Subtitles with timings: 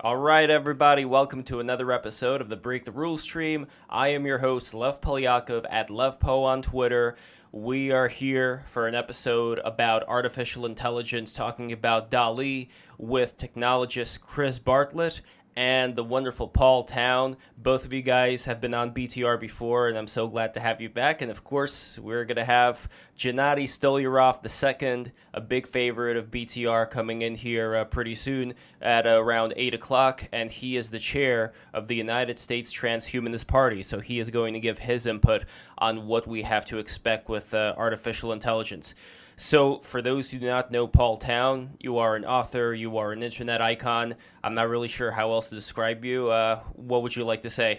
[0.00, 3.66] All right, everybody, welcome to another episode of the Break the Rules stream.
[3.90, 7.16] I am your host, Lev Polyakov at LevPo on Twitter.
[7.50, 14.60] We are here for an episode about artificial intelligence, talking about DALL-E with technologist Chris
[14.60, 15.20] Bartlett
[15.58, 17.36] and the wonderful Paul Town.
[17.56, 20.80] Both of you guys have been on BTR before, and I'm so glad to have
[20.80, 21.20] you back.
[21.20, 22.88] And of course, we're going to have
[23.18, 29.04] Gennady Stolyarov II, a big favorite of BTR, coming in here uh, pretty soon at
[29.04, 30.28] uh, around 8 o'clock.
[30.30, 33.82] And he is the chair of the United States Transhumanist Party.
[33.82, 35.42] So he is going to give his input
[35.78, 38.94] on what we have to expect with uh, artificial intelligence.
[39.40, 43.12] So, for those who do not know Paul Town, you are an author, you are
[43.12, 44.16] an internet icon.
[44.42, 46.28] I'm not really sure how else to describe you.
[46.28, 47.78] Uh, what would you like to say?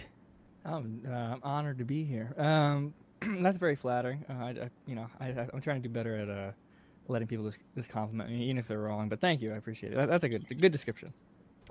[0.63, 2.33] I'm, uh, I'm honored to be here.
[2.37, 2.93] Um,
[3.43, 4.23] that's very flattering.
[4.29, 6.51] Uh, I, I, you know, I, am trying to do better at uh,
[7.09, 9.09] letting people just, just compliment me, even if they're wrong.
[9.09, 9.95] But thank you, I appreciate it.
[9.97, 11.13] That, that's a good, a good description.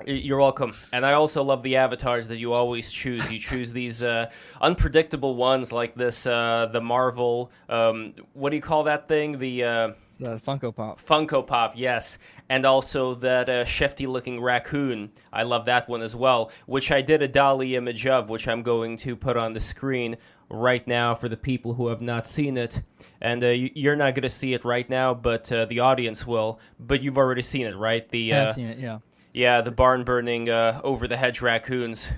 [0.06, 0.74] You're welcome.
[0.92, 3.28] And I also love the avatars that you always choose.
[3.30, 8.62] You choose these uh, unpredictable ones like this, uh, the Marvel, um, what do you
[8.62, 9.38] call that thing?
[9.38, 11.02] The uh, Funko Pop.
[11.02, 12.18] Funko Pop, yes.
[12.48, 15.10] And also that uh, shifty looking raccoon.
[15.32, 18.62] I love that one as well, which I did a DALL-E image of, which I'm
[18.62, 20.16] going to put on the screen
[20.48, 22.80] right now for the people who have not seen it.
[23.20, 26.60] And uh, you're not going to see it right now, but uh, the audience will.
[26.78, 28.08] But you've already seen it, right?
[28.08, 29.00] The, I've seen it, yeah
[29.32, 32.10] yeah, the barn burning uh, over the hedge raccoons.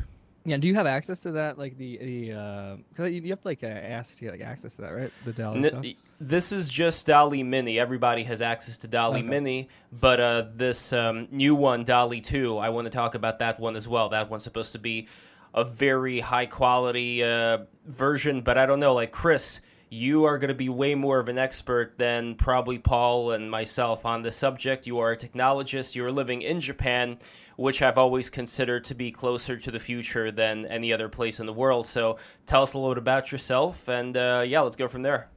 [0.45, 1.59] Yeah, do you have access to that?
[1.59, 4.83] Like the the uh, you have to like uh, ask to get like access to
[4.83, 5.13] that, right?
[5.25, 5.85] The DALL-E N- stuff.
[6.19, 7.79] This is just DALL-E Mini.
[7.79, 9.29] Everybody has access to DALL-E okay.
[9.29, 13.61] Mini, but uh, this um, new one, DALL-E Two, I want to talk about that
[13.61, 14.09] one as well.
[14.09, 15.09] That one's supposed to be
[15.53, 18.95] a very high quality uh, version, but I don't know.
[18.95, 23.33] Like Chris, you are going to be way more of an expert than probably Paul
[23.33, 24.87] and myself on the subject.
[24.87, 27.19] You are a technologist, you're living in Japan,
[27.57, 31.47] which I've always considered to be closer to the future than any other place in
[31.47, 31.89] the world.
[31.89, 35.29] So tell us a little bit about yourself, and uh, yeah, let's go from there.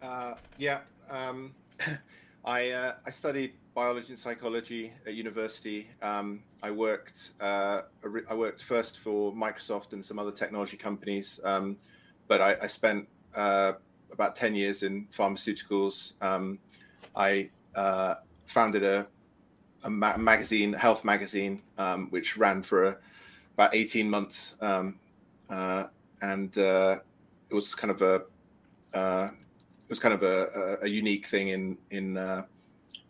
[0.00, 0.78] Uh, yeah,
[1.10, 1.52] um,
[2.44, 5.90] I, uh, I studied biology and psychology at university.
[6.00, 7.82] Um, I worked uh,
[8.30, 11.76] I worked first for Microsoft and some other technology companies, um,
[12.28, 13.72] but I, I, spent uh,
[14.12, 16.14] about 10 years in pharmaceuticals.
[16.22, 16.58] Um,
[17.16, 18.16] I uh,
[18.46, 19.06] founded a,
[19.84, 22.96] a ma- magazine, health magazine, um, which ran for a,
[23.54, 24.54] about 18 months.
[24.60, 24.98] Um,
[25.50, 25.86] uh,
[26.20, 26.98] and uh,
[27.50, 28.22] it was kind of a,
[28.96, 29.28] uh,
[29.82, 32.44] it was kind of a, a, a unique thing in, in, uh,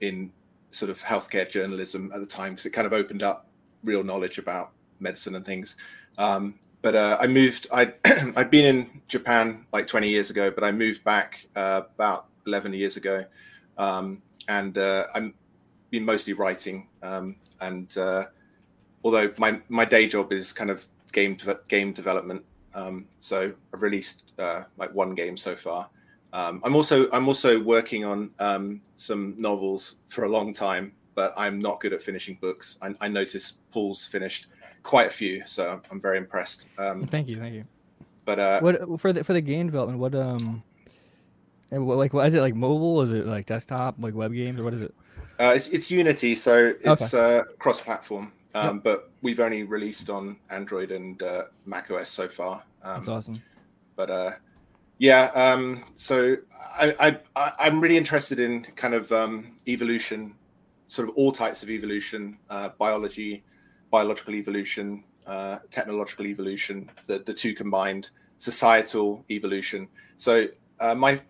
[0.01, 0.33] in
[0.71, 3.47] sort of healthcare journalism at the time because it kind of opened up
[3.85, 5.77] real knowledge about medicine and things.
[6.19, 7.69] Um, but uh, I moved.
[7.73, 7.95] I
[8.37, 12.75] I'd been in Japan like 20 years ago, but I moved back uh, about 11
[12.75, 13.25] years ago,
[13.79, 15.35] um, and uh, I'm
[15.91, 16.89] been mostly writing.
[17.03, 18.27] Um, and uh,
[19.05, 21.39] although my my day job is kind of game
[21.69, 22.45] game development,
[22.75, 25.89] um, so I've released uh, like one game so far.
[26.33, 31.33] Um, I'm also I'm also working on um, some novels for a long time, but
[31.37, 32.79] I'm not good at finishing books.
[32.83, 34.47] I, I noticed Paul's finished
[34.83, 36.67] quite a few, so I'm very impressed.
[36.79, 37.65] Um, thank you, thank you.
[38.25, 39.99] But uh, what for the for the game development?
[39.99, 40.63] What um,
[41.71, 43.03] like what is it like mobile?
[43.03, 44.95] Is it like desktop, like web games, or what is it?
[45.41, 47.39] Uh, it's it's Unity, so it's okay.
[47.39, 48.33] uh, cross-platform.
[48.55, 48.85] Um, yep.
[48.85, 52.63] But we've only released on Android and uh, Mac OS so far.
[52.83, 53.43] Um, That's awesome.
[53.97, 54.31] But uh,
[54.99, 56.37] yeah, um, so
[56.79, 60.35] I, I I'm really interested in kind of um, evolution,
[60.89, 63.43] sort of all types of evolution, uh, biology,
[63.93, 69.87] biological evolution, uh, technological evolution, the, the two combined, societal evolution.
[70.17, 70.49] So
[70.81, 71.21] uh, my,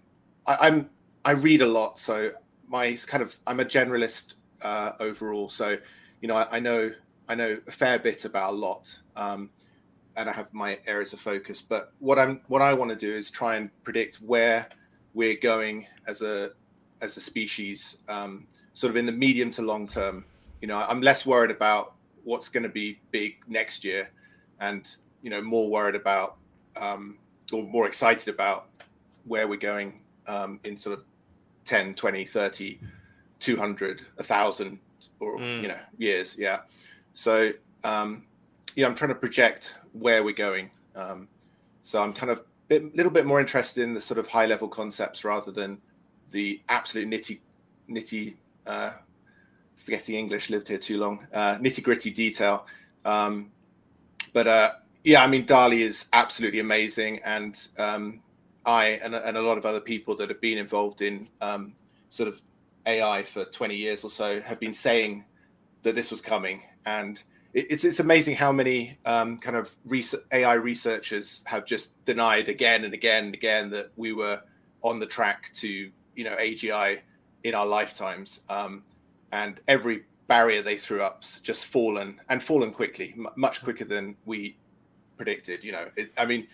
[0.46, 0.88] I, am
[1.24, 2.30] I read a lot, so
[2.68, 5.50] my kind of I'm a generalist uh, overall.
[5.50, 5.76] So
[6.20, 6.90] you know I, I, know
[7.28, 9.50] I know a fair bit about a lot, um,
[10.16, 11.60] and I have my areas of focus.
[11.60, 14.68] But what I'm what I want to do is try and predict where
[15.14, 16.52] we're going as a
[17.02, 20.24] as a species, um, sort of in the medium to long term.
[20.60, 24.10] You know, I'm less worried about what's going to be big next year,
[24.60, 26.36] and you know more worried about
[26.76, 27.18] um,
[27.52, 28.68] or more excited about
[29.24, 31.04] where we're going um, in sort of
[31.64, 32.80] 10, 20, 30,
[33.38, 34.78] 200, 1,000
[35.20, 35.62] or mm.
[35.62, 36.36] you know years.
[36.38, 36.60] Yeah.
[37.14, 37.52] So
[37.84, 38.24] um,
[38.74, 40.70] yeah, I'm trying to project where we're going.
[40.94, 41.28] Um,
[41.82, 44.68] so I'm kind of a little bit more interested in the sort of high level
[44.68, 45.80] concepts rather than
[46.30, 47.40] the absolute nitty
[47.88, 48.34] nitty
[48.66, 48.92] uh,
[49.82, 52.66] forgetting English, lived here too long, uh, nitty gritty detail.
[53.04, 53.50] Um,
[54.32, 54.72] but uh,
[55.04, 57.20] yeah, I mean, DALL-E is absolutely amazing.
[57.24, 58.22] And um,
[58.64, 61.74] I and, and, a lot of other people that have been involved in um,
[62.10, 62.40] sort of
[62.86, 65.24] AI for 20 years or so have been saying
[65.82, 66.62] that this was coming.
[66.86, 69.70] and it, it's it's amazing how many um, kind of
[70.32, 74.40] AI researchers have just denied again and again and again that we were
[74.82, 75.68] on the track to
[76.14, 77.00] you know AGI
[77.44, 78.84] in our lifetimes, um,
[79.32, 84.16] and every barrier they threw up's just fallen and fallen quickly, m- much quicker than
[84.24, 84.56] we
[85.16, 85.64] predicted.
[85.64, 86.46] You know, it, I mean,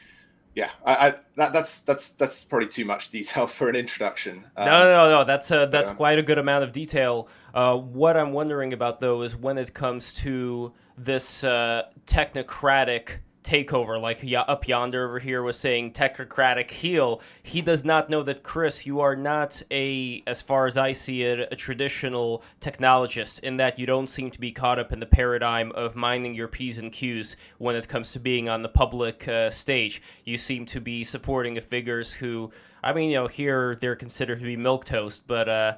[0.54, 4.44] yeah, I, I, that, that's that's that's probably too much detail for an introduction.
[4.56, 5.24] Um, no, no, no, no.
[5.24, 7.28] That's uh, that's quite a good amount of detail.
[7.52, 14.00] Uh, what I'm wondering about though is when it comes to this uh, technocratic takeover,
[14.00, 17.22] like up yonder over here was saying technocratic heel.
[17.42, 21.22] He does not know that Chris, you are not a, as far as I see
[21.22, 23.40] it, a traditional technologist.
[23.40, 26.48] In that you don't seem to be caught up in the paradigm of minding your
[26.48, 30.02] p's and q's when it comes to being on the public uh, stage.
[30.24, 32.52] You seem to be supporting figures who.
[32.80, 35.76] I mean, you know, here they're considered to be milk toast, but uh,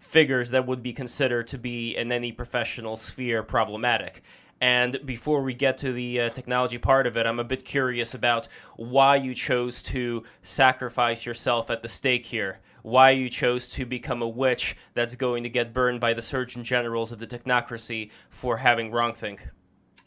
[0.00, 4.22] figures that would be considered to be in any professional sphere problematic.
[4.62, 8.14] And before we get to the uh, technology part of it, I'm a bit curious
[8.14, 12.60] about why you chose to sacrifice yourself at the stake here.
[12.82, 16.62] Why you chose to become a witch that's going to get burned by the Surgeon
[16.62, 19.40] Generals of the technocracy for having wrongthink.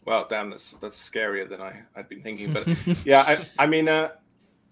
[0.06, 2.54] Well, damn, that's that's scarier than I, I'd been thinking.
[2.54, 2.66] But
[3.06, 4.12] yeah, I, I mean, uh,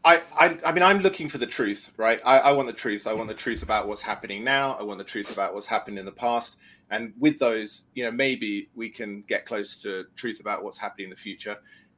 [0.06, 2.20] I, I, I mean, I'm looking for the truth, right?
[2.26, 3.08] I, I want the truth.
[3.08, 4.74] I want the truth about what's happening now.
[4.74, 6.58] I want the truth about what's happened in the past
[6.94, 11.06] and with those you know maybe we can get close to truth about what's happening
[11.06, 11.58] in the future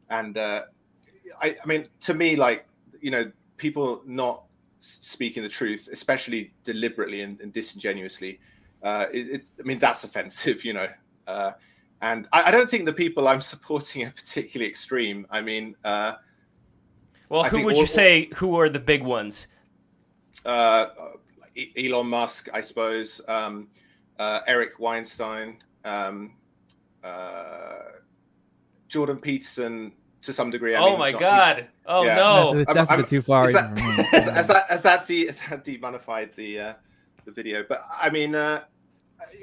[0.10, 0.63] and uh,
[1.42, 2.68] I, I mean to me like
[3.02, 4.44] you know people not
[4.80, 8.40] speaking the truth especially deliberately and, and disingenuously
[8.84, 10.88] uh, it, it, i mean that's offensive you know
[11.28, 11.52] uh,
[12.02, 16.13] and I, I, don't think the people i'm supporting are particularly extreme i mean uh,
[17.30, 19.48] well who would all, you say who are the big ones
[20.45, 20.88] uh,
[21.77, 23.68] elon musk i suppose um,
[24.19, 26.33] uh, Eric Weinstein, um,
[27.04, 27.80] uh,
[28.88, 29.92] Jordan Peterson
[30.22, 30.75] to some degree.
[30.75, 31.68] I oh my not, god!
[31.86, 32.16] Oh yeah.
[32.16, 33.45] no, that's, that's I'm, a bit too far.
[33.45, 33.78] As that,
[34.13, 36.74] as, that as that de, as that demonified the uh,
[37.25, 38.63] the video, but I mean, uh,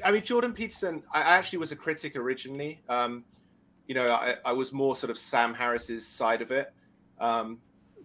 [0.05, 1.03] I mean Jordan Peterson.
[1.13, 2.81] I actually was a critic originally.
[2.89, 3.25] Um,
[3.87, 6.73] you know, I, I was more sort of Sam Harris's side of it.
[7.19, 7.59] Um,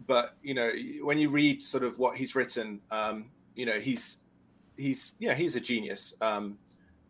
[0.06, 0.72] but you know,
[1.02, 4.18] when you read sort of what he's written, um, you know, he's
[4.78, 6.14] he's yeah he's a genius.
[6.22, 6.58] Um,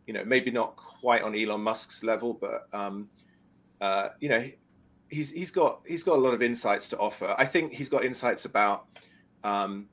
[0.06, 3.10] you know, maybe not quite on Elon Musk's level, but um,
[3.80, 4.48] uh, you know,
[5.08, 7.34] he's he's got he's got a lot of insights to offer.
[7.36, 8.86] I think he's got insights about
[9.44, 9.88] um,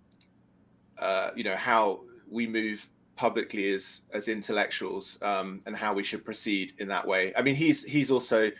[0.97, 6.23] uh, you know how we move publicly as as intellectuals um, and how we should
[6.23, 7.33] proceed in that way.
[7.37, 8.51] I mean, he's he's also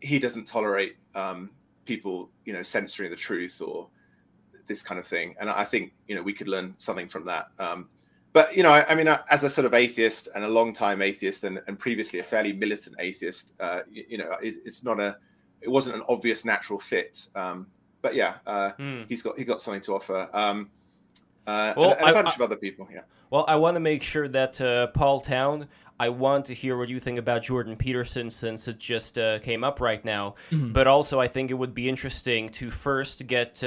[0.00, 1.50] he doesn't tolerate um,
[1.84, 3.88] people you know censoring the truth or
[4.66, 7.48] this kind of thing, and I think you know we could learn something from that.
[7.58, 7.88] Um,
[8.32, 11.02] but you know, I, I, mean, uh, as a sort of atheist and a long-time
[11.02, 14.98] atheist, and, and previously a fairly militant atheist, uh, you, you, know, it, it's not
[14.98, 15.18] a,
[15.60, 17.26] it wasn't an obvious natural fit.
[17.34, 17.66] Um,
[18.00, 19.04] but yeah, uh, mm.
[19.08, 20.28] he's got he got something to offer.
[20.32, 20.70] Um,
[21.46, 22.88] uh, well, and, and a bunch I, of other people.
[22.92, 23.02] Yeah.
[23.30, 25.68] Well, I want to make sure that uh, Paul Town.
[26.02, 29.62] I want to hear what you think about Jordan Peterson since it just uh, came
[29.64, 30.34] up right now.
[30.50, 30.72] Mm-hmm.
[30.72, 33.62] But also, I think it would be interesting to first get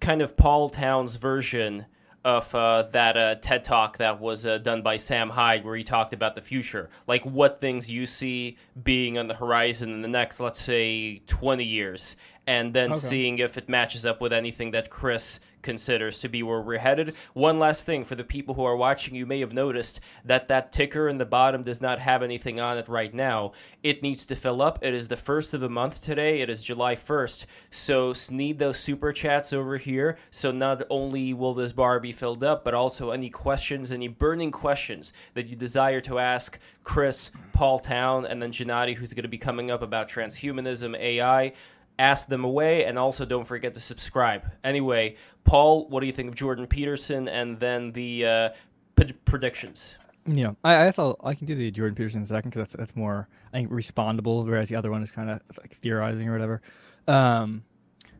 [0.00, 1.86] kind of Paul Town's version
[2.24, 5.84] of uh, that uh, TED talk that was uh, done by Sam Hyde, where he
[5.84, 10.08] talked about the future, like what things you see being on the horizon in the
[10.08, 12.16] next, let's say, 20 years,
[12.46, 12.98] and then okay.
[12.98, 17.16] seeing if it matches up with anything that Chris considers to be where we're headed.
[17.32, 20.70] One last thing for the people who are watching, you may have noticed that that
[20.70, 23.52] ticker in the bottom does not have anything on it right now.
[23.82, 24.78] It needs to fill up.
[24.82, 26.40] It is the first of the month today.
[26.40, 27.46] It is July 1st.
[27.70, 30.18] So need those super chats over here.
[30.30, 34.52] So not only will this bar be filled up, but also any questions, any burning
[34.52, 39.28] questions that you desire to ask Chris, Paul Town, and then Gennady, who's going to
[39.28, 41.54] be coming up about transhumanism, AI
[41.98, 46.28] ask them away and also don't forget to subscribe anyway paul what do you think
[46.28, 48.48] of jordan peterson and then the uh,
[48.96, 49.96] p- predictions?
[50.26, 52.76] Yeah i, I guess I'll, i can do the jordan peterson in second because that's
[52.76, 56.32] that's more i think respondable whereas the other one is kind of like theorizing or
[56.32, 56.62] whatever.
[57.06, 57.62] Um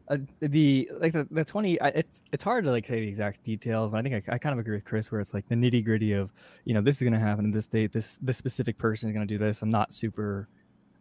[0.09, 3.43] uh, the like the, the 20 I, it's it's hard to like say the exact
[3.43, 5.54] details but i think I, I kind of agree with chris where it's like the
[5.54, 6.31] nitty gritty of
[6.66, 9.14] you know this is going to happen in this date this this specific person is
[9.14, 9.62] going to do this.
[9.62, 10.49] I'm not super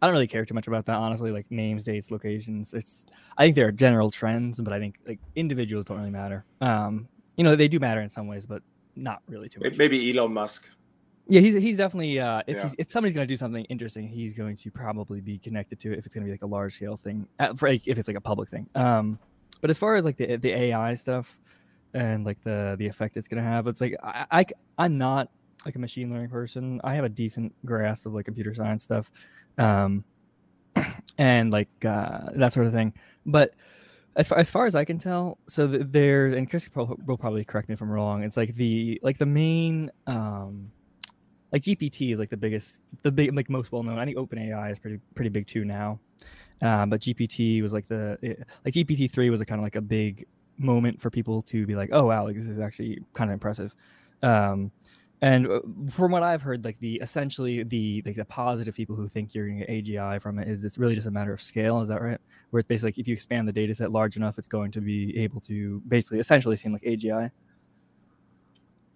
[0.02, 1.30] I don't really care too much about that, honestly.
[1.30, 2.74] Like names, dates, locations.
[2.74, 3.06] It's
[3.38, 6.44] I think there are general trends, but I think like individuals don't really matter.
[6.60, 8.62] Um, you know, they do matter in some ways, but
[8.96, 9.76] not really too much.
[9.76, 10.68] Maybe Elon Musk.
[11.26, 12.70] Yeah, he's he's definitely uh, if yeah.
[12.76, 16.04] if somebody's gonna do something interesting, he's going to probably be connected to it if
[16.04, 18.50] it's gonna be like a large scale thing, uh, for if it's like a public
[18.50, 18.68] thing.
[18.74, 19.18] Um,
[19.62, 21.38] but as far as like the the AI stuff
[21.94, 24.44] and like the the effect it's gonna have, it's like I, I
[24.76, 25.30] I'm not
[25.64, 26.78] like a machine learning person.
[26.84, 29.10] I have a decent grasp of like computer science stuff,
[29.58, 30.04] um,
[31.18, 32.92] and like uh, that sort of thing.
[33.26, 33.54] But
[34.16, 37.44] as far as far as I can tell, so th- there's and Chris will probably
[37.44, 38.22] correct me if I'm wrong.
[38.22, 40.70] It's like the like the main um,
[41.52, 43.98] like GPT is like the biggest, the big like most well known.
[43.98, 46.00] I think OpenAI is pretty pretty big too now.
[46.62, 49.76] Um, but GPT was like the it, like GPT three was a kind of like
[49.76, 50.26] a big
[50.58, 53.74] moment for people to be like, oh wow, like this is actually kind of impressive.
[54.22, 54.70] Um,
[55.22, 59.08] and uh, from what I've heard, like the essentially the like the positive people who
[59.08, 61.40] think you're going to get AGI from it is it's really just a matter of
[61.40, 61.80] scale.
[61.80, 62.18] Is that right?
[62.50, 64.80] Where it's basically like if you expand the data set large enough, it's going to
[64.80, 67.30] be able to basically essentially seem like AGI.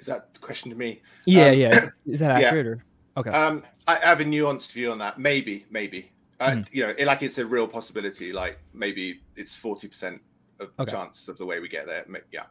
[0.00, 1.02] Is that the question to me?
[1.26, 1.76] Yeah, um, yeah.
[1.76, 2.72] Is, is that accurate yeah.
[2.72, 2.84] or
[3.16, 3.30] okay?
[3.30, 5.18] Um, I have a nuanced view on that.
[5.18, 6.12] Maybe, maybe.
[6.40, 6.68] Uh, mm.
[6.72, 8.32] You know, it, like it's a real possibility.
[8.32, 10.20] Like maybe it's forty percent
[10.60, 10.92] of okay.
[10.92, 12.04] chance of the way we get there.
[12.32, 12.44] Yeah.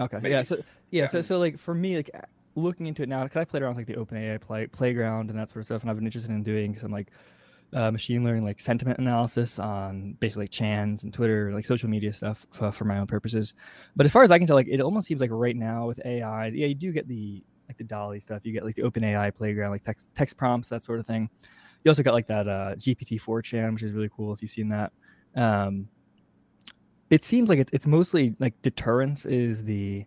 [0.00, 0.16] Okay.
[0.16, 0.30] Maybe.
[0.30, 0.42] Yeah.
[0.42, 0.56] So
[0.90, 1.06] yeah, yeah.
[1.08, 2.10] So so like for me, like
[2.58, 5.38] looking into it now because I played around with like the OpenAI play, playground and
[5.38, 7.10] that sort of stuff, and I've been interested in doing some like
[7.72, 12.12] uh, machine learning, like sentiment analysis on basically like Chans and Twitter, like social media
[12.12, 13.54] stuff for, for my own purposes.
[13.96, 16.00] But as far as I can tell, like it almost seems like right now with
[16.04, 18.40] AI, yeah, you do get the like the DALL-E stuff.
[18.44, 21.28] You get like the OpenAI playground, like text text prompts, that sort of thing.
[21.84, 24.50] You also got like that uh, GPT 4 Chan, which is really cool if you've
[24.50, 24.92] seen that.
[25.36, 25.88] Um,
[27.10, 30.04] it seems like it's it's mostly like deterrence is the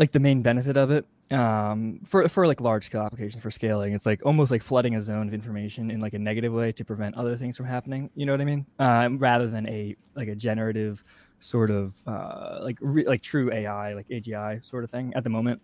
[0.00, 3.92] like the main benefit of it um, for for like large scale applications for scaling.
[3.92, 6.84] It's like almost like flooding a zone of information in like a negative way to
[6.86, 8.08] prevent other things from happening.
[8.14, 8.66] You know what I mean?
[8.78, 11.04] Um, rather than a like a generative
[11.38, 15.30] sort of uh, like re- like true AI like AGI sort of thing at the
[15.30, 15.60] moment.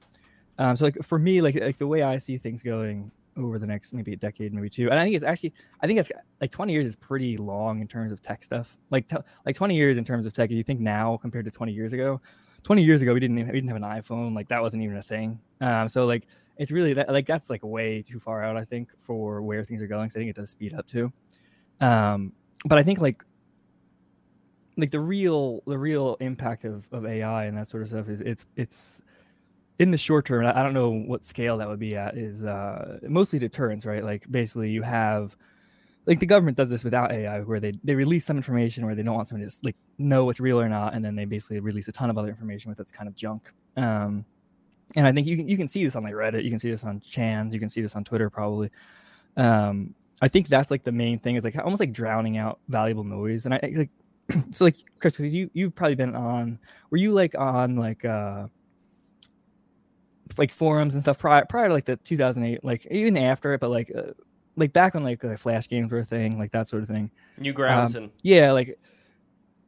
[0.58, 3.66] Um, so like for me, like like the way I see things going over the
[3.66, 6.12] next maybe a decade, maybe two, and I think it's actually I think it's
[6.42, 8.76] like 20 years is pretty long in terms of tech stuff.
[8.90, 9.16] Like t-
[9.46, 10.50] like 20 years in terms of tech.
[10.50, 12.20] If you think now compared to 20 years ago,
[12.66, 15.02] 20 years ago we didn't we didn't have an iphone like that wasn't even a
[15.02, 15.40] thing.
[15.60, 18.90] Um, so like it's really that like that's like way too far out i think
[18.98, 21.12] for where things are going so i think it does speed up too.
[21.80, 22.32] Um,
[22.64, 23.22] but i think like
[24.76, 28.20] like the real the real impact of, of ai and that sort of stuff is
[28.20, 29.00] it's it's
[29.78, 32.98] in the short term i don't know what scale that would be at is uh
[33.08, 34.02] mostly deterrence right?
[34.02, 35.36] Like basically you have
[36.06, 39.02] like the government does this without AI, where they they release some information where they
[39.02, 41.88] don't want someone to like know what's real or not, and then they basically release
[41.88, 43.52] a ton of other information with that's kind of junk.
[43.76, 44.24] Um,
[44.94, 46.70] and I think you can you can see this on like Reddit, you can see
[46.70, 48.70] this on Chans, you can see this on Twitter probably.
[49.36, 53.04] Um, I think that's like the main thing is like almost like drowning out valuable
[53.04, 53.44] noise.
[53.44, 53.90] And I like
[54.52, 56.58] so like Chris, you you've probably been on
[56.90, 58.46] were you like on like uh
[60.38, 63.70] like forums and stuff prior prior to like the 2008 like even after it but
[63.70, 64.10] like uh,
[64.56, 67.10] like back when like uh, flash games were a thing, like that sort of thing.
[67.38, 68.78] Newgrounds um, and yeah, like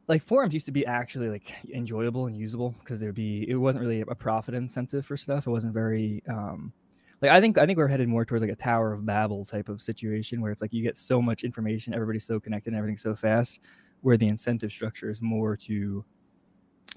[0.07, 3.81] like forums used to be actually like enjoyable and usable because there'd be it wasn't
[3.81, 5.47] really a profit incentive for stuff.
[5.47, 6.73] It wasn't very um
[7.21, 9.69] like I think I think we're headed more towards like a Tower of Babel type
[9.69, 13.03] of situation where it's like you get so much information, everybody's so connected, and everything's
[13.03, 13.59] so fast,
[14.01, 16.03] where the incentive structure is more to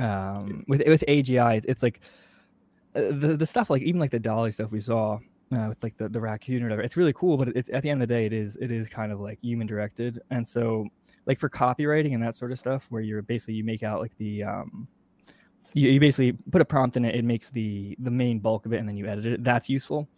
[0.00, 2.00] um with with AGI, it's like
[2.94, 5.18] uh, the the stuff like even like the DALL-E stuff we saw
[5.52, 6.82] uh, with like the, the raccoon or whatever.
[6.82, 8.88] It's really cool, but it's at the end of the day, it is it is
[8.88, 10.18] kind of like human directed.
[10.30, 10.86] And so,
[11.26, 14.16] like for copywriting and that sort of stuff, where you're basically you make out like
[14.16, 14.88] the um,
[15.74, 18.72] you, you basically put a prompt in it, it makes the the main bulk of
[18.72, 19.44] it, and then you edit it.
[19.44, 20.08] That's useful.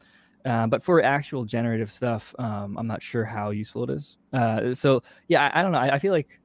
[0.45, 4.19] Uh, but for actual generative stuff, um, I'm not sure how useful it is.
[4.33, 5.79] Uh, so yeah, I, I don't know.
[5.79, 6.39] I, I feel like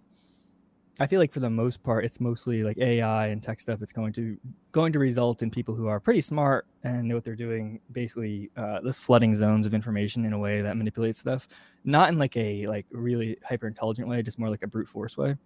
[1.02, 3.82] I feel like for the most part, it's mostly like AI and tech stuff.
[3.82, 4.38] It's going to
[4.74, 7.80] going to result in people who are pretty smart and know what they're doing.
[7.94, 11.48] Basically, uh, this flooding zones of information in a way that manipulates stuff,
[11.86, 15.18] not in like a like really hyper intelligent way, just more like a brute force
[15.18, 15.38] way.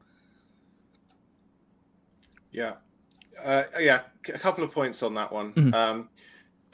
[2.51, 2.74] Yeah,
[3.43, 4.01] uh, yeah.
[4.29, 5.53] A couple of points on that one.
[5.53, 5.74] Mm-hmm.
[5.74, 6.10] Um,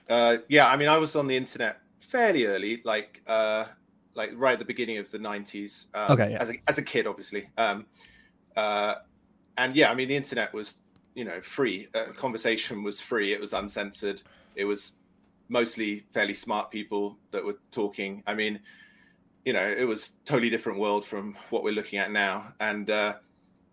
[0.10, 3.66] uh, yeah, I mean, I was on the internet fairly early, like uh,
[4.16, 5.88] like right at the beginning of the '90s.
[5.94, 6.42] Um, okay, yeah.
[6.42, 7.50] as a as a kid, obviously.
[7.58, 7.86] Um,
[8.56, 8.96] uh,
[9.58, 10.76] and yeah, I mean, the internet was,
[11.16, 11.88] you know, free.
[11.94, 13.34] Uh, conversation was free.
[13.34, 14.22] It was uncensored.
[14.56, 15.00] It was
[15.50, 18.24] mostly fairly smart people that were talking.
[18.28, 18.60] I mean,
[19.46, 22.54] you know, it was totally different world from what we're looking at now.
[22.60, 23.16] And uh,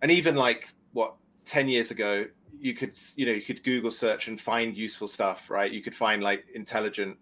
[0.03, 1.15] and even like what
[1.45, 2.27] ten years ago,
[2.59, 5.71] you could you know you could Google search and find useful stuff, right?
[5.71, 7.17] You could find like intelligent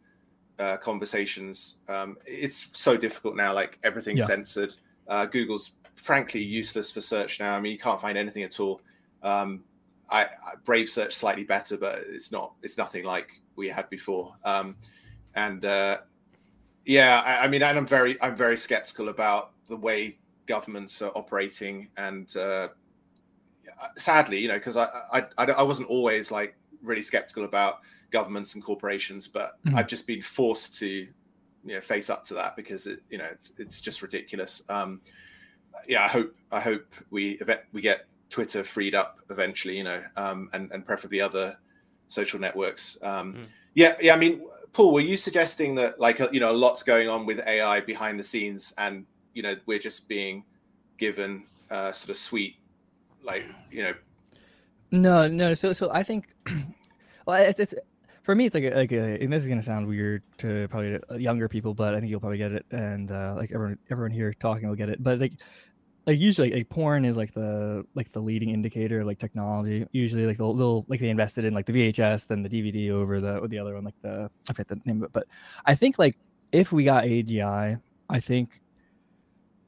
[0.58, 1.76] uh, conversations.
[1.88, 3.52] Um, it's so difficult now.
[3.52, 4.26] Like everything's yeah.
[4.26, 4.74] censored.
[5.08, 7.56] Uh, Google's frankly useless for search now.
[7.56, 8.80] I mean, you can't find anything at all.
[9.22, 9.64] Um,
[10.10, 12.52] I, I, Brave search slightly better, but it's not.
[12.62, 14.34] It's nothing like we had before.
[14.44, 14.76] Um,
[15.34, 16.00] and uh,
[16.84, 21.10] yeah, I, I, mean, and I'm very, I'm very skeptical about the way governments are
[21.14, 21.88] operating.
[21.96, 22.68] And uh,
[23.96, 28.62] sadly, you know, because I, I, I, wasn't always like really skeptical about governments and
[28.62, 29.76] corporations, but mm-hmm.
[29.76, 31.08] I've just been forced to
[31.66, 34.62] you know face up to that because it you know it's it's just ridiculous.
[34.68, 35.00] Um,
[35.88, 37.40] yeah, I hope I hope we
[37.72, 41.56] we get Twitter freed up eventually, you know, um, and and preferably other
[42.08, 42.96] social networks.
[43.02, 43.46] Um, mm.
[43.74, 44.14] Yeah, yeah.
[44.14, 47.40] I mean, Paul, were you suggesting that like you know a lot's going on with
[47.46, 50.44] AI behind the scenes, and you know we're just being
[50.98, 52.56] given uh, sort of sweet,
[53.22, 53.94] like you know.
[54.90, 55.54] No, no.
[55.54, 56.28] So, so I think,
[57.26, 57.74] well, it's, it's
[58.24, 60.98] for me, it's like a, like a, and this is gonna sound weird to probably
[61.20, 64.32] younger people, but I think you'll probably get it, and uh, like everyone, everyone here
[64.32, 65.02] talking will get it.
[65.02, 65.34] But like,
[66.06, 69.86] like usually, like porn is like the like the leading indicator like technology.
[69.92, 73.20] Usually, like they'll, they'll like they invested in like the VHS, then the DVD over
[73.20, 75.12] the or the other one, like the I forget the name of it.
[75.12, 75.26] But
[75.66, 76.16] I think like
[76.50, 77.78] if we got AGI,
[78.08, 78.62] I think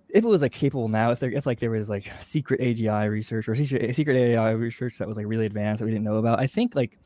[0.09, 3.11] if it was like capable now, if there if like there was like secret AGI
[3.11, 6.17] research or secret, secret AI research that was like really advanced that we didn't know
[6.17, 6.99] about, I think like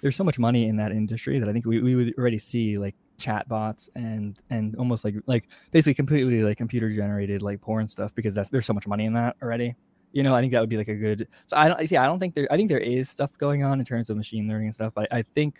[0.00, 2.78] there's so much money in that industry that I think we, we would already see
[2.78, 7.88] like chat bots and and almost like like basically completely like computer generated like porn
[7.88, 9.74] stuff because that's there's so much money in that already.
[10.12, 11.28] You know, I think that would be like a good.
[11.46, 11.96] So I don't see.
[11.96, 12.48] I don't think there.
[12.50, 14.92] I think there is stuff going on in terms of machine learning and stuff.
[14.96, 15.58] I, I think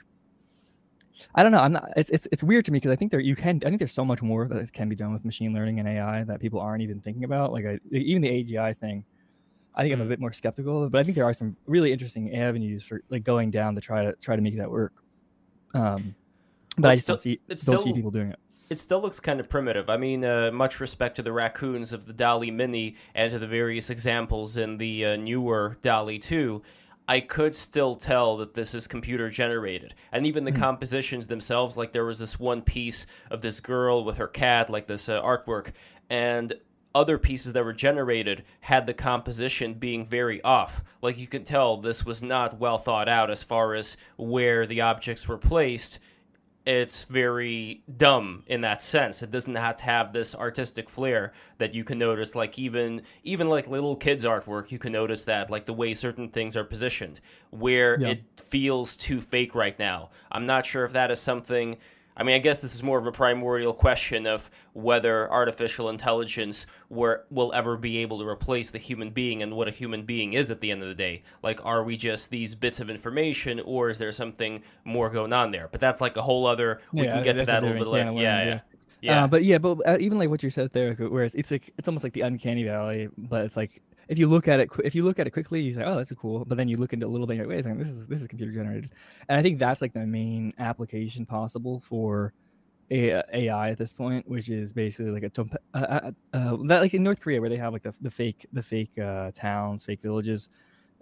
[1.35, 1.61] I don't know.
[1.61, 1.91] I'm not.
[1.97, 3.61] It's it's it's weird to me because I think there you can.
[3.65, 6.25] I think there's so much more that can be done with machine learning and AI
[6.25, 7.53] that people aren't even thinking about.
[7.53, 9.05] Like I, even the AGI thing.
[9.77, 10.09] I think I'm a mm.
[10.09, 13.51] bit more skeptical but I think there are some really interesting avenues for like going
[13.51, 14.93] down to try to try to make that work.
[15.75, 16.15] Um,
[16.77, 18.39] but well, I still, see don't still, see people doing it.
[18.69, 19.89] It still looks kind of primitive.
[19.89, 23.47] I mean, uh, much respect to the raccoons of the DALL-E Mini and to the
[23.47, 26.63] various examples in the uh, newer DALL-E 2.
[27.09, 29.95] I could still tell that this is computer generated.
[30.11, 30.59] And even the mm.
[30.59, 34.89] compositions themselves, like there was this one piece of this girl with her cat, like
[34.89, 35.73] this uh, artwork,
[36.11, 36.55] and
[36.97, 40.83] other pieces that were generated had the composition being very off.
[41.03, 44.81] Like you can tell this was not well thought out as far as where the
[44.81, 45.99] objects were placed.
[46.65, 49.23] It's very dumb in that sense.
[49.23, 52.35] It doesn't have to have this artistic flair that you can notice.
[52.35, 56.31] Like even even like little kids' artwork, you can notice that like the way certain
[56.31, 58.09] things are positioned, where yeah.
[58.09, 60.09] it feels too fake right now.
[60.33, 61.77] I'm not sure if that is something
[62.17, 66.67] I mean, I guess this is more of a primordial question of whether artificial intelligence
[66.89, 70.33] were, will ever be able to replace the human being and what a human being
[70.33, 71.23] is at the end of the day.
[71.43, 75.51] Like, are we just these bits of information, or is there something more going on
[75.51, 75.69] there?
[75.71, 76.81] But that's like a whole other.
[76.93, 78.13] We yeah, can get to that a little bit later.
[78.13, 78.61] Yeah, yeah.
[79.03, 79.25] Yeah.
[79.25, 81.87] Uh, but yeah, but uh, even like what you said there, whereas it's like it's
[81.87, 85.05] almost like the uncanny valley, but it's like if you look at it if you
[85.05, 87.09] look at it quickly you say oh that's cool but then you look into a
[87.09, 88.91] little bit like, wait a second this is this is computer generated
[89.29, 92.33] and i think that's like the main application possible for
[92.91, 95.41] AI at this point, which is basically like a
[95.75, 98.47] uh, uh, uh, that like in North Korea where they have like the, the fake
[98.53, 100.49] the fake uh, towns, fake villages,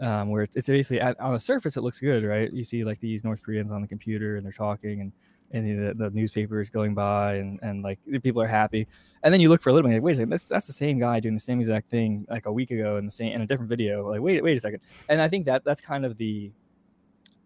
[0.00, 2.52] um, where it's, it's basically at, on the surface it looks good, right?
[2.52, 5.12] You see like these North Koreans on the computer and they're talking and
[5.52, 8.86] and the, the newspaper is going by and, and like the people are happy.
[9.22, 10.72] And then you look for a little bit, like, wait a second, that's, that's the
[10.72, 13.40] same guy doing the same exact thing like a week ago in the same in
[13.40, 14.08] a different video.
[14.08, 14.80] Like, wait, wait a second.
[15.08, 16.52] And I think that that's kind of the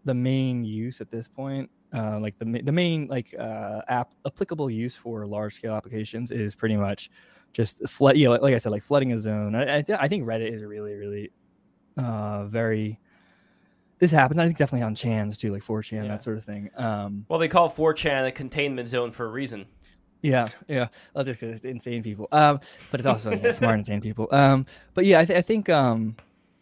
[0.05, 1.69] the main use at this point.
[1.93, 6.55] Uh, like the the main like uh, app applicable use for large scale applications is
[6.55, 7.09] pretty much
[7.53, 8.15] just flood.
[8.15, 9.55] You know, like I said, like flooding a zone.
[9.55, 11.31] I I, th- I think Reddit is a really really
[11.97, 12.99] uh, very
[13.99, 14.39] this happens.
[14.39, 16.07] I think definitely on Chans too, like 4chan, yeah.
[16.07, 16.69] that sort of thing.
[16.75, 19.65] Um, well, they call 4chan a containment zone for a reason.
[20.21, 20.87] Yeah, yeah.
[21.13, 22.27] Well, just because it's insane people.
[22.31, 22.59] Um,
[22.91, 24.27] but it's also yeah, smart, insane people.
[24.31, 26.15] Um, but yeah, I, th- I think, um,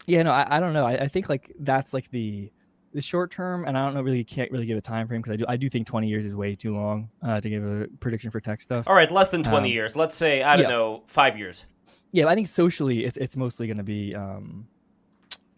[0.06, 0.86] yeah, no, I, I don't know.
[0.86, 2.52] I, I think like that's like the
[2.94, 5.34] the short term, and I don't know really can't really give a time frame because
[5.34, 7.88] I do I do think 20 years is way too long uh, to give a
[8.00, 8.88] prediction for tech stuff.
[8.88, 9.96] All right, less than 20 um, years.
[9.96, 10.70] Let's say I don't yeah.
[10.70, 11.66] know five years.
[12.12, 14.68] Yeah, I think socially it's it's mostly going to be um,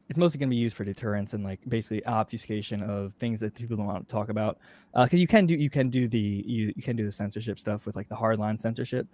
[0.10, 3.54] it's mostly going to be used for deterrence and like basically obfuscation of things that
[3.54, 4.58] people don't want to talk about.
[4.94, 7.60] Because uh, you can do you can do the you, you can do the censorship
[7.60, 9.08] stuff with like the hardline censorship,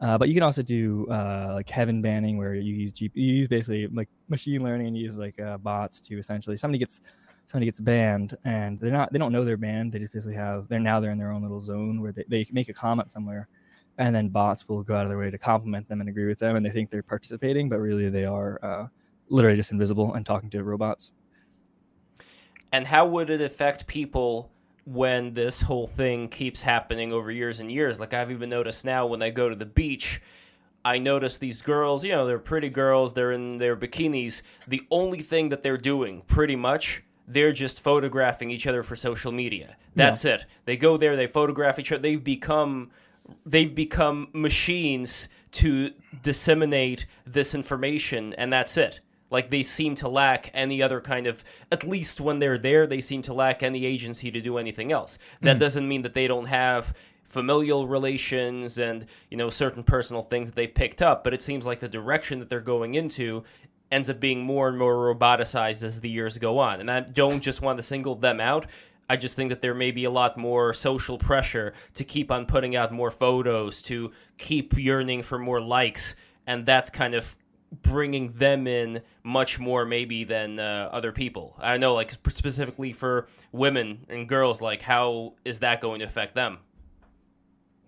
[0.00, 3.46] uh, but you can also do uh, like heaven banning where you use you use
[3.46, 7.02] basically like machine learning and use like uh, bots to essentially somebody gets
[7.44, 10.66] somebody gets banned and they're not they don't know they're banned they just basically have
[10.68, 13.48] they're now they're in their own little zone where they, they make a comment somewhere
[13.98, 16.38] and then bots will go out of their way to compliment them and agree with
[16.38, 18.86] them and they think they're participating but really they are uh,
[19.28, 21.12] literally just invisible and talking to robots.
[22.72, 24.50] And how would it affect people
[24.84, 27.98] when this whole thing keeps happening over years and years?
[27.98, 30.20] Like I've even noticed now when I go to the beach,
[30.84, 34.42] I notice these girls, you know, they're pretty girls, they're in their bikinis.
[34.66, 39.32] The only thing that they're doing, pretty much, they're just photographing each other for social
[39.32, 39.76] media.
[39.94, 40.34] That's yeah.
[40.34, 40.44] it.
[40.64, 42.02] They go there, they photograph each other.
[42.02, 42.90] They've become
[43.44, 45.90] they've become machines to
[46.22, 49.00] disseminate this information and that's it.
[49.30, 53.00] Like they seem to lack any other kind of, at least when they're there, they
[53.00, 55.18] seem to lack any agency to do anything else.
[55.42, 55.60] That mm.
[55.60, 56.94] doesn't mean that they don't have
[57.28, 61.66] familial relations and you know certain personal things that they've picked up but it seems
[61.66, 63.44] like the direction that they're going into
[63.92, 67.42] ends up being more and more roboticized as the years go on and i don't
[67.42, 68.64] just want to single them out
[69.10, 72.46] i just think that there may be a lot more social pressure to keep on
[72.46, 76.14] putting out more photos to keep yearning for more likes
[76.46, 77.36] and that's kind of
[77.82, 83.28] bringing them in much more maybe than uh, other people i know like specifically for
[83.52, 86.58] women and girls like how is that going to affect them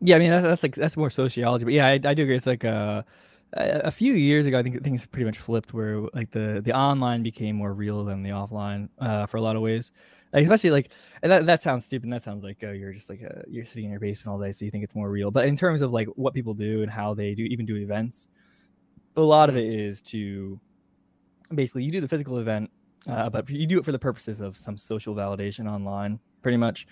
[0.00, 2.36] Yeah, I mean that's, that's like that's more sociology, but yeah, I, I do agree.
[2.36, 3.02] It's like uh,
[3.52, 6.72] a a few years ago, I think things pretty much flipped, where like the the
[6.72, 9.92] online became more real than the offline uh, for a lot of ways.
[10.32, 12.04] Like, especially like and that that sounds stupid.
[12.04, 14.40] And that sounds like uh, you're just like uh, you're sitting in your basement all
[14.40, 15.30] day, so you think it's more real.
[15.30, 18.28] But in terms of like what people do and how they do even do events,
[19.16, 20.60] a lot of it is to
[21.54, 22.70] basically you do the physical event,
[23.08, 26.86] uh, but you do it for the purposes of some social validation online, pretty much.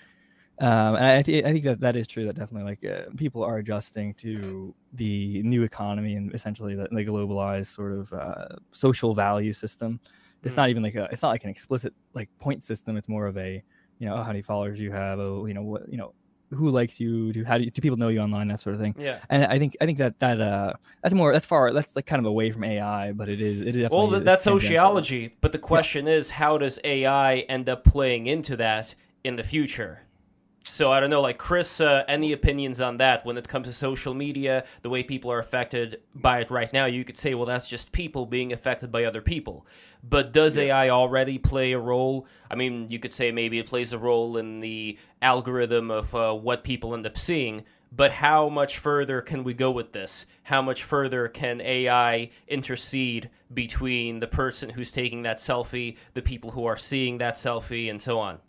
[0.60, 2.26] Um, and I, th- I think that that is true.
[2.26, 7.04] That definitely like uh, people are adjusting to the new economy and essentially the, the
[7.04, 10.00] globalized sort of uh, social value system.
[10.42, 10.58] It's Mm.
[10.58, 11.08] not even like a.
[11.12, 12.96] It's not like an explicit like point system.
[12.96, 13.62] It's more of a,
[13.98, 15.20] you know, oh, how many followers you have.
[15.20, 16.12] Oh, you know what, you know,
[16.50, 17.32] who likes you.
[17.32, 18.48] Do how do, you, do people know you online?
[18.48, 18.94] That sort of thing.
[18.98, 22.06] yeah And I think I think that that uh that's more that's far that's like
[22.06, 25.52] kind of away from AI, but it is it is definitely well that's sociology but
[25.52, 30.00] the question is how does ai end up playing into that in the future
[30.68, 33.72] so i don't know like chris uh, any opinions on that when it comes to
[33.72, 37.46] social media the way people are affected by it right now you could say well
[37.46, 39.66] that's just people being affected by other people
[40.02, 43.92] but does ai already play a role i mean you could say maybe it plays
[43.92, 48.78] a role in the algorithm of uh, what people end up seeing but how much
[48.78, 50.26] further can we go with this?
[50.42, 56.50] How much further can AI intercede between the person who's taking that selfie, the people
[56.50, 58.40] who are seeing that selfie, and so on?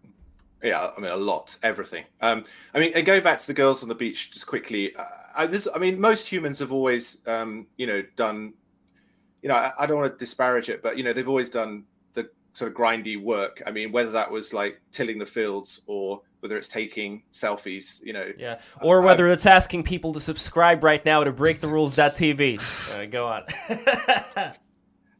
[0.63, 2.03] Yeah, I mean a lot, everything.
[2.21, 2.43] Um,
[2.73, 4.95] I mean, and going back to the girls on the beach, just quickly.
[4.95, 5.03] Uh,
[5.35, 8.53] I, this, I mean, most humans have always, um, you know, done.
[9.41, 11.85] You know, I, I don't want to disparage it, but you know, they've always done
[12.13, 13.61] the sort of grindy work.
[13.65, 18.13] I mean, whether that was like tilling the fields or whether it's taking selfies, you
[18.13, 18.31] know.
[18.37, 18.59] Yeah.
[18.81, 22.97] Or whether it's asking people to subscribe right now to breaktherules.tv.
[22.97, 24.53] Uh, go on.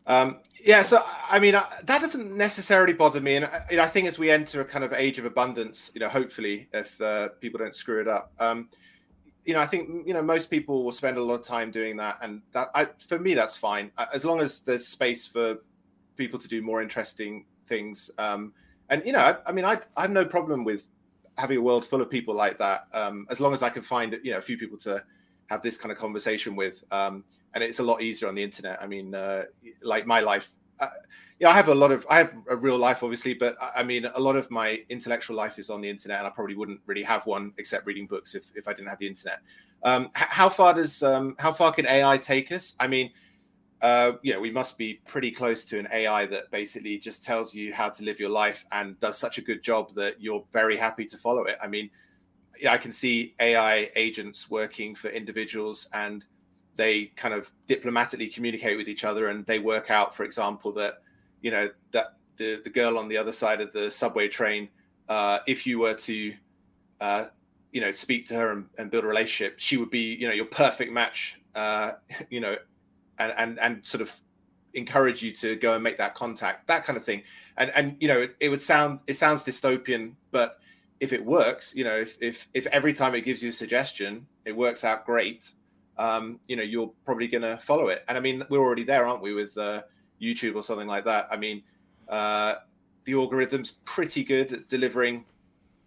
[0.10, 4.08] Um, yeah, so I mean, uh, that doesn't necessarily bother me, and I, I think
[4.08, 7.60] as we enter a kind of age of abundance, you know, hopefully, if uh, people
[7.60, 8.69] don't screw it up, um,
[9.45, 11.95] you know, I think you know most people will spend a lot of time doing
[11.98, 15.58] that, and that I, for me, that's fine as long as there's space for
[16.17, 18.10] people to do more interesting things.
[18.17, 18.54] Um,
[18.89, 20.88] and you know, I, I mean, I, I have no problem with
[21.38, 24.17] having a world full of people like that, um, as long as I can find
[24.24, 25.04] you know a few people to
[25.52, 26.84] have this kind of conversation with.
[26.89, 28.81] Um, and it's a lot easier on the internet.
[28.81, 29.45] I mean, uh,
[29.81, 30.88] like my life, uh,
[31.39, 33.83] yeah, I have a lot of, I have a real life, obviously, but I- I
[33.83, 36.81] mean, a lot of my intellectual life is on the internet, and I probably wouldn't
[36.85, 39.39] really have one except reading books if, if I didn't have the internet.
[39.83, 42.75] Um, h- how far does, um, how far can AI take us?
[42.79, 43.12] I mean,
[43.81, 47.89] uh, we must be pretty close to an AI that basically just tells you how
[47.89, 51.17] to live your life and does such a good job that you're very happy to
[51.17, 51.57] follow it.
[51.63, 51.89] I mean,
[52.59, 56.25] yeah, I can see AI agents working for individuals and
[56.80, 61.02] they kind of diplomatically communicate with each other and they work out, for example, that
[61.42, 64.70] you know that the the girl on the other side of the subway train,
[65.10, 66.34] uh, if you were to
[67.02, 67.26] uh,
[67.74, 70.34] you know speak to her and, and build a relationship, she would be you know
[70.34, 71.42] your perfect match.
[71.54, 71.92] Uh,
[72.30, 72.56] you know,
[73.20, 74.18] and and and sort of
[74.74, 77.22] encourage you to go and make that contact, that kind of thing.
[77.58, 80.60] And and you know, it, it would sound it sounds dystopian, but
[81.02, 84.26] if it works, you know, if if if every time it gives you a suggestion,
[84.46, 85.52] it works out great,
[85.99, 88.03] um, you know, you're probably going to follow it.
[88.07, 89.83] And I mean, we're already there, aren't we, with uh,
[90.19, 91.27] YouTube or something like that?
[91.29, 91.62] I mean,
[92.07, 92.55] uh,
[93.03, 95.25] the algorithm's pretty good at delivering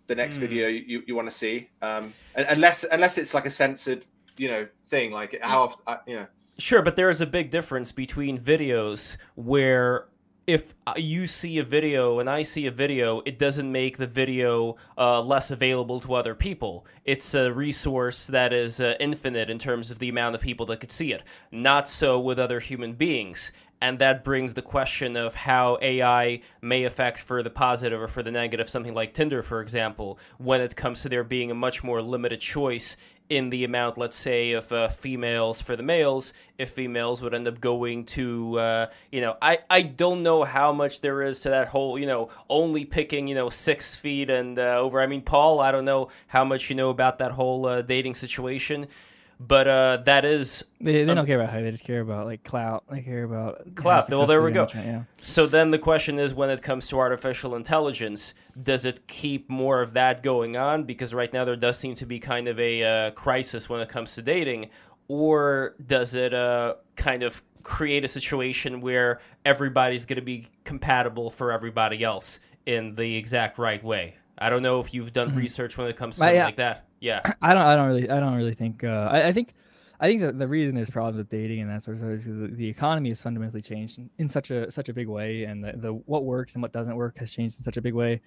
[0.06, 0.42] the next Hmm.
[0.42, 4.04] video you, you want to see, um, unless unless it's like a censored,
[4.36, 5.10] you know, thing.
[5.12, 6.26] Like how, uh, you know,
[6.58, 10.08] Sure, but there is a big difference between videos where
[10.46, 14.76] if you see a video and I see a video, it doesn't make the video
[14.98, 16.84] uh, less available to other people.
[17.04, 20.80] It's a resource that is uh, infinite in terms of the amount of people that
[20.80, 21.22] could see it.
[21.50, 23.52] Not so with other human beings.
[23.80, 28.22] And that brings the question of how AI may affect for the positive or for
[28.22, 31.82] the negative something like Tinder, for example, when it comes to there being a much
[31.82, 32.96] more limited choice
[33.28, 37.48] in the amount, let's say, of uh, females for the males, if females would end
[37.48, 41.50] up going to, uh, you know, I, I don't know how much there is to
[41.50, 45.00] that whole, you know, only picking, you know, six feet and uh, over.
[45.00, 48.14] I mean, Paul, I don't know how much you know about that whole uh, dating
[48.14, 48.86] situation.
[49.48, 51.62] But uh, that is They, they Um, don't care about height.
[51.62, 52.84] They just care about like clout.
[52.90, 54.08] They care about Clout.
[54.10, 54.60] Well, there we go.
[54.60, 55.22] are on the internet, Yeah.
[55.22, 59.80] So then the question is when it comes to artificial intelligence, does it keep more
[59.80, 60.84] of that going on?
[60.84, 63.88] Because right now there does seem to be kind of a uh, crisis when it
[63.88, 64.70] comes to dating.
[65.08, 71.30] Or does it uh, kind of create a situation where everybody's going to be compatible
[71.30, 74.16] for everybody else in the exact right way?
[74.38, 76.46] I don't know if you've done research when it comes to yeah.
[76.46, 76.86] like that.
[77.02, 77.20] Yeah.
[77.42, 77.62] I don't.
[77.62, 78.08] I don't really.
[78.08, 78.84] I don't really think.
[78.84, 79.54] Uh, I, I think.
[80.00, 82.24] I think that the reason there's problems with dating and that sort of stuff is
[82.24, 85.62] the, the economy has fundamentally changed in, in such a such a big way, and
[85.62, 88.20] the, the what works and what doesn't work has changed in such a big way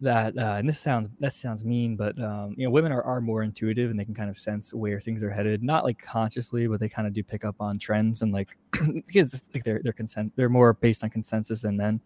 [0.00, 0.36] that.
[0.36, 3.42] Uh, and this sounds that sounds mean, but um, you know, women are, are more
[3.42, 6.78] intuitive and they can kind of sense where things are headed, not like consciously, but
[6.78, 8.56] they kind of do pick up on trends and like
[9.06, 12.00] because like they're they're consent they're more based on consensus than men,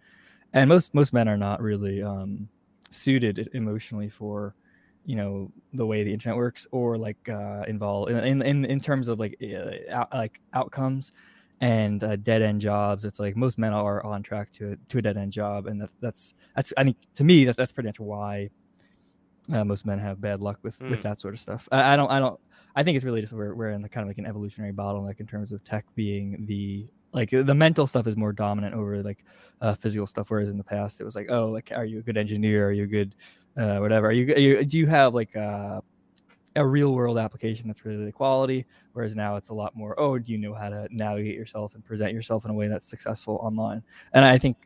[0.52, 2.48] and most most men are not really um,
[2.90, 4.54] suited emotionally for
[5.06, 9.08] you know the way the internet works or like uh involve in in in terms
[9.08, 11.12] of like uh, out, like outcomes
[11.60, 14.98] and uh, dead end jobs it's like most men are on track to a, to
[14.98, 17.88] a dead end job and that, that's that's i mean to me that, that's pretty
[17.88, 18.50] much why
[19.52, 21.02] uh, most men have bad luck with with Mm.
[21.04, 22.38] that sort of stuff I, I don't i don't
[22.74, 25.20] i think it's really just we're, we're in the kind of like an evolutionary bottleneck
[25.20, 29.24] in terms of tech being the like the mental stuff is more dominant over like
[29.60, 32.02] uh, physical stuff whereas in the past it was like oh like are you a
[32.02, 33.14] good engineer are you a good
[33.56, 34.08] uh, whatever.
[34.08, 35.82] Are you, are you do you have like a,
[36.56, 38.66] a real world application that's really the quality?
[38.92, 39.98] Whereas now it's a lot more.
[39.98, 42.88] Oh, do you know how to navigate yourself and present yourself in a way that's
[42.88, 43.82] successful online?
[44.12, 44.56] And I think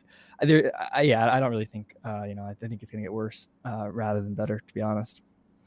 [0.41, 2.43] there, I, yeah, I don't really think uh, you know.
[2.43, 5.21] I think it's going to get worse uh, rather than better, to be honest.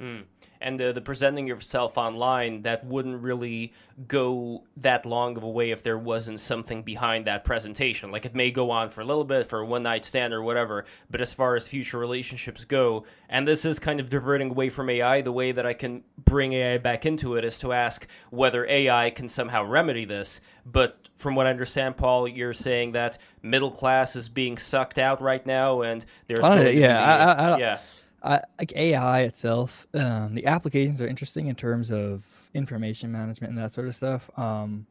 [0.05, 0.21] Hmm.
[0.61, 3.75] And uh, the presenting yourself online, that wouldn't really
[4.09, 8.11] go that long of a way if there wasn't something behind that presentation.
[8.11, 10.43] Like it may go on for a little bit, for a one night stand or
[10.43, 14.71] whatever, but as far as future relationships go, and this is kind of diverting away
[14.71, 18.07] from AI, the way that I can bring AI back into it is to ask
[18.31, 20.41] whether AI can somehow remedy this.
[20.65, 25.21] But from what I understand, Paul, you're saying that middle class is being sucked out
[25.21, 27.79] right now, and there's I don't- going to yeah, I- I- I don't- yeah.
[28.25, 33.63] I, like AI itself, um, the applications are interesting in terms of information management and
[33.63, 34.31] that sort of stuff.
[34.39, 34.87] Um,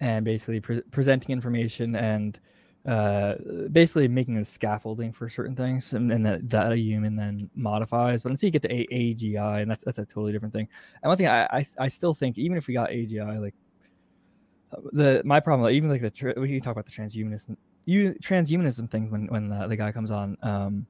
[0.00, 2.40] and basically pre- presenting information and
[2.86, 3.34] uh,
[3.70, 8.24] basically making a scaffolding for certain things, and, and that, that a human then modifies.
[8.24, 10.68] But until you get to a- AGI, and that's that's a totally different thing.
[11.02, 13.54] And one thing I, I I still think, even if we got AGI, like
[14.92, 18.90] the my problem, like, even like the we can talk about the transhumanism, you transhumanism
[18.90, 20.36] thing when when uh, the guy comes on.
[20.42, 20.86] Um,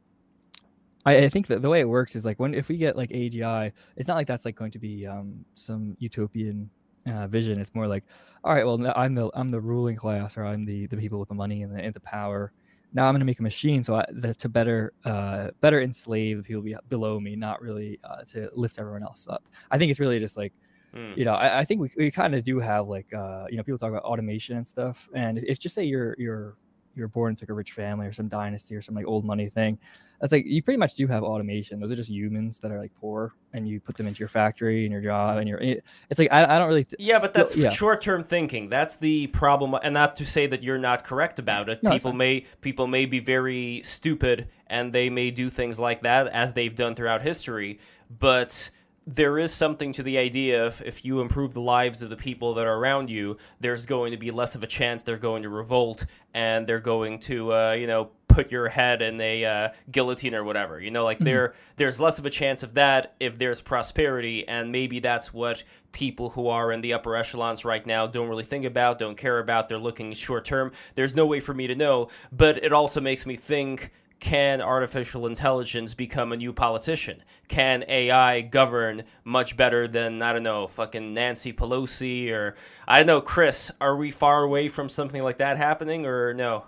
[1.05, 3.11] I, I think that the way it works is like when if we get like
[3.11, 6.71] AGI, it's not like that's like going to be um, some utopian
[7.07, 7.61] uh, vision.
[7.61, 8.05] It's more like,
[8.45, 11.29] all right, well, I'm the I'm the ruling class, or I'm the the people with
[11.29, 12.53] the money and the, and the power.
[12.95, 16.39] Now I'm going to make a machine so I, that to better uh, better enslave
[16.39, 19.49] the people be, below me, not really uh, to lift everyone else up.
[19.71, 20.53] I think it's really just like
[20.95, 21.13] Hmm.
[21.17, 23.63] you know, I, I think we, we kind of do have like uh, you know
[23.63, 26.57] people talk about automation and stuff, and if just say you're you're
[26.95, 29.49] you're born into like a rich family or some dynasty or some like old money
[29.49, 29.79] thing,
[30.21, 31.81] that's like you pretty much do have automation.
[31.81, 34.85] Those are just humans that are like poor, and you put them into your factory
[34.85, 37.35] and your job, and your it, it's like I, I don't really th- Yeah, but
[37.35, 37.71] that's yeah.
[37.71, 38.69] short-term thinking.
[38.69, 41.83] That's the problem, and not to say that you're not correct about it.
[41.83, 46.29] No, people may people may be very stupid, and they may do things like that
[46.29, 47.81] as they've done throughout history.
[48.17, 48.71] But
[49.07, 52.55] there is something to the idea of if you improve the lives of the people
[52.55, 55.49] that are around you, there's going to be less of a chance they're going to
[55.49, 60.35] revolt and they're going to, uh, you know, put your head in a uh, guillotine
[60.35, 60.81] or whatever.
[60.81, 64.73] You know, like there there's less of a chance of that if there's prosperity, and
[64.73, 65.63] maybe that's what
[65.93, 69.39] people who are in the upper echelons right now don't really think about, don't care
[69.39, 69.69] about.
[69.69, 70.73] They're looking short term.
[70.95, 73.91] There's no way for me to know, but it also makes me think
[74.23, 77.25] can artificial intelligence become a new politician?
[77.49, 82.55] Can AI govern much better than, I don't know, fucking Nancy Pelosi or,
[82.87, 83.73] I don't know, Chris?
[83.81, 86.67] Are we far away from something like that happening or no?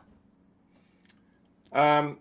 [1.73, 2.19] Um,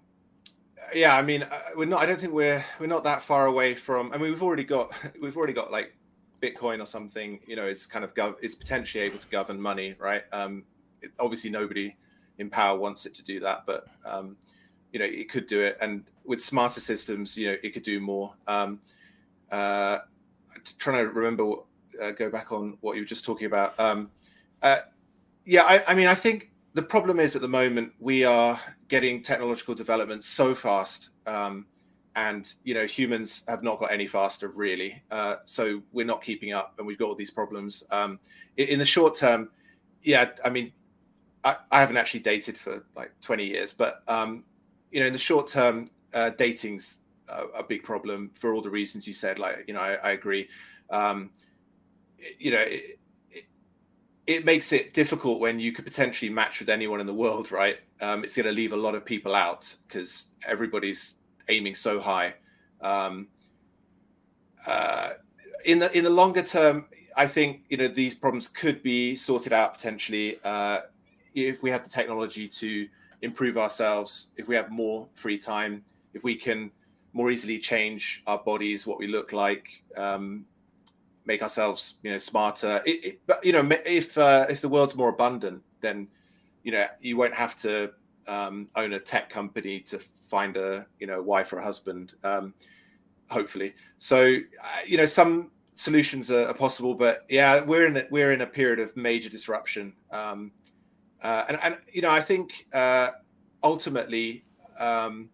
[0.93, 2.03] yeah, I mean, uh, we're not.
[2.03, 4.11] I don't think we're we're not that far away from.
[4.13, 5.95] I mean, we've already got we've already got like
[6.43, 7.39] Bitcoin or something.
[7.47, 10.23] You know, is kind of gov- is potentially able to govern money, right?
[10.31, 10.65] Um,
[11.01, 11.95] it, obviously, nobody
[12.37, 14.37] in power wants it to do that, but um,
[14.93, 15.77] you know, it could do it.
[15.81, 18.33] And with smarter systems, you know, it could do more.
[18.47, 18.79] Um,
[19.51, 19.99] uh,
[20.77, 21.63] trying to remember, what,
[22.01, 23.77] uh, go back on what you were just talking about.
[23.79, 24.11] Um,
[24.61, 24.79] uh,
[25.45, 29.21] yeah, I, I mean, I think the problem is at the moment we are getting
[29.21, 31.65] technological development so fast, um,
[32.15, 35.01] and you know, humans have not got any faster really.
[35.09, 37.83] Uh, so we're not keeping up, and we've got all these problems.
[37.91, 38.19] Um,
[38.57, 39.49] in, in the short term,
[40.03, 40.71] yeah, I mean,
[41.43, 44.43] I, I haven't actually dated for like 20 years, but um,
[44.93, 48.69] you know, in the short term, uh, dating's a, a big problem for all the
[48.69, 49.39] reasons you said.
[49.39, 50.47] Like, you know, I, I agree.
[50.91, 51.31] Um,
[52.37, 52.99] you know, it,
[53.31, 53.45] it,
[54.27, 57.77] it, makes it difficult when you could potentially match with anyone in the world, right?
[58.01, 61.15] Um, it's going to leave a lot of people out because everybody's
[61.49, 62.35] aiming so high.
[62.79, 63.27] Um,
[64.67, 65.13] uh,
[65.65, 66.85] in the in the longer term,
[67.17, 70.81] I think you know these problems could be sorted out potentially uh,
[71.33, 72.87] if we have the technology to
[73.23, 75.83] improve ourselves, if we have more free time,
[76.13, 76.69] if we can
[77.13, 80.45] more easily change our bodies, what we look like, um,
[81.25, 82.81] make ourselves you know smarter.
[82.85, 86.07] It, it, but you know if uh, if the world's more abundant, then
[86.63, 87.93] you know you won't have to
[88.27, 92.13] um, own a tech company to find a you know wife or a husband.
[92.23, 92.53] Um,
[93.29, 98.05] hopefully, so uh, you know some solutions are, are, possible, but yeah, we're in a,
[98.11, 99.93] we're in a period of major disruption.
[100.11, 100.51] Um,
[101.23, 103.11] uh, and, and you know I think uh,
[103.63, 104.45] ultimately.
[104.79, 105.29] Um,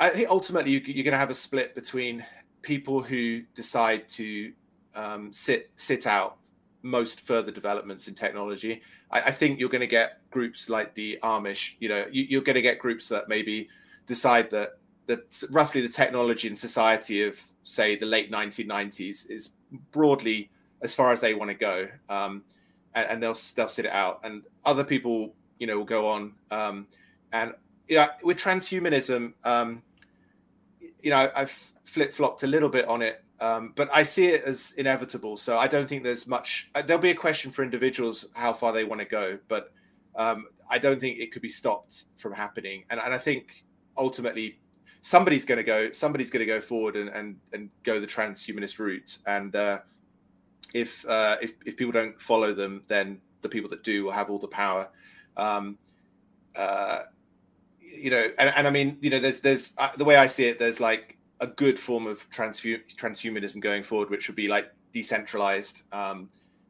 [0.00, 2.24] I think ultimately you, are going to have a split between
[2.62, 4.52] people who decide to
[4.94, 6.38] um, sit sit out
[6.82, 8.82] most further developments in technology.
[9.10, 11.74] I, I think you're going to get groups like the Amish.
[11.80, 13.68] You know, you, are going to get groups that maybe
[14.06, 19.50] decide that that roughly the technology and society of say the late 1990s is
[19.90, 20.50] broadly
[20.82, 22.42] as far as they want to go, um,
[22.94, 24.20] and, and, they'll they'll sit it out.
[24.24, 26.32] And other people, you know, will go on.
[26.50, 26.86] Um,
[27.32, 27.52] and
[27.88, 29.82] yeah, with transhumanism, um,
[31.02, 34.44] you know, I've flip flopped a little bit on it um, but I see it
[34.44, 35.36] as inevitable.
[35.36, 36.70] So I don't think there's much.
[36.74, 39.72] Uh, there'll be a question for individuals how far they want to go, but
[40.16, 42.84] um, I don't think it could be stopped from happening.
[42.90, 43.64] And, and I think
[43.96, 44.58] ultimately
[45.02, 45.92] somebody's going to go.
[45.92, 49.18] Somebody's going to go forward and, and and go the transhumanist route.
[49.26, 49.80] And uh,
[50.74, 54.30] if uh, if if people don't follow them, then the people that do will have
[54.30, 54.88] all the power.
[55.36, 55.78] Um,
[56.56, 57.04] uh,
[57.80, 60.46] you know, and, and I mean, you know, there's there's uh, the way I see
[60.46, 60.58] it.
[60.58, 66.28] There's like a good form of transhumanism going forward, which would be like decentralized um,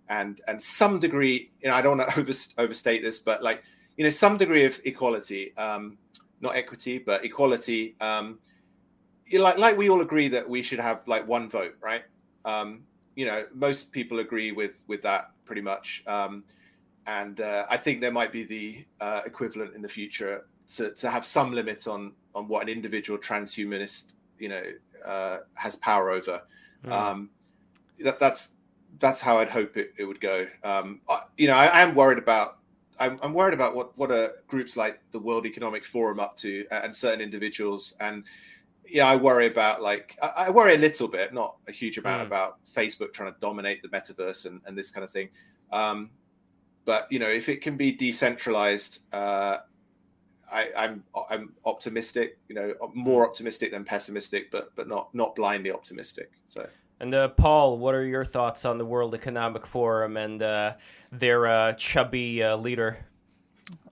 [0.08, 1.50] and and some degree.
[1.60, 3.62] You know, I don't want to over, overstate this, but like
[3.96, 5.98] you know, some degree of equality, um,
[6.40, 7.96] not equity, but equality.
[8.00, 8.38] Um,
[9.32, 12.04] like like we all agree that we should have like one vote, right?
[12.44, 12.84] Um,
[13.18, 16.04] you know, most people agree with with that pretty much.
[16.06, 16.44] Um,
[17.08, 21.10] and uh, I think there might be the uh, equivalent in the future to, to
[21.10, 24.62] have some limit on on what an individual transhumanist you know
[25.04, 26.42] uh, has power over.
[26.84, 26.92] Mm.
[26.92, 27.30] Um,
[27.98, 28.52] that, that's
[29.00, 30.46] that's how I'd hope it, it would go.
[30.62, 32.58] Um, I, you know, I, I, am worried about
[33.00, 36.64] I'm, I'm, worried about what what are groups like the World Economic Forum up to
[36.70, 38.22] and certain individuals and
[38.90, 42.22] yeah, I worry about like I, I worry a little bit, not a huge amount,
[42.22, 42.26] mm.
[42.26, 45.28] about Facebook trying to dominate the metaverse and, and this kind of thing.
[45.72, 46.10] Um,
[46.84, 49.58] but you know, if it can be decentralized, uh,
[50.50, 52.38] I, I'm I'm optimistic.
[52.48, 56.32] You know, more optimistic than pessimistic, but but not not blindly optimistic.
[56.48, 56.66] So.
[57.00, 60.74] And uh, Paul, what are your thoughts on the World Economic Forum and uh,
[61.12, 63.06] their uh, chubby uh, leader?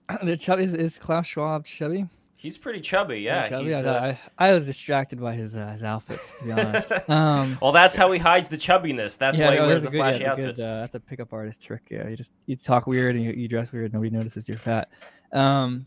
[0.23, 2.07] the chubby is, is Klaus Schwab chubby?
[2.39, 3.49] He's pretty chubby, yeah.
[3.49, 3.73] Chubby?
[3.73, 6.91] I, uh, I, I, was distracted by his uh, his outfits, to be honest.
[7.09, 9.17] Um, well, that's how he hides the chubbiness.
[9.17, 10.59] That's yeah, why he no, wears the good, flashy yeah, outfits.
[10.59, 11.81] Good, uh, that's a pickup artist trick.
[11.89, 13.91] Yeah, you just you talk weird and you, you dress weird.
[13.91, 14.89] Nobody notices you're fat.
[15.33, 15.85] Um,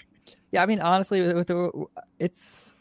[0.51, 1.87] yeah, I mean, honestly, with, the,
[2.19, 2.75] it's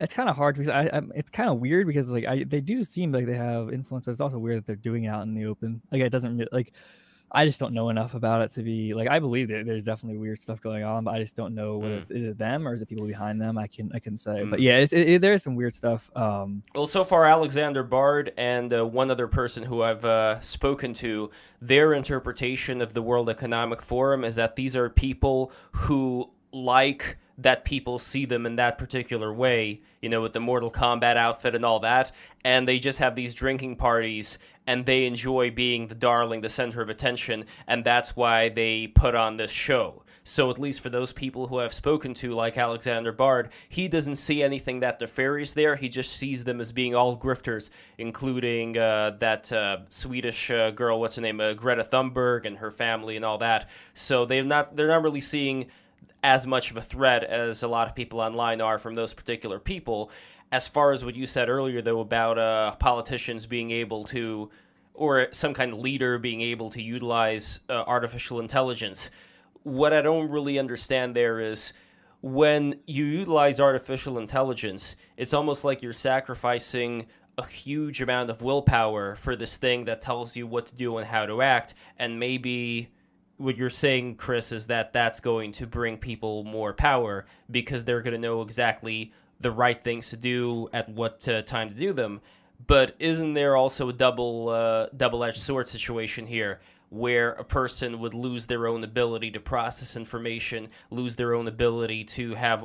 [0.00, 2.60] it's kind of hard because I, I it's kind of weird because like I they
[2.60, 5.22] do seem like they have influence, but it's also weird that they're doing it out
[5.22, 5.80] in the open.
[5.92, 6.72] Like it doesn't like
[7.30, 10.18] I just don't know enough about it to be like I believe that there's definitely
[10.18, 12.00] weird stuff going on, but I just don't know whether mm.
[12.00, 13.58] it's is it them or is it people behind them.
[13.58, 14.50] I can I can say, mm.
[14.50, 16.10] but yeah, it's, it, it, there's some weird stuff.
[16.16, 20.94] Um, well, so far Alexander Bard and uh, one other person who I've uh, spoken
[20.94, 27.18] to, their interpretation of the World Economic Forum is that these are people who like
[27.38, 31.54] that people see them in that particular way, you know, with the Mortal Kombat outfit
[31.54, 32.12] and all that.
[32.44, 36.82] And they just have these drinking parties and they enjoy being the darling, the center
[36.82, 37.44] of attention.
[37.66, 40.02] And that's why they put on this show.
[40.24, 44.16] So, at least for those people who I've spoken to, like Alexander Bard, he doesn't
[44.16, 45.74] see anything that nefarious there.
[45.74, 51.00] He just sees them as being all grifters, including uh, that uh, Swedish uh, girl,
[51.00, 53.70] what's her name, uh, Greta Thunberg, and her family, and all that.
[53.94, 55.68] So they're not they're not really seeing
[56.22, 59.58] as much of a threat as a lot of people online are from those particular
[59.58, 60.10] people.
[60.50, 64.50] As far as what you said earlier, though, about uh, politicians being able to,
[64.94, 69.10] or some kind of leader being able to utilize uh, artificial intelligence,
[69.62, 71.72] what I don't really understand there is
[72.22, 77.06] when you utilize artificial intelligence, it's almost like you're sacrificing
[77.36, 81.06] a huge amount of willpower for this thing that tells you what to do and
[81.06, 82.88] how to act, and maybe
[83.38, 88.02] what you're saying, Chris, is that that's going to bring people more power because they're
[88.02, 91.92] going to know exactly the right things to do at what uh, time to do
[91.92, 92.20] them.
[92.66, 96.60] But isn't there also a double uh, double edged sword situation here?
[96.90, 102.04] where a person would lose their own ability to process information, lose their own ability
[102.04, 102.64] to have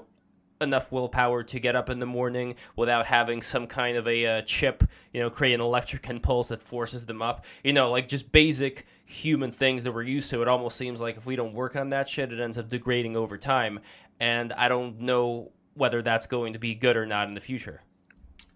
[0.62, 4.42] enough willpower to get up in the morning without having some kind of a uh,
[4.44, 7.46] chip, you know, create an electric impulse that forces them up.
[7.64, 10.42] You know, like just basic human things that we're used to.
[10.42, 13.16] It almost seems like if we don't work on that shit, it ends up degrading
[13.16, 13.80] over time.
[14.20, 17.82] And I don't know whether that's going to be good or not in the future.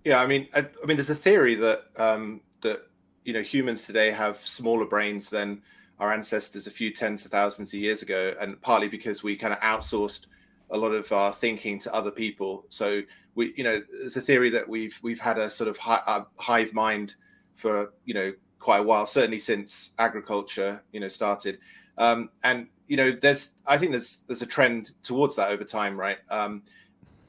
[0.04, 2.88] Yeah, I mean, I, I mean, there's a theory that um, that
[3.24, 5.62] you know humans today have smaller brains than
[6.00, 9.54] our ancestors a few tens of thousands of years ago, and partly because we kind
[9.54, 10.28] of outsourced
[10.70, 12.66] a lot of our thinking to other people.
[12.70, 13.02] So
[13.36, 16.74] we, you know, there's a theory that we've we've had a sort of hi- hive
[16.74, 17.16] mind
[17.56, 21.60] for you know quite a while, certainly since agriculture, you know, started.
[21.98, 26.00] Um, and you know, there's I think there's there's a trend towards that over time,
[26.00, 26.18] right?
[26.30, 26.64] Um,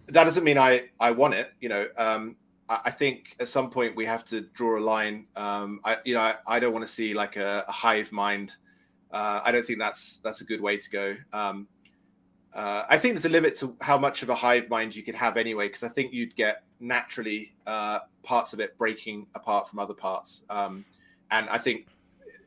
[0.06, 1.52] that doesn't mean I I want it.
[1.60, 2.36] You know, um,
[2.68, 5.26] I, I, think at some point we have to draw a line.
[5.36, 8.54] Um, I you know I, I don't want to see like a, a hive mind.
[9.10, 11.16] Uh, I don't think that's that's a good way to go.
[11.32, 11.66] Um,
[12.54, 15.14] uh, I think there's a limit to how much of a hive mind you could
[15.14, 19.78] have anyway, because I think you'd get naturally uh, parts of it breaking apart from
[19.78, 20.44] other parts.
[20.50, 20.84] Um,
[21.30, 21.86] and I think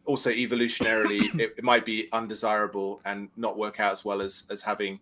[0.05, 4.61] also evolutionarily, it, it, might be undesirable and not work out as well as as
[4.61, 4.99] having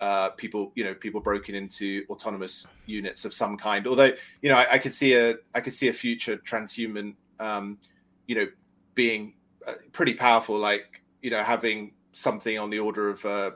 [0.00, 3.86] uh, people, you know, people broken into autonomous units of some kind.
[3.86, 4.12] Although,
[4.42, 7.78] you know, I, I could see a I could see a future transhuman, um,
[8.26, 8.46] you know,
[8.94, 9.34] being
[9.66, 13.50] uh, pretty powerful, like you know, having something on the order of uh,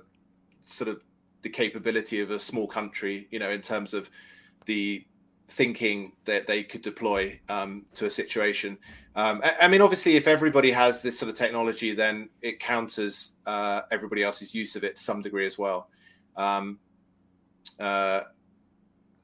[0.64, 1.00] sort of
[1.42, 4.08] the capability of a small country, you know, in terms of
[4.66, 5.04] the
[5.52, 8.78] thinking that they could deploy um, to a situation.
[9.14, 13.32] Um, I, I, mean, obviously, if everybody has this sort of technology, then it counters
[13.46, 15.88] uh, everybody else's use of it to some degree as well.
[16.36, 16.78] Um,
[17.78, 18.22] uh,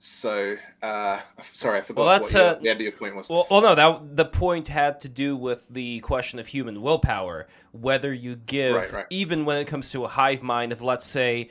[0.00, 1.18] so, uh,
[1.54, 3.28] sorry, I forgot well, that's, what your, uh, the end of your point was.
[3.28, 7.48] Well, well, no, that the point had to do with the question of human willpower.
[7.72, 9.06] Whether you give, right, right.
[9.10, 11.50] even when it comes to a hive mind of, let's say,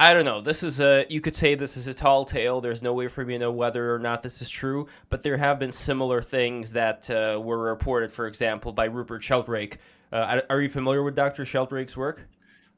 [0.00, 0.40] I don't know.
[0.40, 2.60] This is a you could say this is a tall tale.
[2.60, 5.36] There's no way for me to know whether or not this is true, but there
[5.36, 9.78] have been similar things that uh, were reported, for example, by Rupert Sheldrake.
[10.12, 11.44] Uh, are you familiar with Dr.
[11.44, 12.28] Sheldrake's work?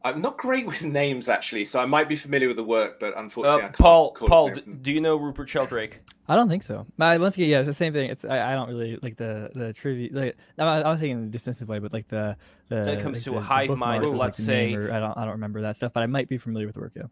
[0.03, 3.17] I'm not great with names actually, so I might be familiar with the work, but
[3.19, 4.13] unfortunately, uh, Paul.
[4.13, 6.01] Paul, do you know Rupert Sheldrake?
[6.27, 6.87] I don't think so.
[6.97, 8.09] once again, yeah, it's the same thing.
[8.09, 10.11] It's I, I don't really like the the trivia.
[10.13, 12.37] Like I, I was thinking in a dismissive way, but like the
[12.69, 15.01] the when it comes like to the, a hive mind, let's like say or, I
[15.01, 16.93] don't I don't remember that stuff, but I might be familiar with the work.
[16.95, 17.03] Yeah.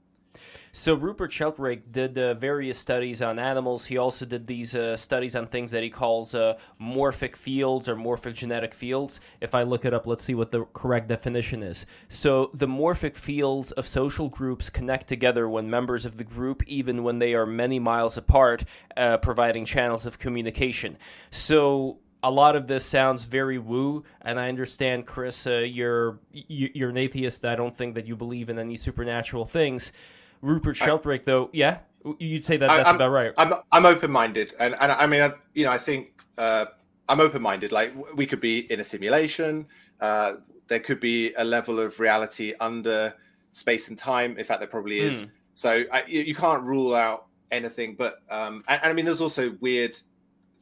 [0.72, 3.86] So Rupert Sheldrake did uh, various studies on animals.
[3.86, 7.96] He also did these uh, studies on things that he calls uh, morphic fields or
[7.96, 9.20] morphogenetic fields.
[9.40, 11.86] If I look it up, let's see what the correct definition is.
[12.08, 17.02] So the morphic fields of social groups connect together when members of the group, even
[17.02, 18.64] when they are many miles apart,
[18.96, 20.96] uh, providing channels of communication.
[21.30, 26.90] So a lot of this sounds very woo, and I understand, Chris, uh, you're you're
[26.90, 27.44] an atheist.
[27.44, 29.92] I don't think that you believe in any supernatural things.
[30.40, 31.78] Rupert Sheldrake, I, though, yeah,
[32.18, 33.32] you'd say that that's I'm, about right.
[33.36, 36.66] I'm I'm open minded, and and I mean, you know, I think uh,
[37.08, 37.72] I'm open minded.
[37.72, 39.66] Like we could be in a simulation.
[40.00, 40.34] Uh,
[40.68, 43.14] there could be a level of reality under
[43.52, 44.38] space and time.
[44.38, 45.22] In fact, there probably is.
[45.22, 45.30] Mm.
[45.54, 47.94] So I, you can't rule out anything.
[47.96, 49.98] But um, and, and, I mean, there's also weird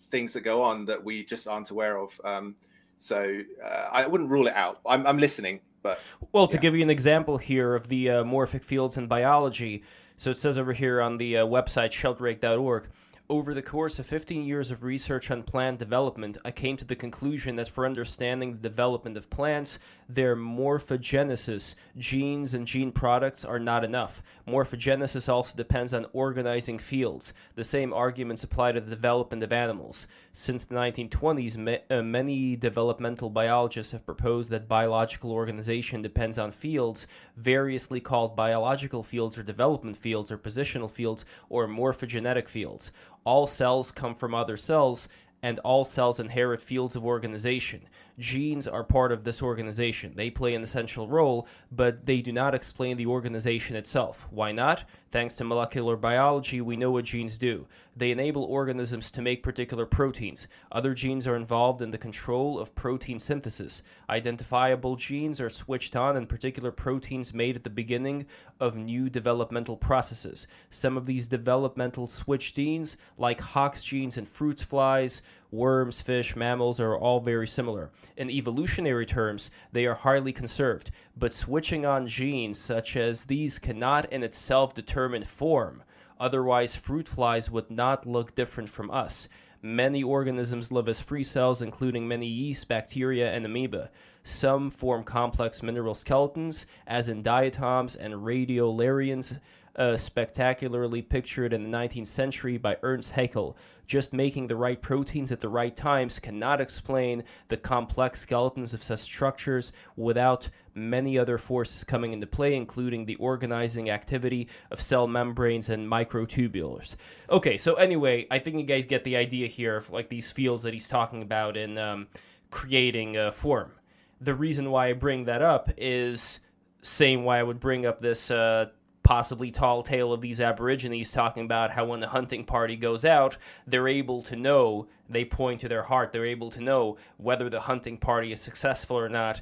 [0.04, 2.18] things that go on that we just aren't aware of.
[2.24, 2.56] Um,
[2.98, 4.80] so uh, I wouldn't rule it out.
[4.86, 5.60] I'm, I'm listening.
[5.86, 6.00] But
[6.32, 6.60] well, to yeah.
[6.60, 9.84] give you an example here of the uh, morphic fields in biology,
[10.16, 12.88] so it says over here on the uh, website sheldrake.org.
[13.28, 16.94] Over the course of 15 years of research on plant development, I came to the
[16.94, 19.78] conclusion that for understanding the development of plants,
[20.08, 24.22] their morphogenesis, genes and gene products, are not enough.
[24.46, 27.32] Morphogenesis also depends on organizing fields.
[27.54, 30.06] The same arguments apply to the development of animals.
[30.32, 36.52] Since the 1920s, ma- uh, many developmental biologists have proposed that biological organization depends on
[36.52, 42.92] fields, variously called biological fields or development fields or positional fields or morphogenetic fields.
[43.24, 45.08] All cells come from other cells,
[45.42, 47.82] and all cells inherit fields of organization.
[48.18, 50.12] Genes are part of this organization.
[50.14, 54.26] They play an essential role, but they do not explain the organization itself.
[54.30, 54.84] Why not?
[55.10, 57.66] Thanks to molecular biology, we know what genes do.
[57.96, 60.46] They enable organisms to make particular proteins.
[60.72, 63.82] Other genes are involved in the control of protein synthesis.
[64.10, 68.26] Identifiable genes are switched on and particular proteins made at the beginning
[68.60, 70.46] of new developmental processes.
[70.70, 75.22] Some of these developmental switch genes, like Hox genes in fruit flies,
[75.56, 77.90] worms, fish, mammals are all very similar.
[78.16, 84.12] In evolutionary terms, they are highly conserved, but switching on genes such as these cannot
[84.12, 85.82] in itself determine form.
[86.20, 89.28] Otherwise, fruit flies would not look different from us.
[89.62, 93.90] Many organisms live as free cells, including many yeast, bacteria, and amoeba.
[94.22, 99.40] Some form complex mineral skeletons, as in diatoms and radiolarians,
[99.76, 103.56] uh, spectacularly pictured in the 19th century by Ernst Haeckel.
[103.86, 108.82] Just making the right proteins at the right times cannot explain the complex skeletons of
[108.82, 115.06] such structures without many other forces coming into play, including the organizing activity of cell
[115.06, 116.96] membranes and microtubules.
[117.30, 120.62] Okay, so anyway, I think you guys get the idea here of like these fields
[120.64, 122.08] that he's talking about in um,
[122.50, 123.72] creating a form.
[124.20, 126.40] The reason why I bring that up is
[126.82, 128.66] same why I would bring up this uh,
[129.06, 133.36] possibly tall tale of these Aborigines talking about how when the hunting party goes out,
[133.64, 137.60] they're able to know, they point to their heart, they're able to know whether the
[137.60, 139.40] hunting party is successful or not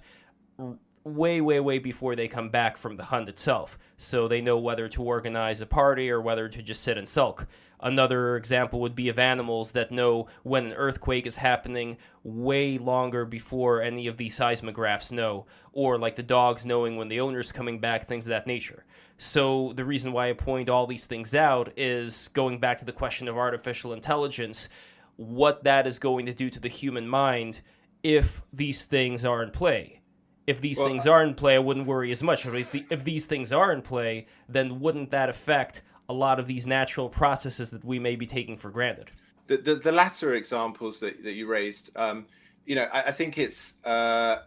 [1.04, 3.78] way, way, way before they come back from the hunt itself.
[3.96, 7.46] So they know whether to organize a party or whether to just sit and sulk.
[7.80, 13.24] Another example would be of animals that know when an earthquake is happening way longer
[13.24, 17.78] before any of these seismographs know, or like the dogs knowing when the owner's coming
[17.80, 18.84] back, things of that nature.
[19.18, 22.92] So the reason why I point all these things out is going back to the
[22.92, 24.68] question of artificial intelligence,
[25.16, 27.60] what that is going to do to the human mind
[28.02, 30.00] if these things are in play.
[30.46, 32.44] If these well, things are in play, I wouldn't worry as much.
[32.44, 36.46] If, the, if these things are in play, then wouldn't that affect a lot of
[36.46, 39.10] these natural processes that we may be taking for granted.
[39.46, 42.26] The the, the latter examples that, that you raised, um,
[42.66, 44.40] you know, I, I think it's uh,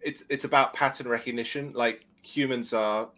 [0.00, 1.72] it's it's about pattern recognition.
[1.72, 3.08] Like humans are,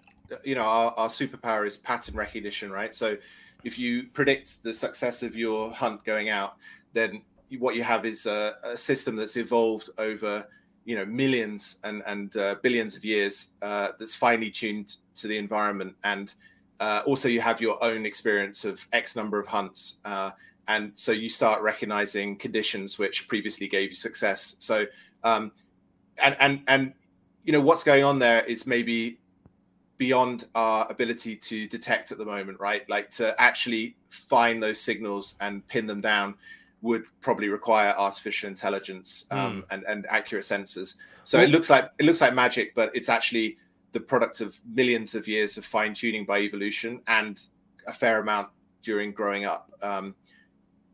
[0.44, 2.94] you know, our, our superpower is pattern recognition, right?
[2.94, 3.16] So
[3.64, 6.56] if you predict the success of your hunt going out,
[6.92, 7.22] then
[7.58, 10.46] what you have is a, a system that's evolved over
[10.84, 15.36] you know millions and and uh, billions of years uh, that's finely tuned to the
[15.36, 16.34] environment and
[16.80, 20.30] uh, also, you have your own experience of X number of hunts, uh,
[20.68, 24.54] and so you start recognizing conditions which previously gave you success.
[24.60, 24.86] So,
[25.24, 25.50] um,
[26.22, 26.92] and and and
[27.44, 29.18] you know what's going on there is maybe
[29.98, 32.88] beyond our ability to detect at the moment, right?
[32.88, 36.36] Like to actually find those signals and pin them down
[36.80, 39.64] would probably require artificial intelligence um, mm.
[39.70, 40.94] and, and accurate sensors.
[41.24, 43.56] So well, it looks like it looks like magic, but it's actually
[43.92, 47.40] the product of millions of years of fine tuning by evolution and
[47.86, 48.48] a fair amount
[48.82, 49.72] during growing up.
[49.82, 50.14] Um,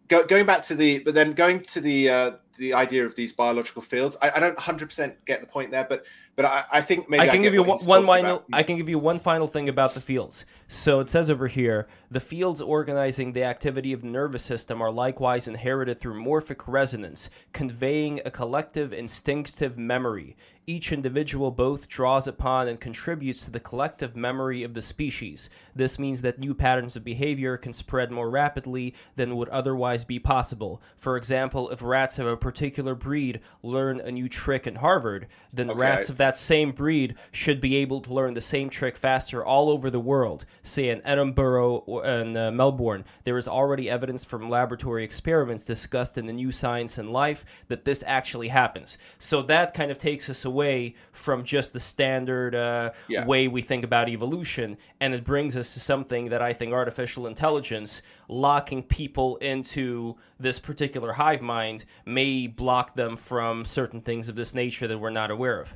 [0.09, 3.33] go, going back to the, but then going to the uh, the idea of these
[3.33, 6.05] biological fields, I, I don't 100% get the point there, but
[6.37, 8.45] but I, I think maybe I can I give you one, one final.
[8.53, 10.45] I can give you one final thing about the fields.
[10.67, 14.91] So it says over here, the fields organizing the activity of the nervous system are
[14.91, 20.37] likewise inherited through morphic resonance, conveying a collective instinctive memory
[20.67, 25.51] each individual both draws upon and contributes to the collective memory of the species.
[25.75, 30.19] This means that new patterns of behavior can spread more rapidly than would otherwise be
[30.19, 30.81] possible.
[30.97, 35.71] For example, if rats of a particular breed learn a new trick in Harvard, then
[35.71, 35.79] okay.
[35.79, 39.69] rats of that same breed should be able to learn the same trick faster all
[39.69, 43.05] over the world, say in Edinburgh and uh, Melbourne.
[43.25, 47.85] There is already evidence from laboratory experiments discussed in the New Science of Life that
[47.85, 48.97] this actually happens.
[49.19, 53.27] So that kind of takes us away away from just the standard uh, yeah.
[53.27, 57.27] way we think about evolution, and it brings us to something that I think artificial
[57.27, 64.37] intelligence locking people into this particular hive mind may block them from certain things of
[64.37, 65.75] this nature that we're not aware of.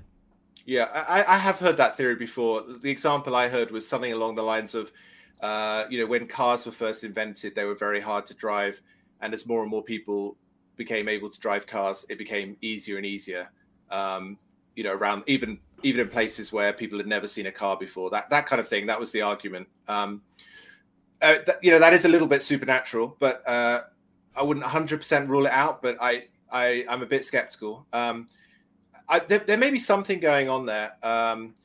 [0.64, 2.62] Yeah, I, I have heard that theory before.
[2.80, 4.92] The example I heard was something along the lines of,
[5.40, 8.80] uh, you know, when cars were first invented, they were very hard to drive,
[9.20, 10.36] and as more and more people
[10.76, 13.50] became able to drive cars, it became easier and easier.
[13.90, 14.38] Um,
[14.78, 18.10] you know, around even even in places where people had never seen a car before.
[18.10, 18.86] That that kind of thing.
[18.86, 19.66] That was the argument.
[19.88, 20.22] Um,
[21.20, 23.80] uh, th- you know, that is a little bit supernatural, but uh,
[24.36, 25.82] I wouldn't 100% rule it out.
[25.82, 27.86] But I, I I'm a bit skeptical.
[27.92, 28.26] Um,
[29.08, 30.92] I, there, there, may be something going on there.
[31.02, 31.56] Um,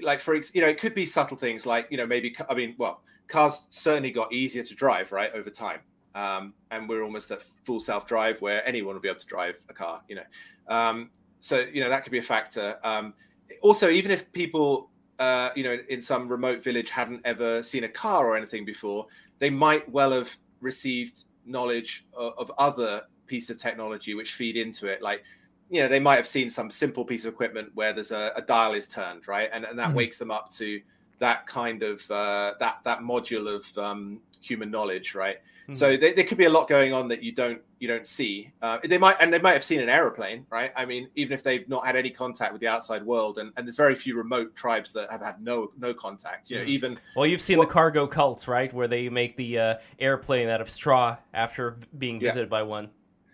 [0.00, 2.74] like for you know, it could be subtle things like you know maybe I mean,
[2.78, 5.80] well, cars certainly got easier to drive right over time.
[6.16, 9.64] Um, and we're almost at full self drive where anyone will be able to drive
[9.68, 10.02] a car.
[10.08, 10.26] You know,
[10.66, 11.10] um,
[11.46, 12.78] so you know that could be a factor.
[12.82, 13.14] Um,
[13.62, 17.88] also, even if people, uh, you know, in some remote village hadn't ever seen a
[17.88, 19.06] car or anything before,
[19.38, 24.86] they might well have received knowledge of, of other piece of technology which feed into
[24.86, 25.22] it, like
[25.70, 28.42] you know they might have seen some simple piece of equipment where there's a, a
[28.42, 29.96] dial is turned right and, and that mm-hmm.
[29.96, 30.80] wakes them up to
[31.18, 35.36] that kind of uh, that that module of um, human knowledge, right?
[35.66, 35.72] Hmm.
[35.72, 38.50] So there, there could be a lot going on that you don't you don't see.
[38.62, 40.72] Uh, they might and they might have seen an aeroplane, right?
[40.76, 43.66] I mean, even if they've not had any contact with the outside world, and, and
[43.66, 46.50] there's very few remote tribes that have had no no contact.
[46.50, 46.70] You know, Hmm.
[46.70, 48.72] even Well, you've seen Well- the cargo cults, right?
[48.72, 52.28] Where they make the uh, airplane out of straw after being Yeah.
[52.28, 52.88] visited by one.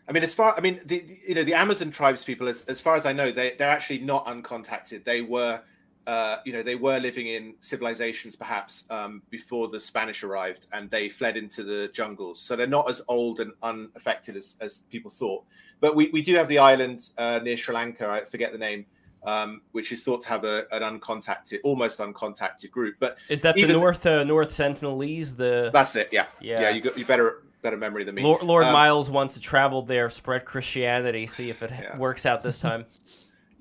[0.09, 2.63] I mean, as far I mean, the, the- you know, the Amazon tribes people, as,
[2.63, 5.05] as far as I know, they they're actually not uncontacted.
[5.05, 5.61] They were,
[6.07, 10.91] uh, you know, they were living in civilizations perhaps um, before the Spanish arrived, and
[10.91, 12.41] they fled into the jungles.
[12.41, 15.45] So they're not as old and unaffected as, as people thought.
[15.81, 18.09] But we, we do have the island uh, near Sri Lanka.
[18.09, 18.87] I forget the name.
[19.25, 23.55] Um, which is thought to have a, an uncontacted, almost uncontacted group, but Is that
[23.55, 25.37] the North uh, North Sentinelese?
[25.37, 26.09] The that's it.
[26.11, 26.63] Yeah, Yeah.
[26.63, 26.71] yeah.
[26.71, 28.23] you got you better better memory than me.
[28.25, 31.97] Lord, Lord Um, Miles wants to travel there, spread Christianity, see if it Yeah.
[31.99, 32.85] works out this time.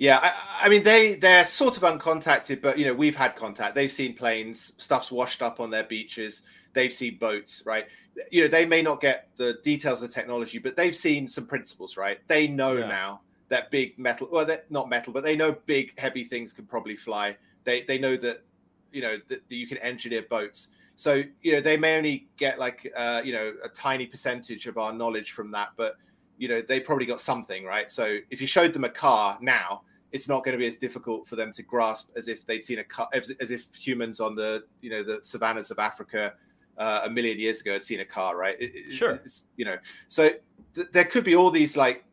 [0.01, 3.75] Yeah, I, I mean they they're sort of uncontacted, but you know we've had contact.
[3.75, 6.41] They've seen planes, stuff's washed up on their beaches.
[6.73, 7.85] They've seen boats, right?
[8.31, 11.45] You know they may not get the details of the technology, but they've seen some
[11.45, 12.17] principles, right?
[12.27, 12.87] They know Yeah.
[12.87, 16.95] now that big metal, well, not metal, but they know big heavy things can probably
[16.95, 17.37] fly.
[17.63, 18.43] They they know that
[18.91, 20.69] you know that, that you can engineer boats.
[20.95, 24.79] So you know they may only get like uh, you know a tiny percentage of
[24.79, 25.97] our knowledge from that, but
[26.39, 27.91] you know they probably got something, right?
[27.91, 31.27] So if you showed them a car now it's not going to be as difficult
[31.27, 34.35] for them to grasp as if they'd seen a car, as, as if humans on
[34.35, 36.33] the you know the savannas of Africa
[36.77, 38.55] uh, a million years ago had seen a car, right?
[38.59, 39.21] It- Sure.
[39.57, 40.29] you know, so
[40.75, 42.03] th- there could be all these like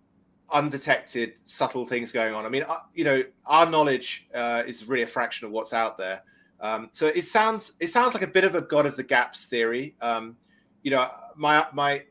[0.51, 2.47] undetected subtle things going on.
[2.47, 5.99] I mean, uh, you know, our knowledge uh, is really a fraction of what's out
[5.99, 6.23] there.
[6.61, 9.45] Um, so it sounds it sounds like a bit of a god of the gaps
[9.47, 9.95] theory.
[10.01, 10.37] Um,
[10.83, 12.03] you know, my my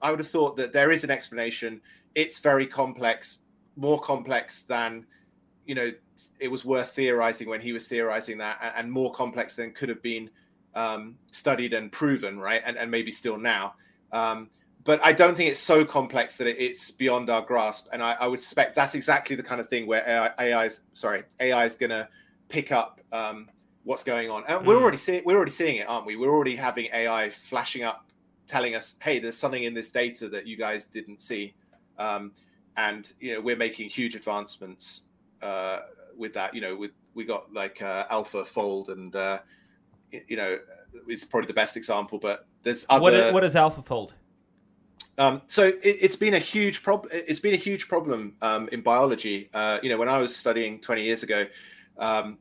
[0.00, 1.80] I would have thought that there is an explanation.
[2.14, 3.38] It's very complex,
[3.76, 5.06] more complex than
[5.68, 5.92] you know
[6.40, 9.88] it was worth theorizing when he was theorizing that and, and more complex than could
[9.88, 10.28] have been
[10.74, 13.74] um, studied and proven right and, and maybe still now.
[14.10, 14.50] Um,
[14.84, 17.88] but i don't think it's so complex that it, it's beyond our grasp.
[17.92, 20.80] And I, I would suspect that's exactly the kind of thing where ai, AI is
[20.94, 22.08] sorry ai is going to
[22.48, 23.50] pick up um,
[23.84, 24.44] what's going on.
[24.48, 24.82] And we're Mm.
[24.82, 26.16] already seeing we're already seeing it aren't we?
[26.16, 28.06] We're already having ai flashing up
[28.46, 31.54] telling us hey there's something in this data that you guys didn't see.
[31.98, 32.32] Um,
[32.78, 35.07] and you know we're making huge advancements
[35.42, 35.80] uh,
[36.16, 36.54] with that.
[36.54, 39.40] You know, with we got like uh, AlphaFold, and uh,
[40.10, 40.58] you know,
[41.08, 42.18] is probably the best example.
[42.18, 43.02] But there's other.
[43.02, 44.10] What i- what is AlphaFold?
[45.16, 47.10] Um, so it, it's been a huge problem.
[47.12, 49.50] It's been a huge problem um, in biology.
[49.52, 51.44] Uh, you know, when I was studying 20 years ago,
[51.98, 52.38] um,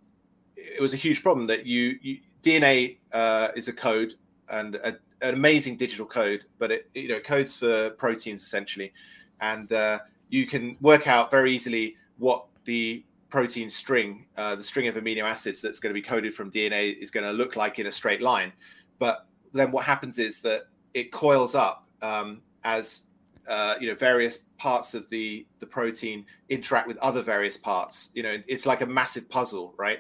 [0.56, 4.14] it was a huge problem that you, you DNA uh, is a code
[4.50, 4.90] and a,
[5.22, 8.94] an amazing digital code, but it you know codes for proteins essentially,
[9.42, 14.88] and uh, you can work out very easily what the protein string, uh, the string
[14.88, 17.80] of amino acids that's going to be coded from DNA is going to look like
[17.80, 18.52] in a straight line.
[19.00, 23.02] But then what happens is that it coils up um, as
[23.48, 28.10] uh, you know various parts of the the protein interact with other various parts.
[28.14, 30.00] You know, it's like a massive puzzle, right?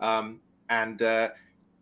[0.00, 1.30] Um, and uh,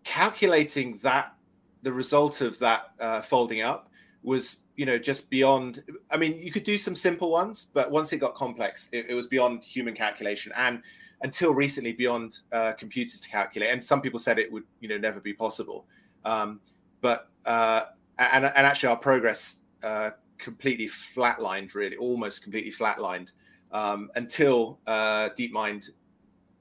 [0.05, 1.35] calculating that
[1.83, 3.91] the result of that uh, folding up
[4.23, 8.13] was you know just beyond i mean you could do some simple ones but once
[8.13, 10.83] it got complex it, it was beyond human calculation and
[11.23, 13.71] until recently beyond uh, computers to calculate.
[13.71, 15.87] And some people said it would you know never be possible.
[16.25, 16.61] Um,
[17.01, 17.87] but uh,
[18.19, 23.31] and, and actually our progress uh, completely flatlined really almost completely flatlined
[23.73, 25.91] um, until uh, deepmind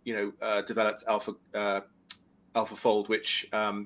[0.03, 1.81] you know uh, developed alpha uh,
[2.55, 3.85] AlphaFold, which um,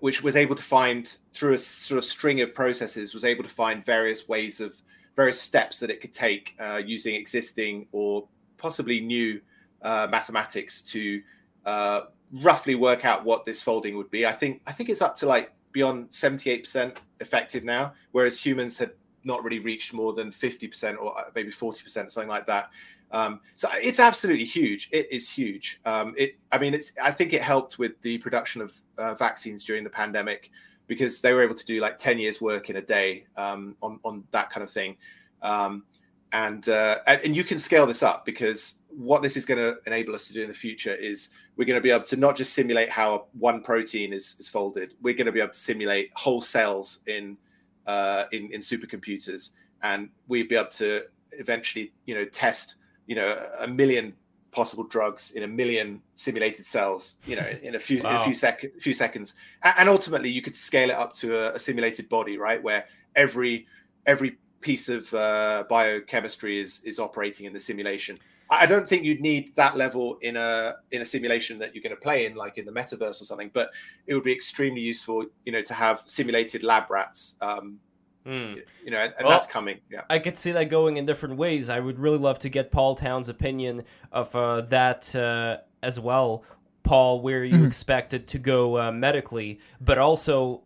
[0.00, 3.50] which was able to find through a sort of string of processes, was able to
[3.50, 4.80] find various ways of
[5.16, 8.26] various steps that it could take uh, using existing or
[8.56, 9.40] possibly new
[9.82, 11.22] uh, mathematics to
[11.64, 12.02] uh,
[12.42, 14.26] roughly work out what this folding would be.
[14.26, 18.40] I think I think it's up to like beyond seventy eight percent effective now, whereas
[18.40, 18.92] humans had
[19.24, 22.70] not really reached more than fifty percent or maybe forty percent, something like that.
[23.10, 24.88] Um, so it's absolutely huge.
[24.92, 25.80] It is huge.
[25.84, 26.92] Um, it, I mean, it's.
[27.02, 30.50] I think it helped with the production of uh, vaccines during the pandemic
[30.86, 33.98] because they were able to do like ten years' work in a day um, on
[34.04, 34.96] on that kind of thing.
[35.42, 35.84] Um,
[36.32, 39.78] and, uh, and and you can scale this up because what this is going to
[39.86, 42.36] enable us to do in the future is we're going to be able to not
[42.36, 44.94] just simulate how one protein is, is folded.
[45.00, 47.38] We're going to be able to simulate whole cells in
[47.86, 49.50] uh, in in supercomputers,
[49.82, 52.76] and we'd be able to eventually, you know, test
[53.08, 54.14] you know a million
[54.52, 58.10] possible drugs in a million simulated cells you know in a few wow.
[58.10, 61.54] in a few sec few seconds and ultimately you could scale it up to a,
[61.54, 62.86] a simulated body right where
[63.16, 63.66] every
[64.06, 68.18] every piece of uh, biochemistry is is operating in the simulation
[68.50, 71.94] I don't think you'd need that level in a in a simulation that you're going
[71.94, 73.50] to play in, like in the metaverse or something.
[73.52, 73.70] But
[74.06, 77.36] it would be extremely useful, you know, to have simulated lab rats.
[77.42, 77.78] Um,
[78.26, 78.62] mm.
[78.84, 79.78] You know, and, and well, that's coming.
[79.90, 81.68] Yeah, I could see that going in different ways.
[81.68, 86.44] I would really love to get Paul Town's opinion of uh, that uh, as well.
[86.82, 87.66] Paul, where you mm-hmm.
[87.66, 90.62] expect it to go uh, medically, but also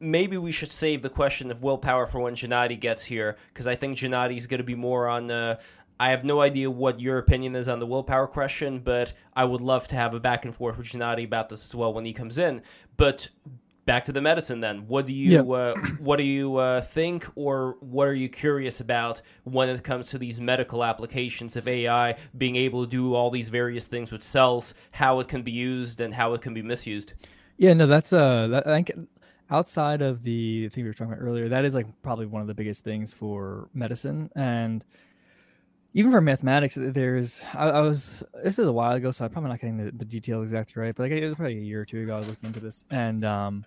[0.00, 3.76] maybe we should save the question of willpower for when Gennady gets here, because I
[3.76, 5.30] think Gennady's going to be more on.
[5.30, 5.60] Uh,
[5.98, 9.62] I have no idea what your opinion is on the willpower question, but I would
[9.62, 12.12] love to have a back and forth with Gennady about this as well when he
[12.12, 12.62] comes in.
[12.96, 13.28] But
[13.86, 14.86] back to the medicine then.
[14.86, 15.54] What do you yeah.
[15.54, 20.10] uh, what do you uh, think, or what are you curious about when it comes
[20.10, 24.22] to these medical applications of AI being able to do all these various things with
[24.22, 27.14] cells, how it can be used and how it can be misused?
[27.56, 29.08] Yeah, no, that's uh, that, I think
[29.48, 32.48] outside of the thing we were talking about earlier, that is like probably one of
[32.48, 34.84] the biggest things for medicine and
[35.96, 39.48] even for mathematics, there's I, I, was this is a while ago, so I'm probably
[39.48, 41.84] not getting the, the details exactly right, but like it was probably a year or
[41.86, 43.64] two ago I was looking into this, and um,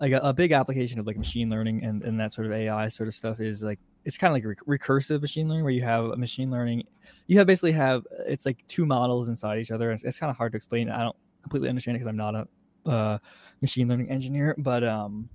[0.00, 2.88] like a, a big application of like machine learning and, and that sort of AI
[2.88, 5.82] sort of stuff is like it's kind of like rec- recursive machine learning where you
[5.82, 6.84] have a machine learning,
[7.26, 9.92] you have basically have it's like two models inside each other.
[9.92, 10.90] It's, it's kind of hard to explain.
[10.90, 13.18] I don't completely understand it because I'm not a uh,
[13.60, 15.28] machine learning engineer, but um,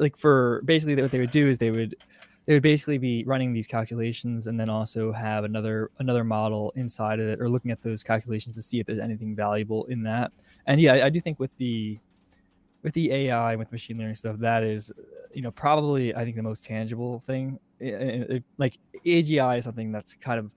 [0.00, 1.96] like for basically what they would do is they would
[2.46, 7.20] they would basically be running these calculations and then also have another another model inside
[7.20, 10.32] of it or looking at those calculations to see if there's anything valuable in that
[10.66, 11.98] and yeah i, I do think with the
[12.82, 14.90] with the ai with machine learning stuff that is
[15.32, 19.92] you know probably i think the most tangible thing it, it, like agi is something
[19.92, 20.50] that's kind of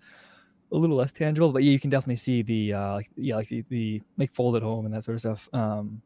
[0.72, 3.64] a little less tangible but yeah, you can definitely see the uh yeah like the,
[3.70, 6.02] the like fold at home and that sort of stuff um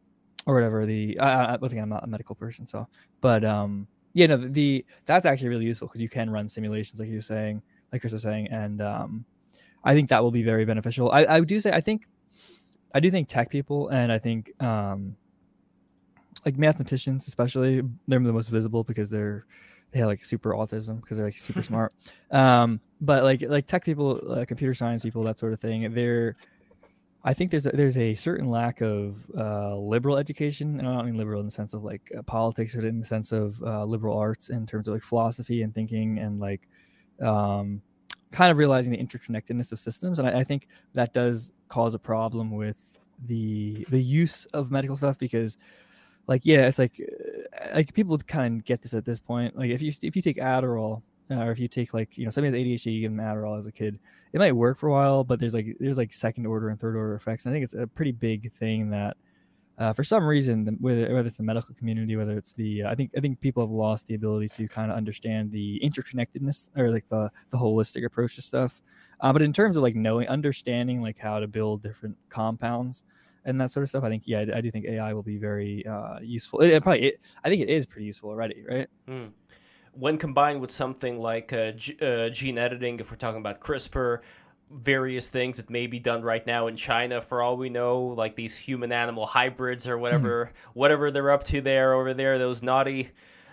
[0.45, 2.87] or whatever the I, I once again i'm not a medical person so
[3.21, 6.99] but um yeah, no, the, the that's actually really useful because you can run simulations,
[6.99, 7.61] like you were saying,
[7.91, 9.25] like Chris was saying, and um,
[9.83, 11.11] I think that will be very beneficial.
[11.11, 12.07] I, I do say I think
[12.93, 15.15] I do think tech people and I think um,
[16.45, 19.45] like mathematicians especially they're the most visible because they're
[19.91, 21.93] they have like super autism because they're like super smart.
[22.31, 26.35] Um, but like like tech people, uh, computer science people, that sort of thing, they're
[27.23, 31.05] I think there's a, there's a certain lack of uh, liberal education, and I don't
[31.05, 33.83] mean liberal in the sense of like uh, politics, but in the sense of uh,
[33.83, 36.69] liberal arts in terms of like philosophy and thinking and like
[37.21, 37.81] um,
[38.31, 40.19] kind of realizing the interconnectedness of systems.
[40.19, 42.79] And I, I, think that does cause a problem with
[43.25, 45.57] the the use of medical stuff because,
[46.29, 49.57] like, yeah, it's like uh, like people kind of get this at this point.
[49.57, 51.01] Like if you if you take Adderall
[51.31, 53.57] uh, or if you take like you know somebody has ADHD, you give them Adderall
[53.57, 53.99] as a kid,
[54.31, 56.95] it might work for a while, but there's like there's like second order and third
[56.95, 57.45] order effects.
[57.45, 59.17] And I think it's a pretty big thing that
[59.79, 62.95] uh, for some reason, whether, whether it's the medical community, whether it's the, uh, I
[62.95, 66.91] think I think people have lost the ability to kind of understand the interconnectedness or
[66.91, 68.83] like the the holistic approach to stuff.
[69.21, 73.03] Uh, but in terms of like knowing, understanding like how to build different compounds
[73.49, 75.37] and that sort of stuff, I think yeah, I, I do think AI will be
[75.37, 76.61] very uh, useful.
[76.61, 78.87] It, it probably, it, I think it is pretty useful already, right?
[79.07, 79.31] Mm
[79.93, 84.19] when combined with something like uh, g- uh, gene editing, if we're talking about CRISPR,
[84.71, 88.35] various things that may be done right now in China, for all we know, like
[88.35, 90.73] these human animal hybrids or whatever, mm.
[90.73, 93.09] whatever they're up to there over there, those naughty,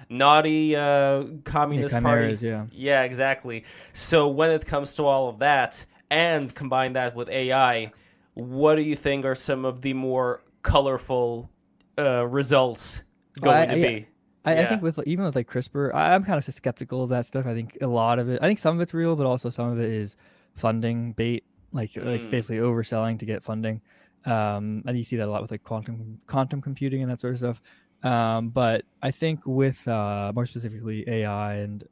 [0.09, 2.37] naughty uh, communist yeah, party.
[2.47, 2.67] Yeah.
[2.71, 3.65] yeah, exactly.
[3.93, 7.91] So when it comes to all of that, and combine that with AI,
[8.37, 11.51] what do you think are some of the more colorful
[11.99, 13.03] uh, results
[13.41, 14.07] going well, I, to be?
[14.45, 14.61] I, yeah.
[14.61, 17.47] I, think with even with like CRISPR, I, am kind of skeptical of that stuff.
[17.47, 19.71] I think a lot of it, I think some of it's real, but also some
[19.71, 20.17] of it is
[20.55, 22.05] funding bait, like mm.
[22.05, 23.81] like basically overselling to get funding.
[24.27, 27.33] Um, and you see that a lot with like quantum quantum computing and that sort
[27.33, 27.63] of stuff.
[28.03, 31.89] Um, but I think with uh, more specifically AI and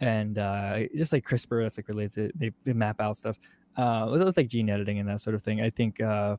[0.00, 2.32] and uh, just like CRISPR, that's like related.
[2.32, 3.38] To, they, they map out stuff.
[3.76, 5.60] Uh, with like gene editing and that sort of thing.
[5.60, 6.36] I think uh,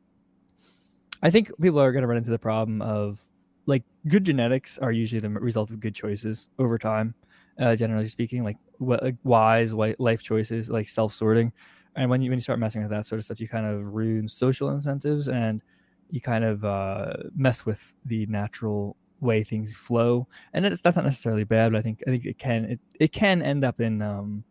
[1.21, 3.21] I think people are going to run into the problem of
[3.65, 7.15] like good genetics are usually the result of good choices over time
[7.59, 11.51] uh, generally speaking like what like wise life choices like self-sorting
[11.95, 13.93] and when you when you start messing with that sort of stuff you kind of
[13.93, 15.63] ruin social incentives and
[16.11, 21.45] you kind of uh, mess with the natural way things flow and that's not necessarily
[21.45, 24.43] bad but i think i think it can it, it can end up in um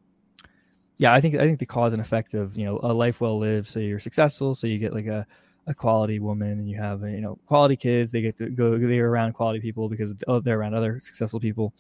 [0.97, 3.39] yeah i think i think the cause and effect of you know a life well
[3.39, 5.27] lived so you're successful so you get like a
[5.67, 9.09] a quality woman and you have you know quality kids they get to go they're
[9.09, 11.73] around quality people because oh, they're around other successful people.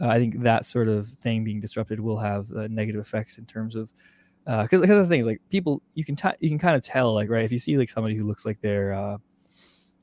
[0.00, 3.46] Uh, i think that sort of thing being disrupted will have uh, negative effects in
[3.46, 3.90] terms of
[4.44, 6.82] because uh, because the thing is like people you can t- you can kind of
[6.82, 9.18] tell like right if you see like somebody who looks like they're uh,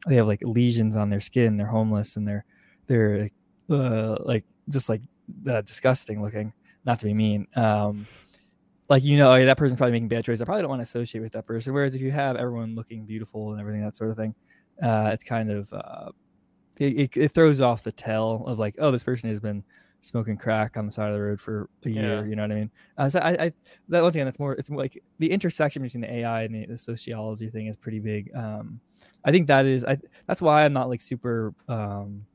[0.08, 2.46] they have like lesions on their skin they're homeless and they're
[2.88, 3.30] they're
[3.70, 5.02] uh, like just like
[5.50, 6.54] uh, disgusting looking
[6.86, 8.06] not to be mean um
[8.90, 10.42] like you know, that person's probably making bad choices.
[10.42, 11.74] I probably don't want to associate with that person.
[11.74, 14.36] Whereas if you have everyone looking beautiful and everything, that sort of thing,
[14.82, 16.12] uh, it's kind of uh,
[16.78, 19.64] it, it, it, throws off the tell of like, oh, this person has been
[20.02, 22.20] smoking crack on the side of the road for a year.
[22.20, 22.30] Yeah.
[22.30, 22.72] You know what I mean?
[22.98, 23.54] Uh, so I, I
[23.90, 24.54] that once again, that's more.
[24.54, 28.00] It's more like the intersection between the AI and the, the sociology thing is pretty
[28.00, 28.30] big.
[28.36, 28.80] Um,
[29.24, 29.84] I think that is.
[29.84, 31.54] I that's why I'm not like super.
[31.68, 32.26] Um,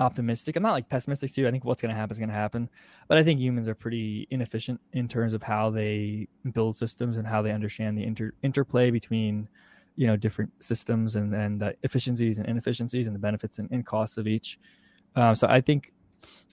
[0.00, 0.56] optimistic.
[0.56, 1.46] I'm not like pessimistic too.
[1.46, 2.68] I think what's going to happen is going to happen,
[3.06, 7.26] but I think humans are pretty inefficient in terms of how they build systems and
[7.26, 9.48] how they understand the inter- interplay between,
[9.96, 13.86] you know, different systems and and uh, efficiencies and inefficiencies and the benefits and, and
[13.86, 14.58] costs of each.
[15.16, 15.92] Um, so I think,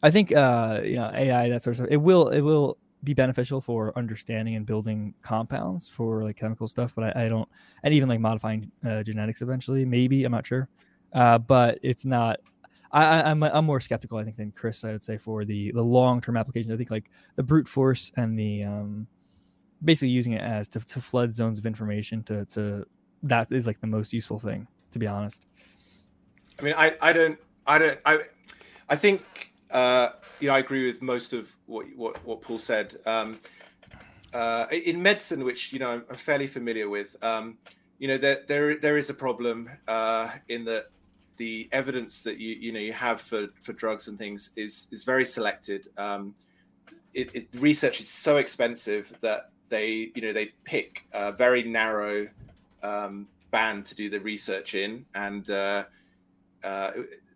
[0.04, 1.88] I think uh, you know AI that sort of stuff.
[1.90, 6.94] It will it will be beneficial for understanding and building compounds for like chemical stuff,
[6.96, 7.48] but I, I don't,
[7.84, 9.86] and even like modifying uh, genetics eventually.
[9.86, 10.68] Maybe I'm not sure,
[11.14, 12.40] uh, but it's not
[12.98, 14.84] I, am I'm, I'm more skeptical, I think, than Chris.
[14.84, 16.74] I would say for the the long term applications.
[16.74, 19.08] I think like the brute force and the um,
[19.84, 22.86] basically using it as to, to flood zones of information to to
[23.24, 25.44] that is like the most useful thing, to be honest.
[26.60, 28.20] I mean, I I don't I don't I
[28.90, 29.22] I think
[29.72, 33.00] uh, you know I agree with most of what what what Paul said.
[33.06, 33.40] Um,
[34.34, 37.58] uh, in medicine, which you know I'm, fairly familiar with, um,
[37.98, 40.88] you know there there there is a problem uh, in that
[41.38, 45.04] the evidence that you you know you have for for drugs and things is is
[45.04, 45.88] very selected.
[45.98, 46.36] Um,
[47.14, 52.28] it, it, research is so expensive that they you know they pick a very narrow
[52.84, 55.86] um, band to do the research in, and uh,
[56.64, 56.92] uh,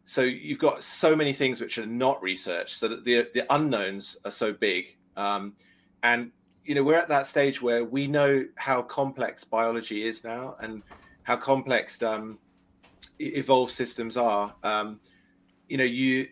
[0.05, 4.17] so you've got so many things which are not researched, so that the the unknowns
[4.25, 5.53] are so big, um,
[6.03, 6.31] and
[6.65, 10.81] you know we're at that stage where we know how complex biology is now, and
[11.23, 12.37] how complex um,
[13.27, 14.55] evolved systems are.
[14.63, 14.99] Um,
[15.67, 16.27] you know, you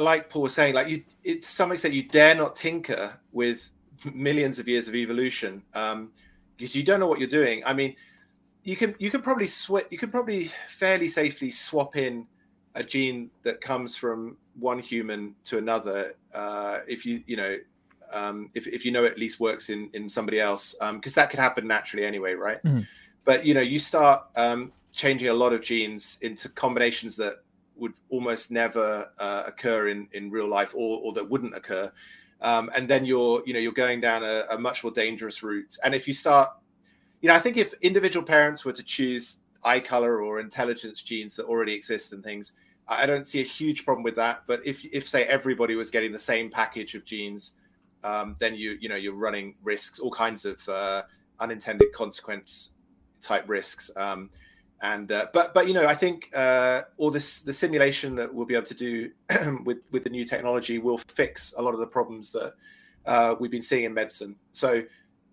[0.00, 3.70] like Paul was saying, like you, it, to some extent, you dare not tinker with
[4.12, 6.10] millions of years of evolution um,
[6.56, 7.62] because you don't know what you're doing.
[7.64, 7.96] I mean,
[8.62, 12.26] you can you can probably sw- you can probably fairly safely swap in
[12.74, 17.56] a gene that comes from one human to another uh, if you you know
[18.12, 21.22] um, if, if you know it at least works in in somebody else because um,
[21.22, 22.80] that could happen naturally anyway right mm-hmm.
[23.24, 27.42] but you know you start um, changing a lot of genes into combinations that
[27.76, 31.90] would almost never uh, occur in, in real life or, or that wouldn't occur.
[32.40, 35.76] Um, and then you're, you know, you're going down a, a, much more dangerous route.
[35.82, 36.50] And if you start,
[37.20, 41.36] you know, I think if individual parents were to choose eye color or intelligence genes
[41.36, 42.52] that already exist and things,
[42.86, 44.42] I don't see a huge problem with that.
[44.46, 47.52] But if, if say everybody was getting the same package of genes,
[48.04, 51.02] um, then you, you know, you're running risks, all kinds of uh,
[51.40, 52.70] unintended consequence
[53.22, 53.90] type risks.
[53.96, 54.28] Um,
[54.82, 58.46] and uh, but but you know I think uh, all this the simulation that we'll
[58.46, 59.10] be able to do
[59.64, 62.54] with with the new technology will fix a lot of the problems that
[63.06, 64.36] uh, we've been seeing in medicine.
[64.52, 64.82] So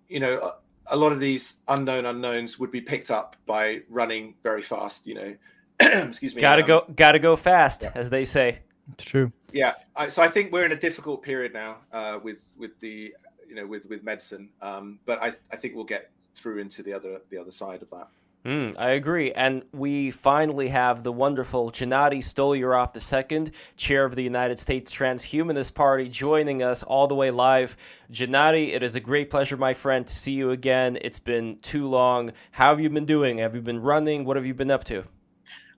[0.07, 0.39] you know
[0.87, 5.07] a, a, lot of these unknown unknowns would be picked up by running very fast.
[5.07, 5.35] You know,
[5.79, 6.41] excuse me.
[6.41, 7.91] Gotta um, go, gotta go fast, yeah.
[7.95, 8.59] as they say.
[8.93, 9.31] It's true.
[9.51, 9.73] Yeah.
[9.95, 13.13] I, so I think we're in a difficult period now uh, with with the
[13.47, 16.93] you know with with medicine, um, but I I think we'll get through into the
[16.93, 18.07] other the other side of that.
[18.43, 19.31] Mm, I agree.
[19.33, 25.75] And we finally have the wonderful Gennady Stolyarov II, chair of the United States Transhumanist
[25.75, 27.77] Party, joining us all the way live.
[28.11, 30.97] Gennady, it is a great pleasure, my friend, to see you again.
[31.01, 32.31] It's been too long.
[32.51, 33.37] How have you been doing?
[33.37, 34.25] Have you been running?
[34.25, 35.03] What have you been up to?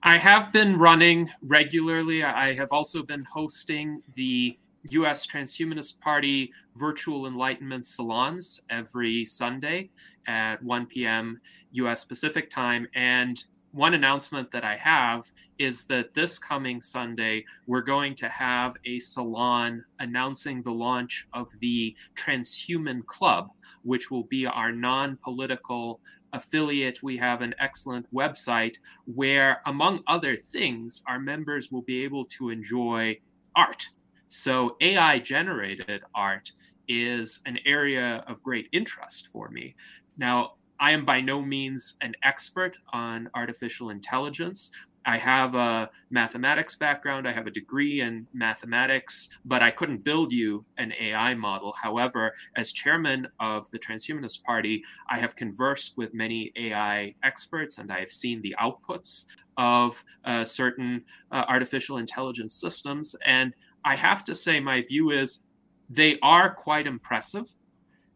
[0.02, 2.24] I have been running regularly.
[2.24, 4.58] I have also been hosting the
[4.90, 5.26] U.S.
[5.26, 9.90] Transhumanist Party virtual enlightenment salons every Sunday
[10.26, 11.40] at 1 p.m.
[11.72, 12.04] U.S.
[12.04, 12.86] Pacific time.
[12.94, 18.76] And one announcement that I have is that this coming Sunday, we're going to have
[18.84, 23.50] a salon announcing the launch of the Transhuman Club,
[23.82, 26.00] which will be our non political
[26.32, 27.02] affiliate.
[27.02, 28.76] We have an excellent website
[29.06, 33.18] where, among other things, our members will be able to enjoy
[33.56, 33.88] art
[34.28, 36.52] so AI generated art
[36.88, 39.74] is an area of great interest for me.
[40.16, 44.70] Now, I am by no means an expert on artificial intelligence.
[45.06, 47.28] I have a mathematics background.
[47.28, 51.74] I have a degree in mathematics, but I couldn't build you an AI model.
[51.82, 57.92] However, as chairman of the Transhumanist Party, I have conversed with many AI experts and
[57.92, 59.24] I have seen the outputs
[59.56, 63.14] of uh, certain uh, artificial intelligence systems.
[63.24, 63.54] And
[63.84, 65.40] I have to say, my view is
[65.88, 67.46] they are quite impressive.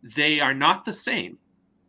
[0.02, 1.38] They are not the same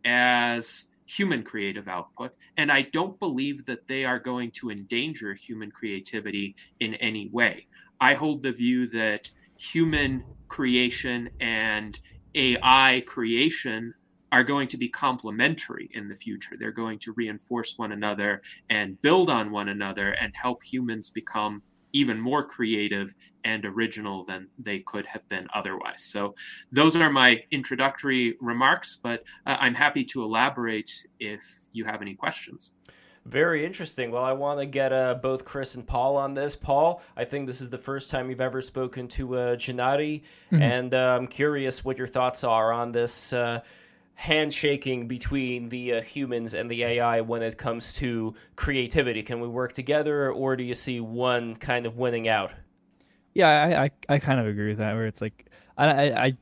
[0.04, 2.34] as human creative output.
[2.58, 7.68] And I don't believe that they are going to endanger human creativity in any way.
[8.00, 12.00] I hold the view that human creation and
[12.36, 13.94] AI creation
[14.32, 16.56] are going to be complementary in the future.
[16.60, 21.64] They're going to reinforce one another and build on one another and help humans become
[21.94, 26.04] even more creative and original than they could have been otherwise.
[26.04, 26.36] So,
[26.72, 32.16] those are my introductory remarks, but uh, I'm happy to elaborate if you have any
[32.16, 32.72] questions.
[33.26, 34.12] Very interesting.
[34.12, 36.56] Well, I want to get uh, both Chris and Paul on this.
[36.56, 40.62] Paul, I think this is the first time you've ever spoken to uh, Gennady, mm-hmm.
[40.62, 43.62] and uh, I'm curious what your thoughts are on this uh,
[44.20, 49.24] handshaking between the uh, humans and the AI when it comes to creativity.
[49.24, 52.52] Can we work together, or do you see one kind of winning out?
[53.34, 54.94] Yeah, I I, I kind of agree with that.
[54.94, 56.38] Where it's like I I.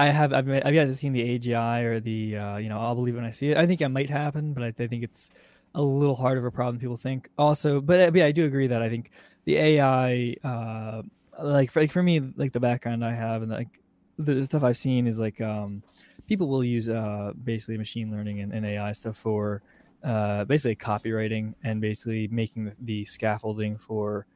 [0.00, 2.94] I have I've I've yet to seen the AGI or the uh, you know I'll
[2.94, 3.56] believe when I see it.
[3.56, 5.32] I think it might happen, but I, I think it's
[5.74, 7.28] a little harder of a problem people think.
[7.36, 9.10] Also, but, but yeah, I do agree that I think
[9.44, 11.02] the AI, uh,
[11.42, 13.80] like for, like for me, like the background I have and like
[14.18, 15.82] the stuff I've seen is like um,
[16.26, 19.62] people will use uh, basically machine learning and, and AI stuff for
[20.04, 24.26] uh, basically copywriting and basically making the, the scaffolding for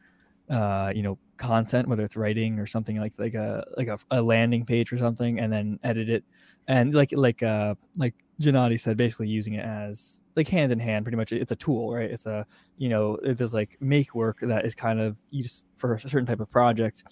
[0.51, 4.23] uh, you know content, whether it's writing or something like like a like a, a
[4.23, 6.25] landing page or something, and then edit it
[6.69, 11.05] and like like uh like Gennady said, basically using it as like hand in hand,
[11.05, 11.33] pretty much.
[11.33, 12.11] It's a tool, right?
[12.11, 12.47] It's a
[12.79, 16.01] you know it does like make work that is kind of you just for a
[16.01, 17.05] certain type of project.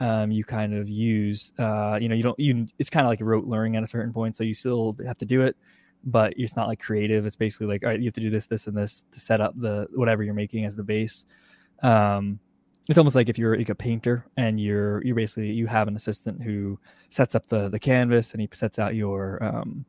[0.00, 3.20] Um, you kind of use uh, you know you don't you it's kind of like
[3.20, 5.56] rote learning at a certain point, so you still have to do it,
[6.04, 7.26] but it's not like creative.
[7.26, 9.40] It's basically like all right, you have to do this, this, and this to set
[9.40, 11.26] up the whatever you're making as the base.
[11.82, 12.40] Um,
[12.88, 15.96] it's almost like if you're like a painter and you're you're basically you have an
[15.96, 16.78] assistant who
[17.10, 19.84] sets up the the canvas and he sets out your um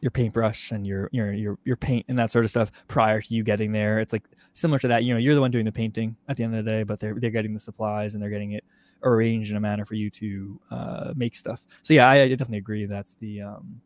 [0.00, 3.34] your paintbrush and your your your your paint and that sort of stuff prior to
[3.34, 4.00] you getting there.
[4.00, 4.24] It's like
[4.54, 5.04] similar to that.
[5.04, 7.00] You know, you're the one doing the painting at the end of the day, but
[7.00, 8.64] they're they're getting the supplies and they're getting it
[9.02, 11.64] arranged in a manner for you to uh, make stuff.
[11.82, 12.86] So yeah, I, I definitely agree.
[12.86, 13.80] That's the um,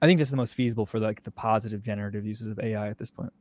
[0.00, 2.98] I think that's the most feasible for like the positive generative uses of AI at
[2.98, 3.32] this point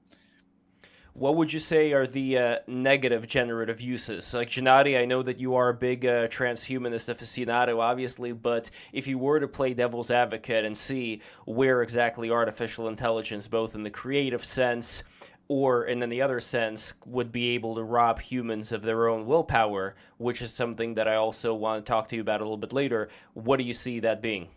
[1.17, 4.35] what would you say are the uh, negative generative uses?
[4.35, 9.07] Like Gennady, I know that you are a big uh, transhumanist aficionado, obviously, but if
[9.07, 13.89] you were to play devil's advocate and see where exactly artificial intelligence, both in the
[13.89, 15.01] creative sense
[15.47, 19.95] or in the other sense, would be able to rob humans of their own willpower,
[20.17, 22.73] which is something that I also want to talk to you about a little bit
[22.73, 24.49] later, what do you see that being?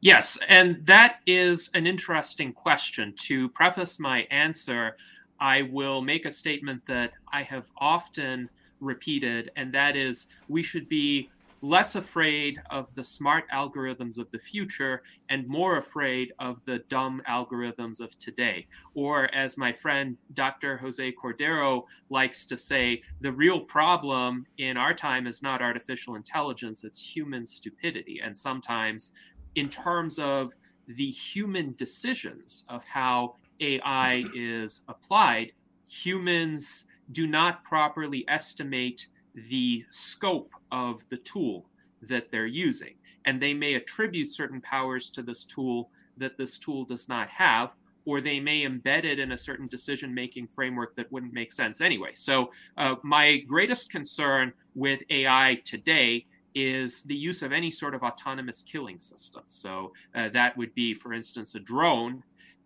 [0.00, 3.14] Yes, and that is an interesting question.
[3.18, 4.96] To preface my answer,
[5.38, 8.48] I will make a statement that I have often
[8.80, 11.30] repeated, and that is we should be
[11.62, 17.22] less afraid of the smart algorithms of the future and more afraid of the dumb
[17.28, 18.66] algorithms of today.
[18.94, 20.78] Or, as my friend Dr.
[20.78, 26.84] Jose Cordeiro likes to say, the real problem in our time is not artificial intelligence,
[26.84, 28.20] it's human stupidity.
[28.24, 29.12] And sometimes,
[29.54, 30.54] in terms of
[30.86, 35.52] the human decisions of how AI is applied,
[35.88, 41.66] humans do not properly estimate the scope of the tool
[42.02, 42.94] that they're using.
[43.24, 47.74] And they may attribute certain powers to this tool that this tool does not have,
[48.04, 51.80] or they may embed it in a certain decision making framework that wouldn't make sense
[51.80, 52.10] anyway.
[52.14, 58.02] So, uh, my greatest concern with AI today is the use of any sort of
[58.02, 59.42] autonomous killing system.
[59.46, 62.22] So, uh, that would be, for instance, a drone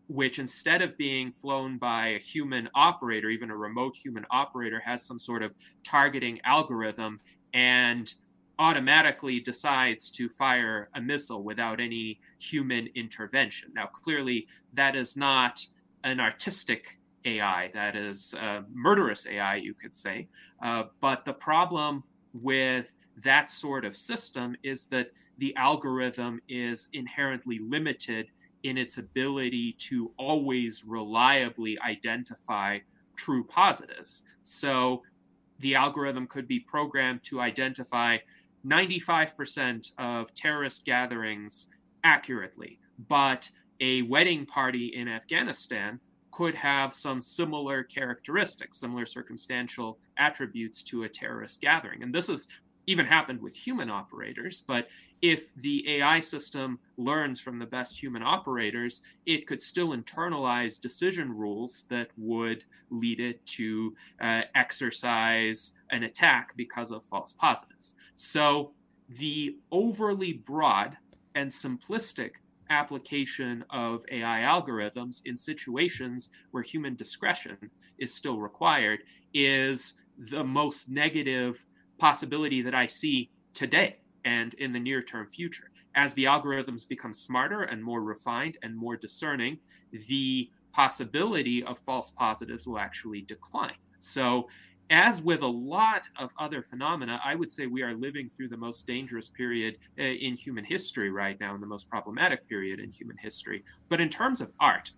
[0.08, 5.02] which instead of being flown by a human operator, even a remote human operator, has
[5.02, 7.20] some sort of targeting algorithm
[7.54, 8.12] and
[8.58, 13.70] automatically decides to fire a missile without any human intervention.
[13.74, 15.66] Now, clearly, that is not
[16.04, 20.28] an artistic AI, that is a murderous AI, you could say.
[20.62, 22.92] Uh, but the problem with
[23.22, 28.28] that sort of system is that the algorithm is inherently limited
[28.62, 32.78] in its ability to always reliably identify
[33.16, 34.22] true positives.
[34.42, 35.02] So
[35.60, 38.18] the algorithm could be programmed to identify
[38.66, 41.66] 95% of terrorist gatherings
[42.02, 42.78] accurately,
[43.08, 43.50] but
[43.80, 46.00] a wedding party in Afghanistan
[46.30, 52.02] could have some similar characteristics, similar circumstantial attributes to a terrorist gathering.
[52.02, 52.48] And this is
[52.86, 54.88] even happened with human operators, but
[55.22, 61.32] if the AI system learns from the best human operators, it could still internalize decision
[61.32, 67.94] rules that would lead it to uh, exercise an attack because of false positives.
[68.14, 68.72] So
[69.08, 70.96] the overly broad
[71.34, 72.32] and simplistic
[72.70, 77.56] application of AI algorithms in situations where human discretion
[77.98, 79.00] is still required
[79.32, 81.64] is the most negative
[81.98, 85.70] possibility that I see today and in the near term future.
[85.96, 89.56] as the algorithms become smarter and more refined and more discerning,
[90.08, 93.76] the possibility of false positives will actually decline.
[94.00, 94.48] So,
[94.90, 98.56] as with a lot of other phenomena, I would say we are living through the
[98.56, 102.90] most dangerous period uh, in human history right now, and the most problematic period in
[102.90, 103.64] human history.
[103.88, 104.90] But in terms of art,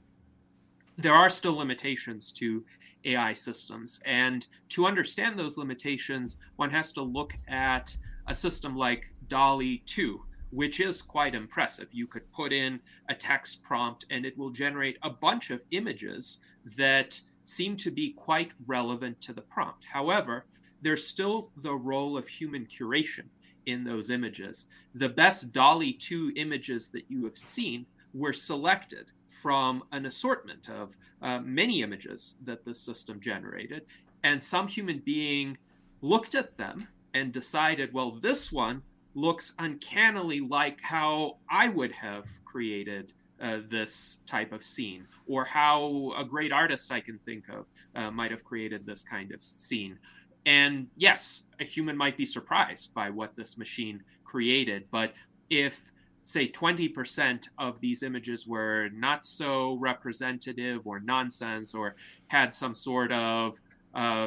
[0.99, 2.65] there are still limitations to
[3.05, 4.01] AI systems.
[4.05, 10.21] And to understand those limitations, one has to look at a system like DALL-E 2,
[10.51, 11.89] which is quite impressive.
[11.93, 16.39] You could put in a text prompt and it will generate a bunch of images
[16.77, 19.85] that seem to be quite relevant to the prompt.
[19.93, 20.47] However,
[20.83, 23.29] there's still the role of human curation
[23.67, 24.67] in those images.
[24.95, 29.13] The best DALL-E 2 images that you have seen were selected
[29.47, 33.83] from an assortment of uh, many images that the system generated.
[34.25, 35.57] And some human being
[36.01, 38.83] looked at them and decided, well, this one
[39.15, 46.13] looks uncannily like how I would have created uh, this type of scene, or how
[46.19, 49.97] a great artist I can think of uh, might have created this kind of scene.
[50.45, 55.15] And yes, a human might be surprised by what this machine created, but
[55.51, 55.93] if
[56.27, 61.95] say 20% of these images were not so representative or nonsense or
[62.27, 63.61] had some sort of
[63.95, 64.27] uh,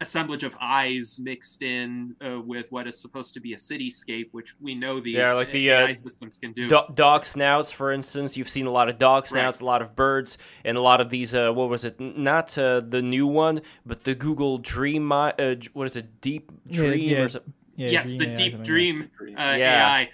[0.00, 4.54] assemblage of eyes mixed in uh, with what is supposed to be a cityscape, which
[4.60, 6.68] we know these yeah, like the, AI uh, systems can do.
[6.68, 9.66] Do- dog snouts, for instance, you've seen a lot of dog snouts, right.
[9.66, 11.34] a lot of birds, and a lot of these.
[11.34, 11.98] Uh, what was it?
[11.98, 15.10] Not uh, the new one, but the Google Dream.
[15.10, 15.32] Uh,
[15.72, 16.20] what is it?
[16.20, 17.38] Deep Dream yeah, yeah.
[17.74, 20.10] Yeah, yes, the AI, Deep Dream uh, AI.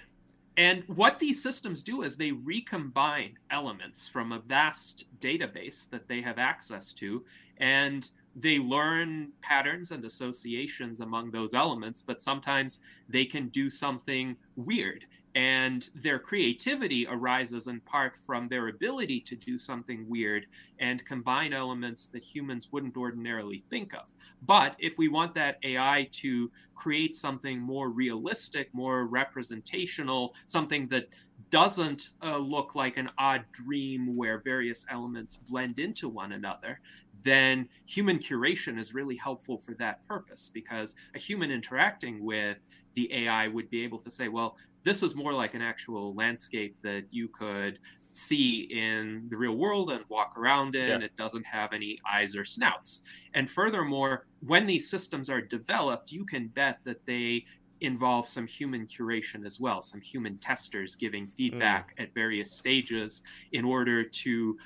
[0.59, 6.21] And what these systems do is they recombine elements from a vast database that they
[6.21, 7.23] have access to,
[7.59, 14.35] and they learn patterns and associations among those elements, but sometimes they can do something
[14.57, 15.05] weird.
[15.35, 20.47] And their creativity arises in part from their ability to do something weird
[20.79, 24.13] and combine elements that humans wouldn't ordinarily think of.
[24.41, 31.09] But if we want that AI to create something more realistic, more representational, something that
[31.49, 36.79] doesn't uh, look like an odd dream where various elements blend into one another,
[37.23, 42.61] then human curation is really helpful for that purpose because a human interacting with
[42.95, 46.77] the AI would be able to say, well, this is more like an actual landscape
[46.81, 47.79] that you could
[48.13, 51.01] see in the real world and walk around in.
[51.01, 51.05] Yeah.
[51.05, 53.01] It doesn't have any eyes or snouts.
[53.33, 57.45] And furthermore, when these systems are developed, you can bet that they
[57.81, 62.03] involve some human curation as well, some human testers giving feedback mm.
[62.03, 63.21] at various stages
[63.51, 64.57] in order to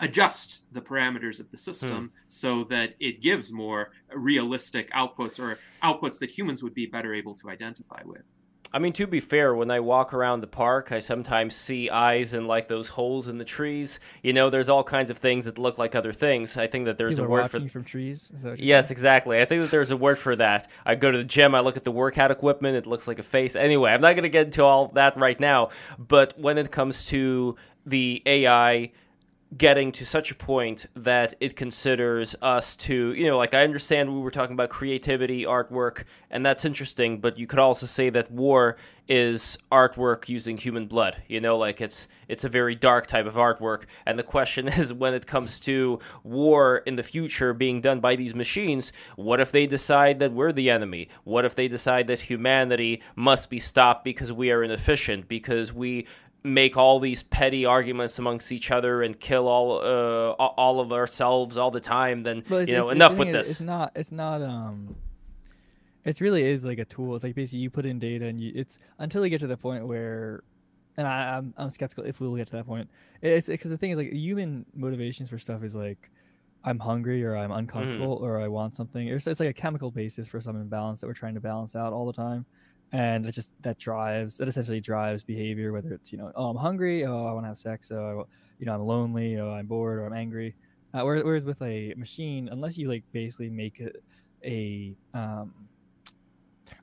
[0.00, 2.18] adjust the parameters of the system hmm.
[2.26, 7.32] so that it gives more realistic outputs or outputs that humans would be better able
[7.32, 8.22] to identify with.
[8.74, 12.34] I mean, to be fair, when I walk around the park, I sometimes see eyes
[12.34, 14.00] in like those holes in the trees.
[14.20, 16.56] You know, there's all kinds of things that look like other things.
[16.56, 18.32] I think that there's People a word for from trees.
[18.56, 19.40] yes, exactly.
[19.40, 20.68] I think that there's a word for that.
[20.84, 23.22] I go to the gym, I look at the workout equipment, it looks like a
[23.22, 23.54] face.
[23.54, 25.68] Anyway, I'm not going to get into all that right now.
[25.96, 27.54] But when it comes to
[27.86, 28.90] the AI
[29.56, 34.12] getting to such a point that it considers us to, you know, like I understand
[34.12, 38.30] we were talking about creativity, artwork, and that's interesting, but you could also say that
[38.30, 38.76] war
[39.06, 41.22] is artwork using human blood.
[41.28, 43.84] You know, like it's it's a very dark type of artwork.
[44.06, 48.16] And the question is when it comes to war in the future being done by
[48.16, 51.08] these machines, what if they decide that we're the enemy?
[51.24, 56.06] What if they decide that humanity must be stopped because we are inefficient, because we
[56.44, 61.56] make all these petty arguments amongst each other and kill all uh, all of ourselves
[61.56, 63.52] all the time, then well, you know enough with this.
[63.52, 63.92] It's not.
[63.96, 64.42] It's not.
[64.42, 64.94] Um,
[66.04, 67.16] it really is like a tool.
[67.16, 68.52] It's like basically you put in data and you.
[68.54, 70.44] It's until you get to the point where,
[70.98, 72.88] and I, I'm I'm skeptical if we will get to that point.
[73.22, 76.10] It's because the thing is like human motivations for stuff is like.
[76.66, 78.22] I'm hungry or I'm uncomfortable mm.
[78.22, 79.06] or I want something.
[79.08, 81.92] It's, it's like a chemical basis for some imbalance that we're trying to balance out
[81.92, 82.46] all the time
[82.94, 86.56] and that just that drives that essentially drives behavior whether it's you know oh i'm
[86.56, 88.24] hungry oh i want to have sex oh
[88.60, 90.54] you know i'm lonely oh i'm bored or i'm angry.
[90.94, 93.90] Uh, whereas with a machine unless you like basically make a,
[94.44, 95.52] a um,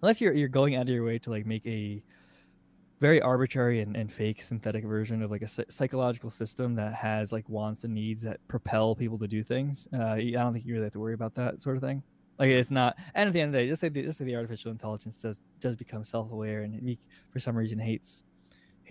[0.02, 2.04] unless you're you're going out of your way to like make a
[3.00, 7.48] very arbitrary and, and fake synthetic version of like a psychological system that has like
[7.48, 10.88] wants and needs that propel people to do things uh, i don't think you really
[10.88, 12.04] have to worry about that sort of thing
[12.42, 12.98] like it's not.
[13.14, 15.20] And at the end of the day, just say the, just say the artificial intelligence
[15.22, 17.00] does does become self aware and he,
[17.30, 18.24] for some reason hates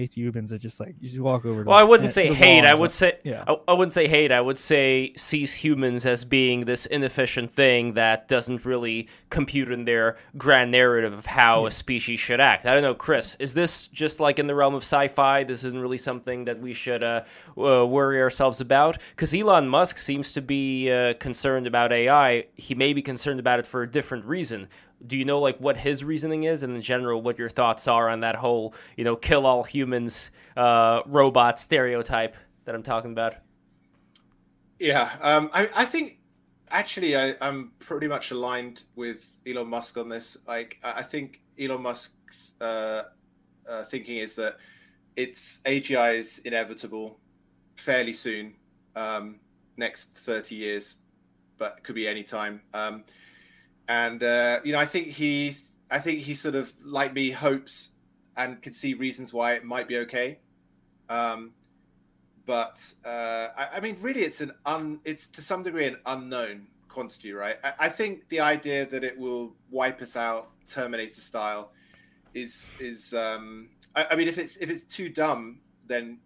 [0.01, 0.53] hates humans.
[0.53, 1.63] It's just like you just walk over.
[1.63, 2.65] To Well, I wouldn't say hate.
[2.65, 3.45] I would say yeah.
[3.47, 4.33] I, I wouldn't say hate.
[4.33, 9.85] I would say sees humans as being this inefficient thing that doesn't really compute in
[9.85, 12.67] their grand narrative of how a species should act.
[12.67, 13.37] I don't know, Chris.
[13.37, 15.45] Is this just like in the realm of sci-fi?
[15.45, 17.23] This isn't really something that we should uh,
[17.57, 22.47] uh, worry ourselves about because Elon Musk seems to be uh, concerned about AI.
[22.57, 24.69] He may be concerned about it for a different reason.
[25.07, 28.09] Do you know like what his reasoning is, and in general, what your thoughts are
[28.09, 33.35] on that whole, you know, kill all humans, uh, robot stereotype that I'm talking about?
[34.79, 36.19] Yeah, um, I, I think
[36.71, 40.37] actually I, I'm pretty much aligned with Elon Musk on this.
[40.47, 43.05] Like, I think Elon Musk's uh,
[43.69, 44.57] uh, thinking is that
[45.17, 47.19] it's AGI is inevitable
[47.77, 48.55] fairly soon,
[48.97, 49.41] um,
[49.77, 50.97] next 30 years,
[51.59, 52.63] but could be any time.
[52.73, 53.05] Um,
[53.91, 55.57] and uh, you know, I think he,
[55.91, 57.91] I think he sort of like me hopes
[58.37, 60.39] and can see reasons why it might be okay.
[61.09, 61.51] Um,
[62.47, 66.69] but uh, I, I mean, really, it's an un, it's to some degree an unknown
[66.87, 67.57] quantity, right?
[67.65, 71.73] I, I think the idea that it will wipe us out, Terminator style,
[72.33, 73.13] is is.
[73.13, 75.59] Um, I, I mean, if it's if it's too dumb,
[75.89, 76.19] then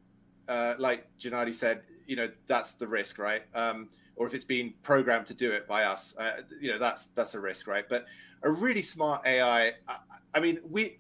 [0.49, 3.45] uh, like Gennady said, you know, that's the risk, right?
[3.55, 7.07] Um, or if it's been programmed to do it by us, uh, you know, that's
[7.07, 7.89] that's a risk, right?
[7.89, 8.07] But
[8.43, 9.97] a really smart AI, I,
[10.35, 10.99] I mean, we,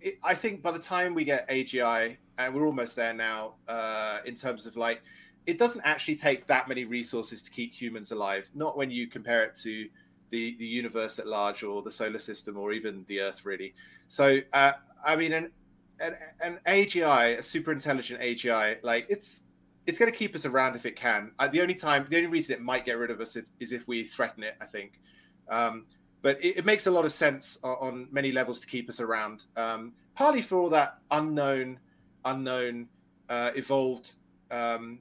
[0.00, 4.18] it, I think by the time we get AGI, and we're almost there now, uh,
[4.24, 5.02] in terms of like,
[5.46, 8.50] it doesn't actually take that many resources to keep humans alive.
[8.54, 9.88] Not when you compare it to
[10.30, 13.74] the the universe at large, or the solar system, or even the Earth, really.
[14.08, 14.72] So, uh,
[15.04, 15.50] I mean, an,
[16.00, 19.42] an an AGI, a super intelligent AGI, like it's
[19.86, 21.32] it's going to keep us around if it can.
[21.38, 23.72] Uh, the only time, the only reason it might get rid of us if, is
[23.72, 24.56] if we threaten it.
[24.60, 25.00] I think,
[25.48, 25.84] um,
[26.22, 29.00] but it, it, makes a lot of sense on, on, many levels to keep us
[29.00, 29.44] around.
[29.56, 31.78] Um, partly for all that unknown,
[32.24, 32.88] unknown,
[33.28, 34.14] uh, evolved,
[34.50, 34.98] um,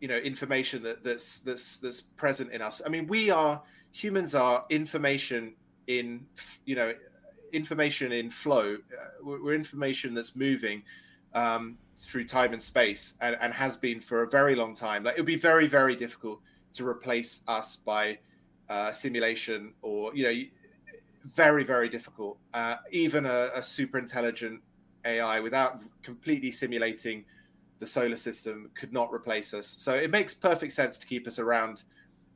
[0.00, 2.82] you know, information that, that's that's that's present in us.
[2.84, 5.54] I mean, we are humans are information
[5.86, 6.26] in
[6.64, 6.94] you know
[7.52, 8.74] information in flow.
[8.74, 10.82] Uh, we're, we're information that's moving.
[11.34, 15.04] Um, through time and space and, and, has been for a very long time.
[15.04, 16.40] Like it would be very, very difficult
[16.74, 18.18] to replace us by
[18.68, 20.42] uh, simulation or, you know,
[21.34, 22.38] very, very difficult.
[22.54, 24.62] Uh, even a, a, super intelligent
[25.04, 27.24] AI without completely simulating
[27.78, 29.66] the solar system could not replace us.
[29.78, 31.84] So it makes perfect sense to keep us around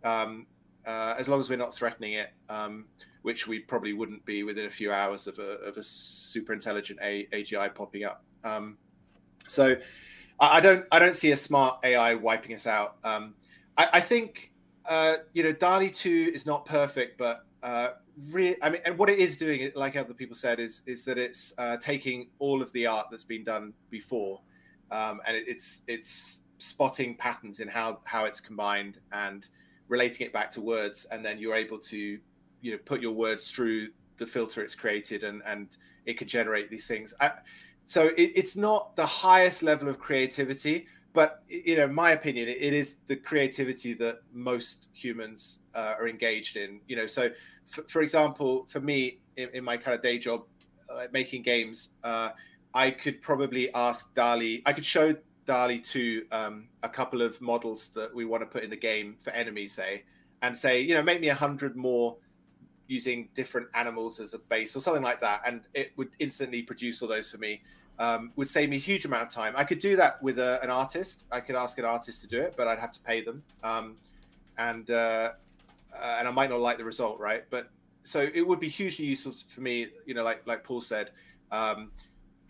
[0.03, 0.47] um,
[0.87, 2.31] uh, as long as we're not threatening it.
[2.49, 2.87] Um,
[3.23, 6.99] which we probably wouldn't be within a few hours of a, of a super intelligent
[7.03, 8.23] a, AGI popping up.
[8.45, 8.77] Um,
[9.49, 9.77] so
[10.41, 12.97] I don't I don't see a smart AI wiping us out.
[13.05, 13.35] Um,
[13.77, 14.53] I, I, think
[14.87, 17.91] uh, you know DALL-E two is not perfect, but uh,
[18.31, 21.19] re- I mean, and what it is doing, like other people said, is is that
[21.19, 24.41] it's uh, taking all of the art that's been done before,
[24.91, 29.49] um, and it, it's it's spotting patterns in how how it's combined and
[29.89, 32.19] relating it back to words, and then you're able to
[32.61, 35.77] you know put your words through the filter it's created, and and
[36.07, 37.15] it can generate these things.
[37.21, 37.33] I,
[37.87, 42.73] so it, it's not the highest level of creativity but you know my opinion it
[42.75, 47.31] is the creativity that most humans uh, are engaged in you know so
[47.89, 50.43] for example for me in, in, my kind of day job
[50.91, 52.31] uh, making games uh,
[52.75, 54.63] i could probably ask DALL-E.
[54.67, 55.15] I could show
[55.47, 59.17] DALL-E to um, a couple of models that we want to put in the game
[59.23, 60.05] for enemies say
[60.43, 62.17] and say you know make me a hundred more
[62.87, 67.03] using different animals as a base or something like that, and it would instantly produce
[67.03, 67.63] all those for me.
[67.97, 69.55] Um, would save me a huge amount of time.
[69.57, 71.27] I could do that with a, an artist.
[71.31, 73.97] I could ask an artist to do it, but I'd have to pay them, um,
[74.59, 75.33] and uh,
[75.97, 77.45] uh, and I might not like the result, right?
[77.51, 77.71] But
[78.03, 81.11] so it would be hugely useful for me, you know, like like Paul said,
[81.53, 81.93] um,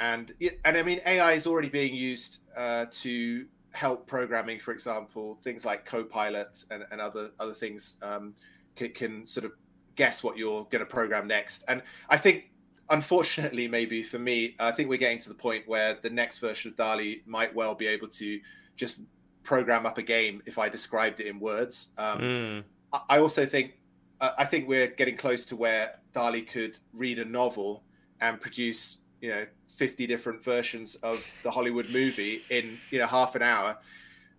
[0.01, 0.33] and
[0.65, 5.65] and I mean AI is already being used uh, to help programming, for example, things
[5.65, 8.35] like Copilot and, and other other things um,
[8.77, 9.53] can, can sort of
[9.97, 11.65] guess what you're going to program next.
[11.69, 12.51] And I think,
[12.91, 16.71] unfortunately, maybe for me, I think we're getting to the point where the next version
[16.71, 18.41] of DALL-E might well be able to
[18.77, 19.01] just
[19.43, 21.89] program up a game if I described it in words.
[21.99, 22.65] Um, mm.
[23.09, 23.75] I also think
[24.21, 27.83] uh, I think we're getting close to where DALL-E could read a novel
[28.21, 29.47] and produce, you know,
[29.77, 33.77] 50 different versions of the Hollywood movie in, you know, half an hour.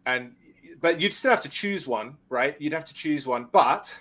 [0.05, 0.33] And
[0.81, 2.55] but you'd still have to choose one, right?
[2.59, 3.95] You'd have to choose one, but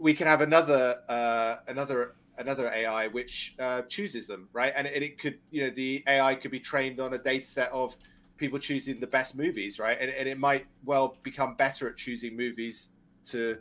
[0.00, 4.72] we can have another uh, another another AI which uh, chooses them, right?
[4.74, 7.70] And it, it, could, you know, the AI could be trained on a data set
[7.70, 7.94] of
[8.38, 9.98] people choosing the best movies, right?
[10.00, 12.88] And, and, it might well become better at choosing movies
[13.26, 13.58] to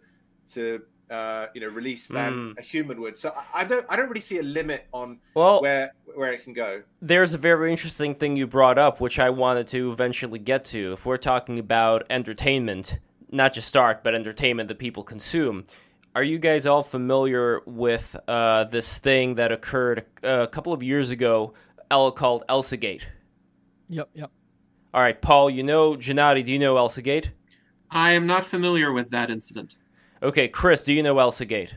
[0.54, 2.60] to uh, you know, release than Mm.
[2.60, 3.18] a human would.
[3.18, 6.44] So I, I don't I don't really see a limit on Well, where where it
[6.44, 6.82] can go.
[7.02, 10.94] there's a very interesting thing you brought up, which I wanted to eventually get to.
[10.94, 12.98] If we're talking about entertainment,
[13.32, 15.66] not just art, but entertainment that people consume,
[16.16, 20.84] are you guys all familiar with uh, this thing that occurred uh, a couple of
[20.84, 21.54] years ago
[21.92, 23.04] El- called ElsaGate?
[23.90, 24.32] Yep, yep.
[24.94, 27.30] All right, Paul, you know Gennady, do you know ElsaGate?
[27.92, 29.78] I am not familiar with that incident.
[30.22, 31.74] Okay, Chris, do you know ElsaGate?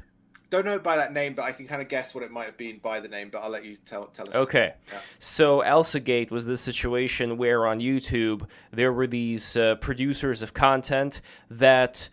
[0.50, 2.44] Don't know it by that name, but I can kind of guess what it might
[2.44, 3.30] have been by the name.
[3.32, 4.34] But I'll let you tell tell us.
[4.34, 4.74] Okay.
[4.92, 4.98] Yeah.
[5.18, 11.22] So ElsaGate was this situation where on YouTube there were these uh, producers of content
[11.50, 12.06] that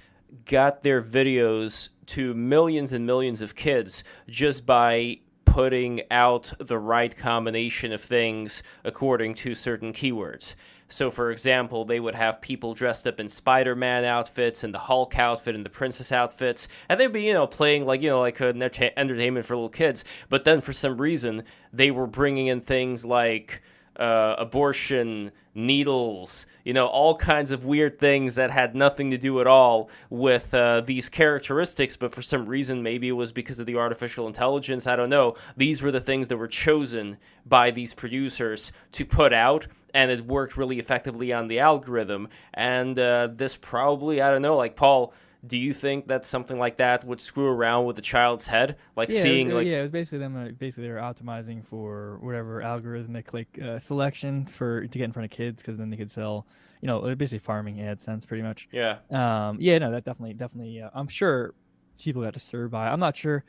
[0.45, 7.15] got their videos to millions and millions of kids just by putting out the right
[7.17, 10.55] combination of things according to certain keywords.
[10.89, 15.17] So, for example, they would have people dressed up in Spider-Man outfits and the Hulk
[15.19, 18.39] outfit and the princess outfits, and they'd be, you know, playing like, you know, like
[18.39, 20.03] an enter- entertainment for little kids.
[20.29, 23.61] But then, for some reason, they were bringing in things like
[23.97, 25.31] uh, abortion,
[25.65, 29.89] needles, you know, all kinds of weird things that had nothing to do at all
[30.09, 31.97] with uh, these characteristics.
[31.97, 35.35] But for some reason, maybe it was because of the artificial intelligence, I don't know.
[35.57, 39.67] These were the things that were chosen by these producers to put out.
[39.93, 42.29] And it worked really effectively on the algorithm.
[42.53, 45.13] And uh, this probably, I don't know, like Paul,
[45.47, 48.75] do you think that something like that would screw around with a child's head?
[48.95, 50.35] Like yeah, seeing, it, was- like, yeah, it was basically them.
[50.35, 55.11] Uh, basically, they were optimizing for whatever algorithmic like uh, selection for to get in
[55.13, 56.45] front of kids because then they could sell,
[56.81, 58.67] you know, uh, basically farming AdSense pretty much.
[58.71, 58.97] yeah.
[59.11, 60.81] Um, yeah, no, that definitely, definitely.
[60.81, 61.53] Uh, I'm sure
[62.01, 62.87] people got disturbed by.
[62.87, 62.91] it.
[62.91, 63.43] I'm not sure.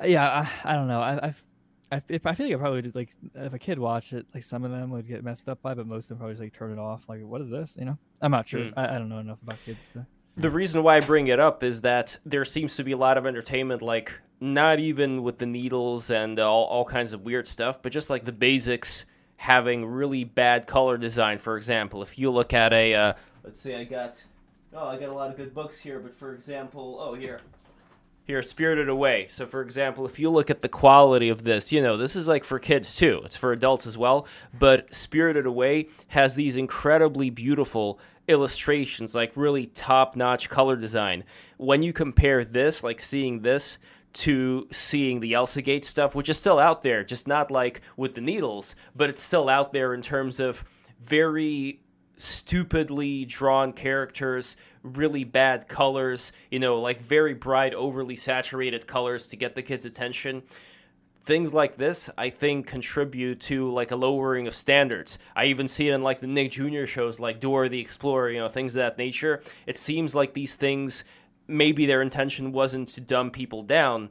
[0.00, 0.26] Uh, Yeah,
[0.64, 1.00] I, I don't know.
[1.00, 1.42] I, I've,
[1.92, 4.42] I, if I feel like I probably did like if a kid watched it, like
[4.42, 6.52] some of them would get messed up by, but most of them probably just like
[6.52, 7.08] turn it off.
[7.08, 7.76] Like, what is this?
[7.78, 8.62] You know, I'm not sure.
[8.62, 8.72] Mm.
[8.76, 10.04] I, I don't know enough about kids to.
[10.36, 13.16] The reason why I bring it up is that there seems to be a lot
[13.16, 17.80] of entertainment, like not even with the needles and all, all kinds of weird stuff,
[17.80, 19.06] but just like the basics
[19.36, 21.38] having really bad color design.
[21.38, 23.12] For example, if you look at a, uh,
[23.44, 24.22] let's say I got,
[24.74, 27.40] oh, I got a lot of good books here, but for example, oh, here.
[28.26, 29.28] Here, Spirited Away.
[29.30, 32.26] So, for example, if you look at the quality of this, you know, this is
[32.26, 33.22] like for kids too.
[33.24, 34.26] It's for adults as well.
[34.58, 41.24] But Spirited Away has these incredibly beautiful illustrations, like really top notch color design.
[41.56, 43.78] When you compare this, like seeing this,
[44.16, 48.14] to seeing the Elsa Gate stuff, which is still out there, just not like with
[48.14, 50.64] the needles, but it's still out there in terms of
[51.02, 51.80] very
[52.16, 59.36] stupidly drawn characters, really bad colors, you know, like very bright, overly saturated colors to
[59.36, 60.42] get the kids' attention.
[61.26, 65.18] Things like this, I think, contribute to like a lowering of standards.
[65.34, 66.86] I even see it in like the Nick Jr.
[66.86, 69.42] shows, like Dora the Explorer, you know, things of that nature.
[69.66, 71.02] It seems like these things,
[71.48, 74.10] maybe their intention wasn't to dumb people down,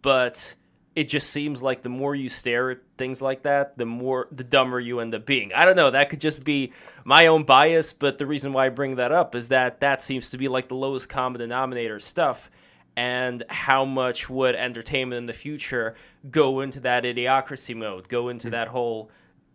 [0.00, 0.54] but
[0.96, 4.44] it just seems like the more you stare at things like that, the more the
[4.44, 5.52] dumber you end up being.
[5.52, 5.90] I don't know.
[5.90, 6.72] That could just be
[7.04, 10.30] my own bias, but the reason why I bring that up is that that seems
[10.30, 12.50] to be like the lowest common denominator stuff.
[12.96, 15.96] And how much would entertainment in the future
[16.30, 18.52] go into that idiocracy mode, go into hmm.
[18.52, 19.10] that whole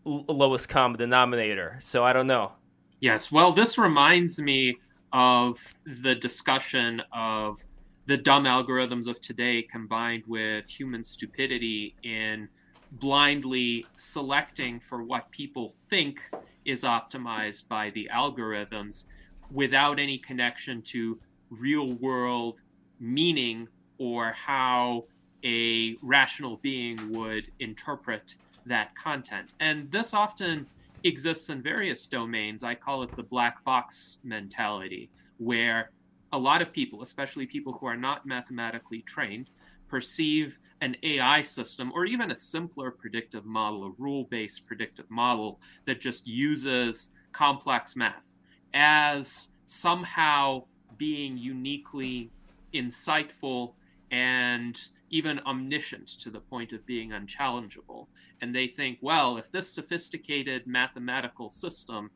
[0.05, 1.77] l- lowest common denominator?
[1.79, 2.51] So I don't know.
[2.99, 3.31] Yes.
[3.31, 4.77] Well, this reminds me
[5.13, 7.63] of the discussion of
[8.05, 12.49] the dumb algorithms of today combined with human stupidity in
[12.93, 16.19] blindly selecting for what people think
[16.65, 19.05] is optimized by the algorithms
[19.51, 22.61] without any connection to real world
[22.99, 23.67] meaning
[23.97, 25.05] or how
[25.43, 28.35] a rational being would interpret
[28.65, 29.53] that content.
[29.59, 30.67] And this often
[31.03, 32.63] exists in various domains.
[32.63, 35.91] I call it the black box mentality, where
[36.31, 39.49] a lot of people, especially people who are not mathematically trained,
[39.87, 45.59] perceive an AI system or even a simpler predictive model, a rule based predictive model
[45.85, 48.33] that just uses complex math
[48.73, 50.63] as somehow
[50.97, 52.31] being uniquely
[52.73, 53.73] insightful
[54.11, 54.79] and
[55.09, 58.07] even omniscient to the point of being unchallengeable.
[58.41, 62.11] And they think, well, if this sophisticated mathematical system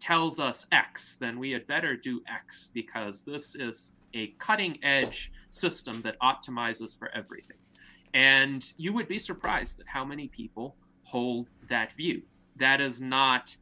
[0.00, 5.32] tells us X, then we had better do X because this is a cutting edge
[5.50, 7.56] system that optimizes for everything.
[8.14, 12.22] And you would be surprised at how many people hold that view.
[12.56, 13.56] That is not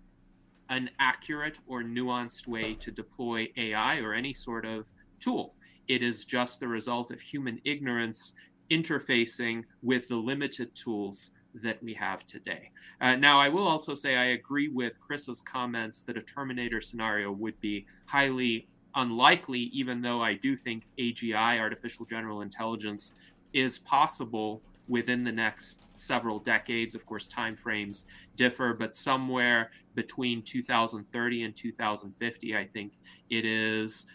[0.69, 4.87] an accurate or nuanced way to deploy AI or any sort of
[5.21, 5.55] tool.
[5.89, 8.33] It is just the result of human ignorance
[8.71, 11.31] interfacing with the limited tools
[11.63, 12.71] that we have today.
[13.01, 17.33] Uh, now, I will also say I agree with Chris's comments that a Terminator scenario
[17.33, 23.13] would be highly unlikely, even though I do think AGI, artificial general intelligence,
[23.53, 26.95] is possible within the next several decades.
[26.95, 28.05] Of course, timeframes
[28.37, 32.93] differ, but somewhere between 2030 and 2050, I think
[33.31, 34.07] it is.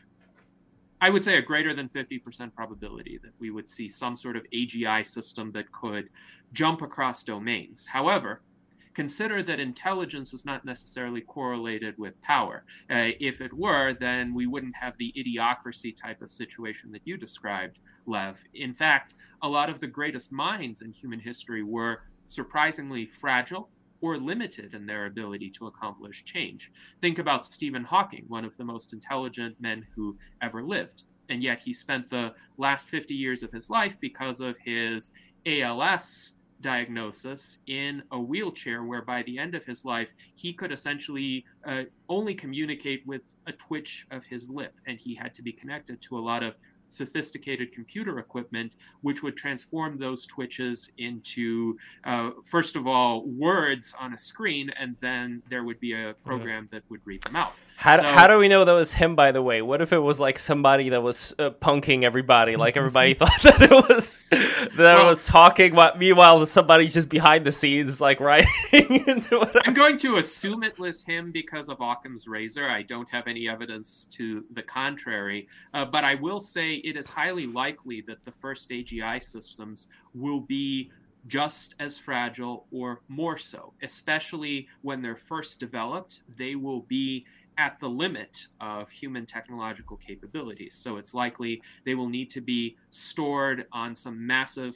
[1.03, 4.45] I would say a greater than 50% probability that we would see some sort of
[4.53, 6.10] AGI system that could
[6.53, 7.88] jump across domains.
[7.88, 8.41] However,
[8.94, 12.65] consider that intelligence is not necessarily correlated with power.
[12.88, 17.18] Uh, if it were, then we wouldn't have the idiocracy type of situation that you
[17.18, 18.44] described, Lev.
[18.53, 23.69] In fact, a lot of the greatest minds in human history were surprisingly fragile
[24.02, 26.72] or limited in their ability to accomplish change.
[26.99, 31.03] Think about Stephen Hawking, one of the most intelligent men who ever lived.
[31.30, 35.11] And yet he spent the last 50 years of his life because of his
[35.45, 41.44] ALS diagnosis in a wheelchair where by the end of his life he could essentially
[41.65, 45.99] uh, only communicate with a twitch of his lip and he had to be connected
[46.02, 46.57] to a lot of
[46.93, 54.13] sophisticated computer equipment, which would transform those twitches into, uh, first of all, words on
[54.13, 57.53] a screen, and then there would be a program that would read them out.
[57.82, 59.64] How, so, how do we know that was him, by the way?
[59.64, 62.56] What if it was like somebody that was uh, punking everybody?
[62.56, 65.74] Like everybody thought that it was that well, it was talking.
[65.74, 69.49] While, meanwhile, somebody's just behind the scenes, like writing into.
[69.66, 72.70] I'm going to assume it was him because of Occam's razor.
[72.70, 77.10] I don't have any evidence to the contrary, uh, but I will say it is
[77.10, 80.91] highly likely that the first AGI systems will be
[81.28, 86.22] just as fragile or more so, especially when they're first developed.
[86.38, 87.26] They will be
[87.61, 90.73] at the limit of human technological capabilities.
[90.73, 94.75] So it's likely they will need to be stored on some massive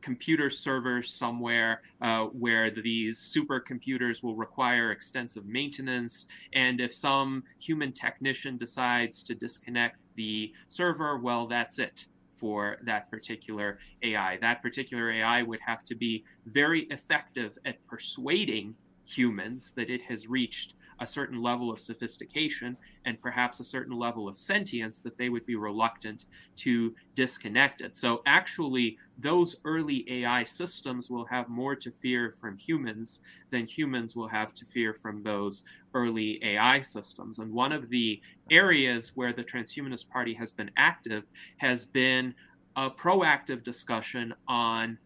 [0.00, 6.26] computer server somewhere uh, where these supercomputers will require extensive maintenance.
[6.54, 13.10] And if some human technician decides to disconnect the server, well, that's it for that
[13.10, 14.38] particular AI.
[14.40, 18.76] That particular AI would have to be very effective at persuading
[19.06, 24.28] humans that it has reached a certain level of sophistication and perhaps a certain level
[24.28, 26.24] of sentience that they would be reluctant
[26.56, 27.96] to disconnect it.
[27.96, 33.20] So, actually, those early AI systems will have more to fear from humans
[33.50, 35.62] than humans will have to fear from those
[35.94, 37.38] early AI systems.
[37.38, 38.20] And one of the
[38.50, 41.24] areas where the Transhumanist Party has been active
[41.58, 42.34] has been
[42.76, 44.98] a proactive discussion on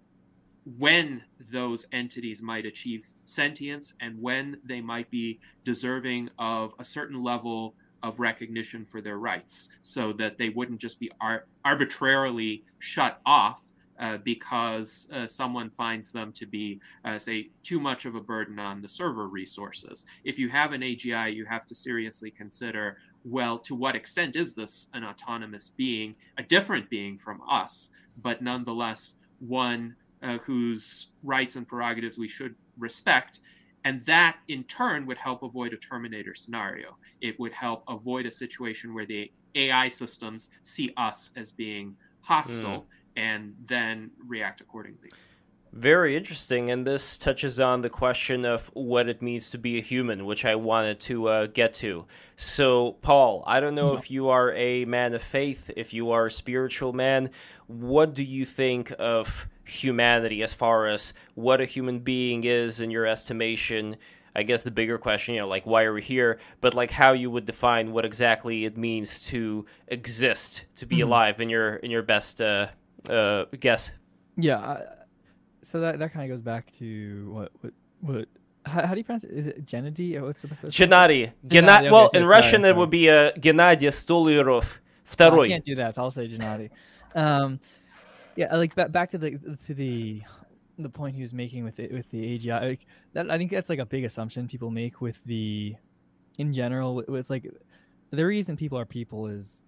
[0.65, 7.23] when those entities might achieve sentience and when they might be deserving of a certain
[7.23, 13.21] level of recognition for their rights so that they wouldn't just be ar- arbitrarily shut
[13.27, 13.63] off
[13.99, 18.59] uh, because uh, someone finds them to be, uh, say, too much of a burden
[18.59, 20.07] on the server resources.
[20.25, 24.55] If you have an AGI, you have to seriously consider well, to what extent is
[24.55, 31.57] this an autonomous being, a different being from us, but nonetheless one uh, whose rights
[31.57, 33.41] and prerogatives we should respect.
[33.85, 36.97] And that in turn would help avoid a Terminator scenario.
[37.21, 42.83] It would help avoid a situation where the AI systems see us as being hostile
[42.83, 42.85] mm.
[43.17, 45.09] and then react accordingly.
[45.73, 49.81] Very interesting, and this touches on the question of what it means to be a
[49.81, 52.07] human, which I wanted to uh, get to.
[52.35, 56.27] So, Paul, I don't know if you are a man of faith, if you are
[56.27, 57.31] a spiritual man.
[57.69, 62.91] What do you think of humanity as far as what a human being is in
[62.91, 63.97] your estimation
[64.35, 67.13] i guess the bigger question you know like why are we here but like how
[67.13, 71.09] you would define what exactly it means to exist to be mm-hmm.
[71.09, 72.67] alive in your in your best uh,
[73.09, 73.91] uh, guess
[74.37, 74.83] yeah I,
[75.63, 78.29] so that that kind of goes back to what what what
[78.67, 79.31] how, how, do you pronounce it?
[79.31, 80.17] Is it Genadi?
[80.17, 81.33] Or what's the best Gennady.
[81.47, 81.79] Gennady.
[81.79, 84.77] Okay, well, so in Russian, it would be uh, Gennady Stolyarov.
[85.05, 85.47] Второй.
[85.47, 85.99] I can't do that.
[85.99, 86.71] I'll say Gennady.
[87.15, 87.59] Um,
[88.41, 90.23] yeah, like back to the to the
[90.79, 92.63] the point he was making with it with the AGI.
[92.63, 95.75] Like, that I think that's like a big assumption people make with the
[96.39, 97.01] in general.
[97.01, 97.47] It's like
[98.11, 99.61] the reason people are people is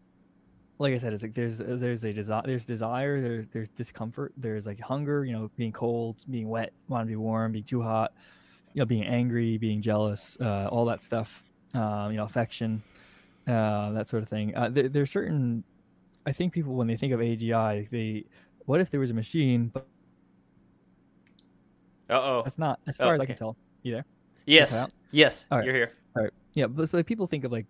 [0.79, 4.67] like I said, it's like there's there's a desire, there's desire, there's there's discomfort, there's
[4.67, 8.13] like hunger, you know, being cold, being wet, wanting to be warm, being too hot,
[8.73, 11.45] you know, being angry, being jealous, uh, all that stuff,
[11.75, 12.83] uh, you know, affection,
[13.47, 14.57] uh, that sort of thing.
[14.57, 15.63] Uh, there, there's certain,
[16.27, 18.25] I think people when they think of AGI, they,
[18.67, 19.87] what if there was a machine, but
[22.11, 23.57] uh oh, that's not as far oh, as I can tell.
[23.83, 24.05] You there?
[24.47, 25.65] Yes, yes, All right.
[25.65, 25.93] you're here.
[26.17, 27.67] All right, yeah, but, but people think of like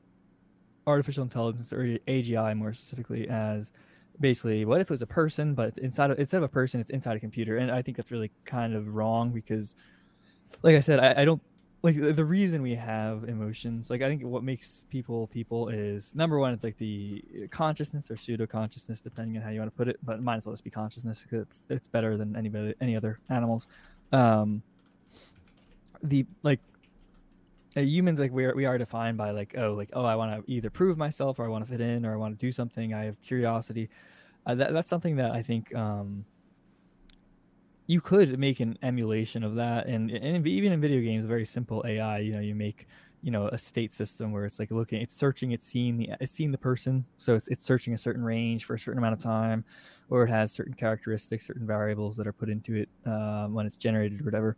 [0.86, 3.72] artificial intelligence or AGI more specifically as
[4.20, 6.90] basically what if it was a person, but inside of instead of a person, it's
[6.90, 9.74] inside a computer, and I think that's really kind of wrong because,
[10.62, 11.42] like I said, I, I don't
[11.82, 16.38] like the, reason we have emotions like i think what makes people people is number
[16.38, 19.88] one it's like the consciousness or pseudo consciousness depending on how you want to put
[19.88, 22.96] it but might as well just be consciousness because it's, it's better than anybody any
[22.96, 23.66] other animals.
[24.12, 24.62] Um
[26.02, 26.60] the like
[27.76, 30.44] uh, humans like we are we are defined by like oh like oh i want
[30.44, 32.52] to either prove myself or i want to fit in or i want to do
[32.52, 32.94] something.
[32.94, 33.88] I have curiosity.
[34.46, 36.24] Uh, that, that's something that i think um
[37.92, 41.84] you could make an emulation of that and, and even in video games very simple
[41.86, 42.86] ai you know you make
[43.22, 46.32] you know a state system where it's like looking it's searching it's seeing the it's
[46.32, 47.04] seeing the person.
[47.16, 49.64] So it's, it's searching a certain range for a certain amount of time
[50.10, 53.76] or it has certain characteristics certain variables that are put into it uh, when it's
[53.76, 54.56] generated or whatever.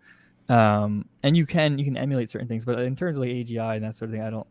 [0.49, 3.77] Um, and you can you can emulate certain things but in terms of like agi
[3.77, 4.47] and that sort of thing i don't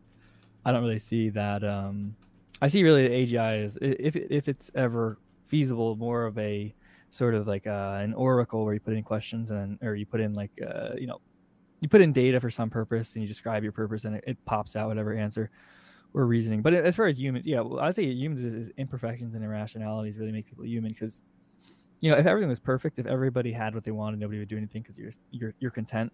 [0.64, 2.16] i don't really see that um,
[2.60, 6.74] i see really the agi is if, if it's ever feasible more of a
[7.14, 10.20] sort of like uh, an oracle where you put in questions and or you put
[10.20, 11.20] in like uh, you know
[11.80, 14.44] you put in data for some purpose and you describe your purpose and it, it
[14.46, 15.50] pops out whatever answer
[16.14, 16.62] or reasoning.
[16.62, 20.18] But as far as humans, yeah, well, I'd say humans is, is imperfections and irrationalities
[20.18, 21.22] really make people human because
[22.00, 24.56] you know if everything was perfect, if everybody had what they wanted, nobody would do
[24.56, 26.12] anything because you're you're you're content.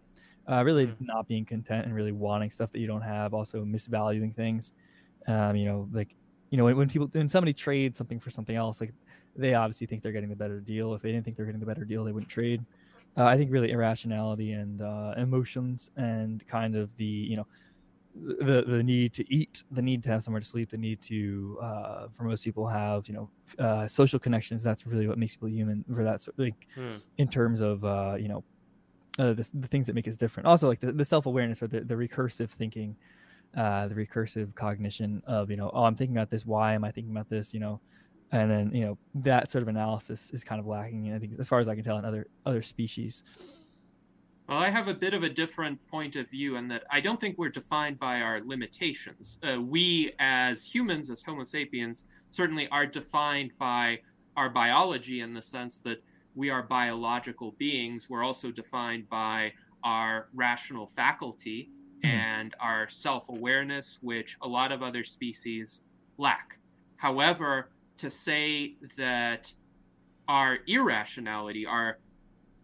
[0.50, 1.04] Uh, really mm-hmm.
[1.04, 4.72] not being content and really wanting stuff that you don't have, also misvaluing things.
[5.28, 6.14] Um, you know, like
[6.50, 8.92] you know when, when people when somebody trades something for something else, like
[9.36, 10.94] they obviously think they're getting the better deal.
[10.94, 12.64] If they didn't think they're getting the better deal, they wouldn't trade.
[13.16, 17.46] Uh, I think really irrationality and uh, emotions and kind of the you know
[18.14, 21.58] the the need to eat, the need to have somewhere to sleep, the need to
[21.62, 24.62] uh, for most people have you know uh, social connections.
[24.62, 25.84] That's really what makes people human.
[25.94, 26.96] For that, so, like hmm.
[27.18, 28.44] in terms of uh, you know
[29.18, 30.46] uh, the, the things that make us different.
[30.46, 32.96] Also, like the, the self awareness or the, the recursive thinking,
[33.56, 36.46] uh, the recursive cognition of you know oh I'm thinking about this.
[36.46, 37.52] Why am I thinking about this?
[37.54, 37.80] You know
[38.32, 41.32] and then you know that sort of analysis is kind of lacking and i think
[41.38, 43.22] as far as i can tell in other other species.
[44.48, 47.20] Well i have a bit of a different point of view in that i don't
[47.20, 49.38] think we're defined by our limitations.
[49.42, 54.00] Uh, we as humans as homo sapiens certainly are defined by
[54.36, 56.02] our biology in the sense that
[56.34, 58.08] we are biological beings.
[58.08, 59.52] We're also defined by
[59.82, 61.70] our rational faculty
[62.04, 62.16] mm-hmm.
[62.16, 65.82] and our self-awareness which a lot of other species
[66.18, 66.58] lack.
[66.96, 67.70] However
[68.00, 69.52] to say that
[70.26, 71.98] our irrationality, our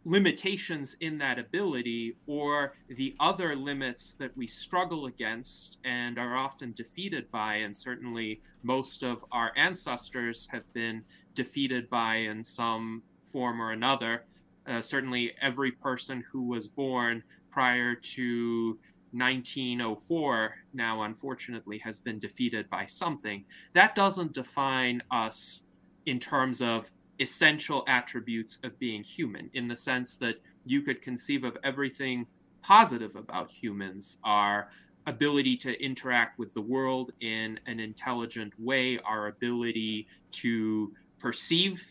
[0.05, 6.73] limitations in that ability, or the other limits that we struggle against and are often
[6.73, 11.05] defeated by, and certainly most of our ancestors have been
[11.35, 13.03] defeated by in some
[13.33, 14.25] form or another.
[14.67, 18.79] Uh, certainly, every person who was born prior to
[19.19, 23.45] 1904 now unfortunately has been defeated by something.
[23.73, 25.63] That doesn't define us
[26.07, 31.45] in terms of essential attributes of being human in the sense that you could conceive
[31.45, 32.27] of everything
[32.63, 34.19] positive about humans.
[34.25, 34.69] Our
[35.07, 41.85] ability to interact with the world in an intelligent way our ability to perceive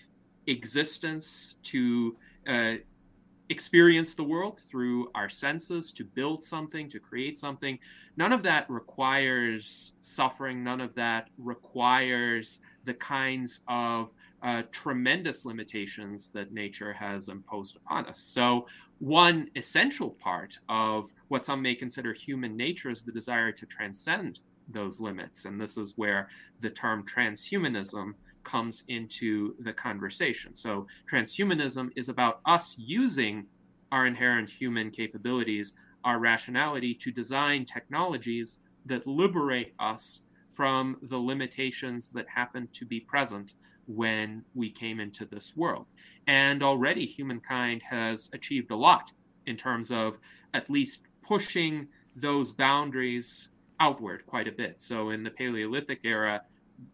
[0.47, 2.15] existence to
[2.47, 2.75] uh,
[3.49, 7.77] experience the world through our senses to build something, to create something.
[8.17, 10.63] None of that requires suffering.
[10.63, 18.05] None of that requires the kinds of uh, tremendous limitations that nature has imposed upon
[18.05, 18.19] us.
[18.19, 18.67] So,
[18.99, 24.39] one essential part of what some may consider human nature is the desire to transcend
[24.69, 25.45] those limits.
[25.45, 26.29] And this is where
[26.61, 28.13] the term transhumanism
[28.45, 30.55] comes into the conversation.
[30.55, 33.47] So, transhumanism is about us using
[33.91, 35.73] our inherent human capabilities,
[36.03, 42.99] our rationality to design technologies that liberate us from the limitations that happen to be
[42.99, 43.53] present
[43.87, 45.85] when we came into this world.
[46.27, 49.11] And already humankind has achieved a lot
[49.45, 50.17] in terms of
[50.53, 53.49] at least pushing those boundaries
[53.79, 54.81] outward quite a bit.
[54.81, 56.43] So in the Paleolithic era,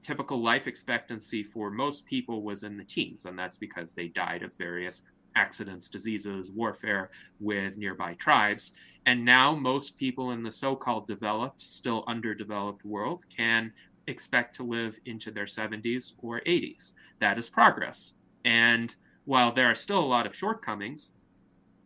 [0.02, 4.44] typical life expectancy for most people was in the teens, and that's because they died
[4.44, 5.02] of various
[5.36, 7.10] accidents, diseases, warfare
[7.40, 8.72] with nearby tribes.
[9.06, 13.74] And now, most people in the so called developed, still underdeveloped world can
[14.08, 16.94] expect to live into their 70s or 80s.
[17.20, 18.14] That is progress.
[18.44, 18.94] And
[19.26, 21.12] while there are still a lot of shortcomings,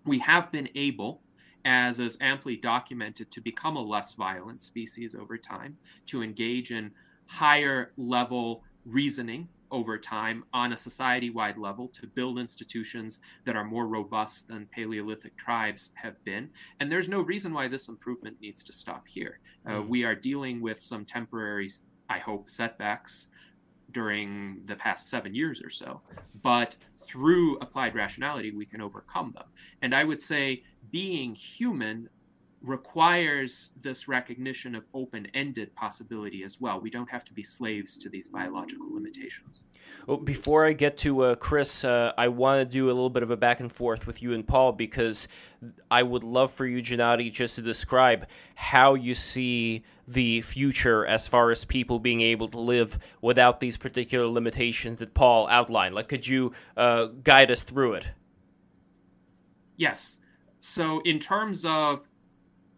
[0.06, 1.22] we have been able,
[1.64, 5.78] as is amply documented, to become a less violent species over time,
[6.08, 6.92] to engage in
[7.28, 13.64] higher level reasoning over time on a society wide level to build institutions that are
[13.64, 16.50] more robust than Paleolithic tribes have been.
[16.80, 19.40] And there's no reason why this improvement needs to stop here.
[19.66, 19.88] Uh, mm.
[19.88, 21.72] we are dealing with some temporary,
[22.10, 23.28] I hope, setbacks
[23.92, 26.02] during the past seven years or so.
[26.42, 29.48] But through applied rationality, we can overcome them.
[29.82, 32.10] And I would say being human
[32.66, 36.80] requires this recognition of open ended possibility as well.
[36.80, 39.64] We don't have to be slaves to these biological limitations.
[40.08, 43.24] Well, before I get to uh, Chris, uh, I want to do a little bit
[43.24, 45.28] of a back and forth with you and Paul because
[45.92, 51.28] I would love for you, Gennady, just to describe how you see the future as
[51.28, 55.96] far as people being able to live without these particular limitations that Paul outlined.
[55.96, 58.10] Like, could you uh, guide us through it?
[59.78, 60.20] Yes.
[60.62, 62.08] So, in terms of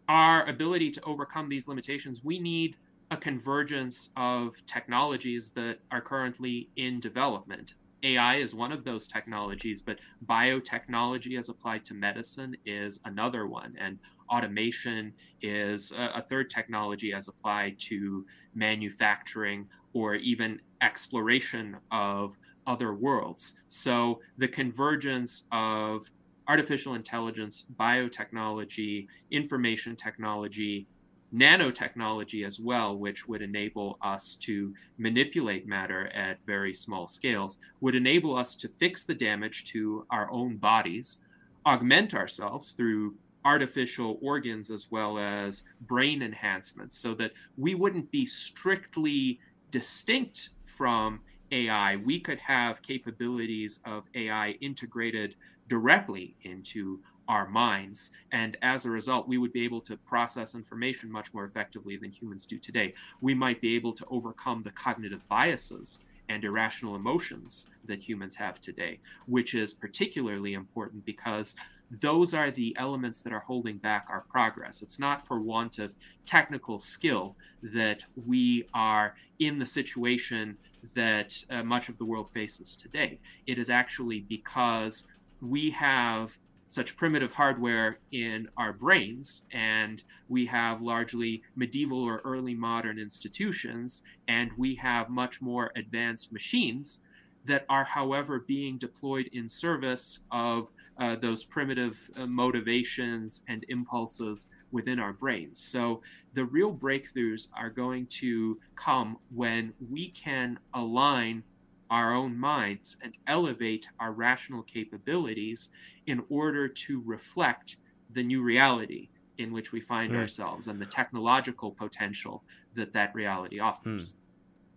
[0.07, 2.77] our ability to overcome these limitations, we need
[3.11, 7.73] a convergence of technologies that are currently in development.
[8.03, 13.75] AI is one of those technologies, but biotechnology as applied to medicine is another one.
[13.79, 22.37] And automation is a, a, third technology as applied to manufacturing or even exploration of
[22.67, 23.55] other worlds.
[23.67, 26.11] So the convergence of
[26.47, 30.87] artificial intelligence, biotechnology, information technology,
[31.33, 37.95] nanotechnology as well, which would enable us to manipulate matter at very small scales, would
[37.95, 41.19] enable us to fix the damage to our own bodies,
[41.65, 48.25] augment ourselves through artificial organs as well as brain enhancements, so that we wouldn't be
[48.25, 51.19] strictly distinct from
[51.51, 51.97] AI.
[51.97, 55.35] We could have capabilities of AI integrated
[55.67, 58.09] directly into our minds.
[58.31, 62.11] And as a result, we would be able to process information much more effectively than
[62.11, 62.93] humans do today.
[63.21, 65.99] We might be able to overcome the cognitive biases
[66.29, 71.55] and irrational emotions that humans have today, which is particularly important because
[71.89, 74.81] those are the elements that are holding back our progress.
[74.81, 75.95] It's not for want of
[76.25, 80.57] technical skill that we are in the situation
[80.95, 83.19] that uh, much of the world faces today.
[83.45, 85.05] It is actually because
[85.41, 92.53] we have such primitive hardware in our brains, and we have largely medieval or early
[92.53, 96.99] modern institutions, and we have much more advanced machines
[97.45, 100.69] that are, however, being deployed in service of
[100.99, 105.63] uh, those primitive uh, motivations and impulses within our brains.
[105.63, 106.01] So
[106.33, 111.43] the real breakthroughs are going to come when we can align
[111.89, 115.69] our own minds and elevate our rational capabilities
[116.05, 117.77] in order to reflect
[118.11, 120.17] the new reality in which we find mm.
[120.17, 122.43] ourselves and the technological potential
[122.75, 124.09] that that reality offers.
[124.09, 124.13] Mm.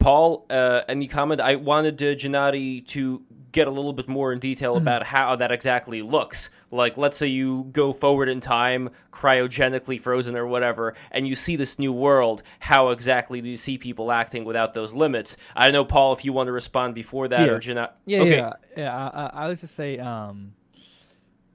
[0.00, 1.40] Paul, uh, any comment?
[1.40, 3.22] I wanted uh, Gennady to
[3.52, 4.82] get a little bit more in detail mm-hmm.
[4.82, 6.50] about how that exactly looks.
[6.70, 11.56] Like, let's say you go forward in time, cryogenically frozen or whatever, and you see
[11.56, 12.42] this new world.
[12.60, 15.36] How exactly do you see people acting without those limits?
[15.54, 17.52] I don't know, Paul, if you want to respond before that yeah.
[17.52, 17.90] or Gennady.
[18.06, 18.36] Yeah, okay.
[18.36, 18.96] yeah, yeah.
[18.96, 20.54] I, I, I was just say, um,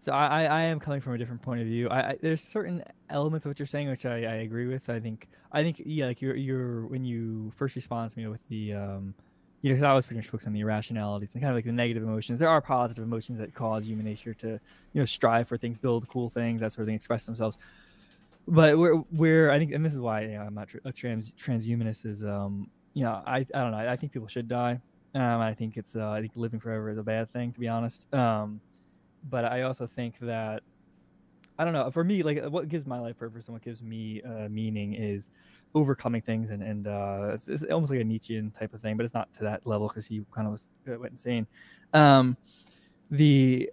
[0.05, 1.89] so I, I am coming from a different point of view.
[1.89, 4.87] I, I there's certain elements of what you're saying which I, I agree with.
[4.87, 8.47] I think I think yeah, like you're you're when you first respond to me with
[8.47, 9.15] the um,
[9.63, 11.65] you know, because I was pretty much focused on the irrationalities and kind of like
[11.65, 12.37] the negative emotions.
[12.37, 16.07] There are positive emotions that cause human nature to you know strive for things, build
[16.07, 17.57] cool things, that sort of thing, express themselves.
[18.47, 21.31] But we're we're I think, and this is why you know, I'm not a trans
[21.31, 22.05] transhumanist.
[22.05, 24.79] Is um you know I I don't know I think people should die.
[25.15, 27.67] Um, I think it's uh, I think living forever is a bad thing to be
[27.67, 28.13] honest.
[28.13, 28.61] Um,
[29.29, 30.63] but I also think that
[31.57, 31.89] I don't know.
[31.89, 35.29] For me, like what gives my life purpose and what gives me uh, meaning is
[35.73, 39.03] overcoming things, and and uh, it's, it's, almost like a Nietzschean type of thing, but
[39.03, 41.47] it's not to that level because he kind of was uh, went insane.
[41.93, 42.35] Um,
[43.09, 43.71] the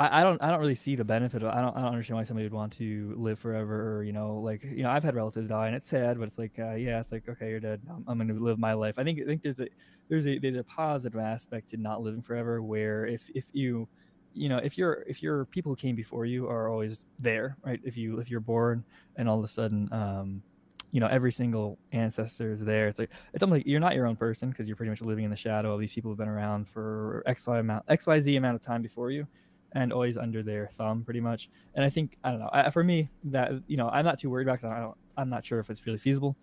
[0.00, 1.44] I, I, don't I don't really see the benefit.
[1.44, 3.96] Of, I don't I don't understand why somebody would want to live forever.
[3.96, 6.38] Or, you know, like you know, I've had relatives die, and it's sad, but it's
[6.38, 7.80] like uh, yeah, it's like okay, you're dead.
[7.88, 8.98] I'm, I'm going to live my life.
[8.98, 9.68] I think I think there's a
[10.08, 13.88] there's a there's a positive aspect to not living forever, where if if you
[14.34, 17.80] you know if you're if your people who came before you are always there right
[17.84, 18.84] if you if you're born
[19.16, 20.42] and all of a sudden um
[20.90, 24.06] you know every single ancestor is there it's like it's almost like you're not your
[24.06, 26.28] own person because you're pretty much living in the shadow of these people who've been
[26.28, 29.26] around for xy amount xyz amount of time before you
[29.72, 32.84] and always under their thumb pretty much and i think i don't know I, for
[32.84, 35.58] me that you know i'm not too worried about because i don't i'm not sure
[35.58, 36.36] if it's really feasible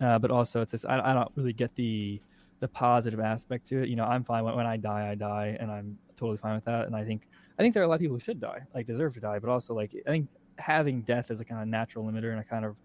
[0.00, 2.20] uh, but also it's just I, I don't really get the
[2.60, 3.88] the positive aspect to it.
[3.88, 6.64] You know, I'm fine when, when I die, I die, and I'm totally fine with
[6.64, 6.86] that.
[6.86, 7.28] And I think
[7.58, 9.38] I think there are a lot of people who should die, like deserve to die,
[9.38, 10.28] but also like I think
[10.58, 12.76] having death as a kind of natural limiter and a kind of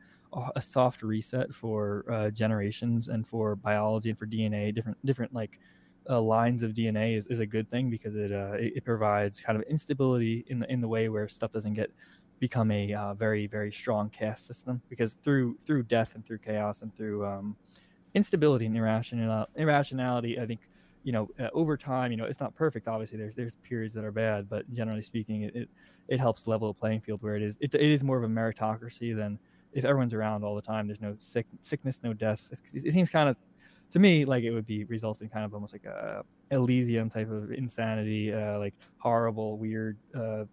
[0.56, 5.60] a soft reset for uh, generations and for biology and for DNA, different different like
[6.10, 9.40] uh, lines of DNA is, is a good thing because it, uh, it, it provides
[9.40, 11.92] kind of instability in the in the way where stuff doesn't get
[12.40, 14.82] become a uh, very very strong caste system.
[14.90, 17.56] Because through through death and through chaos and through um,
[18.14, 20.62] instability and irrational irrationality, I think
[21.10, 22.88] you know, uh, over time, you know, it's not perfect.
[22.88, 25.70] Obviously, there's there's periods that are bad, but generally speaking, it it,
[26.08, 27.58] it helps level the playing field where it is.
[27.60, 29.40] It, it is more of a meritocracy than
[29.74, 30.86] if everyone's around all the time.
[30.86, 32.48] There's no sick, sickness, no death.
[32.52, 33.38] It, it seems kind of
[33.90, 36.22] to me like it would be resulting kind of almost like a
[36.52, 40.44] Elysium type of insanity, uh, like horrible, weird, uh,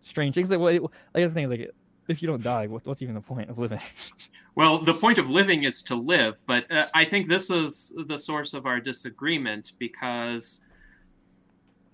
[0.00, 0.50] strange things.
[0.50, 1.70] Like, well, I guess the thing is like
[2.10, 3.80] if you don't die, what, what's even the point of living?
[4.54, 8.18] well, the point of living is to live, but uh, I think this is the
[8.18, 10.60] source of our disagreement because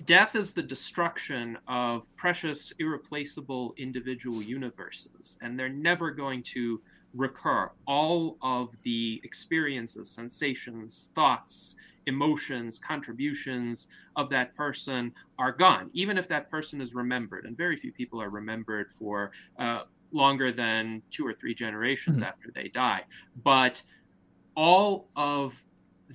[0.05, 6.81] death is the destruction of precious, irreplaceable individual universes, and they're never going to
[7.15, 7.71] recur.
[7.87, 11.77] All of the experiences, sensations, thoughts,
[12.07, 17.45] emotions, contributions of that person are gone, even if that person is remembered.
[17.45, 19.83] And very few people are remembered for uh,
[20.17, 22.29] longer than two or three generations mm-hmm.
[22.29, 23.03] after they die.
[23.45, 23.83] But
[24.57, 25.63] all of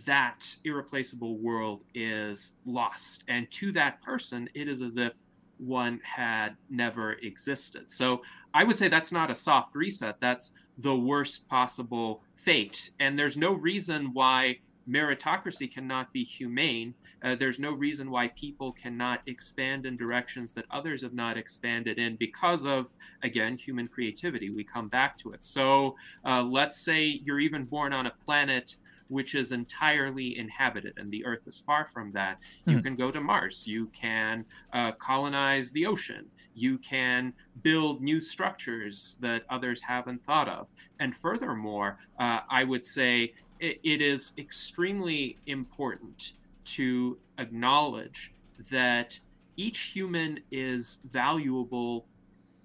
[0.06, 3.24] that irreplaceable world is lost.
[3.28, 5.14] And to that person, it is as if
[5.58, 7.92] one had never existed.
[7.92, 8.22] So
[8.54, 10.20] I would say that's not a soft reset.
[10.20, 12.90] That's the worst possible fate.
[13.00, 16.94] And there's no reason why meritocracy cannot be humane.
[17.24, 21.98] Uh, there's no reason why people cannot expand in directions that others have not expanded
[21.98, 22.94] in because of,
[23.24, 24.50] again, human creativity.
[24.50, 25.44] We come back to it.
[25.46, 25.96] So
[26.26, 28.76] uh, let's say you're even born on a planet
[29.12, 32.40] which is entirely inhabited, and the Earth is far from that.
[32.66, 32.84] You hmm.
[32.84, 33.68] can go to Mars.
[33.68, 36.28] You can uh, colonize the ocean.
[36.56, 40.70] You can build new structures that others haven't thought of.
[40.98, 46.34] And furthermore, uh, I would say it, it is extremely important
[46.66, 48.34] to acknowledge
[48.72, 49.20] that
[49.56, 52.08] each human is valuable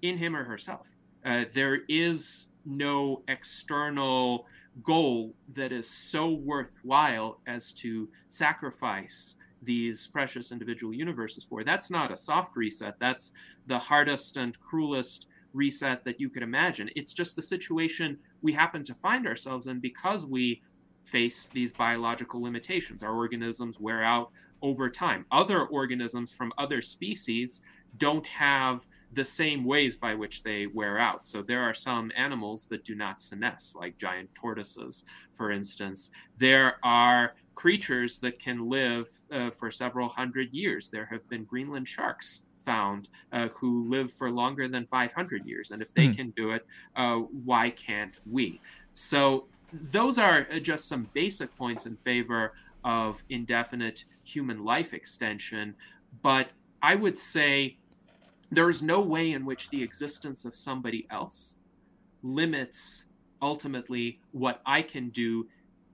[0.01, 0.87] in him or herself.
[1.23, 4.45] Uh, there is no external
[4.83, 11.63] goal that is so worthwhile as to sacrifice these precious individual universes for.
[11.63, 12.95] That's not a soft reset.
[12.99, 13.31] That's
[13.65, 16.89] the hardest and cruelest reset that you could imagine.
[16.95, 20.61] It's just the situation we happen to find ourselves in because we
[21.07, 23.01] face these biological limitations.
[23.01, 24.31] Our organisms wear out
[24.61, 25.25] over time.
[25.31, 27.61] Other organisms from other species
[27.97, 31.25] don't have the same ways by which they wear out.
[31.25, 36.11] So there are some animals that do not senesce, like giant tortoises, for instance.
[36.37, 40.89] There are creatures that can live uh, for several hundred years.
[40.89, 45.71] There have been Greenland sharks found uh, who live for longer than 500 years.
[45.71, 46.17] And if they mm.
[46.17, 46.65] can do it,
[46.97, 48.59] uh, why can't we?
[48.93, 52.53] So those are uh, just some basic points in favor
[52.83, 55.75] of indefinite human life extension.
[56.21, 56.49] But
[56.81, 57.77] I would say
[58.51, 61.55] there is no way in which the existence of somebody else
[62.23, 63.05] limits
[63.41, 65.47] ultimately what I can do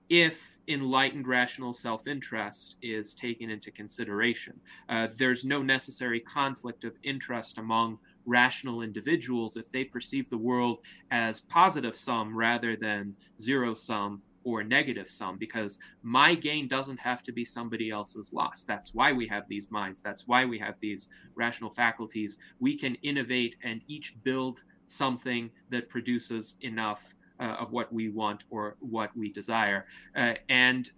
[0.08, 4.60] if enlightened rational self interest is taken into consideration.
[4.88, 10.80] Uh, there's no necessary conflict of interest among rational individuals if they perceive the world
[11.10, 17.22] as positive sum rather than zero sum or negative sum because my gain doesn't have
[17.22, 18.64] to be somebody else's loss.
[18.64, 20.02] That's why we have these minds.
[20.02, 22.36] That's why we have these rational faculties.
[22.60, 28.44] We can innovate and each build something that produces enough uh, of what we want
[28.50, 29.86] or what we desire.
[30.14, 30.90] Uh, and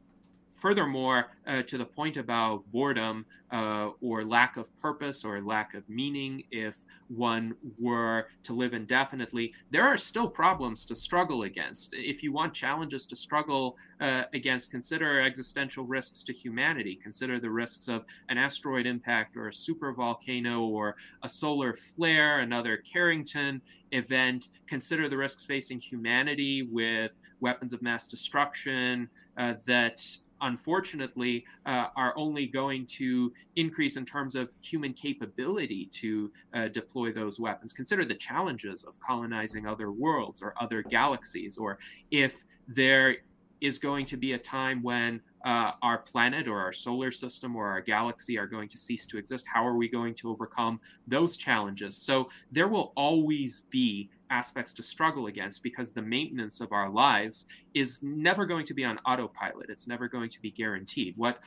[0.57, 5.89] furthermore, uh, to the point about boredom uh, or lack of purpose or lack of
[5.89, 6.79] meaning, if
[7.09, 11.95] one were to live indefinitely, there are still problems to struggle against.
[11.95, 16.99] If you want challenges to struggle uh, against, consider existential risks to humanity.
[17.01, 22.41] Consider the risks of an asteroid impact or a super volcano or a solar flare,
[22.41, 23.61] another Carrington
[23.93, 24.49] event.
[24.67, 30.03] Consider the risks facing humanity with weapons of mass destruction uh, that
[30.41, 37.13] unfortunately, uh, are only going to increase in terms of human capability to uh, deploy
[37.13, 37.73] those weapons.
[37.73, 41.79] Consider the challenges of colonizing other worlds or other galaxies, or
[42.11, 43.17] if there
[43.61, 47.69] is going to be a time when uh, our planet or our solar system or
[47.69, 49.47] our galaxy are going to cease to exist.
[49.53, 51.97] How are we going to overcome those challenges?
[51.97, 57.47] So there will always be aspects to struggle against because the maintenance of our lives
[57.75, 59.71] is never going to be on autopilot.
[59.71, 61.15] It's never going to be guaranteed.
[61.17, 61.41] What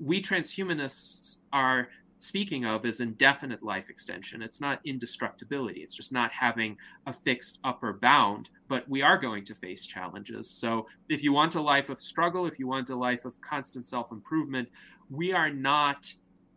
[0.00, 1.88] we transhumanists are
[2.18, 4.42] speaking of is indefinite life extension.
[4.42, 5.80] It's not indestructibility.
[5.80, 10.50] It's just not having a fixed upper bound, but we are going to face challenges.
[10.50, 13.86] So if you want a life of struggle, if you want a life of constant
[13.86, 14.68] self improvement,
[15.10, 16.12] we are not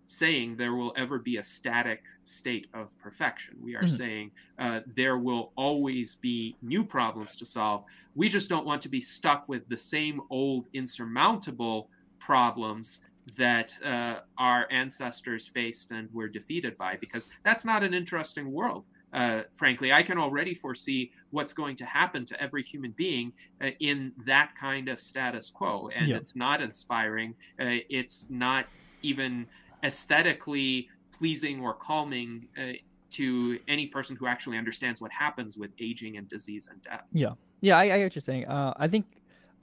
[0.08, 3.56] saying there will ever be a static state of perfection.
[3.62, 3.96] We are mm-hmm.
[3.96, 7.84] saying uh, there will always be new problems to solve.
[8.16, 11.90] We just don't want to be stuck with the same old insurmountable
[12.20, 13.00] problems
[13.38, 18.86] that uh, our ancestors faced and were defeated by, because that's not an interesting world.
[19.14, 23.72] Uh, frankly, I can already foresee what's going to happen to every human being uh,
[23.80, 25.90] in that kind of status quo.
[25.96, 26.16] And yeah.
[26.16, 27.36] it's not inspiring.
[27.60, 28.66] Uh, it's not
[29.02, 29.48] even
[29.84, 32.74] aesthetically pleasing or calming uh,
[33.12, 37.04] to any person who actually understands what happens with aging and disease and death.
[37.14, 37.34] Yeah.
[37.62, 38.46] Yeah, I, I get what you're saying.
[38.46, 39.06] Uh, I think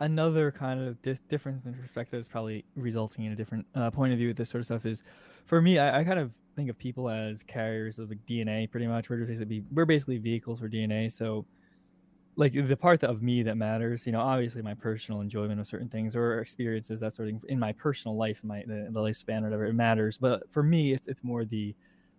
[0.00, 4.12] another kind of di- difference in perspective is probably resulting in a different uh, point
[4.12, 5.02] of view with this sort of stuff is
[5.46, 8.86] for me, I, I kind of think of people as carriers of like DNA pretty
[8.86, 9.10] much.
[9.10, 11.12] We're basically, we're basically vehicles for DNA.
[11.12, 11.46] So
[12.36, 15.88] like the part of me that matters, you know, obviously my personal enjoyment of certain
[15.88, 19.42] things or experiences, that sort of thing in my personal life, my the, the lifespan
[19.42, 20.18] or whatever, it matters.
[20.18, 21.74] But for me, it's it's more the,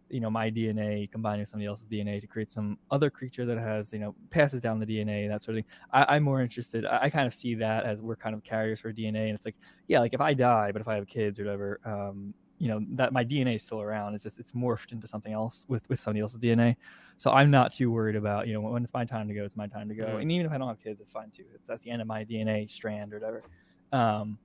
[0.10, 3.58] you know, my DNA combining with somebody else's DNA to create some other creature that
[3.58, 5.72] has, you know, passes down the DNA, that sort of thing.
[5.92, 6.86] I, am more interested.
[6.86, 9.46] I, I, kind of see that as we're kind of carriers for DNA, and it's
[9.46, 12.70] like, yeah, like if I die, but if I have kids or whatever, um, you
[12.70, 14.16] know that my DNA is still around.
[14.16, 16.76] It's just it's morphed into something else with with somebody else's DNA.
[17.18, 19.58] So I'm not too worried about you know when it's my time to go, it's
[19.58, 20.06] my time to go.
[20.06, 20.20] Mm-hmm.
[20.20, 21.46] And even if I don't have kids, it's fine too.
[21.54, 23.44] It's, that's the end of my DNA strand or whatever.
[23.92, 24.38] Um,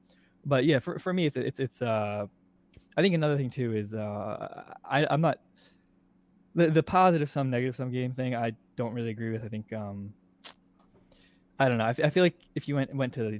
[0.45, 1.82] but yeah, for for me, it's it's it's.
[1.82, 2.27] Uh,
[2.97, 5.39] I think another thing too is uh, I I'm not
[6.55, 8.35] the the positive sum negative sum game thing.
[8.35, 9.45] I don't really agree with.
[9.45, 10.12] I think um,
[11.59, 11.85] I don't know.
[11.85, 13.39] I, f- I feel like if you went went to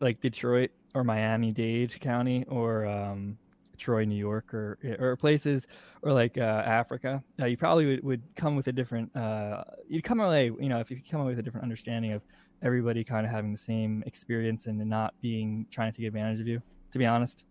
[0.00, 3.36] like Detroit or Miami Dade County or um,
[3.76, 5.66] Troy, New York, or or places,
[6.02, 9.14] or like uh, Africa, uh, you probably would, would come with a different.
[9.16, 12.22] Uh, you'd come away, you know, if you come away with a different understanding of
[12.62, 16.46] everybody kind of having the same experience and not being trying to take advantage of
[16.46, 16.62] you.
[16.92, 17.44] To be honest,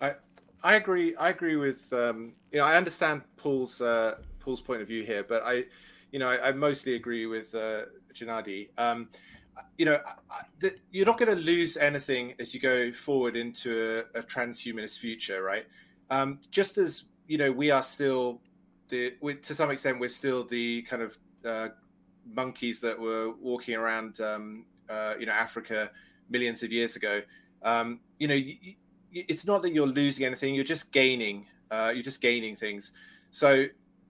[0.00, 0.14] I
[0.62, 1.16] I agree.
[1.16, 5.24] I agree with um, you know I understand Paul's uh, Paul's point of view here,
[5.24, 5.64] but I
[6.12, 7.82] you know I, I mostly agree with uh.
[8.78, 9.10] Um,
[9.78, 10.00] you know,
[10.90, 15.42] you're not going to lose anything as you go forward into a, a transhumanist future,
[15.42, 15.66] right?
[16.10, 18.40] Um, just as you know, we are still
[18.88, 21.68] the we, to some extent we're still the kind of uh,
[22.34, 25.90] monkeys that were walking around, um, uh, you know, Africa
[26.28, 27.22] millions of years ago.
[27.62, 28.40] Um, you know,
[29.12, 31.46] it's not that you're losing anything; you're just gaining.
[31.70, 32.92] Uh, you're just gaining things.
[33.32, 33.66] So,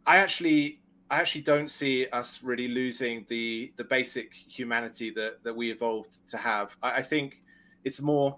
[0.06, 0.80] I actually
[1.10, 6.18] I actually don't see us really losing the the basic humanity that that we evolved
[6.28, 6.76] to have.
[6.82, 7.42] I, I, think
[7.84, 8.36] it's more,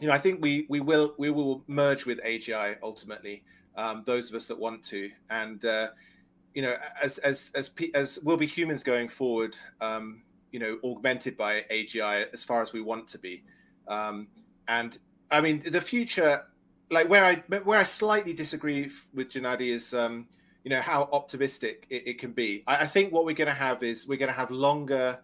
[0.00, 3.44] you know, I think we we will we will merge with AGI ultimately.
[3.76, 5.90] Um, those of us that want to, and uh,
[6.54, 11.36] you know, as as as as we'll be humans going forward, um, you know, augmented
[11.36, 13.44] by AGI as far as we want to be.
[13.86, 14.26] Um,
[14.66, 14.98] and
[15.30, 16.42] I mean, the future,
[16.90, 19.94] like where I where I slightly disagree with Gennady is.
[19.94, 20.26] Um,
[20.64, 22.62] you know how optimistic it, it can be.
[22.66, 25.18] I, I, think what we're going to have is we're going to have longer,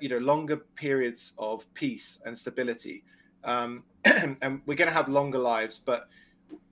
[0.00, 3.04] you know, longer periods of peace and stability,
[3.44, 5.78] um, and we're going to have longer lives.
[5.78, 6.08] But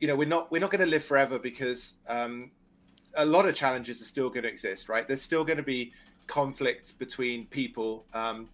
[0.01, 2.51] you know, we're not we're not going to live forever because um,
[3.17, 4.89] a lot of challenges are still going to exist.
[4.89, 5.07] Right?
[5.07, 5.93] There's still going to be
[6.27, 8.05] conflict between people.
[8.15, 8.49] Um,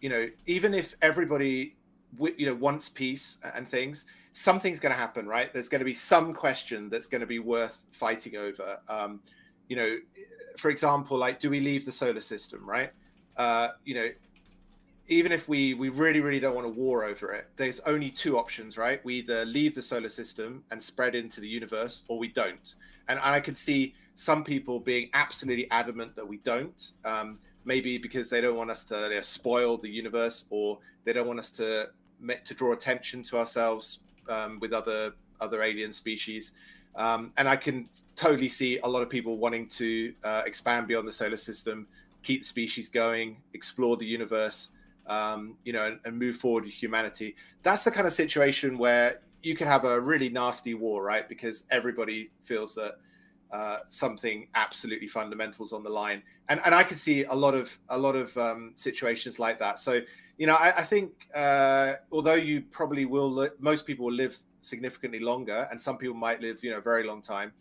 [0.00, 1.76] you know, even if everybody
[2.18, 5.52] you know wants peace and things something's going to happen, right?
[5.52, 8.78] There's going to be some question that's going to be worth fighting over.
[8.88, 9.20] Um,
[9.68, 9.96] you know,
[10.56, 12.90] for example, like, do we leave the solar system, right?
[13.36, 14.08] Uh, you know,
[15.08, 18.38] even if we we really really don't want a war over it, there's only two
[18.38, 19.04] options, right?
[19.04, 22.74] We either leave the solar system and spread into the universe, or we don't.
[23.08, 26.90] And I could see some people being absolutely adamant that we don't.
[27.04, 31.12] Um, maybe because they don't want us to you know, spoil the universe, or they
[31.12, 31.90] don't want us to
[32.44, 36.52] to draw attention to ourselves um, with other other alien species.
[36.94, 41.08] Um, and I can totally see a lot of people wanting to uh, expand beyond
[41.08, 41.86] the solar system,
[42.22, 44.68] keep the species going, explore the universe,
[45.06, 47.34] um, you know, and, and, move forward with humanity.
[47.62, 51.28] That's the kind of situation where you can have a really nasty war, right?
[51.28, 52.98] Because everybody feels that
[53.52, 57.54] uh, something absolutely fundamental is on the line, and and I can see a lot
[57.54, 59.78] of a lot of um, situations like that.
[59.78, 60.00] So
[60.42, 64.36] you know, I, I think uh, although you probably will, li- most people will live
[64.60, 67.52] significantly longer, and some people might live, you know, a very long time.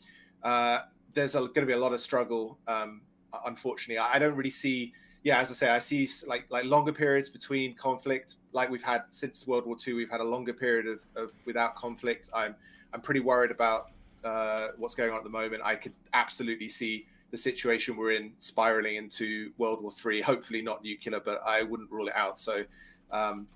[0.41, 0.79] Uh,
[1.13, 2.57] there's going to be a lot of struggle.
[2.67, 3.01] Um,
[3.45, 4.93] unfortunately, I, I don't really see.
[5.21, 9.03] Yeah, as I say, I see like like longer periods between conflict, like we've had
[9.11, 9.93] since World War II.
[9.93, 12.31] We've had a longer period of, of without conflict.
[12.33, 12.55] I'm
[12.95, 13.91] I'm pretty worried about
[14.23, 15.61] uh, what's going on at the moment.
[15.63, 20.21] I could absolutely see the situation we're in spiraling into World War Three.
[20.21, 22.39] Hopefully not nuclear, but I wouldn't rule it out.
[22.39, 22.63] So,
[23.11, 23.47] um,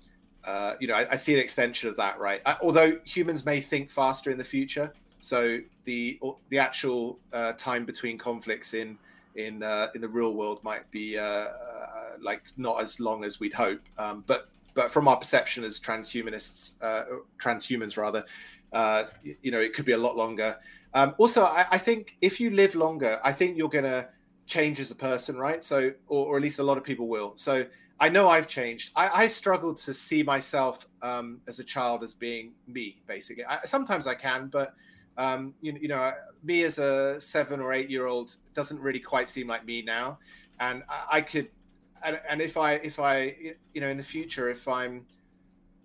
[0.44, 2.40] uh, you know, I, I, see an extension of that, right?
[2.46, 6.18] I, although humans may think faster in the future, so the
[6.50, 8.98] the actual uh, time between conflicts in
[9.36, 11.48] in uh, in the real world might be uh, uh,
[12.20, 13.80] like not as long as we'd hope.
[13.98, 17.04] Um, but but from our perception as transhumanists, uh,
[17.40, 18.24] transhumans rather,
[18.72, 19.04] uh,
[19.42, 20.56] you know, it could be a lot longer.
[20.96, 24.08] Um, also, I, I, think if you live longer, I think you're going to
[24.46, 25.62] change as a person, right?
[25.62, 27.34] So, or, or, at least a lot of people will.
[27.36, 27.66] So,
[28.00, 28.92] I know I've changed.
[28.96, 33.44] I, I struggled to see myself um, as a child as being me, basically.
[33.44, 34.74] I, sometimes I can, but
[35.18, 36.12] um, you, you, know,
[36.42, 40.18] me as a seven or eight year old doesn't really quite seem like me now.
[40.60, 40.82] And
[41.12, 41.50] I, could,
[42.04, 43.34] and, and, if I, if I,
[43.74, 45.04] you know, in the future, if I'm,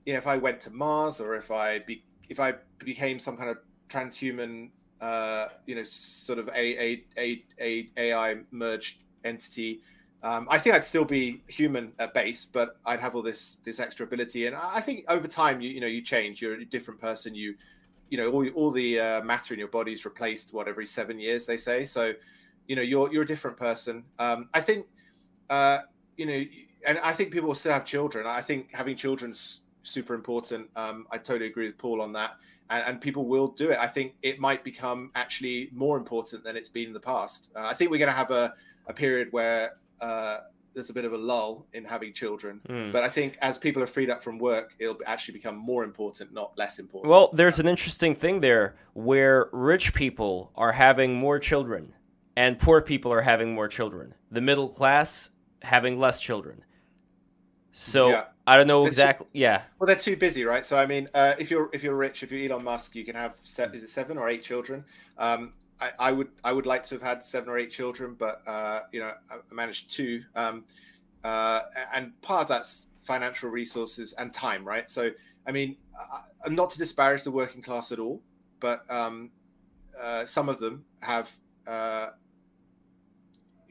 [0.06, 3.36] you know, if I went to Mars or if I be, if I became some
[3.36, 3.58] kind of
[3.90, 4.70] transhuman
[5.02, 9.82] uh, you know, sort of a, a, a, a AI merged entity.
[10.24, 13.80] Um, I think I'd still be human at base, but I'd have all this this
[13.80, 14.46] extra ability.
[14.46, 16.42] And I think over time, you you know, you change.
[16.42, 17.34] You're a different person.
[17.34, 17.56] You
[18.10, 21.20] you know, all all the uh, matter in your body is replaced what every seven
[21.20, 21.84] years they say.
[21.84, 22.14] So,
[22.68, 24.04] you know, you're you're a different person.
[24.20, 24.86] Um, I think,
[25.50, 25.80] uh,
[26.18, 26.44] you know,
[26.86, 28.28] and I think people will still have children.
[28.28, 30.70] I think having children's super important.
[30.76, 32.36] Um, I totally agree with Paul on that
[32.72, 33.78] and, and, people will do it.
[33.78, 37.50] I think it might become actually more important than it's been in the past.
[37.56, 38.54] Uh, I think we're going to have a,
[38.88, 40.38] a period where uh,
[40.74, 42.62] there's a bit of a lull in having children.
[42.68, 42.92] Mm.
[42.92, 46.34] But I think as people are freed up from work, it'll actually become more important,
[46.34, 47.10] not less important.
[47.12, 51.94] Well, there's an interesting thing there where rich people are having more children
[52.38, 54.14] and poor people are having more children.
[54.32, 55.30] The middle class
[55.62, 56.64] having less children.
[57.72, 58.26] So yeah.
[58.46, 59.26] I don't know exactly.
[59.26, 59.64] Too, yeah.
[59.80, 60.66] Well, they're too busy, right?
[60.66, 63.16] So I mean, uh, if you're if you're rich, if you're Elon Musk, you can
[63.16, 64.84] have is it seven or eight children.
[65.18, 68.42] Um, I, I, would I would like to have had seven or eight children, but
[68.48, 70.24] uh, you know I, managed two.
[70.36, 70.64] Um,
[71.24, 71.62] uh,
[71.94, 74.90] and part of that's financial resources and time, right?
[74.90, 75.12] So
[75.48, 75.78] I mean,
[76.46, 78.22] I, not to disparage the working class at all,
[78.60, 79.32] but um,
[80.00, 81.36] uh, some of them have
[81.68, 82.10] uh,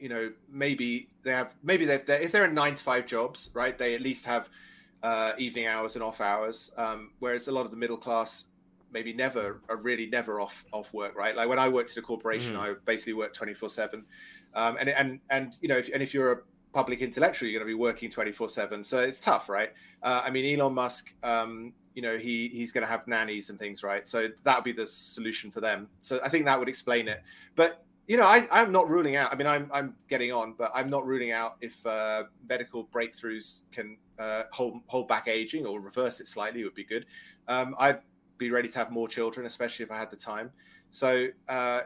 [0.01, 3.51] you know maybe they have maybe they're, they're, if they're in nine to five jobs
[3.53, 4.49] right they at least have
[5.03, 6.71] uh, evening hours and off hours.
[6.77, 8.45] Um, whereas a lot of the middle class
[8.91, 11.35] maybe never are really never off off work right?
[11.35, 12.59] Like when i worked at a corporation mm.
[12.59, 14.03] i basically worked 24 7
[14.53, 16.39] um, and and and you know if, and if you're a
[16.73, 19.71] public intellectual you're going to be working 24 7 so it's tough right?
[20.03, 23.57] Uh, i mean elon musk um, you know he he's going to have nannies and
[23.57, 24.05] things right?
[24.05, 25.87] So that would be the solution for them.
[26.01, 27.23] So i think that would explain it.
[27.55, 29.31] But you know, I, I'm not ruling out.
[29.31, 33.59] I mean, I'm I'm getting on, but I'm not ruling out if uh, medical breakthroughs
[33.71, 37.05] can uh, hold hold back aging or reverse it slightly would be good.
[37.47, 37.99] Um, I'd
[38.37, 40.51] be ready to have more children, especially if I had the time.
[40.89, 41.81] So, uh,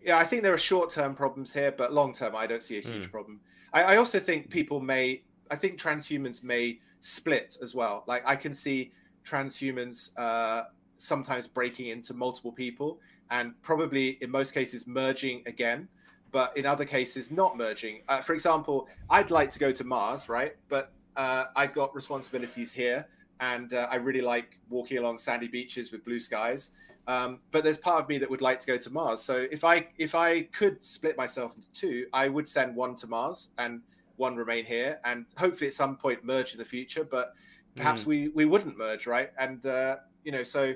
[0.00, 2.78] yeah, I think there are short term problems here, but long term, I don't see
[2.78, 3.10] a huge mm.
[3.10, 3.40] problem.
[3.72, 8.04] I, I also think people may, I think transhumans may split as well.
[8.06, 8.92] Like I can see
[9.26, 10.64] transhumans uh,
[10.96, 15.88] sometimes breaking into multiple people and probably in most cases merging again,
[16.32, 18.02] but in other cases not merging.
[18.08, 20.56] Uh, for example, I'd like to go to Mars, right?
[20.68, 23.06] But uh, I've got responsibilities here,
[23.40, 26.70] and uh, I really like walking along sandy beaches with blue skies.
[27.06, 29.22] Um, but there's part of me that would like to go to Mars.
[29.22, 33.06] So if I if I could split myself into two, I would send one to
[33.06, 33.80] Mars and
[34.16, 37.04] one remain here, and hopefully at some point merge in the future.
[37.04, 37.32] But
[37.74, 38.06] perhaps mm.
[38.06, 39.30] we we wouldn't merge, right?
[39.38, 40.74] And uh, you know, so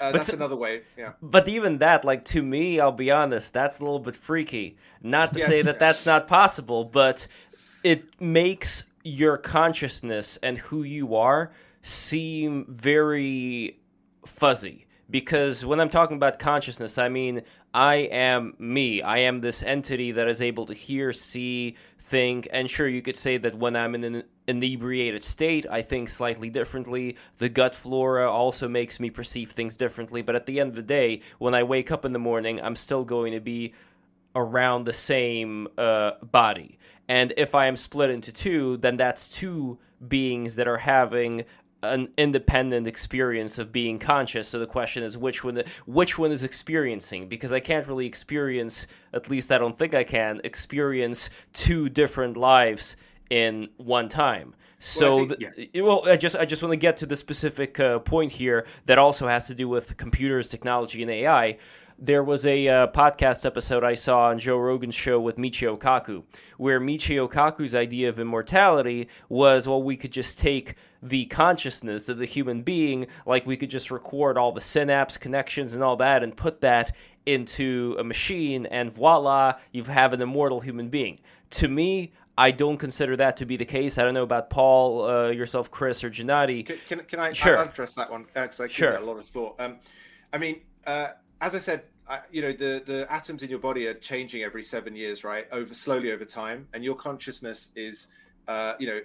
[0.00, 0.82] uh, that's so, another way.
[0.96, 1.12] Yeah.
[1.22, 4.76] But even that, like to me, I'll be honest, that's a little bit freaky.
[5.02, 7.26] Not to say that that's not possible, but
[7.84, 11.52] it makes your consciousness and who you are
[11.82, 13.78] seem very
[14.26, 14.86] fuzzy.
[15.08, 19.00] Because when I'm talking about consciousness, I mean I am me.
[19.02, 22.48] I am this entity that is able to hear, see, think.
[22.52, 26.50] And sure, you could say that when I'm in an inebriated state, I think slightly
[26.50, 27.16] differently.
[27.38, 30.22] The gut flora also makes me perceive things differently.
[30.22, 32.76] But at the end of the day, when I wake up in the morning, I'm
[32.76, 33.74] still going to be
[34.34, 36.78] around the same uh, body.
[37.08, 41.44] And if I am split into two, then that's two beings that are having
[41.82, 44.48] an independent experience of being conscious.
[44.48, 48.86] So the question is which one which one is experiencing because I can't really experience
[49.12, 52.96] at least I don't think I can experience two different lives
[53.30, 54.54] in one time.
[54.82, 55.82] So well, I, think, yes.
[55.82, 58.98] well, I just I just want to get to the specific uh, point here that
[58.98, 61.58] also has to do with computers, technology, and AI
[62.00, 66.24] there was a uh, podcast episode I saw on Joe Rogan's show with Michio Kaku,
[66.56, 72.16] where Michio Kaku's idea of immortality was, well, we could just take the consciousness of
[72.16, 76.22] the human being, like we could just record all the synapse connections and all that,
[76.22, 76.96] and put that
[77.26, 81.18] into a machine, and voila, you have an immortal human being.
[81.50, 83.98] To me, I don't consider that to be the case.
[83.98, 86.64] I don't know about Paul, uh, yourself, Chris, or Gennady.
[86.64, 87.56] Can, can, can I, sure.
[87.56, 88.24] address that one?
[88.32, 88.94] Because uh, I sure.
[88.94, 89.56] a lot of thought.
[89.58, 89.76] Um,
[90.32, 91.08] I mean, uh,
[91.40, 91.84] as I said,
[92.30, 95.46] you know the the atoms in your body are changing every seven years, right?
[95.52, 98.08] Over slowly over time, and your consciousness is,
[98.48, 99.00] uh, you know,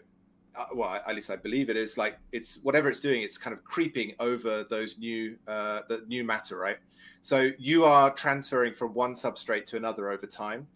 [0.56, 3.54] uh, well, at least I believe it is like it's whatever it's doing, it's kind
[3.54, 6.78] of creeping over those new uh, the new matter, right?
[7.22, 10.68] So you are transferring from one substrate to another over time.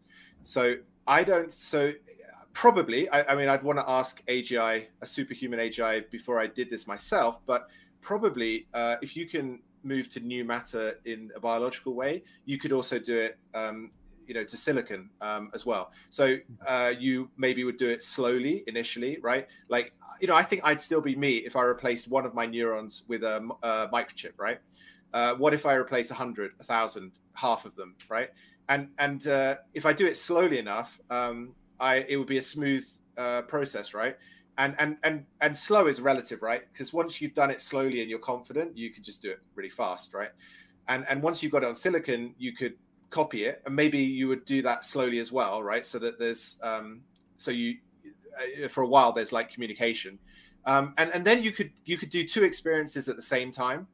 [0.43, 0.75] So
[1.07, 1.51] I don't.
[1.51, 1.93] So
[2.53, 6.69] probably, I, I mean, I'd want to ask AGI, a superhuman AGI, before I did
[6.69, 7.39] this myself.
[7.45, 7.67] But
[8.01, 12.71] probably, uh, if you can move to new matter in a biological way, you could
[12.71, 13.91] also do it um,
[14.29, 15.91] you know to silicon um, as well.
[16.09, 16.37] So
[16.67, 19.47] uh, you maybe would do it slowly initially right?
[19.69, 22.45] Like you know i think i'd still be me if i replaced one of my
[22.45, 24.59] neurons with a, a microchip right?
[25.13, 28.29] Uh, what if i replace a 100 a 1000 half of them right?
[28.69, 32.41] And and uh, if i do it slowly enough um, i it would be a
[32.55, 32.85] smooth
[33.17, 34.15] uh, process right
[34.59, 38.09] and and and and slow is relative right because once you've done it slowly and
[38.09, 40.29] you're confident you can just do it really fast right
[40.87, 42.75] and and once you've got it on silicon you could
[43.09, 45.85] copy it, and maybe you would do that slowly as well, right?
[45.85, 47.01] So that there's um,
[47.37, 47.77] so you
[48.63, 50.19] uh, for a while there's like communication,
[50.65, 53.87] um, and and then you could you could do two experiences at the same time.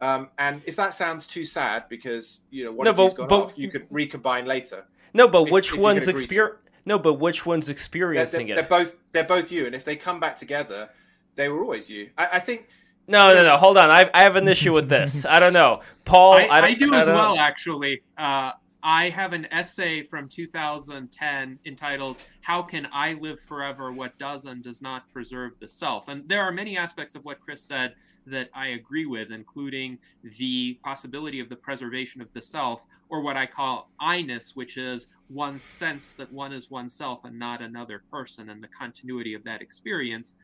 [0.00, 3.28] Um, and if that sounds too sad because you know one no, of but, gone
[3.28, 4.84] but, off, you could recombine later.
[5.14, 6.58] No, but if, which if one's experience?
[6.84, 8.68] No, but which one's experiencing they're, they're, it?
[8.68, 10.88] They're both they're both you, and if they come back together,
[11.36, 12.10] they were always you.
[12.18, 12.68] I, I think.
[13.08, 13.56] No, no, no.
[13.56, 13.90] Hold on.
[13.90, 15.24] I, I have an issue with this.
[15.24, 16.34] I don't know, Paul.
[16.34, 17.36] I, I, I do as well.
[17.36, 18.52] Actually, uh,
[18.82, 23.92] I have an essay from 2010 entitled "How Can I Live Forever?
[23.92, 27.40] What Does and Does Not Preserve the Self." And there are many aspects of what
[27.40, 27.94] Chris said
[28.26, 29.98] that I agree with, including
[30.38, 35.08] the possibility of the preservation of the self, or what I call I-ness, which is
[35.28, 39.62] one's sense that one is oneself and not another person, and the continuity of that
[39.62, 40.34] experience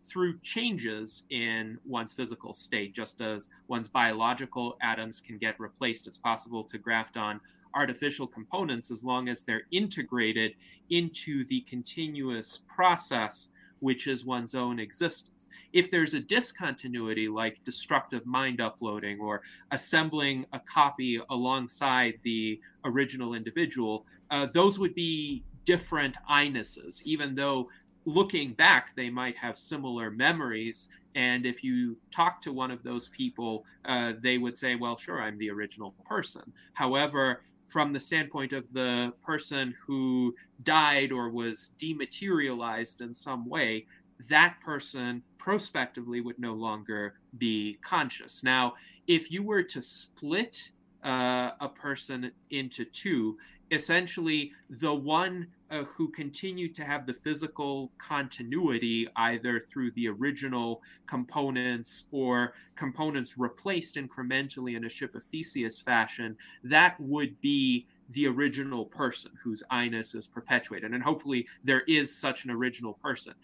[0.00, 6.06] through changes in one's physical state, just as one's biological atoms can get replaced.
[6.06, 7.40] It's possible to graft on
[7.74, 10.54] artificial components as long as they're integrated
[10.90, 13.48] into the continuous process
[13.80, 15.48] which is one's own existence.
[15.72, 23.34] If there's a discontinuity like destructive mind uploading or assembling a copy alongside the original
[23.34, 27.68] individual, uh, those would be different I-nesses, even though
[28.04, 30.88] looking back, they might have similar memories.
[31.14, 35.20] And if you talk to one of those people, uh, they would say, well, sure,
[35.20, 36.52] I'm the original person.
[36.72, 43.86] However, from the standpoint of the person who died or was dematerialized in some way,
[44.28, 48.42] that person prospectively would no longer be conscious.
[48.42, 48.74] Now,
[49.06, 50.70] if you were to split
[51.04, 53.38] uh, a person into two,
[53.70, 60.82] essentially the one uh, who continued to have the physical continuity either through the original
[61.06, 68.26] components or components replaced incrementally in a ship of Theseus fashion, that would be the
[68.26, 70.94] original person whose I-ness is perpetuated.
[70.94, 73.34] And hopefully there is such an original person.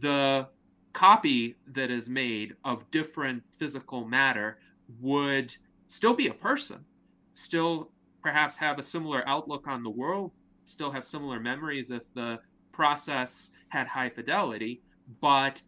[0.00, 0.48] The
[0.92, 4.58] copy that is made of different physical matter
[5.00, 5.56] would
[5.88, 6.84] still be a person,
[7.34, 7.90] still
[8.22, 10.30] perhaps have a similar outlook on the world,
[10.72, 12.40] still have similar memories if the
[12.72, 14.82] process had high fidelity,
[15.20, 15.62] but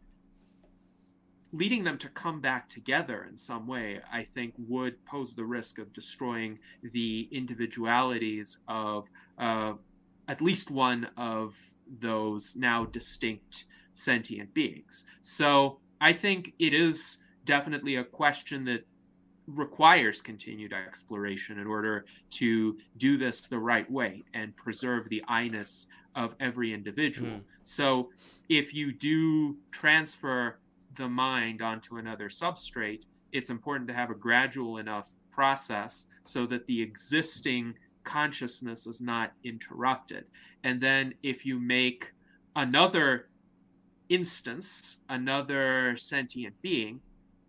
[1.52, 5.78] leading them to come back together in some way, I think, would pose the risk
[5.78, 9.08] of destroying the individualities of
[9.38, 9.74] uh,
[10.26, 11.54] at least one of
[12.00, 15.04] those now distinct sentient beings.
[15.22, 18.84] So I think it is definitely a question that
[19.46, 25.86] requires continued exploration in order to do this the right way and preserve the I-ness
[26.14, 27.30] of every individual.
[27.30, 27.42] Mm.
[27.62, 28.10] So
[28.48, 30.58] if you do transfer
[30.94, 36.66] the mind onto another substrate, it's important to have a gradual enough process so that
[36.66, 40.24] the existing consciousness is not interrupted.
[40.62, 42.12] And then if you make
[42.54, 43.28] another
[44.08, 47.00] instance, another sentient being,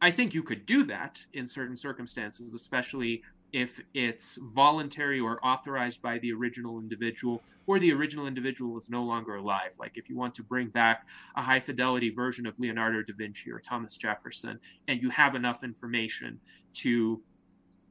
[0.06, 6.00] I think you could do that in certain circumstances, especially if it's voluntary or authorized
[6.00, 9.72] by the original individual, or the original individual is no longer alive.
[9.80, 13.50] Like if you want to bring back a high fidelity version of Leonardo da Vinci
[13.50, 16.40] or Thomas Jefferson, and you have enough information
[16.74, 17.24] to,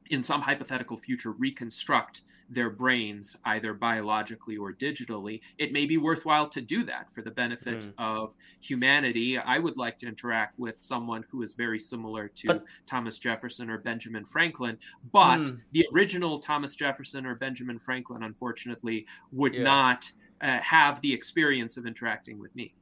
[0.09, 6.47] in some hypothetical future, reconstruct their brains either biologically or digitally, it may be worthwhile
[6.49, 7.93] to do that for the benefit mm.
[7.97, 9.37] of humanity.
[9.37, 13.69] I would like to interact with someone who is very similar to but, Thomas Jefferson
[13.69, 14.77] or Benjamin Franklin,
[15.11, 15.59] but mm.
[15.71, 19.63] the original Thomas Jefferson or Benjamin Franklin, unfortunately, would yeah.
[19.63, 20.11] not
[20.41, 22.73] uh, have the experience of interacting with me.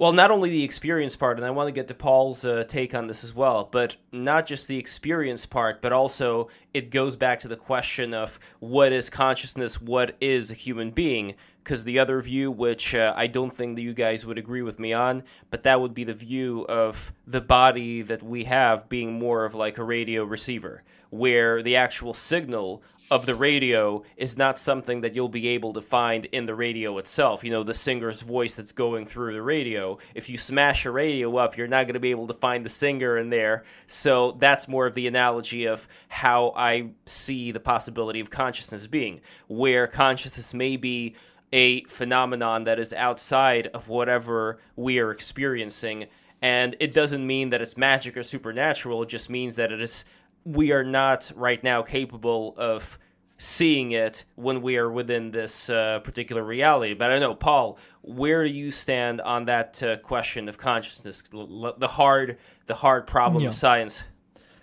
[0.00, 2.94] Well, not only the experience part, and I want to get to Paul's uh, take
[2.94, 7.40] on this as well, but not just the experience part, but also it goes back
[7.40, 11.34] to the question of what is consciousness, what is a human being.
[11.62, 14.78] Because the other view, which uh, I don't think that you guys would agree with
[14.78, 19.12] me on, but that would be the view of the body that we have being
[19.12, 24.58] more of like a radio receiver, where the actual signal of the radio is not
[24.58, 27.42] something that you'll be able to find in the radio itself.
[27.42, 29.98] You know, the singer's voice that's going through the radio.
[30.14, 32.70] If you smash a radio up, you're not going to be able to find the
[32.70, 33.64] singer in there.
[33.88, 39.20] So that's more of the analogy of how I see the possibility of consciousness being,
[39.48, 41.16] where consciousness may be
[41.52, 46.06] a phenomenon that is outside of whatever we are experiencing.
[46.42, 50.04] And it doesn't mean that it's magic or supernatural, it just means that it is
[50.44, 52.98] we are not right now capable of
[53.38, 56.92] seeing it when we are within this uh, particular reality.
[56.92, 61.22] But I don't know, Paul, where do you stand on that uh, question of consciousness,
[61.30, 63.48] the hard, the hard problem Yeah.
[63.48, 64.04] of science?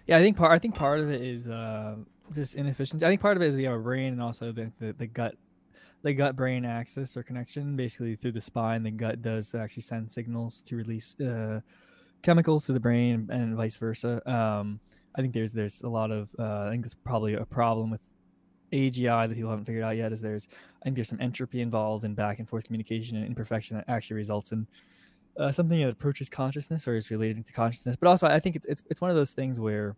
[0.05, 1.95] Yeah, I think part I think part of it is uh,
[2.33, 3.05] just inefficiency.
[3.05, 5.35] I think part of it is the brain and also the, the, the gut
[6.03, 7.75] the gut brain axis or connection.
[7.75, 11.59] Basically through the spine, the gut does actually send signals to release uh,
[12.21, 14.21] chemicals to the brain and, vice versa.
[14.31, 14.79] Um,
[15.17, 18.07] I think there's there's a lot of uh, I think that's probably a problem with
[18.71, 20.11] AGI that people haven't figured out yet.
[20.11, 20.47] Is there's
[20.81, 24.17] I think there's some entropy involved in back and forth communication and imperfection that actually
[24.17, 24.67] results in
[25.39, 27.95] uh, something that approaches consciousness or is related to consciousness.
[27.95, 29.95] But also, I think it's it's, it's one of those things where,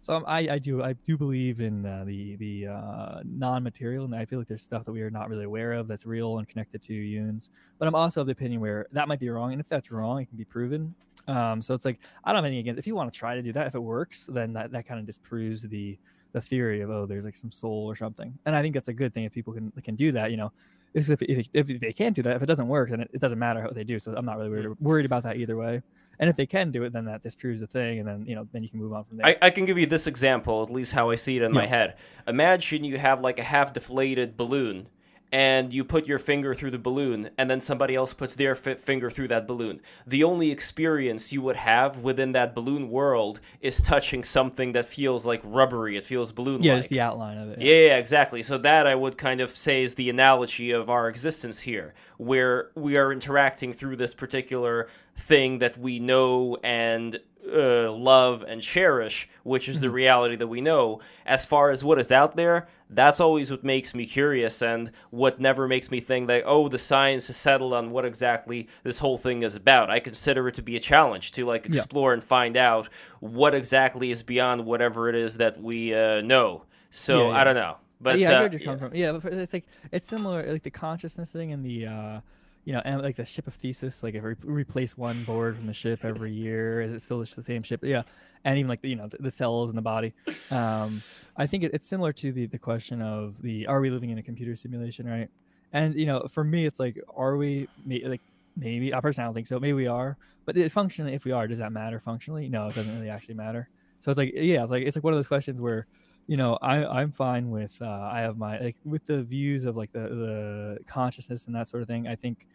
[0.00, 4.26] so I, I do I do believe in uh, the the uh, non-material, and I
[4.26, 6.82] feel like there's stuff that we are not really aware of that's real and connected
[6.82, 7.50] to humans.
[7.78, 10.20] But I'm also of the opinion where that might be wrong, and if that's wrong,
[10.20, 10.94] it can be proven.
[11.28, 13.42] Um, so it's like I don't have anything against if you want to try to
[13.42, 13.66] do that.
[13.66, 15.98] If it works, then that, that kind of disproves the
[16.32, 18.36] the theory of oh there's like some soul or something.
[18.46, 20.30] And I think that's a good thing if people can can do that.
[20.30, 20.52] You know,
[20.94, 23.20] is if, if, if they can't do that, if it doesn't work, then it, it
[23.20, 23.98] doesn't matter what they do.
[23.98, 25.82] So I'm not really worried, worried about that either way.
[26.20, 28.48] And if they can do it, then that disproves the thing, and then you know
[28.52, 29.26] then you can move on from there.
[29.26, 31.66] I, I can give you this example, at least how I see it in my
[31.66, 31.96] head.
[32.26, 34.88] Imagine you have like a half deflated balloon,
[35.32, 38.74] and you put your finger through the balloon, and then somebody else puts their fi-
[38.74, 39.80] finger through that balloon.
[40.06, 45.26] The only experience you would have within that balloon world is touching something that feels
[45.26, 45.96] like rubbery.
[45.96, 46.64] It feels balloon like.
[46.64, 47.60] yeah, just the outline of it.
[47.60, 48.42] Yeah, yeah, exactly.
[48.42, 52.70] So that I would kind of say is the analogy of our existence here, where
[52.74, 57.18] we are interacting through this particular thing that we know and
[57.52, 61.00] uh, love and cherish, which is the reality that we know.
[61.26, 65.40] As far as what is out there, that's always what makes me curious and what
[65.40, 69.18] never makes me think that, oh, the science has settled on what exactly this whole
[69.18, 69.90] thing is about.
[69.90, 71.76] I consider it to be a challenge to like Yeah.
[71.76, 72.88] explore and find out
[73.20, 76.64] what exactly is beyond whatever it is that we uh, know.
[76.90, 77.40] So Yeah, yeah.
[77.40, 77.76] I don't know.
[78.00, 78.94] But yeah, I uh, get where you're coming from.
[78.94, 82.20] Yeah, but it's like it's similar, like the consciousness thing and the, uh,
[82.68, 84.02] you know, and like the ship of Theseus.
[84.02, 87.24] Like if we replace one board from the ship every year, is it still the
[87.24, 87.80] same ship?
[87.82, 88.02] Yeah,
[88.44, 90.12] and even like the, you know the, the cells in the body.
[90.50, 91.02] Um,
[91.38, 94.18] I think it, it's similar to the the question of the are we living in
[94.18, 95.30] a computer simulation, right?
[95.72, 98.20] And you know, for me, it's like are we like
[98.54, 99.58] maybe I personally don't think so.
[99.58, 102.50] Maybe we are, but it, functionally, if we are, does that matter functionally?
[102.50, 103.70] No, it doesn't really actually matter.
[104.00, 105.86] So it's like yeah, it's like it's like one of those questions where
[106.26, 109.78] you know i i'm fine with uh i have my like with the views of
[109.78, 112.46] like the the consciousness and that sort of thing i think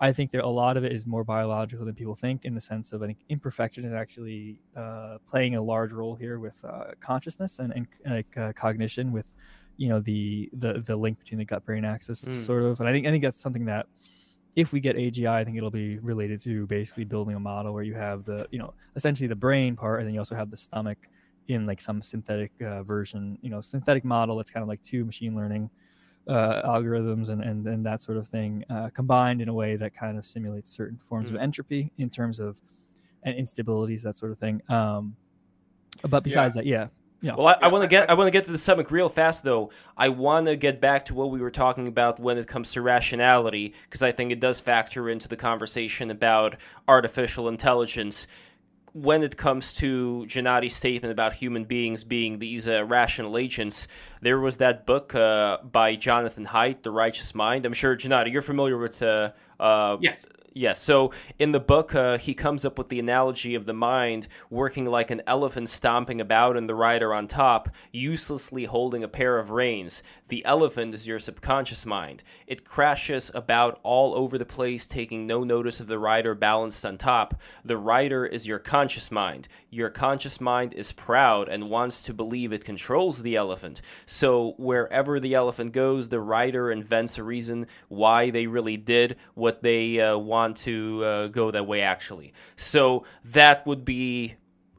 [0.00, 2.60] i think there a lot of it is more biological than people think in the
[2.60, 6.86] sense of i think imperfection is actually uh playing a large role here with uh
[7.00, 9.32] consciousness and, and like uh, cognition with
[9.76, 12.44] you know the the the link between the gut brain axis Mm.
[12.46, 13.86] sort of and i think i think that's something that
[14.56, 17.82] if we get AGI, I think it'll be related to basically building a model where
[17.82, 20.56] you have the, you know, essentially the brain part, and then you also have the
[20.56, 20.96] stomach
[21.48, 25.04] in like some synthetic uh, version, you know, synthetic model that's kind of like two
[25.04, 25.68] machine learning
[26.28, 29.94] uh, algorithms and, and and that sort of thing uh, combined in a way that
[29.94, 31.34] kind of simulates certain forms Mm.
[31.34, 32.56] of entropy in terms of
[33.22, 34.60] and instabilities, that sort of thing.
[34.68, 35.16] Um,
[36.08, 36.88] but besides that, yeah,
[37.22, 38.90] yeah, Well, I, I want to get I- I want to get to the stomach
[38.90, 39.70] real fast though.
[39.96, 42.82] I want to get back to what we were talking about when it comes to
[42.82, 46.56] rationality because I think it does factor into the conversation about
[46.88, 48.26] artificial intelligence.
[48.94, 53.88] When it comes to Gennady's statement about human beings being these uh, rational agents,
[54.22, 57.66] there was that book uh, by Jonathan Haidt, The Righteous Mind.
[57.66, 59.02] I'm sure Gennady, you're familiar with.
[59.02, 60.26] Uh, uh, Yes.
[60.56, 60.80] Yes.
[60.80, 61.10] So
[61.40, 65.10] in the book, uh, he comes up with the analogy of the mind working like
[65.10, 70.04] an elephant stomping about and the rider on top, uselessly holding a pair of reins.
[70.28, 72.22] The elephant is your subconscious mind.
[72.46, 76.98] It crashes about all over the place, taking no notice of the rider balanced on
[76.98, 77.34] top.
[77.64, 79.48] The rider is your conscious mind.
[79.70, 83.80] Your conscious mind is proud and wants to believe it controls the elephant.
[84.06, 89.60] So wherever the elephant goes, the rider invents a reason why they really did what
[89.60, 92.34] they uh, want to uh, go that way, actually.
[92.56, 94.34] So that would be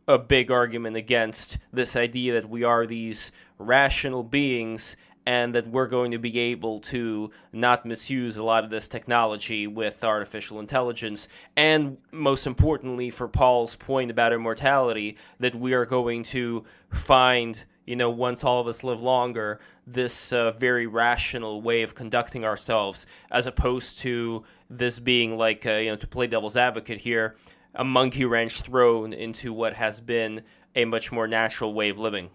[0.08, 5.88] a big argument against this idea that we are these rational beings and that we're
[5.88, 11.28] going to be able to not misuse a lot of this technology with artificial intelligence.
[11.58, 17.96] And most importantly, for Paul's point about immortality, that we are going to find, you
[17.96, 23.06] know, once all of us live longer, this uh, very rational way of conducting ourselves,
[23.32, 27.36] as opposed to this being like, uh, you know, to play devil's advocate here,
[27.76, 30.42] a monkey wrench thrown into what has been
[30.76, 32.30] a much more natural way of living.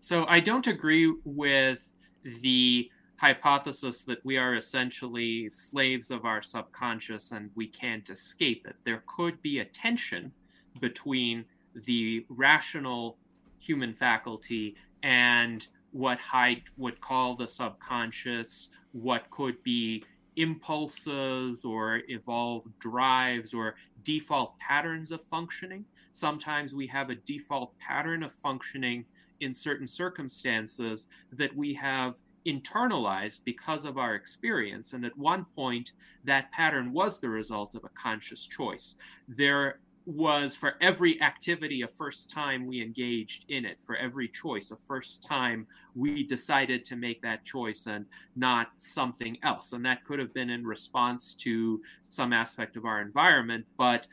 [0.00, 1.86] So I don't agree with
[2.24, 8.74] the hypothesis that we are essentially slaves of our subconscious and we can't escape it.
[8.84, 10.32] There could be a tension
[10.80, 11.44] between
[11.74, 13.18] the rational
[13.62, 20.04] human faculty and what Haidt would call the subconscious, what could be
[20.36, 25.84] impulses or evolved drives or default patterns of functioning.
[26.12, 29.04] Sometimes we have a default pattern of functioning
[29.40, 32.16] in certain circumstances that we have
[32.46, 34.94] internalized because of our experience.
[34.94, 35.92] And at one point,
[36.24, 38.96] that pattern was the result of a conscious choice.
[39.28, 44.70] There was for every activity a first time we engaged in it, for every choice,
[44.70, 49.72] a first time we decided to make that choice and not something else.
[49.72, 54.06] And that could have been in response to some aspect of our environment, but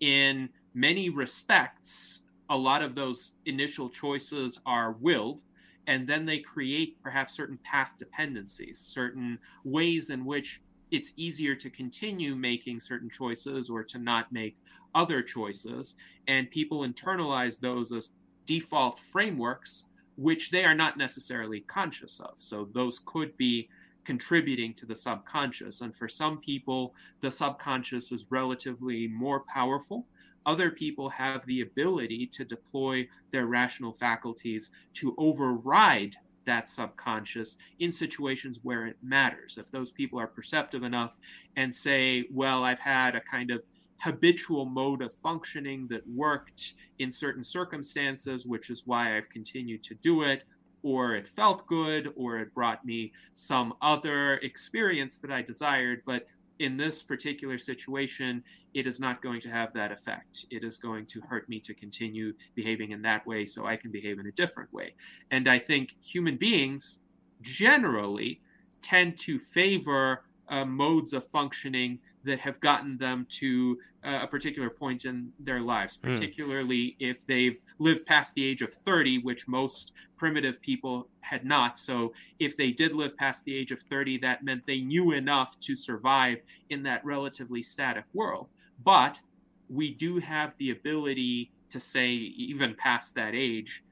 [0.00, 5.42] in many respects, a lot of those initial choices are willed
[5.86, 10.60] and then they create perhaps certain path dependencies certain ways in which
[10.90, 14.56] it's easier to continue making certain choices or to not make
[14.94, 15.94] other choices
[16.28, 18.12] and people internalize those as
[18.46, 19.84] default frameworks
[20.16, 22.34] which they are not necessarily conscious of.
[22.36, 23.68] So those could be
[24.04, 25.80] contributing to the subconscious.
[25.80, 30.06] And for some people the subconscious is relatively more powerful.
[30.44, 37.92] Other people have the ability to deploy their rational faculties to override that subconscious in
[37.92, 39.58] situations where it matters.
[39.58, 41.16] If those people are perceptive enough
[41.56, 43.64] and say, well, I've had a kind of
[44.02, 49.94] habitual mode of functioning that worked in certain circumstances, which is why I've continued to
[49.94, 50.44] do it,
[50.82, 56.26] or it felt good, or it brought me some other experience that I desired, but
[56.58, 58.42] in this particular situation,
[58.74, 60.46] it is not going to have that effect.
[60.50, 63.90] It is going to hurt me to continue behaving in that way so I can
[63.90, 64.94] behave in a different way.
[65.30, 66.98] And I think human beings
[67.40, 68.40] generally
[68.80, 74.70] tend to favor uh, modes of functioning that have gotten them to uh, a particular
[74.70, 76.12] point in their lives, hmm.
[76.12, 76.96] particularly mm.
[76.98, 81.78] if they've lived past the age of 30, which most primitive people had not.
[81.78, 85.58] So, if they did live past the age of 30, that meant they knew enough
[85.60, 88.48] to survive in that relatively static world.
[88.82, 89.20] But
[89.68, 93.82] we do have the ability to say, even past that age,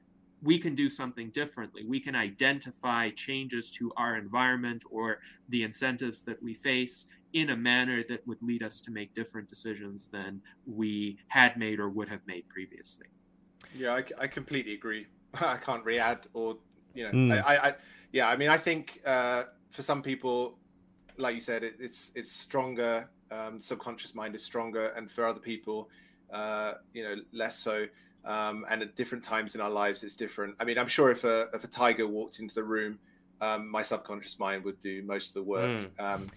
[0.43, 1.83] we can do something differently.
[1.85, 7.55] We can identify changes to our environment or the incentives that we face in a
[7.55, 12.09] manner that would lead us to make different decisions than we had made or would
[12.09, 13.07] have made previously.
[13.75, 15.07] Yeah, I, I completely agree.
[15.41, 16.57] I can't re-add or,
[16.93, 17.43] you know, mm.
[17.45, 17.75] I, I,
[18.11, 20.57] yeah, I mean, I think uh, for some people,
[21.17, 23.09] like you said, it, it's it's stronger.
[23.31, 25.89] Um, subconscious mind is stronger, and for other people,
[26.33, 27.87] uh, you know, less so.
[28.23, 30.55] Um, and at different times in our lives, it's different.
[30.59, 32.99] I mean, I'm sure if a if a tiger walked into the room
[33.41, 35.69] um, my subconscious mind would do most of the work.
[35.69, 35.89] Mm.
[35.99, 36.27] Um,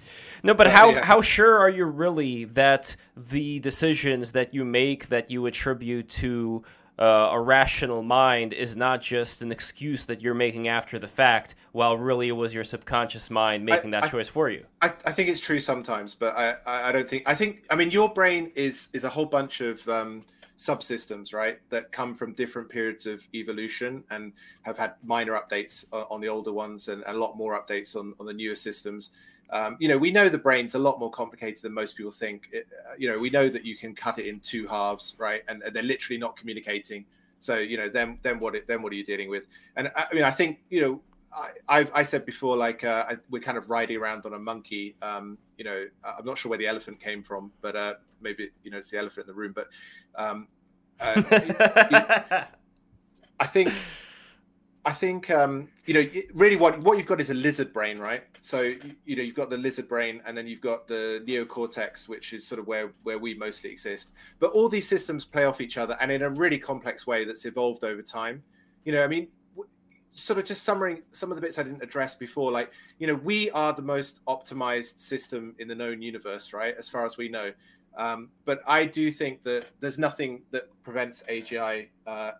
[0.42, 1.04] no, but, but how yeah.
[1.04, 6.64] how sure are you really that the decisions that you make that you attribute to
[6.98, 11.56] uh, a rational mind is not just an excuse that you're making after the fact,
[11.72, 14.64] while really it was your subconscious mind making I, that I, choice for you?
[14.80, 17.24] I, I, think it's true sometimes, but I, I don't think.
[17.28, 17.64] I think.
[17.68, 20.22] I mean, your brain is is a whole bunch of um,
[20.58, 24.32] subsystems, right, that come from different periods of evolution and
[24.62, 28.26] have had minor updates on the older ones and, a lot more updates on, on
[28.26, 29.10] the newer systems.
[29.50, 32.48] Um, you know, we know the brain's a lot more complicated than most people think.
[32.50, 35.42] It, uh, you know, we know that you can cut it in two halves, right,
[35.48, 37.04] and, and, they're literally not communicating.
[37.38, 39.46] So, you know, then then what then what are you dealing with?
[39.76, 41.00] And I, I mean, I think you know,
[41.34, 44.38] I, I've, I said before, like uh, I, we're kind of riding around on a
[44.38, 44.96] monkey.
[45.02, 48.70] Um, you know, I'm not sure where the elephant came from, but uh, maybe you
[48.70, 49.52] know it's the elephant in the room.
[49.54, 49.68] But
[50.14, 50.46] um,
[51.00, 51.22] uh,
[53.40, 53.72] I think,
[54.84, 58.22] I think um, you know, really what what you've got is a lizard brain, right?
[58.40, 58.72] So
[59.04, 62.46] you know, you've got the lizard brain, and then you've got the neocortex, which is
[62.46, 64.12] sort of where where we mostly exist.
[64.38, 67.44] But all these systems play off each other, and in a really complex way that's
[67.44, 68.42] evolved over time.
[68.84, 69.28] You know, I mean
[70.14, 72.50] sort of just summary some of the bits I didn't address before.
[72.50, 76.74] Like, you know, we are the most optimized system in the known universe, right?
[76.78, 77.52] As far as we know.
[77.96, 82.32] Um, but I do think that there's nothing that prevents AGI uh,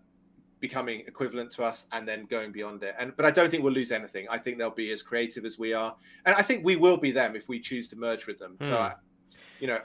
[0.61, 2.95] becoming equivalent to us and then going beyond it.
[2.99, 4.27] And but I don't think we'll lose anything.
[4.31, 5.95] I think they'll be as creative as we are,
[6.27, 8.57] and I think we will be them if we choose to merge with them.
[8.61, 8.67] Hmm.
[8.67, 8.95] So, I,
[9.61, 9.81] you know,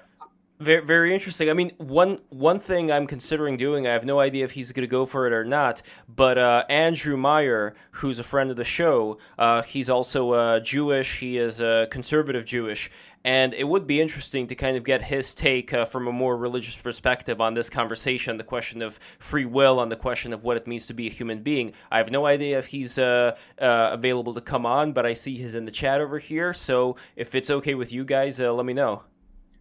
[0.60, 1.50] very, very interesting.
[1.50, 4.84] I mean, one one thing I'm considering doing, I have no idea if he's going
[4.84, 5.82] to go for it or not.
[6.08, 11.20] But uh, Andrew Meyer, who's a friend of the show, uh, he's also uh, Jewish.
[11.20, 12.92] He is a conservative Jewish,
[13.24, 16.36] and it would be interesting to kind of get his take uh, from a more
[16.36, 20.58] religious perspective on this conversation, the question of free will, on the question of what
[20.58, 21.72] it means to be a human being.
[21.90, 25.38] I have no idea if he's uh, uh, available to come on, but I see
[25.38, 26.54] he's in the chat over here.
[26.54, 29.04] So if it's okay with you guys, let me know.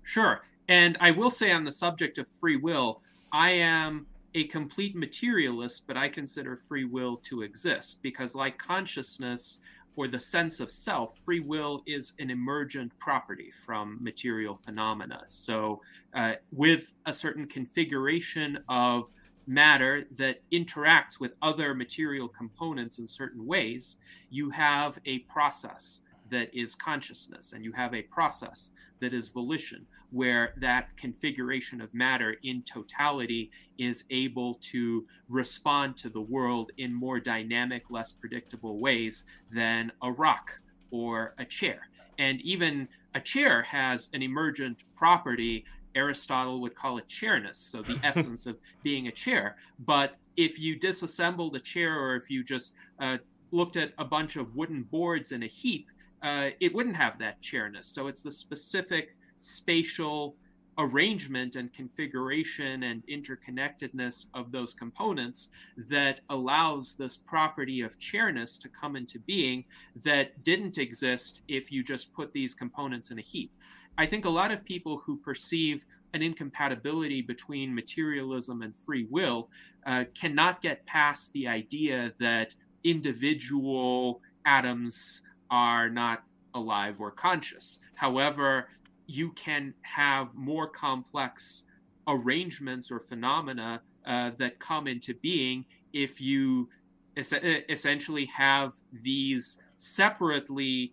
[0.02, 0.40] Sure.
[0.68, 3.00] And I will say on the subject of free will,
[3.32, 9.58] I am a complete materialist, but I consider free will to exist because, like consciousness
[9.96, 15.22] or the sense of self, free will is an emergent property from material phenomena.
[15.26, 15.80] So,
[16.14, 19.10] uh, with a certain configuration of
[19.46, 23.96] matter that interacts with other material components in certain ways,
[24.30, 29.86] you have a process that is consciousness and you have a process that is volition,
[30.10, 36.92] where that configuration of matter in totality is able to respond to the world in
[36.92, 40.60] more dynamic, less predictable ways than a rock
[40.90, 41.88] or a chair.
[42.18, 45.64] And even a chair has an emergent property.
[45.94, 49.56] Aristotle would call it chairness, so the essence of being a chair.
[49.78, 53.18] But if you disassembled a chair or if you just uh,
[53.50, 55.88] looked at a bunch of wooden boards in a heap,
[56.22, 57.86] uh, it wouldn't have that chairness.
[57.86, 60.36] So it's the specific spatial
[60.78, 68.68] arrangement and configuration and interconnectedness of those components that allows this property of chairness to
[68.68, 69.64] come into being
[70.04, 73.52] that didn't exist if you just put these components in a heap.
[73.98, 75.84] I think a lot of people who perceive
[76.14, 79.50] an incompatibility between materialism and free will
[79.84, 82.54] uh, cannot get past the idea that
[82.84, 87.78] individual atoms are not alive or conscious.
[87.94, 88.68] However,
[89.06, 91.64] you can have more complex
[92.06, 96.68] arrangements or phenomena uh, that come into being if you
[97.16, 97.32] es-
[97.68, 98.72] essentially have
[99.02, 100.92] these separately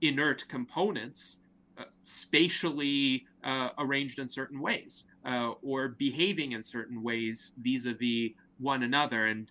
[0.00, 1.38] inert components
[1.78, 8.82] uh, spatially uh, arranged in certain ways uh, or behaving in certain ways vis-a-vis one
[8.82, 9.50] another and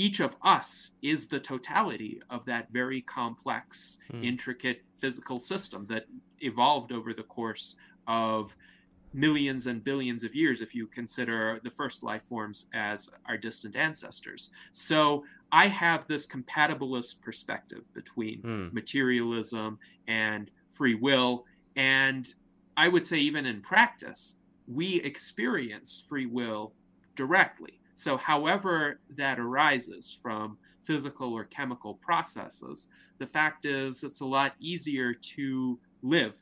[0.00, 4.24] each of us is the totality of that very complex, mm.
[4.24, 6.06] intricate physical system that
[6.38, 7.76] evolved over the course
[8.08, 8.56] of
[9.12, 13.76] millions and billions of years if you consider the first life forms as our distant
[13.76, 14.48] ancestors.
[14.72, 15.22] So
[15.52, 18.72] I have this compatibilist perspective between mm.
[18.72, 19.78] materialism
[20.08, 21.44] and free will.
[21.76, 22.32] And
[22.74, 24.36] I would say, even in practice,
[24.66, 26.72] we experience free will
[27.16, 27.79] directly.
[28.00, 34.54] So, however that arises from physical or chemical processes, the fact is it's a lot
[34.58, 36.34] easier to live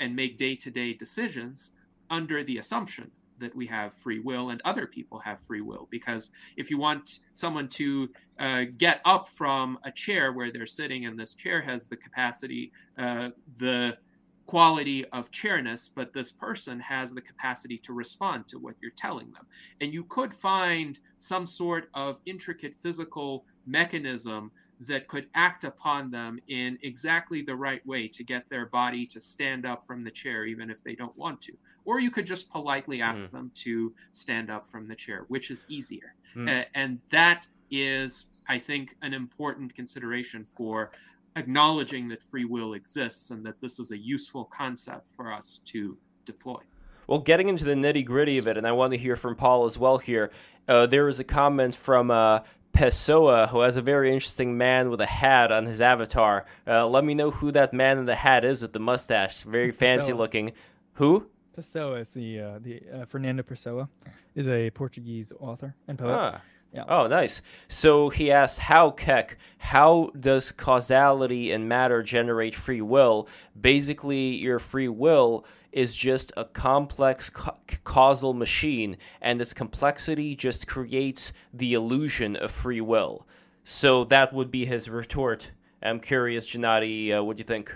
[0.00, 1.70] and make day to day decisions
[2.10, 5.86] under the assumption that we have free will and other people have free will.
[5.88, 8.08] Because if you want someone to
[8.40, 12.72] uh, get up from a chair where they're sitting and this chair has the capacity,
[12.98, 13.28] uh,
[13.58, 13.96] the
[14.46, 19.32] quality of chairness, but this person has the capacity to respond to what you're telling
[19.32, 19.46] them.
[19.80, 24.50] And you could find some sort of intricate physical mechanism
[24.80, 29.20] that could act upon them in exactly the right way to get their body to
[29.20, 31.52] stand up from the chair, even if they don't want to.
[31.84, 33.30] Or you could just politely ask mm.
[33.30, 36.14] them to stand up from the chair, which is easier.
[36.36, 36.66] Mm.
[36.74, 40.92] And that is, I think, an important consideration for
[41.36, 45.96] acknowledging that free will exists and that this is a useful concept for us to
[46.24, 46.60] deploy.
[47.06, 49.64] Well, getting into the nitty gritty of it, and I want to hear from Paul
[49.66, 50.30] as well here.
[50.66, 52.40] Uh, there was a comment from uh,
[52.72, 56.46] Pessoa, who has a very interesting man with a hat on his avatar.
[56.66, 59.42] Uh, let me know who that man in the hat is with the mustache.
[59.42, 60.16] Very fancy Pessoa.
[60.16, 60.52] looking.
[60.94, 61.28] Who?
[61.56, 63.88] Pessoa is the uh, the uh, Fernando Pessoa
[64.34, 66.10] is a Portuguese author and poet.
[66.12, 66.40] Ah.
[66.74, 66.84] Yeah.
[66.88, 67.40] Oh, nice.
[67.68, 73.28] So he asks, how Keck, how does causality and matter generate free will?
[73.60, 80.66] Basically, your free will is just a complex ca- causal machine, and its complexity just
[80.66, 83.24] creates the illusion of free will.
[83.62, 85.52] So that would be his retort.
[85.80, 87.72] I'm curious, Gennady, uh, what do you think?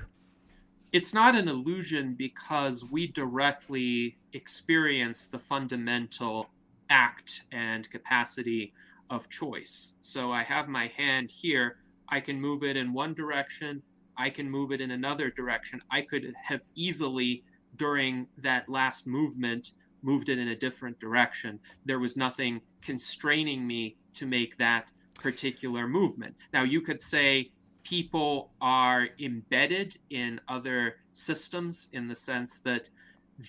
[0.92, 6.48] It's not an illusion because we directly experience the fundamental
[6.90, 8.72] act and capacity
[9.10, 9.94] of choice.
[10.02, 11.78] So I have my hand here.
[12.08, 13.82] I can move it in one direction.
[14.16, 15.80] I can move it in another direction.
[15.90, 17.44] I could have easily,
[17.76, 19.72] during that last movement,
[20.02, 21.60] moved it in a different direction.
[21.84, 26.36] There was nothing constraining me to make that particular movement.
[26.52, 27.50] Now, you could say
[27.84, 32.90] people are embedded in other systems in the sense that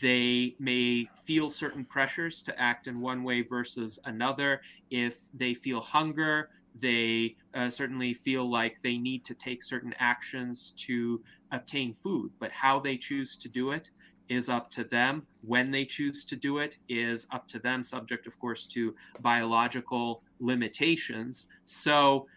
[0.01, 4.61] they may feel certain pressures to act in one way versus another.
[4.91, 10.71] If they feel hunger, they uh, certainly feel like they need to take certain actions
[10.77, 11.21] to
[11.51, 12.31] obtain food.
[12.39, 13.89] But how they choose to do it
[14.29, 15.25] is up to them.
[15.41, 20.21] When they choose to do it is up to them, subject, of course, to biological
[20.39, 21.47] limitations.
[21.63, 22.27] So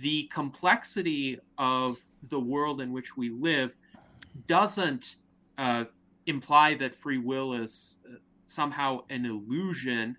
[0.00, 1.98] the complexity of
[2.28, 3.76] the world in which we live
[4.46, 5.16] doesn't
[5.58, 5.84] uh,
[6.30, 8.14] imply that free will is uh,
[8.46, 10.16] somehow an illusion.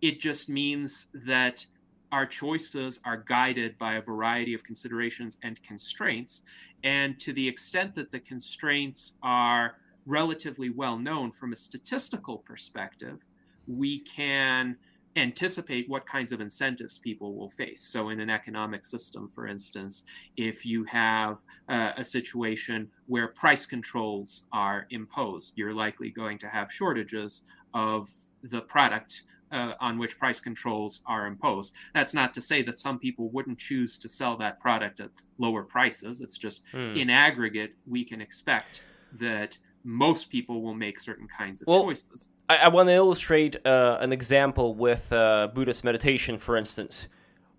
[0.00, 1.64] It just means that
[2.10, 6.42] our choices are guided by a variety of considerations and constraints.
[6.84, 13.24] And to the extent that the constraints are relatively well known from a statistical perspective,
[13.66, 14.76] we can
[15.16, 17.84] anticipate what kinds of incentives people will face.
[17.84, 20.04] So, in an economic system, for instance,
[20.36, 26.48] if you have uh, a situation where price controls are imposed, you're likely going to
[26.48, 27.42] have shortages
[27.74, 28.08] of
[28.42, 29.22] the product.
[29.50, 31.74] Uh, on which price controls are imposed.
[31.92, 35.62] That's not to say that some people wouldn't choose to sell that product at lower
[35.62, 36.22] prices.
[36.22, 36.96] It's just hmm.
[36.96, 38.82] in aggregate, we can expect
[39.20, 42.28] that most people will make certain kinds of well, choices.
[42.52, 47.08] I, I want to illustrate uh, an example with uh, Buddhist meditation, for instance.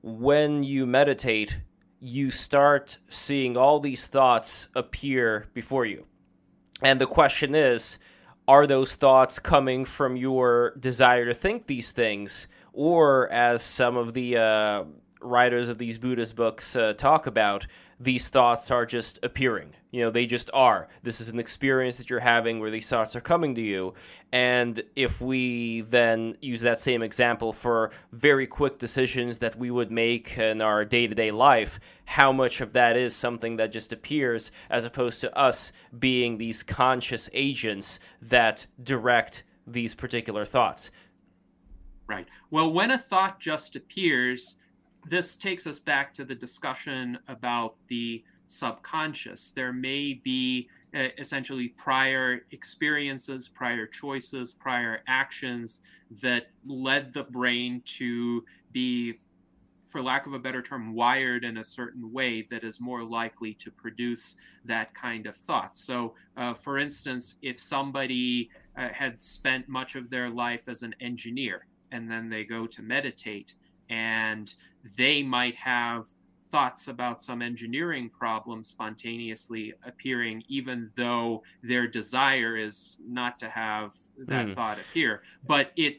[0.04, 1.58] When you meditate,
[2.00, 6.06] you start seeing all these thoughts appear before you.
[6.84, 7.98] And the question is
[8.48, 12.48] are those thoughts coming from your desire to think these things?
[12.74, 14.84] Or, as some of the uh,
[15.22, 17.66] writers of these Buddhist books uh, talk about,
[18.04, 19.74] these thoughts are just appearing.
[19.92, 20.90] You know, they just are.
[21.04, 23.94] This is an experience that you're having where these thoughts are coming to you.
[24.32, 29.92] And if we then use that same example for very quick decisions that we would
[29.92, 33.94] make in our day to day life, how much of that is something that just
[33.94, 40.92] appears as opposed to us being these conscious agents that direct these particular thoughts?
[42.08, 42.28] Right.
[42.52, 44.58] Well, when a thought just appears,
[45.10, 49.52] this takes us back to the discussion about the subconscious.
[49.52, 55.82] There may be uh, essentially prior experiences, prior choices, prior actions
[56.22, 59.20] that led the brain to be,
[59.88, 63.54] for lack of a better term, wired in a certain way that is more likely
[63.56, 64.36] to produce
[64.66, 65.78] that kind of thought.
[65.78, 70.94] So, uh, for instance, if somebody uh, had spent much of their life as an
[71.00, 73.56] engineer and then they go to meditate,
[73.94, 74.56] and
[74.98, 76.08] they might have
[76.50, 83.94] thoughts about some engineering problem spontaneously appearing, even though their desire is not to have
[84.18, 84.56] that mm.
[84.56, 85.22] thought appear.
[85.46, 85.98] But it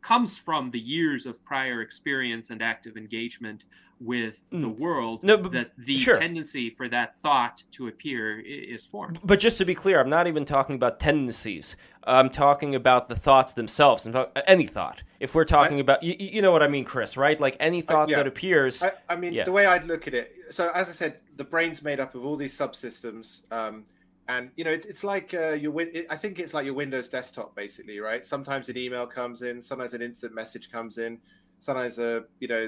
[0.00, 3.64] comes from the years of prior experience and active engagement
[4.04, 4.60] with mm.
[4.60, 6.18] the world no, but, that the sure.
[6.18, 9.18] tendency for that thought to appear is formed.
[9.24, 11.76] But just to be clear, I'm not even talking about tendencies.
[12.04, 14.06] I'm talking about the thoughts themselves,
[14.46, 15.02] any thought.
[15.20, 17.40] If we're talking I, about, you, you, know what I mean, Chris, right?
[17.40, 18.18] Like any thought yeah.
[18.18, 18.82] that appears.
[18.82, 19.44] I, I mean, yeah.
[19.44, 20.34] the way I'd look at it.
[20.50, 23.42] So, as I said, the brain's made up of all these subsystems.
[23.50, 23.84] Um,
[24.26, 27.10] and you know it's, it's like uh, your it, i think it's like your windows
[27.10, 31.18] desktop basically right sometimes an email comes in sometimes an instant message comes in
[31.60, 32.66] sometimes a you know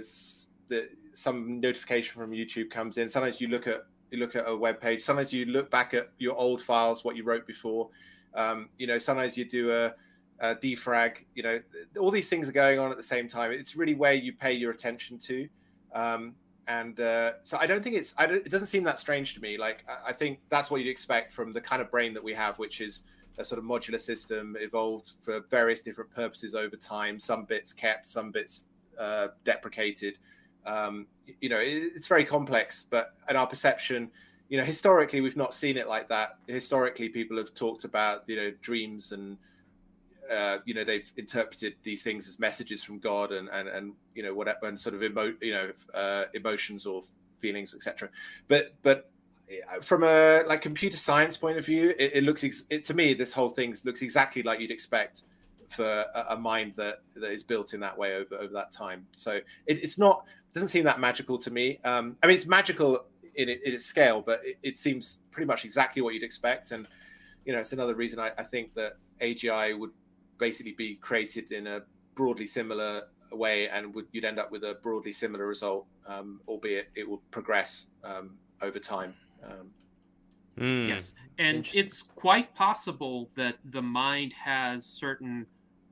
[0.68, 3.08] the some notification from YouTube comes in.
[3.08, 5.00] Sometimes you look at you look at a web page.
[5.00, 7.88] Sometimes you look back at your old files, what you wrote before.
[8.34, 9.94] Um, you know, sometimes you do a,
[10.40, 11.24] a, defrag.
[11.34, 11.60] You know,
[11.98, 13.50] all these things are going on at the same time.
[13.50, 15.48] It's really where you pay your attention to.
[15.94, 16.34] Um,
[16.68, 18.12] and uh, so I don't think it's.
[18.12, 19.56] Don't, it doesn't seem that strange to me.
[19.56, 22.58] Like I, think that's what you'd expect from the kind of brain that we have,
[22.58, 23.02] which is
[23.38, 27.18] a sort of modular system evolved for various different purposes over time.
[27.18, 28.66] Some bits kept, some bits
[28.98, 30.18] uh, deprecated.
[30.66, 31.06] Um,
[31.40, 34.10] you know, it, it's very complex, but in our perception,
[34.48, 36.38] you know, historically we've not seen it like that.
[36.46, 39.38] Historically, people have talked about you know dreams and
[40.32, 44.22] uh, you know they've interpreted these things as messages from God and and and you
[44.22, 47.02] know whatever and sort of emo you know uh, emotions or
[47.40, 48.08] feelings etc.
[48.48, 49.10] But but
[49.50, 53.14] uh, from a like computer science point of view, it, it looks it, to me
[53.14, 55.22] this whole thing looks exactly like you'd expect
[55.68, 59.06] for a, a, mind that that is built in that way over over that time.
[59.16, 60.24] So it, it's not
[60.56, 61.78] doesn't seem that magical to me.
[61.84, 63.04] Um, I mean, it's magical
[63.34, 66.72] in, in its scale, but it, it, seems pretty much exactly what you'd expect.
[66.72, 66.88] And
[67.44, 69.90] you know, it's another reason I, I think that AGI would
[70.38, 71.82] basically be created in a
[72.14, 76.88] broadly similar way, and would, you'd end up with a broadly similar result, um, albeit
[76.94, 79.12] it will progress um, over time.
[80.58, 85.46] Mm, yes, and it's quite possible that the mind has certain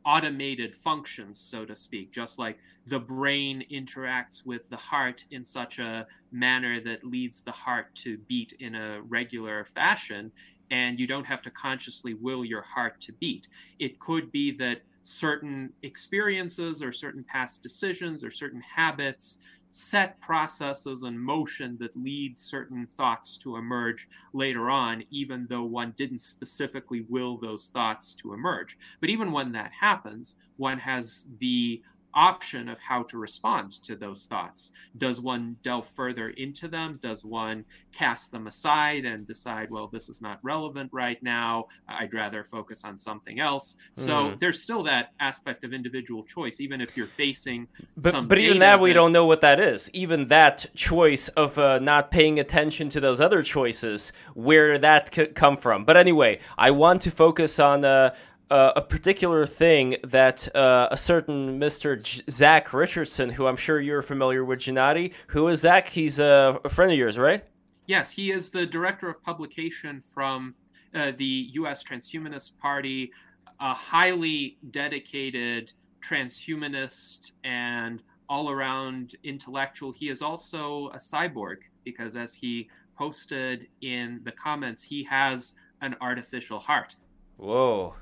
[0.05, 5.79] automated functions, so to speak, just like the brain interacts with the heart in such
[5.79, 10.31] a manner that leads the heart to beat in a regular fashion,
[10.71, 13.49] and you don't have to consciously will your heart to beat.
[13.79, 19.39] It could be that certain experiences or certain past decisions or certain habits
[19.75, 25.93] set processes in motion that lead certain thoughts to emerge later on, even though one
[25.97, 28.79] didn't specifically will those thoughts to emerge.
[29.01, 31.83] But even when that happens, one has the
[32.15, 34.73] option of how to respond to those thoughts.
[34.97, 36.99] Does one delve further into them?
[37.03, 41.67] Does one cast them aside and decide, well, this is not relevant right now?
[41.89, 43.77] I'd rather focus on something else.
[43.97, 44.03] Mm.
[44.03, 44.37] So hmm.
[44.39, 47.69] there's still that aspect of individual choice, even if you're facing.
[47.97, 49.91] But, but even that, we don't know what that is.
[49.93, 55.35] Even that choice of uh, not paying attention to those other choices, where that could
[55.35, 55.85] come from.
[55.85, 57.85] But anyway, I want to focus on.
[57.85, 58.15] Uh,
[58.51, 62.01] uh, a particular thing that uh, a certain Mr.
[62.03, 65.13] J- Zach Richardson, who I'm sure you're familiar with, Gennady.
[65.29, 65.89] Who is Zach?
[65.89, 67.45] He's a, a, friend of yours, right?
[67.87, 70.55] Yes, he is the director of publication from
[70.95, 71.83] uh, the U.S.
[71.83, 73.13] Transhumanist Party,
[73.61, 75.73] a highly dedicated
[76.07, 79.93] transhumanist and all around intellectual.
[79.93, 85.97] He is also a cyborg because, as he posted in the comments, he has an
[86.01, 86.97] artificial heart.
[87.37, 87.95] Whoa.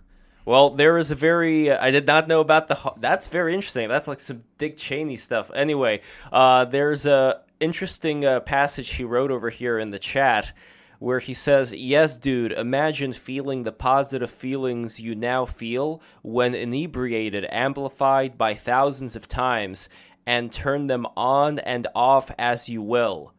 [0.44, 2.92] Well, there is a very uh, I did not know about the.
[2.98, 3.88] That's very interesting.
[3.88, 5.50] That's like some Dick Cheney stuff.
[5.54, 6.00] Anyway,
[6.32, 10.52] uh, there's a interesting uh, passage he wrote over here in the chat
[10.98, 17.46] where he says, "Yes, dude, imagine feeling the positive feelings you now feel when inebriated,
[17.50, 19.88] amplified by thousands of times,
[20.26, 23.32] and turn them on and off as you will."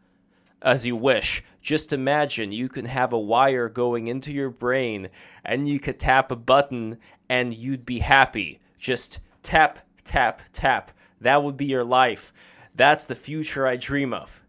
[0.64, 1.44] as you wish.
[1.62, 5.10] Just imagine you can have a wire going into your brain
[5.46, 6.98] and you could tap a button
[7.30, 8.60] and you'd be happy.
[8.78, 10.92] Just tap, tap, tap.
[11.22, 12.34] That would be your life.
[12.76, 14.42] That's the future I dream of.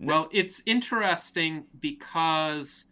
[0.00, 2.86] Well, it's interesting because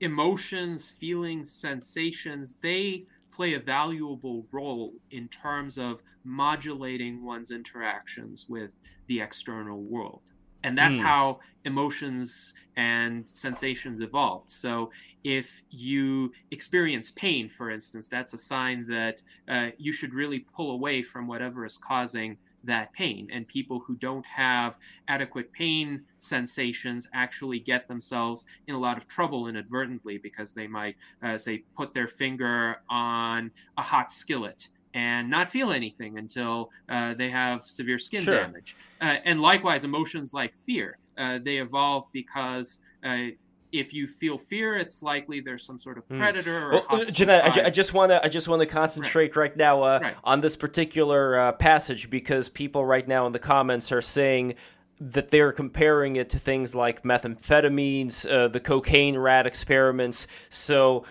[0.00, 8.72] emotions, feelings, sensations, they play a valuable role in terms of modulating one's interactions with
[9.06, 10.22] the external world
[10.62, 11.02] and that's mm.
[11.02, 14.50] how emotions and sensations evolved.
[14.50, 14.90] So
[15.24, 20.70] if you experience pain for instance that's a sign that uh, you should really pull
[20.70, 23.28] away from whatever is causing that pain.
[23.32, 24.76] And people who don't have
[25.08, 30.96] adequate pain sensations actually get themselves in a lot of trouble inadvertently because they might
[31.22, 37.12] uh, say put their finger on a hot skillet and not feel anything until uh,
[37.12, 38.34] they have severe skin sure.
[38.34, 38.74] damage.
[39.02, 43.26] Uh, and likewise, emotions like fear, uh, they evolve because uh,
[43.72, 46.18] if you feel fear, it's likely there's some sort of hmm.
[46.18, 46.70] predator.
[46.70, 46.90] Mm.
[46.90, 49.82] Well, Gennady, I, I, just want to I just want to concentrate right, right now
[49.82, 50.14] uh, right.
[50.24, 54.54] on this particular uh, passage because people right now in the comments are saying
[54.98, 60.26] that they're comparing it to things like methamphetamines, uh, the cocaine rat experiments.
[60.48, 61.04] So,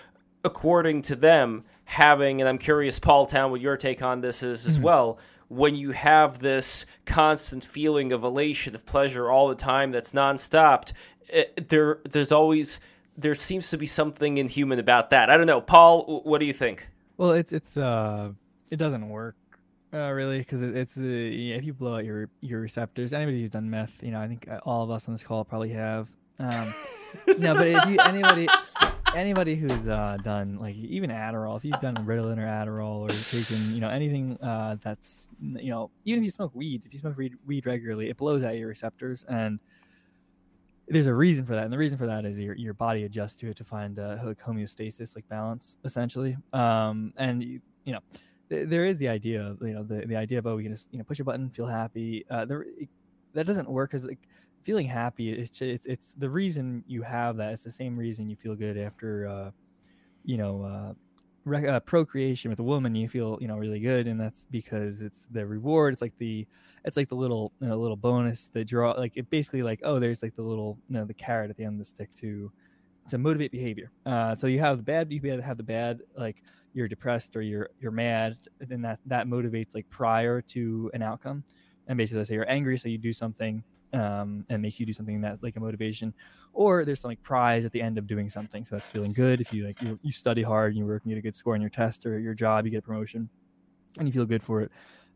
[0.44, 4.68] according to them, having, and I'm curious, Paul Town, what your take on this is
[4.68, 4.84] as mm-hmm.
[4.84, 5.20] well.
[5.48, 10.92] When you have this constant feeling of elation, of pleasure all the time that's nonstop,
[11.30, 12.80] it, eh, there, there's always,
[13.16, 15.30] there seems to be something inhuman about that.
[15.30, 16.22] I don't know, Paul.
[16.24, 16.88] What do you think?
[17.18, 18.32] Well, it's it's uh,
[18.72, 19.36] it doesn't work
[19.94, 23.14] uh, really because it, it's the uh, if you blow out your your receptors.
[23.14, 25.70] Anybody who's done meth, you know, I think all of us on this call probably
[25.70, 26.10] have.
[26.40, 26.74] Um,
[27.40, 28.48] no, but if you anybody
[29.16, 33.74] anybody who's uh, done like even Adderall, if you've done Ritalin or Adderall or taken
[33.74, 37.18] you know anything uh, that's you know even if you smoke weed, if you smoke
[37.18, 39.62] weed, weed regularly, it blows out your receptors and
[40.88, 43.36] there's a reason for that, and the reason for that is your your body adjusts
[43.36, 46.38] to it to find uh, like homeostasis, like balance, essentially.
[46.54, 48.00] Um, and you, you know,
[48.50, 50.74] th- there is the idea of you know the, the idea of oh, we can
[50.74, 52.24] just you know push a button, feel happy.
[52.30, 52.90] Uh, there, it,
[53.34, 54.20] that doesn't work because like
[54.66, 58.36] feeling happy it's it's, it's the reason you have that it's the same reason you
[58.36, 59.52] feel good after uh,
[60.24, 60.94] you know uh,
[61.46, 65.04] rec- uh, procreation with a woman you feel you know really good and that's because
[65.04, 66.46] it's the reward it's like the
[66.84, 70.00] it's like the little you know, little bonus that draw like it basically like oh
[70.00, 72.52] there's like the little you know the carrot at the end of the stick to
[73.08, 73.92] to motivate behavior.
[74.06, 76.42] Uh, so you have the bad you have the bad like
[76.74, 81.44] you're depressed or you're you're mad then that that motivates like prior to an outcome.
[81.88, 83.64] And basically say you're angry so you do something
[83.96, 86.14] um, and makes you do something that's like a motivation.
[86.54, 89.42] Or there's some like prize at the end of doing something so that's feeling good.
[89.42, 91.36] If you like you, you study hard and you work and you get a good
[91.36, 93.30] score on your test or your job you get a promotion
[93.98, 94.72] and you feel good for it.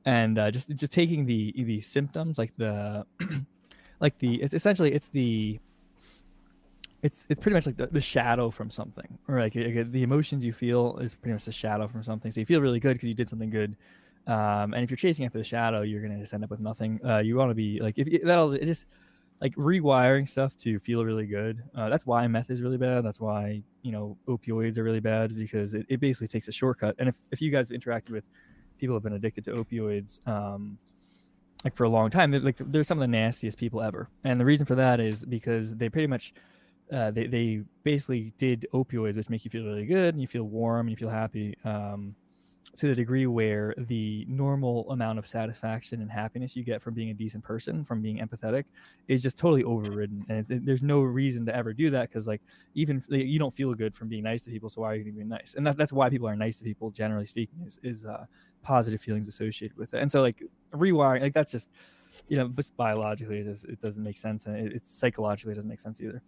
[0.06, 3.06] And uh, just just taking the the symptoms like the
[3.99, 5.59] like the it's essentially it's the
[7.01, 9.17] it's it's pretty much like the, the shadow from something.
[9.27, 12.32] Or like the emotions you feel is pretty much the shadow from something.
[12.32, 13.75] So you feel really good because you did something good
[14.30, 16.99] um, and if you're chasing after the shadow you're gonna just end up with nothing.
[17.06, 18.88] Uh, you want to be like if that'll it just
[19.41, 21.64] like rewiring stuff to feel really good.
[21.75, 23.03] Uh, that's why meth is really bad.
[23.03, 26.95] That's why you know opioids are really bad because it, it basically takes a shortcut.
[26.99, 28.30] And if, if you guys have interacted with
[28.77, 30.77] people have been addicted to opioids um,
[31.64, 34.09] like for a long time they're like they're some of the nastiest people ever.
[34.24, 36.33] And the reason for that is because they pretty much
[36.91, 40.43] uh, they, they basically did opioids, which make you feel really good and you feel
[40.43, 41.56] warm and you feel happy.
[41.64, 42.16] Um,
[42.75, 47.09] to the degree where the normal amount of satisfaction and happiness you get from being
[47.09, 48.65] a decent person, from being empathetic,
[49.07, 50.25] is just totally overridden.
[50.30, 52.41] And it, there's no reason to ever do that because, like,
[52.75, 54.69] even you don't feel good from being nice to people.
[54.69, 55.56] So why are you going to be nice?
[55.56, 58.25] And that, that's why people are nice to people, generally speaking, is, is uh,
[58.61, 60.01] positive feelings associated with it.
[60.01, 61.72] And so, like, rewiring, like, that's just,
[62.27, 64.45] you know, but biologically, it, just, it doesn't make sense.
[64.45, 66.22] And it, it psychologically, doesn't make sense either.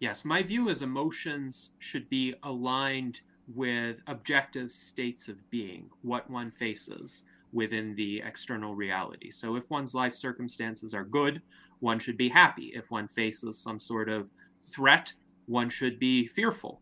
[0.00, 3.20] Yes, my view is emotions should be aligned
[3.54, 9.30] with objective states of being, what one faces within the external reality.
[9.30, 11.40] So if one's life circumstances are good,
[11.80, 12.72] one should be happy.
[12.74, 15.12] If one faces some sort of threat,
[15.46, 16.80] one should be fearful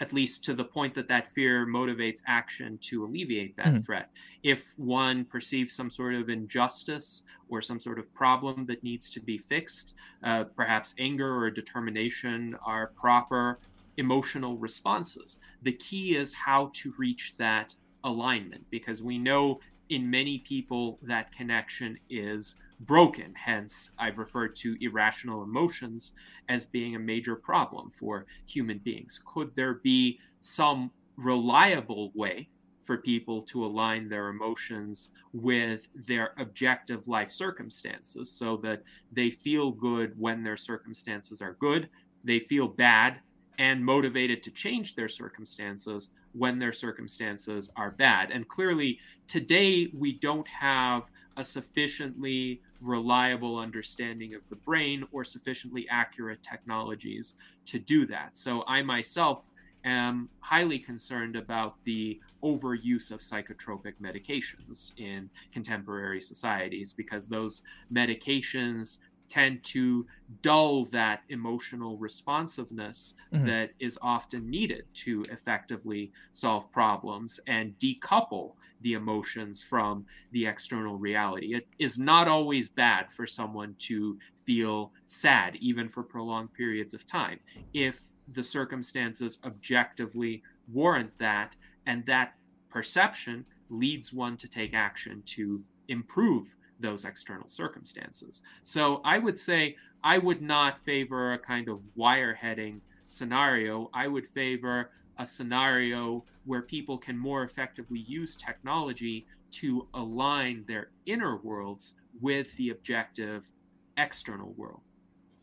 [0.00, 3.80] at least to the point that that fear motivates action to alleviate that mm-hmm.
[3.80, 4.10] threat.
[4.42, 9.20] If one perceives some sort of injustice or some sort of problem that needs to
[9.20, 13.58] be fixed, uh, perhaps anger or determination are proper
[13.96, 15.38] emotional responses.
[15.62, 21.32] The key is how to reach that alignment because we know in many people that
[21.32, 23.32] connection is broken.
[23.34, 26.12] Hence, I've referred to irrational emotions
[26.48, 29.20] as being a major problem for human beings.
[29.24, 32.48] Could there be some reliable way
[32.82, 39.72] for people to align their emotions with their objective life circumstances so that they feel
[39.72, 41.88] good when their circumstances are good,
[42.22, 43.20] they feel bad
[43.58, 48.30] and motivated to change their circumstances when their circumstances are bad.
[48.30, 55.86] And clearly, today we don't have a sufficiently reliable understanding of the brain or sufficiently
[55.90, 57.34] accurate technologies
[57.66, 58.36] to do that.
[58.36, 59.48] So I myself
[59.84, 67.62] am highly concerned about the overuse of psychotropic medications in contemporary societies because those
[67.92, 70.06] medications tend to
[70.42, 73.46] dull that emotional responsiveness mm-hmm.
[73.46, 80.96] that is often needed to effectively solve problems and decouple the emotions from the external
[80.96, 81.54] reality.
[81.54, 87.06] It is not always bad for someone to feel sad, even for prolonged periods of
[87.06, 87.40] time,
[87.72, 88.00] if
[88.32, 91.56] the circumstances objectively warrant that,
[91.86, 92.34] and that
[92.68, 98.42] perception leads one to take action to improve those external circumstances.
[98.62, 103.90] So I would say I would not favor a kind of wireheading scenario.
[103.94, 110.90] I would favor a scenario where people can more effectively use technology to align their
[111.06, 113.50] inner worlds with the objective
[113.96, 114.80] external world.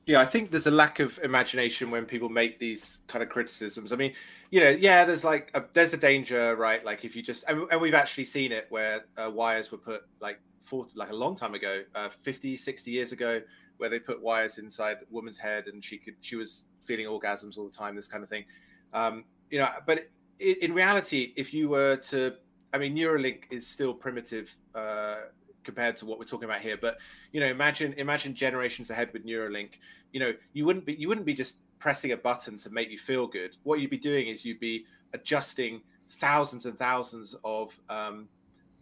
[0.05, 3.93] Yeah, I think there's a lack of imagination when people make these kind of criticisms.
[3.93, 4.13] I mean,
[4.51, 6.83] you know, yeah, there's like a, there's a danger, right?
[6.83, 10.01] Like if you just and, and we've actually seen it where uh, wires were put
[10.19, 13.41] like for like a long time ago, uh, 50, 60 years ago,
[13.77, 17.57] where they put wires inside a woman's head and she could she was feeling orgasms
[17.57, 18.45] all the time, this kind of thing.
[18.93, 20.09] Um, you know, but
[20.39, 22.35] in, in reality, if you were to,
[22.73, 25.15] I mean, Neuralink is still primitive uh,
[25.63, 26.77] compared to what we're talking about here.
[26.77, 26.97] But
[27.31, 29.71] you know, imagine imagine generations ahead with Neuralink.
[30.11, 32.97] You know, you wouldn't be you wouldn't be just pressing a button to make you
[32.97, 33.55] feel good.
[33.63, 38.27] What you'd be doing is you'd be adjusting thousands and thousands of um,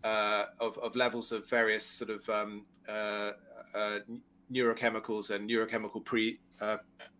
[0.03, 3.31] uh, of, of, levels of various sort of um, uh,
[3.75, 3.99] uh,
[4.51, 6.77] neurochemicals and neurochemical pre uh,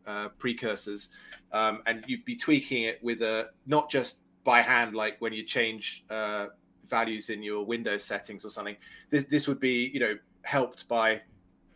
[0.08, 1.10] uh, precursors,
[1.52, 5.44] um, and you'd be tweaking it with a not just by hand like when you
[5.44, 6.48] change uh,
[6.88, 8.76] values in your Windows settings or something.
[9.10, 11.22] This this would be you know helped by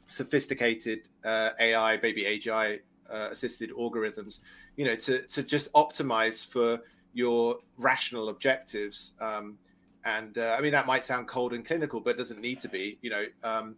[0.07, 4.39] sophisticated AI, maybe AGI assisted algorithms,
[4.75, 6.81] you know, to to just optimize for
[7.13, 9.13] your rational objectives.
[9.19, 9.57] Um,
[10.05, 12.69] and uh, I mean that might sound cold and clinical, but it doesn't need to
[12.69, 12.97] be.
[13.01, 13.75] You know, um,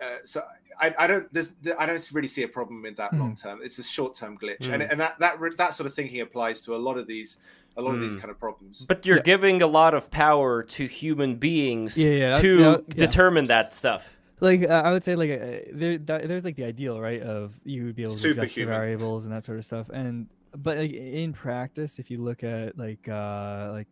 [0.00, 0.42] uh, so
[0.80, 3.20] I, I don't there's I don't really see a problem in that mm.
[3.20, 3.60] long term.
[3.62, 4.72] It's a short term glitch, mm.
[4.72, 7.36] and and that that that sort of thinking applies to a lot of these
[7.76, 7.96] a lot mm.
[7.96, 8.20] of these hmm.
[8.20, 8.86] kind of problems.
[8.86, 9.22] But you're yeah.
[9.22, 14.10] giving a lot of power to human beings yeah, yeah, to yeah, determine that stuff.
[14.40, 17.20] Like uh, I would say, like uh, there, that, there's like the ideal, right?
[17.20, 19.88] Of you would be able to adjust the variables and that sort of stuff.
[19.90, 23.88] And but like, in practice, if you look at like uh, like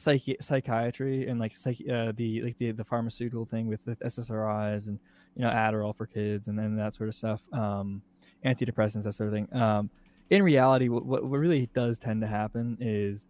[0.00, 4.88] psychi- psychiatry and like psych- uh, the like the, the pharmaceutical thing with the SSRIs
[4.88, 4.98] and
[5.36, 8.02] you know Adderall for kids and then that sort of stuff, um,
[8.44, 9.48] antidepressants that sort of thing.
[9.54, 9.90] Um,
[10.30, 13.28] in reality, what, what really does tend to happen is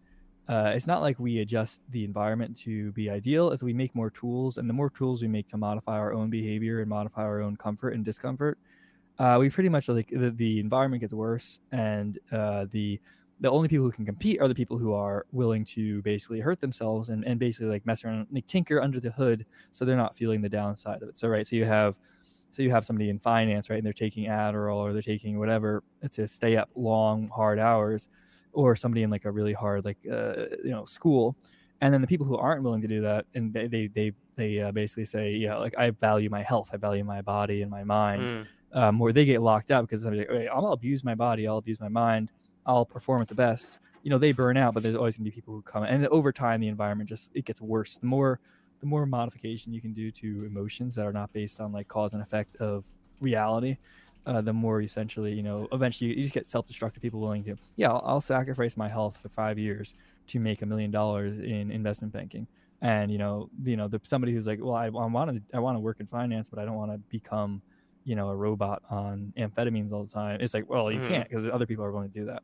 [0.49, 4.11] uh, it's not like we adjust the environment to be ideal as we make more
[4.11, 7.41] tools and the more tools we make to modify our own behavior and modify our
[7.41, 8.59] own comfort and discomfort
[9.19, 12.99] uh, we pretty much like the, the environment gets worse and uh, the
[13.41, 16.61] the only people who can compete are the people who are willing to basically hurt
[16.61, 20.15] themselves and, and basically like mess around like tinker under the hood so they're not
[20.15, 21.19] feeling the downside of it.
[21.19, 21.99] So right so you have
[22.53, 25.83] so you have somebody in finance right and they're taking adderall or they're taking whatever
[26.13, 28.09] to stay up long hard hours
[28.53, 31.37] or somebody in like a really hard like uh, you know school.
[31.83, 34.61] And then the people who aren't willing to do that and they they they, they
[34.61, 37.85] uh, basically say yeah like i value my health i value my body and my
[37.85, 38.23] mind.
[38.23, 38.47] Mm.
[38.79, 41.81] um, or they get locked out because somebody's like, i'll abuse my body i'll abuse
[41.81, 42.31] my mind
[42.67, 45.31] i'll perform at the best you know they burn out but there's always going to
[45.31, 48.41] be people who come and over time the environment just it gets worse the more
[48.81, 52.13] the more modification you can do to emotions that are not based on like cause
[52.13, 52.85] and effect of
[53.21, 53.77] reality
[54.27, 57.91] uh, the more essentially, you know, eventually you just get self-destructive people willing to, yeah,
[57.91, 59.95] I'll, I'll sacrifice my health for five years
[60.29, 62.47] to make a million dollars in investment banking.
[62.83, 65.61] And you know, you know, the, somebody who's like, well, I, I want to, I
[65.61, 67.63] want to work in finance, but I don't want to become,
[68.05, 70.41] you know, a robot on amphetamines all the time.
[70.41, 71.09] It's like, well, you mm.
[71.09, 72.43] can't because other people are willing to do that.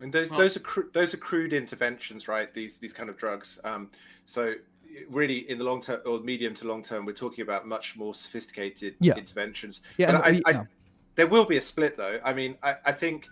[0.00, 2.52] And those, well, those are cr- those are crude interventions, right?
[2.52, 3.60] These these kind of drugs.
[3.64, 3.90] Um,
[4.26, 4.54] so
[5.08, 8.14] really in the long term or medium to long term, we're talking about much more
[8.14, 9.14] sophisticated yeah.
[9.14, 9.80] interventions.
[9.96, 10.62] Yeah, but I, we, I,
[11.14, 12.20] there will be a split, though.
[12.24, 13.26] I mean, I, I think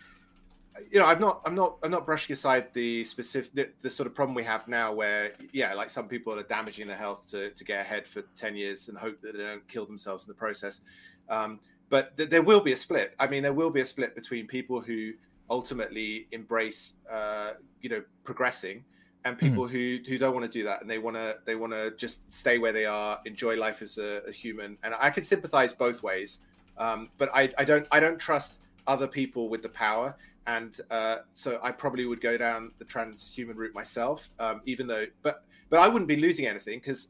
[0.90, 4.06] you know, I'm not, I'm not, I'm not brushing aside the specific, the, the, sort
[4.06, 7.50] of problem we have now, where yeah, like some people are damaging their health to
[7.50, 10.34] to get ahead for ten years and hope that they don't kill themselves in the
[10.34, 10.80] process.
[11.28, 13.14] Um, but th- there will be a split.
[13.18, 15.12] I mean, there will be a split between people who
[15.50, 18.84] ultimately embrace, uh, you know, progressing,
[19.24, 19.46] and hmm.
[19.46, 19.70] people mm.
[19.70, 22.30] who who don't want to do that and they want to they want to just
[22.32, 24.78] stay where they are, enjoy life as a, a human.
[24.82, 26.38] And I can sympathize both ways.
[26.78, 30.16] Um, but I, I don't I don't trust other people with the power,
[30.46, 34.30] and uh, so I probably would go down the transhuman route myself.
[34.38, 37.08] Um, even though, but but I wouldn't be losing anything because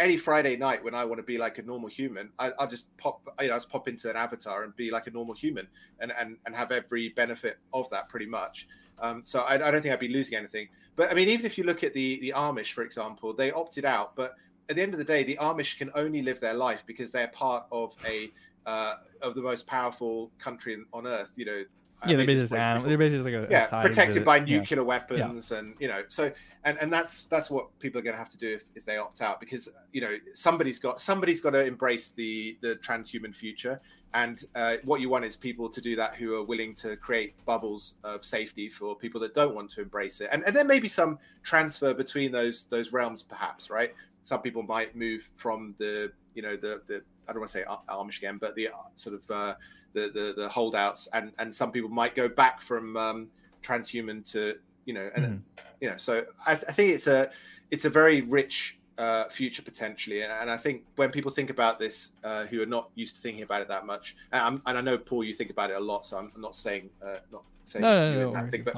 [0.00, 2.96] any Friday night when I want to be like a normal human, I, will just
[2.96, 5.68] pop, you know, I'll just pop into an avatar and be like a normal human
[6.00, 8.66] and and, and have every benefit of that pretty much.
[8.98, 10.68] Um, so I, I, don't think I'd be losing anything.
[10.96, 13.84] But I mean, even if you look at the the Amish, for example, they opted
[13.84, 14.34] out, but
[14.68, 17.28] at the end of the day, the Amish can only live their life because they're
[17.28, 18.30] part of a
[18.66, 21.30] uh, of the most powerful country on earth.
[21.36, 21.64] You know,
[22.06, 22.88] yeah, they're basically animal.
[22.88, 24.86] They're basically like a, yeah, a protected by nuclear yeah.
[24.86, 25.58] weapons, yeah.
[25.58, 26.32] and you know, so
[26.64, 28.96] and and that's that's what people are going to have to do if, if they
[28.96, 33.80] opt out because you know somebody's got somebody's got to embrace the the transhuman future,
[34.14, 37.34] and uh, what you want is people to do that who are willing to create
[37.44, 40.80] bubbles of safety for people that don't want to embrace it, and and there may
[40.80, 43.94] be some transfer between those those realms, perhaps, right?
[44.24, 47.64] Some people might move from the you know the the I don't want to say
[47.88, 49.54] Amish again, but the uh, sort of uh,
[49.92, 53.28] the, the, the holdouts, and and some people might go back from um,
[53.62, 55.40] transhuman to you know, and mm.
[55.80, 57.30] you know, so I, I, think it's a
[57.70, 61.78] it's a very rich uh, future potentially, and, and, I think when people think about
[61.78, 64.80] this, uh, who are not used to thinking about it that much, and, and, I
[64.80, 67.82] know Paul, you think about it a lot, so I'm, not saying uh, not saying
[67.82, 68.76] no, no, no, no thing, but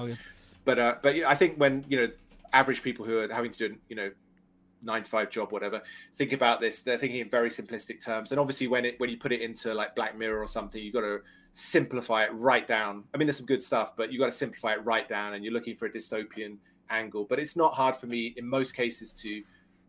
[0.64, 2.08] but uh, but I think when you know
[2.52, 4.10] average people who are having to do you know
[4.82, 5.82] nine to five job, whatever,
[6.16, 6.80] think about this.
[6.80, 8.32] They're thinking in very simplistic terms.
[8.32, 10.94] And obviously, when it when you put it into like Black Mirror or something, you've
[10.94, 11.20] got to
[11.52, 13.04] simplify it right down.
[13.14, 15.34] I mean, there's some good stuff, but you've got to simplify it right down.
[15.34, 16.56] And you're looking for a dystopian
[16.90, 17.24] angle.
[17.24, 19.42] But it's not hard for me in most cases to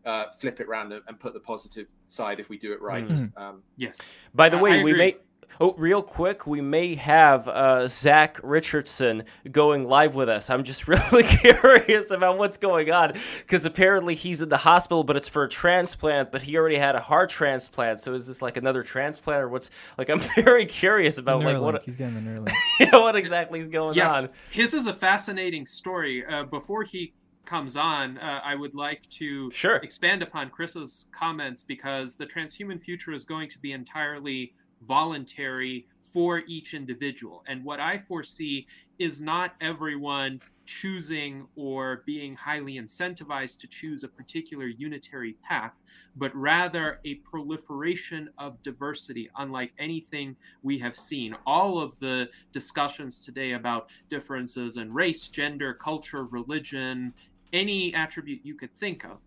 [0.04, 3.08] uh, flip it around and, and, put the positive side if we do it right.
[3.08, 3.42] Mm-hmm.
[3.42, 3.98] Um, yes.
[4.34, 5.16] By the way, we may
[5.60, 10.50] Oh, real quick, we may have uh, Zach Richardson going live with us.
[10.50, 15.16] I'm just really curious about what's going on because apparently he's in the hospital, but
[15.16, 16.30] it's for a transplant.
[16.30, 19.70] But he already had a heart transplant, so is this like another transplant or what's
[19.98, 20.10] like?
[20.14, 22.52] I'm very curious about like what he's getting the Neuralink.
[22.80, 24.28] yeah, what exactly is going yes, on?
[24.50, 26.24] His is a fascinating story.
[26.24, 27.12] Uh, before he
[27.44, 29.76] comes on, uh, I would like to sure.
[29.76, 34.54] expand upon Chris's comments because the transhuman future is going to be entirely
[34.86, 37.42] voluntary for each individual.
[37.48, 38.66] And what I foresee
[38.98, 45.72] is not everyone choosing or being highly incentivized to choose a particular unitary path,
[46.16, 51.34] but rather a proliferation of diversity, unlike anything we have seen.
[51.46, 57.12] All of the discussions today about differences in race, gender, culture, religion,
[57.52, 59.20] any attribute you could think of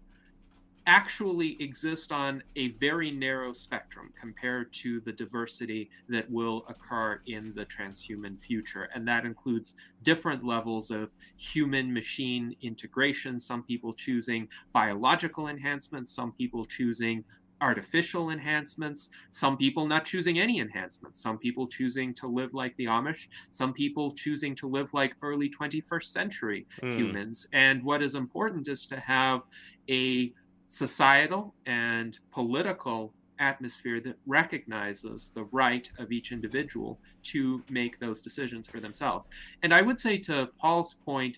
[0.88, 7.54] actually exist on a very narrow spectrum compared to the diversity that will occur in
[7.56, 8.90] the transhuman future.
[8.96, 16.32] And that includes different levels of human machine integration, some people choosing biological enhancements, some
[16.32, 17.26] people choosing
[17.60, 22.86] artificial enhancements, some people not choosing any enhancements, some people choosing to live like the
[22.86, 26.96] Amish, some people choosing to live like early 21st century mm.
[26.96, 27.48] humans.
[27.52, 29.42] And what is important is to have
[29.90, 30.32] a
[30.70, 38.68] societal and political atmosphere that recognizes the right of each individual to make those decisions
[38.68, 39.28] for themselves.
[39.62, 41.38] And I would say to Paul's point,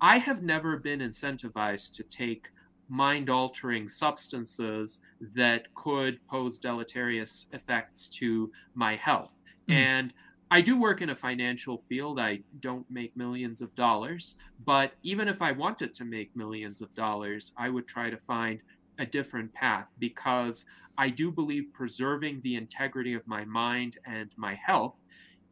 [0.00, 2.50] I have never been incentivized to take
[2.88, 5.00] mind altering substances
[5.34, 9.42] that could pose deleterious effects to my health.
[9.68, 9.74] Mm.
[9.74, 10.14] And
[10.50, 12.20] I do work in a financial field.
[12.20, 16.94] I don't make millions of dollars, but even if I wanted to make millions of
[16.94, 18.60] dollars, I would try to find
[18.98, 20.64] a different path because
[20.98, 24.94] I do believe preserving the integrity of my mind and my health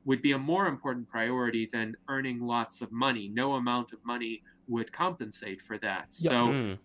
[0.05, 3.28] would be a more important priority than earning lots of money.
[3.28, 6.08] No amount of money would compensate for that.
[6.20, 6.32] Yep.
[6.32, 6.78] So, mm.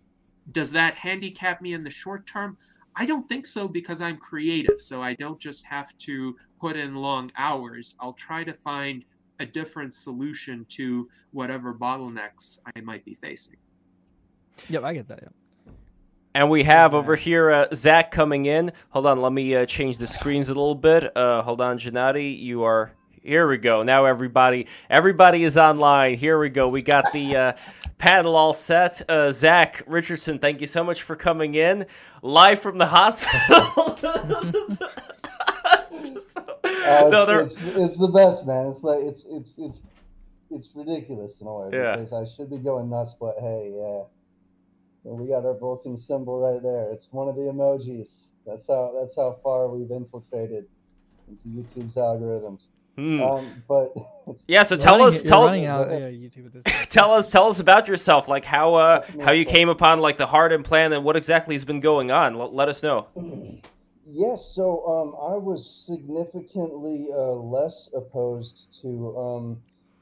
[0.51, 2.57] does that handicap me in the short term?
[2.99, 4.81] I don't think so because I'm creative.
[4.81, 7.95] So I don't just have to put in long hours.
[8.01, 9.05] I'll try to find
[9.39, 13.55] a different solution to whatever bottlenecks I might be facing.
[14.69, 15.19] Yep, I get that.
[15.21, 15.33] Yep.
[16.35, 18.69] And we have over here uh, Zach coming in.
[18.89, 21.15] Hold on, let me uh, change the screens a little bit.
[21.15, 22.91] Uh, hold on, Gennady, you are
[23.23, 23.47] here.
[23.47, 23.83] We go.
[23.83, 26.17] Now everybody, everybody is online.
[26.17, 26.69] Here we go.
[26.69, 27.53] We got the uh,
[27.97, 29.01] panel all set.
[29.09, 31.85] Uh, Zach Richardson, thank you so much for coming in
[32.21, 33.97] live from the hospital.
[36.85, 38.67] Uh, no, it's, it's, the best, man.
[38.67, 39.77] It's like it's it's it's
[40.49, 41.97] it's ridiculous in a way yeah.
[41.97, 44.03] because I should be going nuts, but hey, yeah
[45.03, 46.91] we got our Vulcan symbol right there.
[46.91, 48.09] It's one of the emojis.
[48.45, 50.65] That's how that's how far we've infiltrated
[51.27, 52.61] into YouTube's algorithms.
[52.95, 53.21] Hmm.
[53.21, 53.93] Um, but
[54.47, 56.11] yeah, so tell us, tell, out, yeah,
[56.89, 60.27] tell us, tell us about yourself, like how uh, how you came upon like the
[60.27, 62.35] heart plan, and what exactly has been going on.
[62.35, 63.07] L- let us know.
[64.11, 69.61] Yes, so um, I was significantly uh, less opposed to um,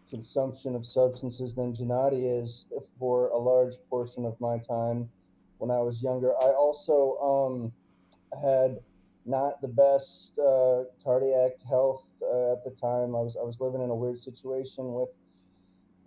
[0.10, 2.66] consumption of substances than Gennady is
[2.98, 5.10] for a large portion of my time
[5.58, 6.32] when I was younger.
[6.42, 7.74] I also um,
[8.42, 8.80] had
[9.26, 13.16] not the best uh, cardiac health uh, at the time.
[13.16, 15.10] I was I was living in a weird situation with.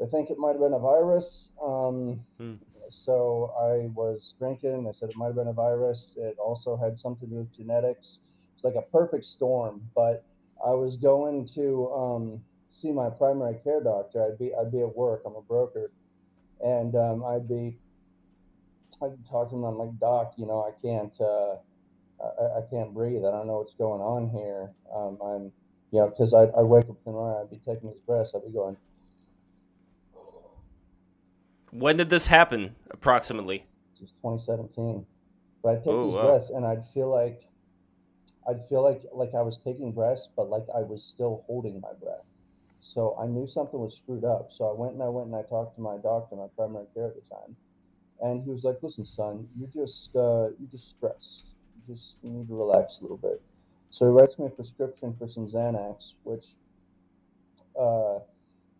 [0.03, 1.51] I think it might have been a virus.
[1.63, 2.55] Um, hmm.
[2.89, 4.85] So I was drinking.
[4.85, 6.13] They said it might have been a virus.
[6.17, 8.19] It also had something to do with genetics.
[8.55, 9.83] It's like a perfect storm.
[9.95, 10.25] But
[10.67, 12.41] I was going to um,
[12.81, 15.23] see my primary care doctor, I'd be I'd be at work.
[15.27, 15.91] I'm a broker,
[16.61, 17.79] and um, I'd be
[19.03, 19.65] I'd talk to him.
[19.65, 21.57] I'm like, Doc, you know, I can't uh,
[22.23, 23.25] I, I can't breathe.
[23.25, 24.71] I don't know what's going on here.
[24.95, 25.53] Um, I'm
[25.93, 28.33] you know, because I I wake up in the morning, I'd be taking his breaths.
[28.35, 28.77] I'd be going.
[31.73, 33.65] When did this happen, approximately?
[33.97, 35.07] It was 2017.
[35.63, 36.27] But I'd take these wow.
[36.27, 37.43] breaths, and I'd feel like
[38.49, 41.93] I'd feel like like I was taking breaths, but like I was still holding my
[42.01, 42.25] breath.
[42.81, 44.51] So I knew something was screwed up.
[44.57, 47.07] So I went and I went and I talked to my doctor, my primary care
[47.09, 47.55] at the time,
[48.21, 51.45] and he was like, "Listen, son, you just uh, you just stressed.
[51.77, 53.43] You just you need to relax a little bit."
[53.91, 56.47] So he writes me a prescription for some Xanax, which
[57.79, 58.21] uh,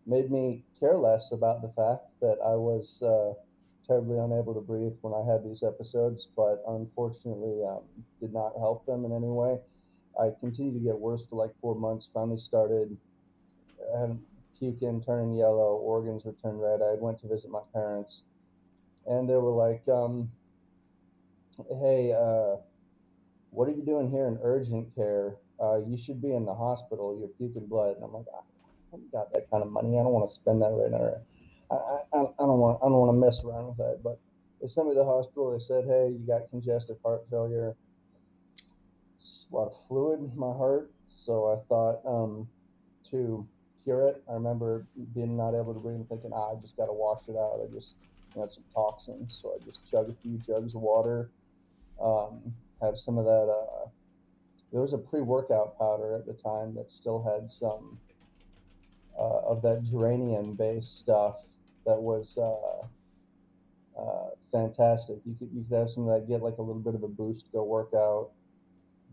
[0.05, 3.33] made me care less about the fact that I was uh,
[3.85, 7.81] terribly unable to breathe when I had these episodes, but unfortunately um,
[8.19, 9.59] did not help them in any way.
[10.19, 12.07] I continued to get worse for like four months.
[12.13, 12.97] Finally started
[13.97, 14.19] had
[14.57, 16.81] puking, turning yellow, organs were turned red.
[16.81, 18.21] I went to visit my parents,
[19.07, 20.31] and they were like, um,
[21.79, 22.57] "Hey, uh,
[23.51, 25.35] what are you doing here in urgent care?
[25.61, 27.17] Uh, you should be in the hospital.
[27.19, 28.41] You're puking blood." And I'm like, "I
[28.91, 29.99] haven't got that kind of money.
[29.99, 31.21] I don't want to spend that right now.
[31.69, 34.19] I, I, I don't want I don't want to mess around with that." But
[34.61, 35.51] they sent me to the hospital.
[35.51, 37.75] They said, "Hey, you got congestive heart failure."
[39.51, 40.91] a lot of fluid in my heart,
[41.25, 42.47] so I thought um,
[43.11, 43.47] to
[43.83, 44.23] cure it.
[44.29, 47.23] I remember being not able to breathe and thinking, ah, I just got to wash
[47.27, 47.59] it out.
[47.61, 47.93] I just
[48.35, 51.29] had some toxins, so I just chug a few jugs of water.
[52.01, 53.47] Um, have some of that.
[53.49, 53.89] Uh,
[54.71, 57.99] there was a pre-workout powder at the time that still had some
[59.19, 61.35] uh, of that geranium-based stuff
[61.85, 65.17] that was uh, uh, fantastic.
[65.25, 67.07] You could you could have some of that, get like a little bit of a
[67.07, 68.29] boost, go work out,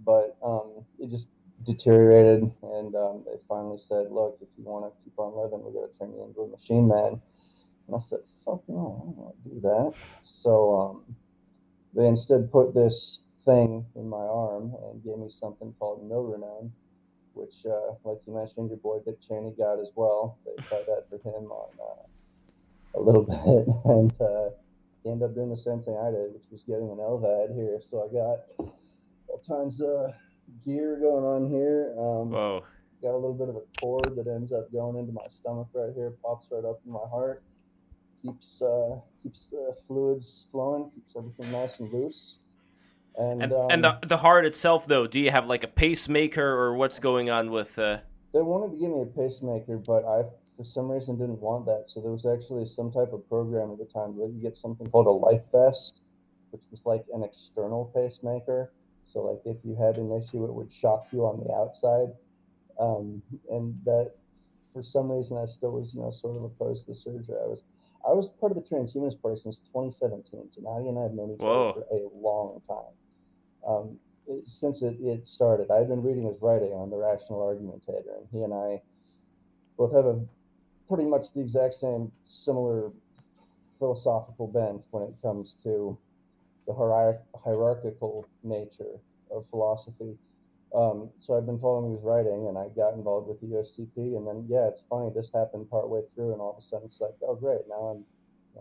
[0.05, 1.27] but um, it just
[1.67, 5.87] deteriorated, and um, they finally said, "Look, if you want to keep on living, we're
[5.87, 7.21] to turn you into a machine man."
[7.87, 9.95] And I said, "Fuck no, I don't want to do that."
[10.43, 11.17] So um,
[11.95, 16.71] they instead put this thing in my arm and gave me something called Milrinone,
[17.33, 20.39] which, uh, like you mentioned, your boy Dick Cheney got as well.
[20.45, 24.51] They tried that for him on uh, a little bit, and uh,
[25.03, 27.81] he ended up doing the same thing I did, which was getting an LVAD here.
[27.91, 28.69] So I got
[29.29, 30.13] all kinds of
[30.67, 31.95] gear going on here.
[31.97, 32.65] Um, Whoa.
[33.01, 35.95] Got a little bit of a cord that ends up going into my stomach right
[35.95, 37.45] here, pops right up in my heart,
[38.21, 42.39] keeps uh, keeps the fluids flowing, keeps everything nice and loose.
[43.19, 46.47] And and, um, and the the heart itself, though, do you have like a pacemaker
[46.47, 47.79] or what's going on with?
[47.79, 47.99] Uh...
[48.33, 50.23] They wanted to give me a pacemaker, but I
[50.57, 51.87] for some reason didn't want that.
[51.89, 54.89] So there was actually some type of program at the time where you get something
[54.91, 56.01] called a life vest,
[56.51, 58.73] which was like an external pacemaker.
[59.07, 62.15] So like if you had an issue, it would shock you on the outside.
[62.79, 64.13] Um, and that
[64.73, 67.35] for some reason I still was, you know, sort of opposed to the surgery.
[67.35, 67.63] I was
[68.07, 70.51] I was part of the transhumanist party since 2017.
[70.55, 72.95] So Gennady and I have known each other for a long time.
[73.67, 73.99] Um,
[74.47, 78.43] since it, it started, I've been reading his writing on the rational argumentator, and he
[78.43, 78.83] and I
[79.77, 80.21] both have a
[80.89, 82.91] pretty much the exact same similar
[83.79, 85.97] philosophical bent when it comes to
[86.67, 88.99] the hierarchical nature
[89.31, 90.17] of philosophy.
[90.75, 94.27] Um, so I've been following his writing, and I got involved with the USTP, and
[94.27, 95.11] then yeah, it's funny.
[95.15, 98.05] This happened partway through, and all of a sudden it's like, oh great, now I'm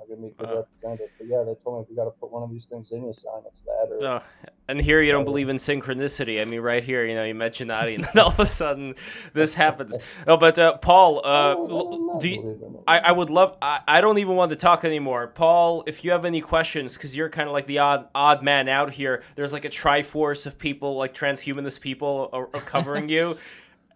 [0.08, 1.10] gonna be a good uh, representative.
[1.18, 3.14] But yeah, they told me we got to put one of these things in you,
[3.14, 4.06] sign it's that.
[4.06, 4.24] Or, uh,
[4.70, 6.42] and here you don't believe in synchronicity.
[6.42, 8.96] I mean, right here, you know, you mentioned that, and then all of a sudden
[9.34, 9.98] this happens.
[10.26, 13.58] Oh, but uh, Paul, uh, oh, do you, I, I would love.
[13.62, 15.84] I, I don't even want to talk anymore, Paul.
[15.88, 18.94] If you have any questions, because you're kind of like the odd odd man out
[18.94, 19.24] here.
[19.36, 23.38] There's like a triforce of people, like transhumanist people, are, are covering you.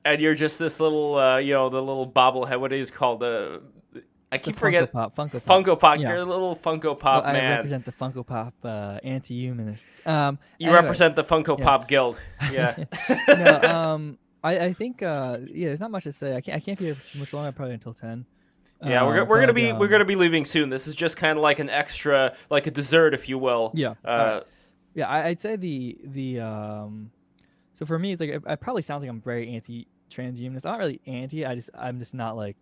[0.06, 2.60] and you're just this little, uh, you know, the little bobblehead.
[2.60, 3.62] What is called the
[4.32, 4.88] I keep forgetting.
[4.88, 5.16] Funko Pop.
[5.16, 5.66] Funko Pop.
[5.66, 6.00] Funko Pop.
[6.00, 6.10] Yeah.
[6.10, 7.52] You're a little Funko Pop well, man.
[7.52, 10.02] I represent the Funko Pop uh, anti-humanists.
[10.06, 11.66] Um, you anyway, represent the Funko yeah.
[11.66, 12.20] Pop Guild.
[12.52, 12.84] Yeah.
[13.28, 16.36] no, um, I, I think uh, yeah, there's not much to say.
[16.36, 17.52] I can't I can't be here for too much longer.
[17.52, 18.26] Probably until ten.
[18.84, 20.70] Yeah, we're, uh, we're but, gonna be um, we're gonna be leaving soon.
[20.70, 23.72] This is just kind of like an extra, like a dessert, if you will.
[23.76, 23.94] Yeah.
[24.04, 24.42] Uh,
[24.96, 27.12] yeah, I, would say the the um,
[27.74, 30.66] so for me, it's like it, it probably sounds like I'm very anti-transhumanist.
[30.66, 31.46] I'm not really anti.
[31.46, 32.58] I just I'm just not like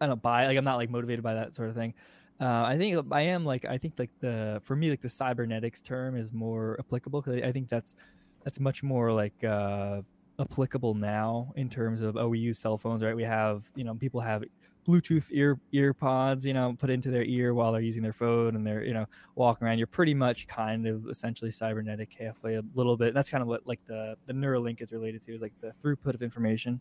[0.00, 1.94] I don't buy like I'm not like motivated by that sort of thing.
[2.40, 5.80] Uh, I think I am like I think like the for me like the cybernetics
[5.80, 7.96] term is more applicable because I think that's
[8.44, 10.02] that's much more like uh,
[10.38, 13.16] applicable now in terms of oh we use cell phones right?
[13.16, 14.44] We have you know people have
[14.86, 18.54] Bluetooth ear ear pods you know put into their ear while they're using their phone
[18.54, 19.78] and they're you know walking around.
[19.78, 23.14] You're pretty much kind of essentially cybernetic halfway a little bit.
[23.14, 26.14] That's kind of what like the the Neuralink is related to is like the throughput
[26.14, 26.80] of information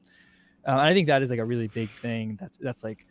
[0.68, 2.38] uh, and I think that is like a really big thing.
[2.40, 3.06] That's that's like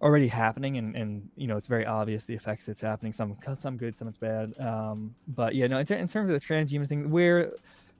[0.00, 3.12] already happening, and and you know it's very obvious the effects it's happening.
[3.12, 4.58] Some some good, some it's bad.
[4.60, 7.52] Um, but yeah, no, in, in, terms of the transhuman thing, where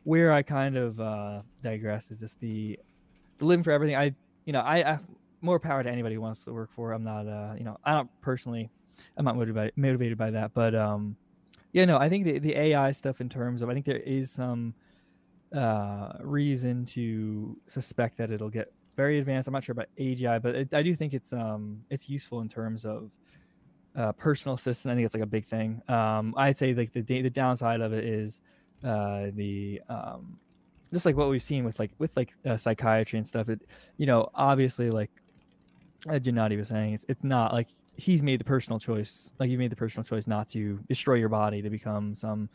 [0.05, 2.79] where I kind of uh, digress is just the
[3.39, 3.97] the living for everything.
[3.97, 4.15] I
[4.45, 4.99] you know I, I
[5.41, 6.93] more power to anybody who wants to work for.
[6.93, 8.71] I'm not uh you know I don't personally
[9.17, 11.17] I'm not motivated by, motivated by that, but um
[11.73, 14.31] yeah no I think the the AI stuff in terms of I think there is
[14.31, 14.75] some
[15.55, 19.49] uh, reason to suspect that it'll get very advanced.
[19.49, 22.49] I'm not sure about AGI, but it, I do think it's um it's useful in
[22.49, 23.11] terms of
[23.97, 24.93] uh, personal assistant.
[24.93, 25.81] I think it's like a big thing.
[25.89, 28.41] Um, I'd say like the the downside of it is
[28.83, 30.39] uh, the um,
[30.93, 33.49] just like what we've seen with like with like uh, psychiatry and stuff.
[33.49, 33.61] It
[33.97, 35.11] you know obviously like
[36.09, 39.33] uh, Gennady was saying, it's it's not like he's made the personal choice.
[39.39, 42.49] Like you made the personal choice not to destroy your body to become some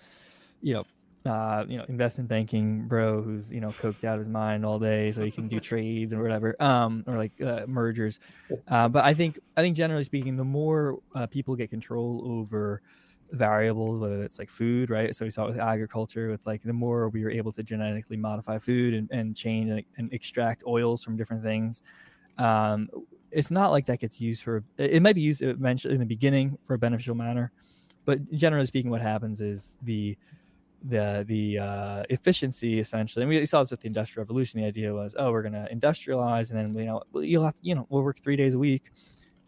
[0.61, 0.83] you know
[1.25, 4.80] uh, you know, investment banking bro who's you know coked out of his mind all
[4.80, 8.19] day so he can do trades or whatever, um, or like uh, mergers.
[8.67, 12.81] Uh, but I think I think generally speaking, the more uh, people get control over
[13.31, 15.15] variables, whether it's like food, right?
[15.15, 18.17] So we saw it with agriculture, with like the more we were able to genetically
[18.17, 21.81] modify food and, and change and, and extract oils from different things.
[22.38, 22.89] Um,
[23.31, 26.57] it's not like that gets used for it might be used eventually in the beginning
[26.64, 27.51] for a beneficial manner
[28.06, 30.17] but generally speaking what happens is the
[30.83, 33.24] the the uh, efficiency essentially.
[33.24, 34.61] And we saw this with the industrial revolution.
[34.61, 37.59] The idea was, oh, we're going to industrialize, and then you know you'll have to,
[37.61, 38.91] you know we'll work three days a week,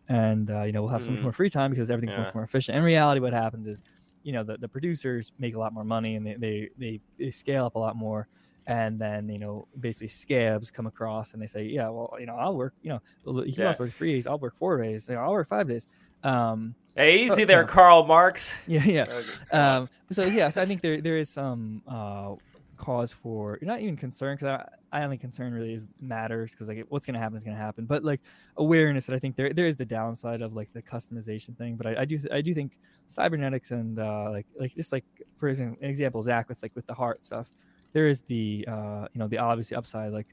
[0.10, 1.06] and uh, you know we'll have mm.
[1.06, 2.24] so much more free time because everything's yeah.
[2.24, 2.77] much more efficient.
[2.77, 3.82] In reality, what happens is,
[4.24, 7.32] you know, the, the producers make a lot more money and they, they they they
[7.32, 8.27] scale up a lot more.
[8.68, 12.35] And then you know, basically, scabs come across and they say, "Yeah, well, you know,
[12.35, 12.74] I'll work.
[12.84, 13.66] You know, he yeah.
[13.66, 14.27] wants to work three days.
[14.27, 15.08] I'll work four days.
[15.10, 15.88] You know, I'll work five days."
[16.24, 18.56] Um, Hey, easy oh, there, Karl Marx.
[18.67, 19.06] Yeah, yeah.
[19.51, 22.35] Um, so yeah, so I think there there is some uh,
[22.75, 24.59] cause for not even concern because
[24.91, 27.85] I, I don't concern really is matters because like what's gonna happen is gonna happen.
[27.85, 28.19] But like
[28.58, 31.77] awareness that I think there there is the downside of like the customization thing.
[31.77, 32.77] But I, I do I do think
[33.08, 35.06] cybernetics and uh, like like just like
[35.38, 37.50] for example Zach with like with the heart stuff,
[37.93, 40.27] there is the uh, you know the obviously upside like.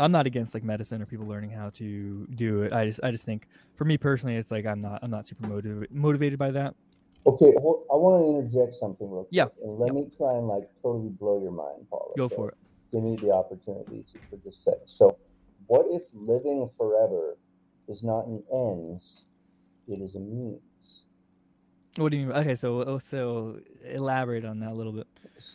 [0.00, 2.72] I'm not against like medicine or people learning how to do it.
[2.72, 5.46] I just I just think for me personally, it's like I'm not I'm not super
[5.46, 6.74] motivated motivated by that.
[7.26, 9.28] Okay, well, I want to interject something real quick.
[9.32, 9.46] Yeah.
[9.62, 12.12] And let me try and like totally blow your mind, Paul.
[12.16, 12.56] Go for it.
[12.92, 14.78] Give me the opportunity to for just a sec.
[14.86, 15.18] So,
[15.66, 17.36] what if living forever
[17.88, 19.24] is not an ends,
[19.88, 20.60] it is a means?
[21.96, 22.36] What do you mean?
[22.36, 25.08] Okay, so oh, so elaborate on that a little bit.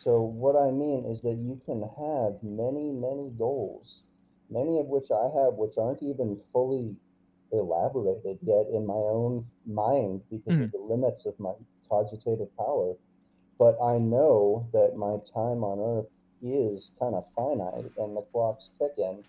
[0.04, 4.02] So what I mean is that you can have many, many goals,
[4.50, 6.96] many of which I have, which aren't even fully
[7.52, 10.62] elaborated yet in my own mind because mm-hmm.
[10.64, 11.52] of the limits of my
[11.88, 12.94] cogitative power.
[13.58, 16.10] But I know that my time on earth
[16.42, 19.24] is kind of finite and the clock's ticking,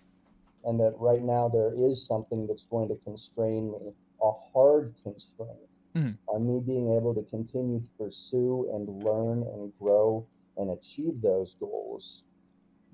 [0.64, 5.70] and that right now there is something that's going to constrain me, a hard constraint
[5.96, 6.12] mm-hmm.
[6.26, 11.54] on me being able to continue to pursue and learn and grow and achieve those
[11.60, 12.22] goals,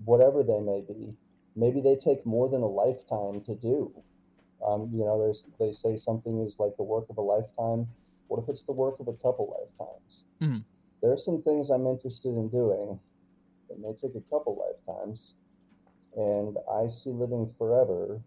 [0.05, 1.15] whatever they may be.
[1.55, 3.93] Maybe they take more than a lifetime to do.
[4.67, 7.89] Um, you know, there's they say something is like the work of a lifetime.
[8.29, 10.23] What if it's the work of a couple lifetimes?
[10.41, 10.63] Mm-hmm.
[11.03, 12.99] There are some things I'm interested in doing
[13.69, 15.35] that may take a couple lifetimes,
[16.17, 18.21] and I see living forever,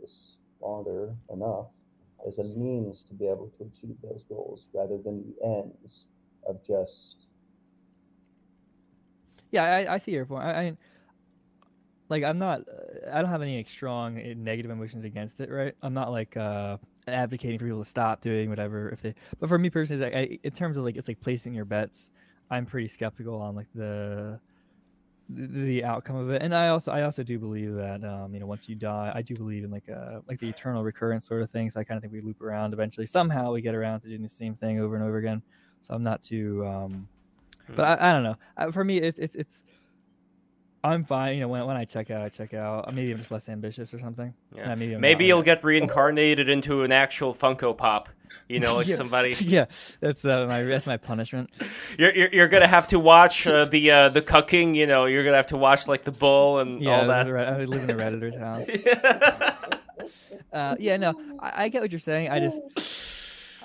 [0.00, 1.66] just longer enough,
[2.26, 6.06] as a means to be able to achieve those goals rather than the ends
[6.46, 7.16] of just.
[9.52, 10.44] Yeah, I, I see your point.
[10.44, 10.76] I, I
[12.12, 12.62] like I'm not
[13.10, 15.74] I don't have any like, strong eh, negative emotions against it, right?
[15.82, 16.76] I'm not like uh
[17.08, 20.38] advocating for people to stop doing whatever if they but for me personally like, I,
[20.44, 22.10] in terms of like it's like placing your bets,
[22.50, 24.38] I'm pretty skeptical on like the
[25.28, 26.42] the outcome of it.
[26.42, 29.22] And i also i also do believe that um you know once you die i
[29.22, 31.70] do believe in like uh like the eternal recurrence sort of thing.
[31.70, 33.06] So i kind of think we loop around eventually.
[33.06, 35.42] Somehow we get around to doing the same thing over and over again.
[35.80, 37.08] So i'm not too um
[37.74, 38.02] but hmm.
[38.02, 38.70] I, I don't know.
[38.70, 39.64] For me it's it's it's
[40.84, 41.34] I'm fine.
[41.34, 42.92] You know, when, when I check out, I check out.
[42.92, 44.34] Maybe I'm just less ambitious or something.
[44.54, 44.74] Yeah.
[44.74, 48.08] maybe maybe you'll get reincarnated into an actual Funko Pop.
[48.48, 48.96] You know, like yeah.
[48.96, 49.36] somebody.
[49.40, 49.66] Yeah,
[50.00, 51.50] that's uh, my that's my punishment.
[51.98, 54.74] You're, you're, you're gonna have to watch uh, the uh, the cucking.
[54.74, 57.28] You know, you're gonna have to watch like the bull and yeah, all that.
[57.28, 58.66] I live in a redditor's house.
[58.68, 59.56] yeah.
[60.52, 62.30] Uh, yeah, no, I, I get what you're saying.
[62.30, 62.60] I just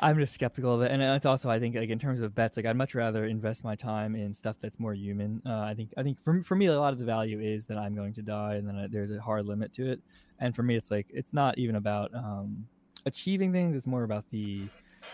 [0.01, 2.57] I'm just skeptical of it, and it's also I think like in terms of bets,
[2.57, 5.41] like I'd much rather invest my time in stuff that's more human.
[5.45, 7.77] Uh, I think I think for for me a lot of the value is that
[7.77, 10.01] I'm going to die, and then I, there's a hard limit to it.
[10.39, 12.67] And for me, it's like it's not even about um,
[13.05, 14.67] achieving things; it's more about the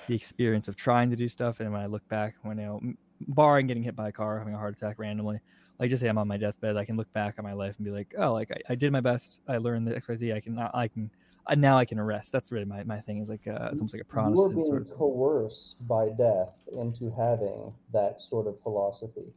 [0.07, 1.59] the experience of trying to do stuff.
[1.59, 2.81] And when I look back, when you know,
[3.21, 5.39] barring getting hit by a car, having a heart attack randomly,
[5.79, 7.85] like just say I'm on my deathbed, I can look back on my life and
[7.85, 9.39] be like, oh, like I, I did my best.
[9.47, 10.33] I learned the X Y Z.
[10.33, 11.09] I can I can
[11.45, 12.31] uh, now I can arrest.
[12.31, 13.19] That's really my, my thing.
[13.19, 14.37] Is like uh, it's almost like a Protestant.
[14.37, 14.97] You're being sort of...
[14.97, 19.33] coerced by death into having that sort of philosophy.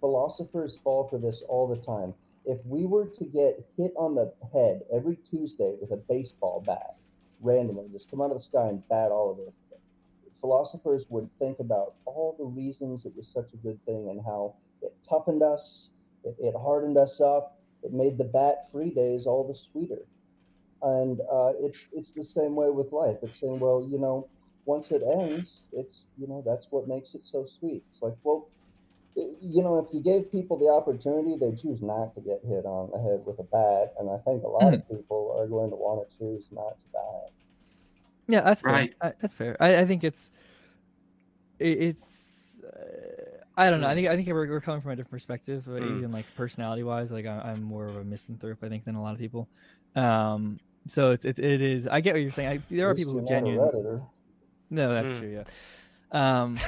[0.00, 2.14] Philosophers fall for this all the time.
[2.44, 6.96] If we were to get hit on the head every Tuesday with a baseball bat,
[7.40, 9.54] randomly, just come out of the sky and bat all of us,
[10.42, 14.54] philosophers would think about all the reasons it was such a good thing and how
[14.82, 15.88] it toughened us,
[16.22, 20.04] it, it hardened us up, it made the bat free days all the sweeter
[20.84, 23.16] and uh, it's it's the same way with life.
[23.22, 24.28] It's saying, well, you know,
[24.66, 27.82] once it ends, it's you know that's what makes it so sweet.
[27.92, 28.48] It's like, well,
[29.16, 32.90] you know, if you gave people the opportunity, they choose not to get hit on
[32.92, 34.74] the head with a bat, and I think a lot mm-hmm.
[34.74, 37.32] of people are going to want to choose not to die.
[38.28, 38.94] Yeah, that's right.
[39.00, 39.10] Fair.
[39.10, 39.56] I, that's fair.
[39.60, 40.30] I, I think it's
[41.58, 42.60] it, it's.
[42.62, 43.86] Uh, I don't know.
[43.86, 43.94] I mm.
[43.94, 45.98] think I think we're, we're coming from a different perspective, uh, mm.
[45.98, 47.10] even like personality wise.
[47.10, 49.48] Like I, am more of a misanthrope, I think, than a lot of people.
[49.94, 51.86] Um, so it's it, it is.
[51.86, 52.48] I get what you're saying.
[52.48, 54.00] I, there are people who genuinely.
[54.70, 55.18] No, that's mm.
[55.18, 55.44] true.
[56.12, 56.42] Yeah.
[56.42, 56.58] Um,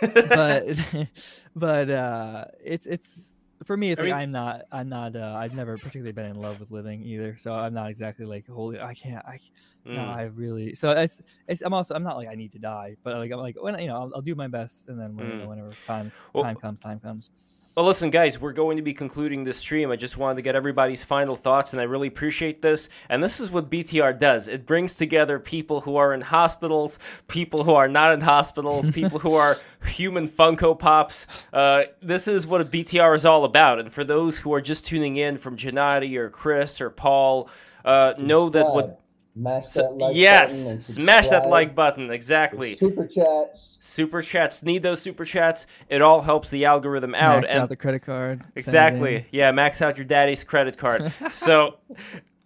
[0.00, 0.66] but
[1.56, 3.90] but uh, it's it's for me.
[3.90, 6.60] It's I like mean, I'm not I'm not uh, I've never particularly been in love
[6.60, 7.36] with living either.
[7.38, 8.80] So I'm not exactly like holy.
[8.80, 9.24] I can't.
[9.26, 9.38] I
[9.86, 9.96] mm.
[9.96, 10.02] no.
[10.02, 10.74] I really.
[10.74, 11.62] So it's it's.
[11.62, 13.88] I'm also I'm not like I need to die, but like I'm like when you
[13.88, 15.46] know I'll, I'll do my best, and then when, mm.
[15.46, 17.30] whenever time well, time comes, time comes.
[17.76, 19.90] Well, listen, guys, we're going to be concluding this stream.
[19.90, 22.88] I just wanted to get everybody's final thoughts, and I really appreciate this.
[23.08, 27.64] And this is what BTR does it brings together people who are in hospitals, people
[27.64, 31.26] who are not in hospitals, people who are human Funko Pops.
[31.52, 33.80] Uh, this is what a BTR is all about.
[33.80, 37.50] And for those who are just tuning in from Gennady or Chris or Paul,
[37.84, 39.00] uh, know that what
[39.34, 40.80] Smash so, that like yes, button.
[40.80, 42.10] smash that like button.
[42.10, 42.76] Exactly.
[42.76, 43.76] Super chats.
[43.80, 44.62] Super chats.
[44.62, 45.66] Need those super chats.
[45.88, 47.40] It all helps the algorithm out.
[47.40, 48.42] Max and out the credit card.
[48.54, 49.26] Exactly.
[49.32, 51.12] Yeah, max out your daddy's credit card.
[51.30, 51.78] so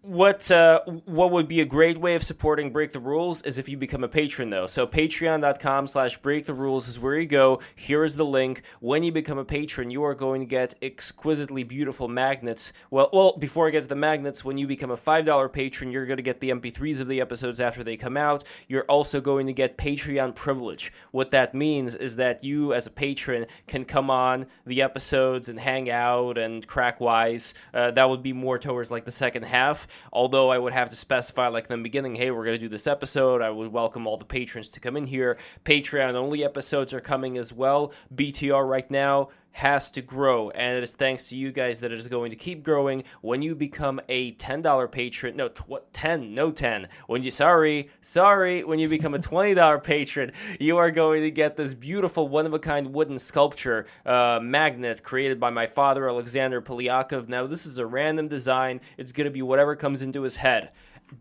[0.08, 3.68] what uh, what would be a great way of supporting break the rules is if
[3.68, 4.66] you become a patron though.
[4.66, 7.60] So patreon.com slash break the rules is where you go.
[7.76, 8.62] Here is the link.
[8.80, 12.72] When you become a patron you are going to get exquisitely beautiful magnets.
[12.90, 16.06] Well well before i get to the magnets when you become a $5 patron you're
[16.06, 18.44] going to get the mp3s of the episodes after they come out.
[18.66, 20.90] You're also going to get patreon privilege.
[21.10, 25.60] What that means is that you as a patron can come on the episodes and
[25.60, 27.52] hang out and crack wise.
[27.74, 30.96] Uh, that would be more towards like the second half Although I would have to
[30.96, 33.42] specify, like in the beginning, hey, we're going to do this episode.
[33.42, 35.38] I would welcome all the patrons to come in here.
[35.64, 37.92] Patreon only episodes are coming as well.
[38.14, 41.98] BTR right now has to grow, and it is thanks to you guys that it
[41.98, 43.04] is going to keep growing.
[43.22, 46.88] When you become a ten dollar patron, no, tw- ten, no ten.
[47.06, 51.30] When you sorry, sorry, when you become a twenty dollar patron, you are going to
[51.30, 56.08] get this beautiful one of a kind wooden sculpture uh, magnet created by my father
[56.08, 57.28] Alexander Polyakov.
[57.28, 58.80] Now this is a random design.
[58.96, 60.70] It's going to be whatever comes into his head.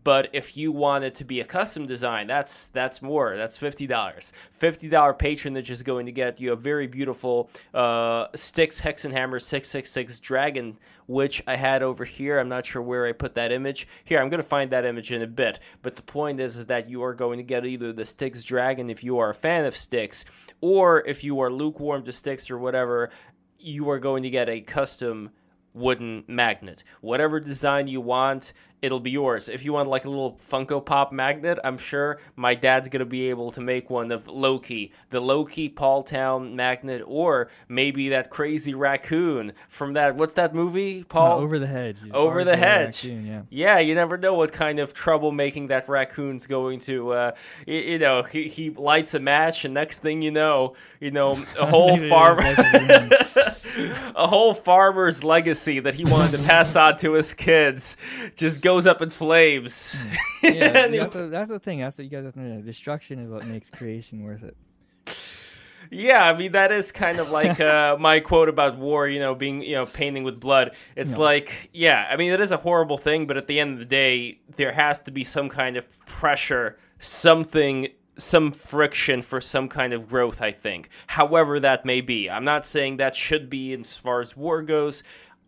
[0.04, 3.36] But if you want it to be a custom design, that's that's more.
[3.36, 4.32] That's fifty dollars.
[4.52, 9.68] Fifty dollar patronage is going to get you a very beautiful uh, Styx Hexenhammer six
[9.68, 12.38] six six dragon, which I had over here.
[12.38, 13.88] I'm not sure where I put that image.
[14.04, 15.60] Here, I'm going to find that image in a bit.
[15.82, 18.90] But the point is, is that you are going to get either the Styx dragon
[18.90, 20.24] if you are a fan of Styx,
[20.60, 23.10] or if you are lukewarm to Styx or whatever,
[23.58, 25.30] you are going to get a custom
[25.74, 26.82] wooden magnet.
[27.00, 28.52] Whatever design you want,
[28.82, 29.48] it'll be yours.
[29.48, 33.30] If you want like a little Funko Pop magnet, I'm sure my dad's gonna be
[33.30, 38.74] able to make one of Loki, the Loki Paul Town magnet, or maybe that crazy
[38.74, 40.16] raccoon from that.
[40.16, 41.04] What's that movie?
[41.04, 41.98] Paul uh, over the hedge.
[42.12, 43.04] Over the hedge.
[43.04, 43.42] Raccoon, yeah.
[43.50, 47.12] yeah, you never know what kind of trouble making that raccoon's going to.
[47.12, 47.32] Uh,
[47.66, 51.44] you, you know, he, he lights a match, and next thing you know, you know,
[51.58, 52.38] a whole farm.
[54.16, 57.96] a whole farmer's legacy that he wanted to pass on to his kids
[58.34, 59.96] just goes up in flames.
[60.42, 61.80] yeah, that's, a, that's the thing.
[61.80, 62.60] That's what you guys have to know.
[62.60, 64.56] Destruction is what makes creation worth it.
[65.90, 69.08] Yeah, I mean that is kind of like uh, my quote about war.
[69.08, 70.76] You know, being you know painting with blood.
[70.96, 71.20] It's no.
[71.20, 73.86] like, yeah, I mean it is a horrible thing, but at the end of the
[73.86, 77.88] day, there has to be some kind of pressure, something
[78.18, 80.90] some friction for some kind of growth, I think.
[81.06, 82.28] However, that may be.
[82.28, 85.04] I'm not saying that should be as far as war goes.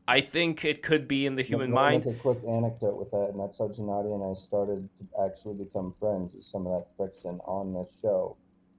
[0.09, 2.05] I think it could be in the human mind.
[2.05, 5.65] Make a quick anecdote with that, and that's how Gennady and I started to actually
[5.65, 6.35] become friends.
[6.35, 8.37] Is some of that friction on this show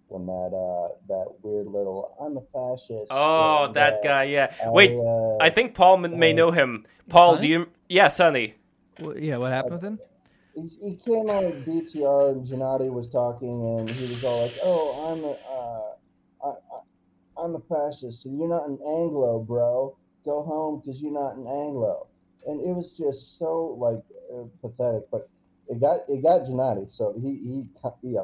[0.07, 3.11] when that uh that weird little I'm a fascist.
[3.11, 4.53] Oh, that uh, guy, yeah.
[4.63, 6.85] I, Wait, uh, I think Paul may uh, know him.
[7.07, 7.47] Paul, Sonny?
[7.47, 7.69] do you?
[7.87, 8.55] Yeah, Sonny.
[8.99, 9.99] Well, yeah, what happened with him?
[10.55, 14.53] he, he came on with BTR and Gennady was talking and he was all like,
[14.63, 19.97] "Oh, I'm a, uh, I, I, I'm a fascist, and you're not an Anglo, bro.
[20.25, 22.07] Go home because you're not an Anglo."
[22.47, 25.29] And it was just so like uh, pathetic, but
[25.67, 27.65] it got it got Gennady, so he he
[28.01, 28.17] he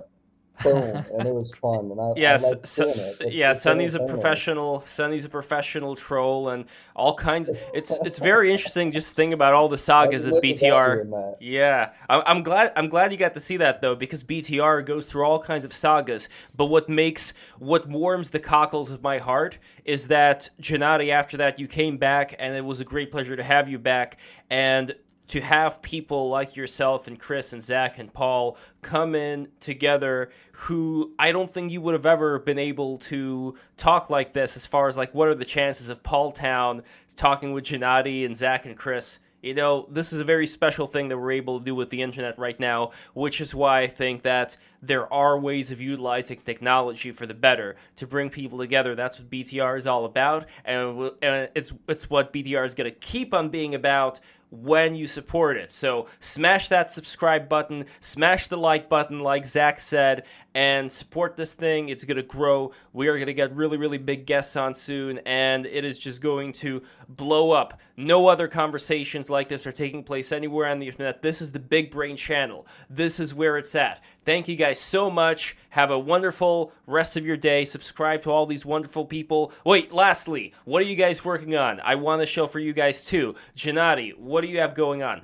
[0.66, 1.92] and it was fun.
[1.92, 4.84] And I, yes, I so, yeah, Sonny's a professional.
[4.86, 7.50] Sonny's a professional troll, and all kinds.
[7.74, 8.92] It's it's very interesting.
[8.92, 11.10] Just think about all the sagas that BTR.
[11.10, 11.38] That.
[11.40, 12.74] Yeah, I'm glad.
[12.76, 15.74] I'm glad you got to see that though, because BTR goes through all kinds of
[15.74, 16.30] sagas.
[16.56, 21.10] But what makes what warms the cockles of my heart is that Gennady.
[21.12, 24.20] After that, you came back, and it was a great pleasure to have you back.
[24.50, 24.94] And
[25.28, 31.14] to have people like yourself and Chris and Zach and Paul come in together who
[31.20, 34.88] I don't think you would have ever been able to talk like this as far
[34.88, 36.84] as like what are the chances of Paul Town
[37.16, 39.20] talking with Gennady and Zach and Chris.
[39.42, 42.02] You know, this is a very special thing that we're able to do with the
[42.02, 47.12] internet right now, which is why I think that there are ways of utilizing technology
[47.12, 48.96] for the better to bring people together.
[48.96, 53.34] That's what BTR is all about, and it's it's what BTR is going to keep
[53.34, 55.72] on being about when you support it.
[55.72, 60.24] So smash that subscribe button, smash the like button, like Zach said,
[60.58, 61.90] and support this thing.
[61.90, 62.72] It's going to grow.
[62.92, 66.20] We are going to get really, really big guests on soon, and it is just
[66.20, 67.80] going to blow up.
[67.96, 71.22] No other conversations like this are taking place anywhere on the internet.
[71.22, 72.66] This is the Big Brain channel.
[72.90, 74.04] This is where it's at.
[74.26, 75.56] Thank you guys so much.
[75.70, 77.64] Have a wonderful rest of your day.
[77.64, 79.54] Subscribe to all these wonderful people.
[79.64, 81.80] Wait, lastly, what are you guys working on?
[81.82, 83.36] I want to show for you guys too.
[83.56, 85.22] Gennady, what do you have going on?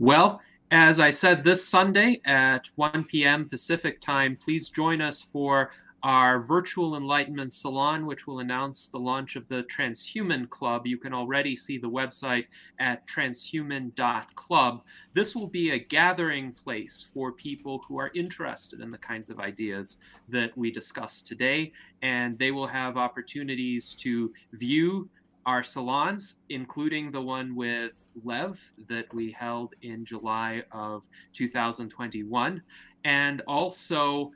[0.00, 0.40] Well,
[0.70, 3.48] as I said this Sunday at 1 p.m.
[3.48, 5.70] Pacific time, please join us for
[6.02, 10.86] our virtual enlightenment salon, which will announce the launch of the Transhuman Club.
[10.86, 12.46] You can already see the website
[12.78, 14.82] at transhuman.club.
[15.14, 19.40] This will be a gathering place for people who are interested in the kinds of
[19.40, 19.96] ideas
[20.28, 21.72] that we discussed today,
[22.02, 25.08] and they will have opportunities to view
[25.48, 32.62] our salons, including the one with Lev that we held in July of 2021,
[33.04, 34.30] and also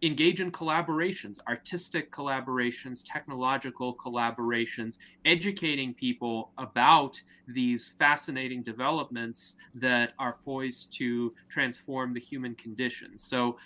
[0.00, 4.96] engage in collaborations, artistic collaborations, technological collaborations,
[5.26, 13.18] educating people about these fascinating developments that are poised to transform the human condition.
[13.18, 13.58] So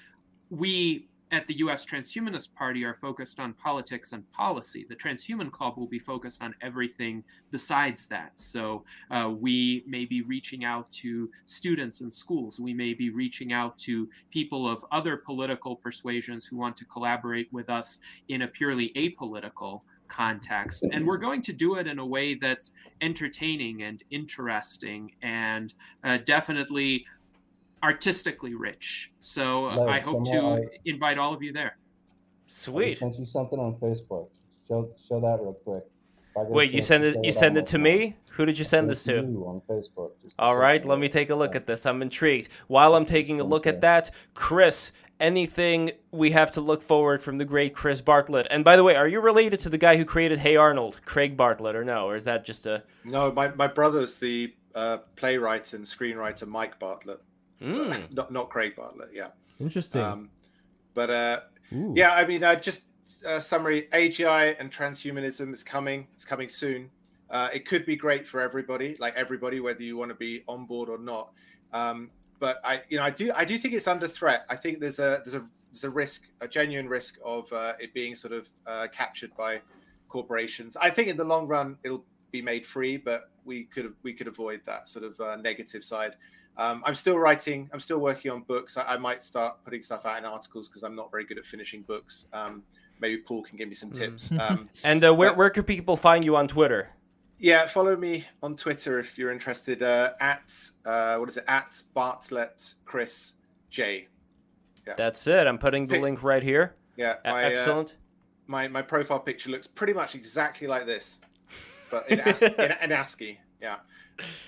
[0.51, 4.85] we at the US Transhumanist Party are focused on politics and policy.
[4.89, 8.33] The Transhuman Club will be focused on everything besides that.
[8.35, 12.61] So uh, we may be reaching out to students in schools.
[12.61, 17.51] We may be reaching out to people of other political persuasions who want to collaborate
[17.51, 20.85] with us in a purely apolitical context.
[20.93, 25.73] And we're going to do it in a way that's entertaining and interesting and
[26.05, 27.07] uh, definitely
[27.83, 29.13] artistically rich.
[29.21, 31.77] So uh, I hope to I, invite all of you there.
[32.47, 32.99] Sweet.
[32.99, 34.29] Send you something on Facebook.
[34.69, 35.85] Show show that real quick.
[36.35, 37.17] Wait, you send it?
[37.23, 38.17] You send it to me?
[38.31, 39.19] Who did you send this to?
[39.19, 40.13] on Facebook.
[40.39, 41.85] All right, let me take a look at this.
[41.85, 42.49] I'm intrigued.
[42.69, 47.37] While I'm taking a look at that, Chris, anything we have to look forward from
[47.37, 48.47] the great Chris Bartlett?
[48.51, 51.37] And by the way, are you related to the guy who created Hey Arnold, Craig
[51.37, 52.07] Bartlett, or no?
[52.07, 52.83] Or is that just a?
[53.05, 57.21] No, my my brother's the uh, playwright and screenwriter Mike Bartlett.
[57.63, 58.15] Mm.
[58.15, 59.11] not not Craig Bartlett.
[59.13, 59.29] Yeah.
[59.61, 60.01] Interesting.
[60.01, 60.31] Um,
[60.95, 61.41] but uh,
[61.95, 62.83] yeah, I mean, uh, just
[63.25, 66.07] a summary: AGI and transhumanism is coming.
[66.17, 66.91] It's coming soon.
[67.31, 70.67] Uh, it could be great for everybody, like everybody, whether you want to be on
[70.67, 71.31] board or not.
[71.73, 74.45] Um, but I, you know, I do, I do think it's under threat.
[74.51, 75.43] I think there's a there's a
[75.73, 79.63] there's a risk, a genuine risk of uh, it being sort of uh, captured by
[80.09, 80.77] corporations.
[80.77, 84.27] I think in the long run it'll be made free, but we could we could
[84.27, 86.17] avoid that sort of uh, negative side.
[86.57, 87.71] Um, I'm still writing.
[87.73, 88.77] I'm still working on books.
[88.77, 91.47] I, I might start putting stuff out in articles because I'm not very good at
[91.47, 92.27] finishing books.
[92.33, 92.63] Um,
[93.01, 93.97] maybe Paul can give me some hmm.
[93.97, 94.31] tips.
[94.41, 96.91] Um, and uh, where but, where could people find you on Twitter?
[97.39, 99.83] Yeah, follow me on Twitter if you're interested.
[99.83, 101.45] Uh, at uh, what is it?
[101.49, 103.33] At Bartlett Chris
[103.71, 104.09] J.
[104.87, 104.95] Yeah.
[104.97, 105.47] That's it.
[105.47, 106.77] I'm putting the Pic- link right here.
[106.97, 107.97] Yeah, my, uh, excellent.
[108.47, 111.19] my my profile picture looks pretty much exactly like this,
[111.91, 113.41] but in, AS- in, in ASCII.
[113.61, 113.77] Yeah.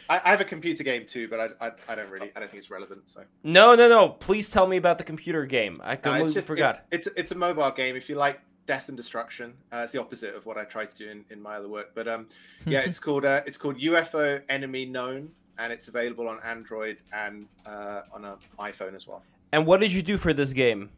[0.09, 2.51] I, I, have a computer game too, but I, I, I, don't really I don't
[2.51, 3.03] think it's relevant.
[3.07, 4.11] So no, no, no.
[4.11, 5.81] Please tell me about the computer game.
[5.83, 6.77] I completely uh, just, forgot.
[6.91, 7.97] It, it's it's a mobile game.
[7.97, 10.97] If you like death and destruction, uh, it's the opposite of what I try to
[10.97, 11.93] do in, in my other work.
[11.95, 12.29] But um,
[12.67, 17.47] yeah, it's called uh, it's called UFO Enemy Known, and it's available on Android and
[17.67, 19.23] uh, on an iPhone as well.
[19.53, 20.91] And what did you do for this game?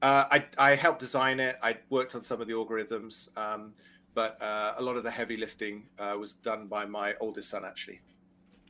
[0.00, 1.56] Uh, I I helped design it.
[1.62, 3.36] I worked on some of the algorithms.
[3.36, 3.72] Um,
[4.14, 7.64] but uh, a lot of the heavy lifting uh, was done by my oldest son
[7.64, 8.00] actually.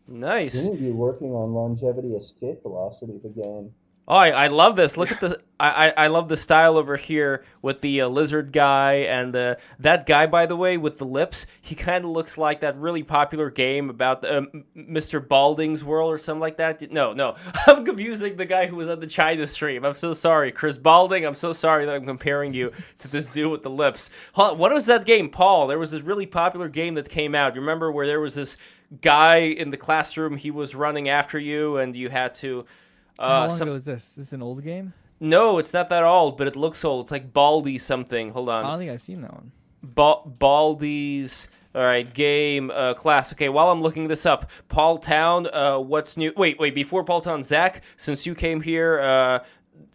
[0.09, 0.65] Nice.
[0.65, 3.73] Didn't you working on longevity escape velocity the game?
[4.09, 4.97] Oh, I, I love this.
[4.97, 8.95] Look at the I, I love the style over here with the uh, lizard guy
[8.95, 11.47] and the that guy by the way with the lips.
[11.61, 15.27] He kind of looks like that really popular game about the, um, Mr.
[15.27, 16.91] Balding's World or something like that.
[16.91, 17.37] No, no,
[17.69, 19.85] I'm confusing the guy who was on the China stream.
[19.85, 21.25] I'm so sorry, Chris Balding.
[21.25, 24.11] I'm so sorry that I'm comparing you to this dude with the lips.
[24.35, 25.69] What was that game, Paul?
[25.69, 27.55] There was this really popular game that came out.
[27.55, 28.57] You remember where there was this
[29.01, 30.37] guy in the classroom?
[30.37, 32.65] He was running after you, and you had to
[33.19, 33.69] How long some...
[33.69, 34.11] ago is this?
[34.11, 34.93] Is this an old game?
[35.21, 37.05] No, it's not that old, but it looks old.
[37.05, 38.31] It's like Baldy something.
[38.31, 38.65] Hold on.
[38.65, 39.53] I don't think I've seen that one.
[39.83, 41.49] Ba- Baldi's.
[41.75, 43.33] All right, game uh, class.
[43.33, 45.47] Okay, while I'm looking this up, Paul Town.
[45.51, 46.31] Uh, what's new?
[46.37, 46.75] Wait, wait.
[46.75, 47.83] Before Paul Town, Zach.
[47.97, 49.39] Since you came here, uh,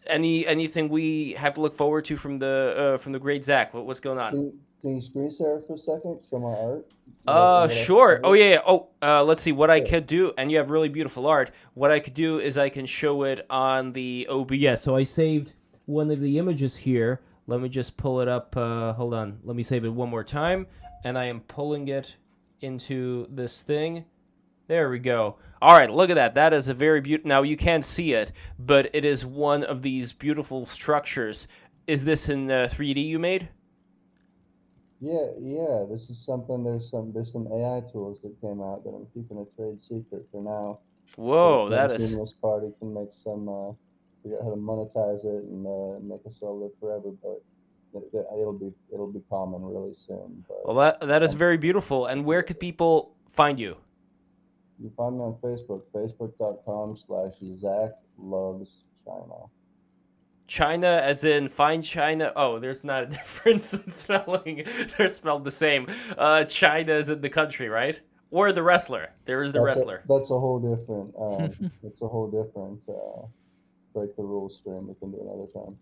[0.08, 3.76] any anything we have to look forward to from the uh, from the great Zach?
[3.76, 4.32] What, what's going on?
[4.32, 6.20] Can, can you screen share for a second?
[6.32, 6.88] Show my art.
[7.27, 8.19] Uh, sure.
[8.23, 8.59] Oh yeah, yeah.
[8.65, 10.33] Oh, uh, let's see what I could do.
[10.38, 11.51] And you have really beautiful art.
[11.73, 14.81] What I could do is I can show it on the OBS.
[14.81, 15.53] So I saved
[15.85, 17.22] one of the images here.
[17.47, 18.56] Let me just pull it up.
[18.56, 19.39] Uh, hold on.
[19.43, 20.67] Let me save it one more time.
[21.03, 22.15] And I am pulling it
[22.61, 24.06] into this thing.
[24.67, 25.38] There we go.
[25.61, 26.35] All right, look at that.
[26.35, 27.30] That is a very beautiful.
[27.30, 31.47] Now you can't see it, but it is one of these beautiful structures.
[31.88, 33.47] Is this in uh, 3D you made?
[35.00, 35.85] Yeah, yeah.
[35.90, 36.64] This is something.
[36.64, 40.26] There's some there's some AI tools that came out that I'm keeping a trade secret
[40.32, 40.80] for now.
[41.16, 42.16] Whoa, that is.
[42.16, 43.48] This party can make some.
[43.48, 43.74] Uh,
[44.27, 47.42] figure out how to monetize it and uh, make us all live forever, but
[48.14, 50.43] it'll be it'll be common really soon.
[50.48, 52.06] But, well, that that is very beautiful.
[52.06, 53.77] And where could people find you?
[54.80, 59.50] You find me on Facebook, facebook.com slash Zach Loves China.
[60.48, 62.32] China, as in fine China.
[62.35, 64.66] Oh, there's not a difference in spelling.
[64.98, 65.88] They're spelled the same.
[66.17, 68.00] Uh, China is in the country, right?
[68.32, 69.09] Or the wrestler.
[69.26, 70.03] There is the that's wrestler.
[70.03, 71.14] A, that's a whole different.
[71.27, 73.26] Um, it's a whole different uh,
[73.93, 74.88] break the rules stream.
[74.88, 75.77] We can do another time.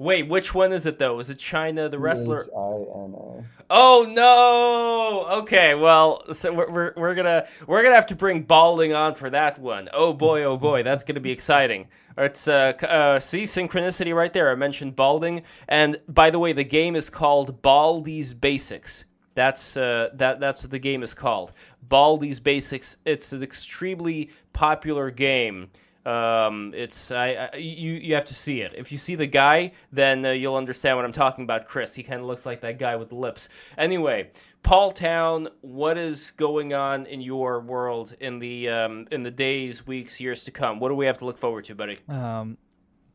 [0.00, 1.18] Wait, which one is it though?
[1.18, 2.46] Is it China the wrestler?
[2.56, 3.44] I-N-A.
[3.68, 5.40] Oh no!
[5.40, 9.28] Okay, well, so we're, we're, we're gonna we're gonna have to bring Balding on for
[9.28, 9.90] that one.
[9.92, 11.86] Oh boy, oh boy, that's gonna be exciting.
[12.16, 14.50] It's uh, uh see synchronicity right there.
[14.50, 19.04] I mentioned Balding, and by the way, the game is called Baldi's Basics.
[19.34, 21.52] That's uh, that that's what the game is called.
[21.86, 22.96] Baldi's Basics.
[23.04, 25.68] It's an extremely popular game.
[26.06, 28.72] Um, it's I, I, you you have to see it.
[28.74, 31.66] If you see the guy, then uh, you'll understand what I'm talking about.
[31.66, 33.50] Chris, he kind of looks like that guy with lips.
[33.76, 34.30] Anyway,
[34.62, 39.86] Paul Town, what is going on in your world in the um, in the days,
[39.86, 40.80] weeks, years to come?
[40.80, 41.98] What do we have to look forward to, buddy?
[42.08, 42.56] Um,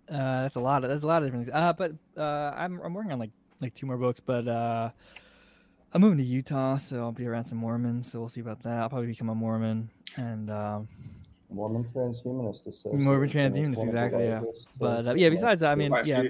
[0.07, 1.55] uh, that's a lot of that's a lot of different things.
[1.55, 3.31] Uh, but uh, I'm I'm working on like
[3.61, 4.91] like two more books, but uh,
[5.91, 8.11] I'm moving to Utah, so I'll be around some Mormons.
[8.11, 8.77] So we'll see about that.
[8.77, 10.51] I'll probably become a Mormon and.
[10.51, 10.88] Um,
[11.49, 12.93] Mormon transhumanist.
[12.93, 14.25] Mormon transhumanist, exactly.
[14.25, 14.41] Yeah,
[14.80, 15.30] but uh, yeah.
[15.30, 16.24] Besides that, I mean, yeah,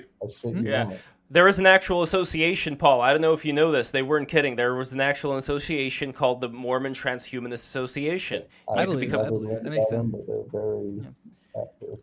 [0.44, 0.66] hmm?
[0.66, 0.98] yeah.
[1.32, 3.02] There is an actual association, Paul.
[3.02, 3.90] I don't know if you know this.
[3.90, 4.56] They weren't kidding.
[4.56, 8.44] There was an actual association called the Mormon Transhumanist Association.
[8.70, 9.44] I, I believe become...
[9.44, 9.64] that.
[9.64, 10.12] that makes sense.
[10.52, 11.96] Very yeah.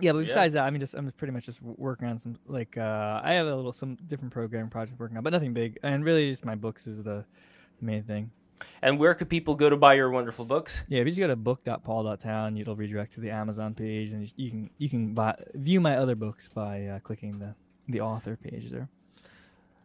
[0.00, 0.62] Yeah, but besides yeah.
[0.62, 3.46] that, I mean, just I'm pretty much just working on some like uh, I have
[3.46, 5.78] a little some different programming projects working on, but nothing big.
[5.82, 7.24] And really, just my books is the,
[7.78, 8.30] the main thing.
[8.82, 10.82] And where could people go to buy your wonderful books?
[10.88, 14.50] Yeah, if you just go to book.paul.town, it'll redirect to the Amazon page, and you
[14.50, 17.54] can you can buy, view my other books by uh, clicking the
[17.88, 18.88] the author page there.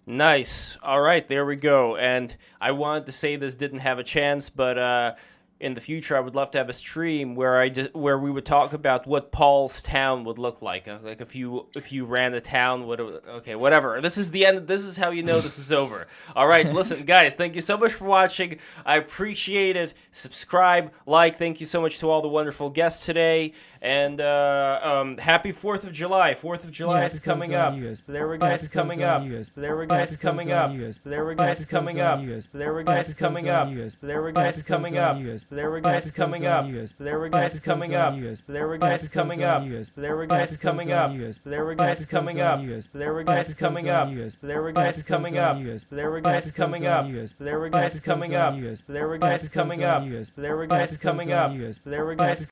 [0.07, 0.77] Nice.
[0.83, 1.95] All right, there we go.
[1.95, 5.15] And I wanted to say this didn't have a chance, but uh,
[5.59, 8.29] in the future, I would love to have a stream where I just, where we
[8.29, 10.87] would talk about what Paul's town would look like.
[10.87, 14.01] Uh, like if you if you ran a town, what okay, whatever.
[14.01, 14.67] This is the end.
[14.67, 16.07] This is how you know this is over.
[16.35, 17.35] All right, listen, guys.
[17.35, 18.59] Thank you so much for watching.
[18.85, 19.93] I appreciate it.
[20.11, 21.37] Subscribe, like.
[21.37, 23.53] Thank you so much to all the wonderful guests today.
[23.85, 26.33] And uh, um, happy Fourth of July!
[26.33, 27.75] Fourth of July yeah, is coming up.
[28.03, 29.21] So there we guys coming up.
[29.43, 30.71] So there we guys coming up.
[30.91, 32.19] So there we guys coming up.
[32.41, 33.69] So there we guys coming up.
[33.91, 35.17] So there we guys coming up.
[35.37, 36.65] So there were guys coming up.
[36.87, 38.15] So there were guys coming up.
[38.41, 39.63] So there were guys coming up.
[39.85, 41.29] So there were guys coming up.
[41.37, 42.73] So there were guys coming up.
[42.89, 44.09] So there were guys coming up.
[44.25, 45.59] So there were guys coming up.
[45.77, 47.27] So there were guys coming up.
[47.29, 48.55] So there were guys coming up.
[48.81, 50.03] So there were guys coming up.
[50.25, 51.53] So there were guys coming up.
[51.75, 52.43] So there were guys